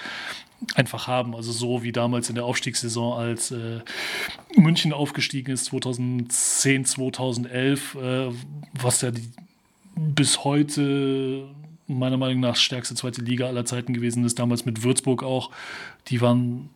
einfach 0.74 1.06
haben. 1.06 1.35
Also 1.35 1.52
so 1.52 1.82
wie 1.82 1.93
damals 1.93 2.28
in 2.28 2.35
der 2.35 2.44
Aufstiegssaison, 2.44 3.18
als 3.18 3.51
äh, 3.51 3.80
München 4.56 4.93
aufgestiegen 4.93 5.52
ist 5.52 5.66
2010, 5.66 6.85
2011, 6.85 7.94
äh, 7.94 8.28
was 8.74 9.02
ja 9.02 9.10
die, 9.10 9.28
bis 9.94 10.44
heute 10.44 11.48
meiner 11.86 12.16
Meinung 12.16 12.40
nach 12.40 12.56
stärkste 12.56 12.94
zweite 12.94 13.22
Liga 13.22 13.47
aller 13.47 13.64
Zeiten 13.64 13.94
gewesen 13.94 14.24
ist, 14.24 14.39
damals 14.39 14.66
mit 14.66 14.82
Würzburg 14.82 15.22
auch. 15.22 15.51
Die 16.09 16.20
waren, 16.20 16.68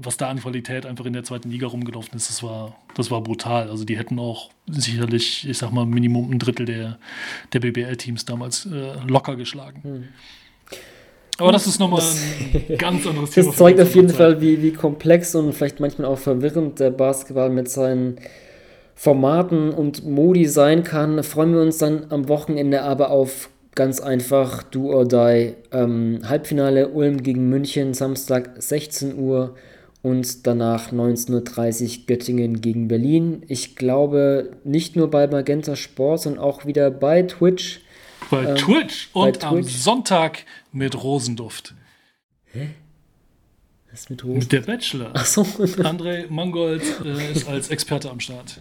was 0.00 0.16
da 0.16 0.28
an 0.28 0.40
Qualität 0.40 0.84
einfach 0.84 1.06
in 1.06 1.14
der 1.14 1.24
zweiten 1.24 1.50
Liga 1.50 1.66
rumgelaufen 1.66 2.14
ist, 2.14 2.28
das 2.28 2.42
war, 2.42 2.76
das 2.94 3.10
war 3.10 3.22
brutal. 3.22 3.70
Also 3.70 3.84
die 3.84 3.96
hätten 3.96 4.18
auch 4.18 4.50
sicherlich, 4.66 5.48
ich 5.48 5.56
sag 5.56 5.72
mal, 5.72 5.86
Minimum 5.86 6.30
ein 6.30 6.38
Drittel 6.38 6.66
der, 6.66 6.98
der 7.52 7.60
BBL-Teams 7.60 8.26
damals 8.26 8.66
äh, 8.66 9.00
locker 9.06 9.36
geschlagen. 9.36 9.82
Hm. 9.82 10.08
Aber 11.38 11.52
das 11.52 11.66
ist 11.68 11.78
nochmal 11.78 12.02
ein 12.68 12.78
ganz 12.78 13.06
anderes 13.06 13.30
Thema. 13.32 13.46
Das 13.46 13.56
zeigt 13.56 13.80
auf 13.80 13.94
jeden 13.94 14.08
Fall, 14.10 14.40
wie, 14.40 14.60
wie 14.60 14.72
komplex 14.72 15.34
und 15.34 15.52
vielleicht 15.52 15.78
manchmal 15.78 16.08
auch 16.08 16.18
verwirrend 16.18 16.80
der 16.80 16.90
Basketball 16.90 17.48
mit 17.48 17.68
seinen 17.68 18.16
Formaten 18.96 19.70
und 19.70 20.04
Modi 20.04 20.46
sein 20.46 20.82
kann. 20.82 21.22
Freuen 21.22 21.54
wir 21.54 21.62
uns 21.62 21.78
dann 21.78 22.06
am 22.10 22.28
Wochenende 22.28 22.82
aber 22.82 23.10
auf 23.10 23.50
ganz 23.76 24.00
einfach 24.00 24.64
Do 24.64 24.92
or 24.92 25.06
Die. 25.06 25.54
Ähm, 25.70 26.18
Halbfinale 26.28 26.88
Ulm 26.88 27.22
gegen 27.22 27.48
München, 27.48 27.94
Samstag 27.94 28.50
16 28.58 29.16
Uhr 29.16 29.54
und 30.02 30.44
danach 30.48 30.90
19.30 30.90 31.82
Uhr 31.84 32.06
Göttingen 32.08 32.60
gegen 32.60 32.88
Berlin. 32.88 33.44
Ich 33.46 33.76
glaube, 33.76 34.50
nicht 34.64 34.96
nur 34.96 35.08
bei 35.10 35.28
Magenta 35.28 35.76
Sport, 35.76 36.22
sondern 36.22 36.42
auch 36.42 36.66
wieder 36.66 36.90
bei 36.90 37.22
Twitch. 37.22 37.82
Bei 38.30 38.44
ähm, 38.44 38.56
Twitch 38.56 39.10
und 39.12 39.24
bei 39.24 39.30
Twitch. 39.32 39.44
am 39.44 39.62
Sonntag 39.64 40.44
mit 40.72 41.02
Rosenduft. 41.02 41.74
Hä? 42.52 42.70
Was 43.90 44.00
ist 44.00 44.10
mit 44.10 44.24
Rosenduft? 44.24 44.52
Mit 44.52 44.66
der 44.66 44.72
Bachelor. 44.72 45.10
Ach 45.14 45.26
so. 45.26 45.42
André 45.82 46.26
Mangold 46.28 46.82
äh, 47.04 47.32
ist 47.32 47.48
als 47.48 47.68
Experte 47.70 48.10
am 48.10 48.20
Start. 48.20 48.60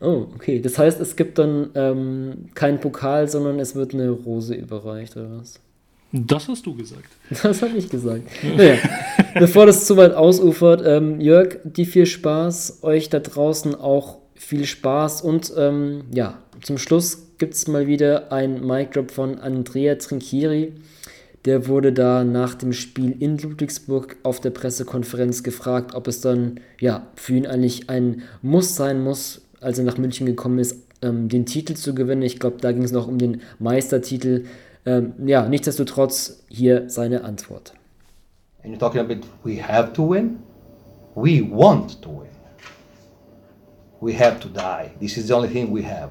Oh, 0.00 0.26
okay. 0.34 0.60
Das 0.60 0.78
heißt, 0.78 1.00
es 1.00 1.16
gibt 1.16 1.38
dann 1.38 1.70
ähm, 1.74 2.46
keinen 2.54 2.80
Pokal, 2.80 3.28
sondern 3.28 3.60
es 3.60 3.74
wird 3.74 3.94
eine 3.94 4.10
Rose 4.10 4.54
überreicht, 4.54 5.16
oder 5.16 5.38
was? 5.38 5.60
Das 6.12 6.48
hast 6.48 6.64
du 6.64 6.74
gesagt. 6.74 7.10
Das 7.42 7.60
habe 7.60 7.76
ich 7.76 7.90
gesagt. 7.90 8.22
Naja, 8.42 8.78
bevor 9.34 9.66
das 9.66 9.86
zu 9.86 9.96
weit 9.98 10.14
ausufert, 10.14 10.82
ähm, 10.86 11.20
Jörg, 11.20 11.58
dir 11.64 11.84
viel 11.84 12.06
Spaß, 12.06 12.78
euch 12.82 13.10
da 13.10 13.20
draußen 13.20 13.74
auch 13.74 14.16
viel 14.34 14.64
Spaß 14.64 15.20
und 15.20 15.52
ähm, 15.58 16.04
ja, 16.10 16.38
zum 16.62 16.78
Schluss 16.78 17.28
gibt 17.38 17.54
es 17.54 17.68
mal 17.68 17.86
wieder 17.86 18.32
ein 18.32 18.66
Mic-Drop 18.66 19.10
von 19.10 19.38
Andrea 19.38 19.94
Trinchieri. 19.96 20.72
Der 21.44 21.68
wurde 21.68 21.92
da 21.92 22.24
nach 22.24 22.54
dem 22.54 22.72
Spiel 22.72 23.14
in 23.20 23.38
Ludwigsburg 23.38 24.16
auf 24.22 24.40
der 24.40 24.50
Pressekonferenz 24.50 25.42
gefragt, 25.42 25.94
ob 25.94 26.08
es 26.08 26.20
dann 26.20 26.60
ja 26.80 27.06
für 27.14 27.34
ihn 27.34 27.46
eigentlich 27.46 27.88
ein 27.88 28.22
Muss 28.42 28.76
sein 28.76 29.02
muss, 29.02 29.42
als 29.60 29.78
er 29.78 29.84
nach 29.84 29.98
München 29.98 30.26
gekommen 30.26 30.58
ist, 30.58 30.82
ähm, 31.00 31.28
den 31.28 31.46
Titel 31.46 31.74
zu 31.74 31.94
gewinnen. 31.94 32.22
Ich 32.22 32.38
glaube, 32.38 32.58
da 32.60 32.72
ging 32.72 32.82
es 32.82 32.92
noch 32.92 33.06
um 33.06 33.18
den 33.18 33.42
Meistertitel. 33.58 34.44
Ähm, 34.84 35.12
ja, 35.24 35.48
nichtsdestotrotz 35.48 36.44
hier 36.48 36.90
seine 36.90 37.24
Antwort. 37.24 37.72
And 38.64 38.74
you're 38.74 38.78
talking 38.78 39.00
about 39.00 39.26
we 39.44 39.62
have 39.62 39.92
to 39.92 40.10
win? 40.10 40.38
We 41.14 41.40
want 41.40 42.02
to 42.02 42.10
win. 42.10 42.28
We 44.00 44.12
have 44.12 44.40
to 44.40 44.48
die. 44.48 44.90
This 45.00 45.16
is 45.16 45.28
the 45.28 45.34
only 45.34 45.48
thing 45.48 45.72
we 45.72 45.82
have. 45.82 46.10